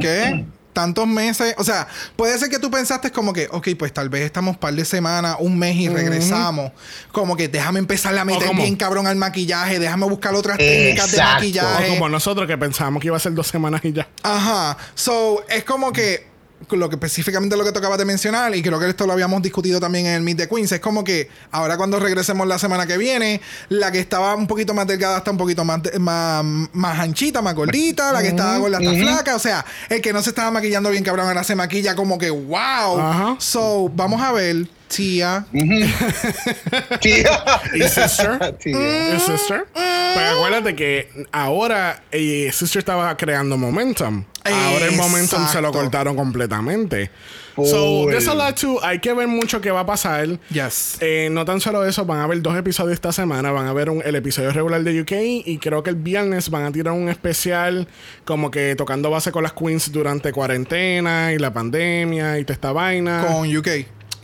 ¿qué? 0.00 0.46
Tantos 0.76 1.06
meses. 1.06 1.54
O 1.56 1.64
sea, 1.64 1.88
puede 2.16 2.38
ser 2.38 2.50
que 2.50 2.58
tú 2.58 2.70
pensaste 2.70 3.10
como 3.10 3.32
que, 3.32 3.48
ok, 3.50 3.68
pues 3.78 3.94
tal 3.94 4.10
vez 4.10 4.20
estamos 4.26 4.56
un 4.56 4.60
par 4.60 4.74
de 4.74 4.84
semanas, 4.84 5.36
un 5.40 5.58
mes 5.58 5.74
y 5.74 5.88
regresamos. 5.88 6.70
Como 7.12 7.34
que 7.34 7.48
déjame 7.48 7.78
empezar 7.78 8.16
a 8.18 8.26
meter 8.26 8.48
como- 8.48 8.60
bien 8.60 8.76
cabrón 8.76 9.06
al 9.06 9.16
maquillaje, 9.16 9.78
déjame 9.78 10.04
buscar 10.04 10.34
otras 10.34 10.58
técnicas 10.58 11.10
de 11.10 11.16
Exacto. 11.16 11.32
o 11.32 11.40
maquillaje. 11.40 11.88
como 11.88 12.10
nosotros 12.10 12.46
que 12.46 12.58
pensábamos 12.58 13.00
que 13.00 13.06
iba 13.06 13.16
a 13.16 13.20
ser 13.20 13.32
dos 13.32 13.46
semanas 13.46 13.80
y 13.84 13.94
ya. 13.94 14.06
Ajá. 14.22 14.76
So, 14.94 15.42
es 15.48 15.64
como 15.64 15.94
que 15.94 16.26
lo 16.70 16.88
que 16.88 16.96
específicamente 16.96 17.56
lo 17.56 17.64
que 17.64 17.72
tú 17.72 17.78
acabas 17.78 17.98
de 17.98 18.04
mencionar, 18.04 18.54
y 18.56 18.62
creo 18.62 18.78
que 18.80 18.88
esto 18.88 19.06
lo 19.06 19.12
habíamos 19.12 19.42
discutido 19.42 19.78
también 19.78 20.06
en 20.06 20.14
el 20.14 20.22
Meet 20.22 20.36
the 20.38 20.48
Queens, 20.48 20.72
es 20.72 20.80
como 20.80 21.04
que 21.04 21.28
ahora 21.50 21.76
cuando 21.76 22.00
regresemos 22.00 22.46
la 22.46 22.58
semana 22.58 22.86
que 22.86 22.96
viene, 22.98 23.40
la 23.68 23.92
que 23.92 23.98
estaba 24.00 24.34
un 24.34 24.46
poquito 24.46 24.74
más 24.74 24.86
delgada 24.86 25.18
está 25.18 25.30
un 25.30 25.36
poquito 25.36 25.64
más, 25.64 25.82
de- 25.82 25.98
más, 25.98 26.44
más 26.72 26.98
anchita, 26.98 27.42
más 27.42 27.54
gordita, 27.54 28.12
la 28.12 28.22
que 28.22 28.28
estaba 28.28 28.58
gorda 28.58 28.78
está 28.78 28.90
flaca, 28.92 29.36
o 29.36 29.38
sea, 29.38 29.64
el 29.88 30.00
que 30.00 30.12
no 30.12 30.22
se 30.22 30.30
estaba 30.30 30.50
maquillando 30.50 30.90
bien 30.90 31.04
cabrón 31.04 31.26
ahora 31.28 31.44
se 31.44 31.54
maquilla 31.54 31.94
como 31.94 32.18
que 32.18 32.30
wow. 32.30 33.00
Ajá. 33.00 33.36
So, 33.38 33.90
vamos 33.94 34.20
a 34.22 34.32
ver, 34.32 34.66
tía. 34.88 35.44
Sí. 35.52 37.22
¿Y 37.74 37.82
Sister? 37.82 38.56
¿Y 38.64 39.20
Sister? 39.20 39.66
Pero 39.74 40.36
acuérdate 40.36 40.74
que 40.74 41.26
ahora 41.32 42.02
eh, 42.10 42.50
Sister 42.52 42.80
estaba 42.80 43.16
creando 43.16 43.56
momentum. 43.56 44.24
Ahora 44.44 44.86
el 44.86 44.96
momentum 44.96 45.46
se 45.48 45.60
lo 45.60 45.72
cortaron 45.72 46.14
completamente. 46.16 47.10
So, 47.56 48.02
Full. 48.04 48.10
there's 48.10 48.28
a 48.28 48.34
lot 48.34 48.54
to. 48.60 48.84
Hay 48.84 48.98
que 48.98 49.14
ver 49.14 49.26
mucho 49.28 49.62
qué 49.62 49.70
va 49.70 49.80
a 49.80 49.86
pasar. 49.86 50.38
Yes. 50.50 50.98
Eh, 51.00 51.28
no 51.32 51.44
tan 51.46 51.58
solo 51.60 51.86
eso, 51.86 52.04
van 52.04 52.18
a 52.20 52.24
haber 52.24 52.42
dos 52.42 52.54
episodios 52.56 52.92
esta 52.94 53.12
semana. 53.12 53.50
Van 53.50 53.66
a 53.66 53.72
ver 53.72 53.88
un- 53.88 54.02
el 54.04 54.14
episodio 54.14 54.52
regular 54.52 54.82
de 54.82 55.00
UK 55.00 55.12
y 55.46 55.58
creo 55.58 55.82
que 55.82 55.88
el 55.90 55.96
viernes 55.96 56.50
van 56.50 56.64
a 56.64 56.70
tirar 56.72 56.92
un 56.92 57.08
especial 57.08 57.88
como 58.26 58.50
que 58.50 58.76
tocando 58.76 59.10
base 59.10 59.32
con 59.32 59.42
las 59.42 59.54
queens 59.54 59.90
durante 59.90 60.32
cuarentena 60.32 61.32
y 61.32 61.38
la 61.38 61.52
pandemia 61.52 62.38
y 62.38 62.44
toda 62.44 62.54
esta 62.54 62.72
vaina 62.72 63.24
Con 63.26 63.56
UK. 63.56 63.68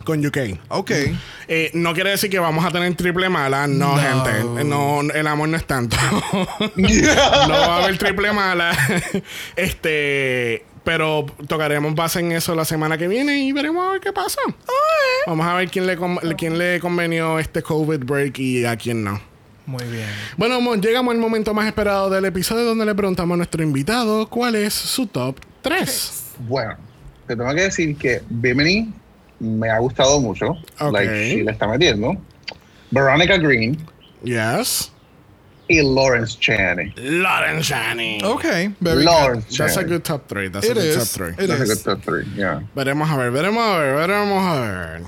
Con 0.04 0.24
UK. 0.24 0.38
Ok. 0.68 0.90
Eh, 1.48 1.70
no 1.74 1.92
quiere 1.94 2.10
decir 2.10 2.30
que 2.30 2.38
vamos 2.38 2.64
a 2.64 2.70
tener 2.70 2.94
triple 2.94 3.28
mala, 3.28 3.66
no, 3.66 3.96
No. 3.96 3.96
gente. 3.96 4.64
No, 4.64 5.00
el 5.00 5.26
amor 5.26 5.48
no 5.48 5.56
es 5.56 5.66
tanto. 5.66 5.96
no 6.76 7.48
va 7.50 7.76
a 7.76 7.84
haber 7.84 7.98
triple 7.98 8.32
mala. 8.32 8.72
este, 9.56 10.64
pero 10.84 11.26
tocaremos 11.46 11.94
base 11.94 12.20
en 12.20 12.32
eso 12.32 12.54
la 12.54 12.64
semana 12.64 12.98
que 12.98 13.08
viene 13.08 13.38
y 13.44 13.52
veremos 13.52 13.86
a 13.88 13.92
ver 13.92 14.00
qué 14.00 14.12
pasa. 14.12 14.40
Vamos 15.26 15.46
a 15.46 15.54
ver 15.54 15.70
quién 15.70 15.86
le, 15.86 15.96
con- 15.96 16.18
quién 16.36 16.58
le 16.58 16.80
convenió 16.80 17.38
este 17.38 17.62
COVID 17.62 18.00
break 18.04 18.38
y 18.38 18.64
a 18.64 18.76
quién 18.76 19.04
no. 19.04 19.20
Muy 19.64 19.84
bien. 19.84 20.08
Bueno, 20.36 20.60
mo- 20.60 20.74
llegamos 20.74 21.14
al 21.14 21.20
momento 21.20 21.54
más 21.54 21.66
esperado 21.68 22.10
del 22.10 22.24
episodio 22.24 22.64
donde 22.64 22.84
le 22.84 22.94
preguntamos 22.96 23.34
a 23.34 23.36
nuestro 23.36 23.62
invitado 23.62 24.28
cuál 24.28 24.56
es 24.56 24.74
su 24.74 25.06
top 25.06 25.36
3. 25.62 26.24
Bueno, 26.40 26.76
te 27.28 27.36
tengo 27.36 27.54
que 27.54 27.60
decir 27.62 27.96
que 27.96 28.22
Bimini 28.28 28.92
me 29.42 29.68
ha 29.68 29.78
gustado 29.78 30.20
mucho. 30.20 30.54
Like, 30.80 31.30
sí 31.30 31.42
le 31.42 31.52
está 31.52 31.66
metiendo. 31.66 32.16
Veronica 32.90 33.36
Green 33.38 33.76
Yes. 34.22 34.90
y 35.68 35.80
Lawrence 35.82 36.36
Chaney. 36.38 36.92
Lawrence 36.96 37.72
Shani. 37.72 38.22
Ok. 38.24 38.44
Very 38.80 38.96
good. 38.96 39.04
Lawrence 39.04 39.56
That's 39.56 39.76
a 39.76 39.80
Chaney. 39.80 39.88
good 39.90 40.02
top 40.04 40.26
3. 40.28 40.50
That's 40.50 40.66
It 40.66 40.72
a 40.72 40.74
good 40.74 40.84
is. 40.84 40.96
top 40.96 41.08
3. 41.08 41.34
It 41.44 41.48
That's 41.48 41.60
a 41.60 41.64
is. 41.64 41.68
good 41.68 41.84
top 41.84 42.04
three, 42.04 42.24
yeah. 42.36 42.60
Veremos 42.74 43.10
a 43.10 43.16
ver, 43.16 43.30
veremos 43.30 43.62
a 43.64 43.78
ver, 43.78 43.94
veremos 43.96 44.42
a 44.46 44.60
ver. 44.60 45.02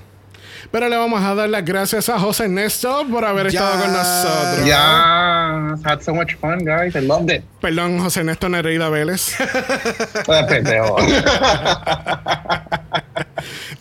Pero 0.72 0.88
le 0.88 0.96
vamos 0.96 1.22
a 1.22 1.34
dar 1.36 1.48
las 1.50 1.64
gracias 1.64 2.08
a 2.08 2.18
José 2.18 2.44
Ernesto 2.46 3.06
por 3.08 3.24
haber 3.24 3.46
estado 3.48 3.80
con 3.80 3.92
nosotros. 3.92 4.64
Yeah, 4.66 5.76
had 5.84 6.00
so 6.02 6.12
much 6.14 6.34
fun, 6.40 6.64
guys. 6.64 6.96
I 6.96 7.00
loved 7.00 7.30
it. 7.30 7.44
Perdón, 7.60 7.98
José 8.00 8.20
Ernesto 8.20 8.48
Nereida 8.48 8.88
Vélez. 8.88 9.36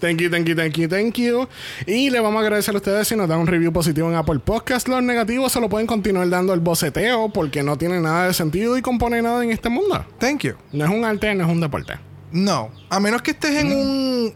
Thank 0.04 0.20
you, 0.20 0.30
thank 0.30 0.46
you, 0.50 0.54
thank 0.54 0.78
you, 0.78 0.90
thank 0.90 1.18
you. 1.18 1.48
Y 1.88 2.10
le 2.10 2.20
vamos 2.20 2.42
a 2.42 2.42
agradecer 2.42 2.76
a 2.76 2.78
ustedes 2.78 3.08
si 3.08 3.16
nos 3.16 3.30
dan 3.30 3.40
un 3.40 3.48
review 3.48 3.72
positivo 3.72 4.10
en 4.10 4.16
Apple 4.16 4.40
Podcast. 4.40 4.90
Los 4.90 5.02
negativos 5.02 5.54
se 5.54 5.62
lo 5.62 5.70
pueden 5.70 5.88
continuar 5.88 6.28
dando 6.28 6.54
el 6.54 6.60
boceteo 6.60 7.30
porque 7.30 7.64
no 7.64 7.78
tiene 7.78 8.02
nada 8.02 8.28
de 8.28 8.34
sentido 8.34 8.78
y 8.78 8.82
compone 8.82 9.22
nada 9.22 9.42
en 9.46 9.52
este 9.52 9.70
mundo. 9.70 10.06
Thank 10.18 10.42
you. 10.42 10.56
No 10.74 10.84
es 10.84 10.92
un 10.92 11.06
arte, 11.06 11.34
no 11.36 11.46
es 11.46 11.50
un 11.50 11.62
deporte. 11.62 11.94
No. 12.34 12.70
A 12.90 13.00
menos 13.00 13.22
que 13.22 13.32
estés 13.32 13.52
en 13.52 13.72
un 13.72 14.34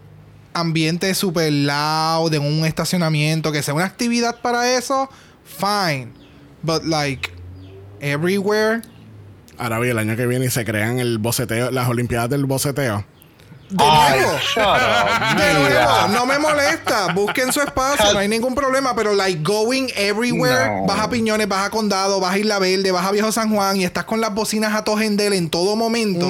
ambiente 0.53 1.13
super 1.13 1.51
loud, 1.51 2.33
en 2.33 2.43
un 2.43 2.65
estacionamiento, 2.65 3.51
que 3.51 3.61
sea 3.61 3.73
una 3.73 3.83
actividad 3.83 4.39
para 4.39 4.71
eso, 4.77 5.09
fine. 5.43 6.13
But 6.63 6.85
like, 6.85 7.29
everywhere. 7.99 8.83
Ahora 9.57 9.79
bien, 9.79 9.91
el 9.91 9.97
año 9.97 10.15
que 10.15 10.27
viene 10.27 10.49
se 10.49 10.63
crean 10.63 10.99
el 10.99 11.17
boceteo, 11.17 11.71
las 11.71 11.89
Olimpiadas 11.89 12.29
del 12.29 12.45
boceteo. 12.45 13.16
De 13.69 13.83
Ay, 13.85 14.19
nuevo. 14.21 14.31
De 15.37 15.53
nuevo, 15.53 16.07
no 16.09 16.25
me 16.25 16.39
molesta. 16.39 17.13
Busquen 17.13 17.51
su 17.51 17.61
espacio, 17.61 18.13
no 18.13 18.19
hay 18.19 18.27
ningún 18.27 18.55
problema. 18.55 18.95
Pero, 18.95 19.13
like, 19.13 19.41
going 19.43 19.87
everywhere, 19.95 20.69
No. 20.81 20.85
vas 20.85 20.99
a 20.99 21.09
Piñones, 21.09 21.47
vas 21.47 21.65
a 21.65 21.69
Condado, 21.69 22.19
vas 22.19 22.33
a 22.33 22.37
Isla 22.37 22.59
Verde, 22.59 22.91
vas 22.91 23.05
a 23.05 23.11
Viejo 23.11 23.31
San 23.31 23.53
Juan 23.53 23.77
y 23.77 23.83
estás 23.83 24.05
con 24.05 24.21
las 24.21 24.33
bocinas 24.33 24.73
a 24.73 24.83
tojendel 24.83 25.33
en 25.33 25.49
todo 25.49 25.75
momento. 25.75 26.27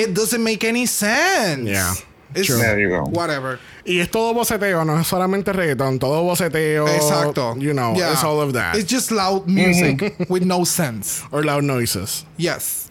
It 0.00 0.10
doesn't 0.14 0.42
make 0.42 0.66
any 0.66 0.86
sense. 0.86 1.64
Yeah. 1.70 1.92
It's 2.34 2.46
True. 2.46 2.58
There 2.58 2.78
you 2.80 2.90
go. 2.90 3.04
whatever. 3.04 3.58
Y 3.86 4.00
es 4.00 4.10
todo 4.10 4.34
boceteo, 4.34 4.84
no 4.84 5.00
es 5.00 5.06
solamente 5.06 5.50
reggaeton, 5.50 5.98
todo 5.98 6.22
boceteo. 6.22 6.86
Exacto. 6.86 7.54
You 7.56 7.72
know, 7.72 7.94
Yeah. 7.96 8.12
it's 8.12 8.22
all 8.22 8.38
of 8.40 8.52
that. 8.52 8.76
It's 8.76 8.90
just 8.92 9.10
loud 9.10 9.46
music 9.46 10.14
with 10.28 10.42
no 10.42 10.66
sense. 10.66 11.22
Or 11.30 11.42
loud 11.42 11.62
noises. 11.64 12.26
Yes. 12.36 12.87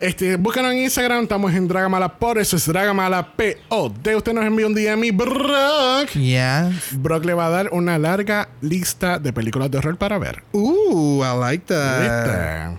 Este, 0.00 0.36
búscanos 0.36 0.72
en 0.72 0.78
Instagram, 0.78 1.24
estamos 1.24 1.52
en 1.52 1.68
Dragamala 1.68 2.18
por 2.18 2.38
eso 2.38 2.56
es 2.56 2.66
Dragamala 2.66 3.34
POD. 3.36 4.16
Usted 4.16 4.32
nos 4.32 4.46
envía 4.46 4.66
un 4.66 4.74
DM 4.74 5.04
y 5.04 5.10
Brock. 5.10 6.08
Yes. 6.14 6.98
Brock 6.98 7.26
le 7.26 7.34
va 7.34 7.48
a 7.48 7.50
dar 7.50 7.68
una 7.70 7.98
larga 7.98 8.48
lista 8.62 9.18
de 9.18 9.30
películas 9.34 9.70
de 9.70 9.76
horror 9.76 9.98
para 9.98 10.18
ver. 10.18 10.42
Ooh, 10.52 11.22
I 11.22 11.38
like 11.38 11.66
that. 11.66 12.78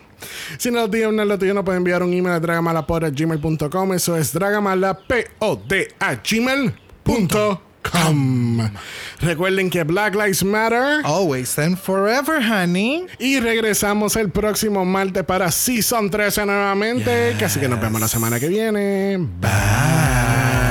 Si 0.57 0.71
no 0.71 0.89
tiene 0.89 1.09
una 1.09 1.37
tuyo, 1.37 1.53
nos 1.53 1.63
puede 1.63 1.77
enviar 1.77 2.01
un 2.01 2.11
email 2.11 2.33
a 2.33 2.39
dragamalapod.gmail.com. 2.39 3.93
Eso 3.93 4.17
es 4.17 4.33
dragamalapod 4.33 5.59
gmail.com. 7.81 8.69
Recuerden 9.21 9.69
que 9.69 9.83
Black 9.83 10.15
Lives 10.15 10.43
Matter. 10.43 11.01
Always 11.03 11.57
and 11.59 11.77
forever, 11.77 12.41
honey. 12.41 13.05
Y 13.19 13.39
regresamos 13.39 14.15
el 14.15 14.29
próximo 14.29 14.85
martes 14.85 15.23
para 15.23 15.51
Season 15.51 16.09
13 16.09 16.45
nuevamente. 16.45 17.35
Así 17.43 17.59
que 17.59 17.67
nos 17.67 17.79
vemos 17.81 18.01
la 18.01 18.07
semana 18.07 18.39
que 18.39 18.47
viene. 18.47 19.17
Bye. 19.39 20.70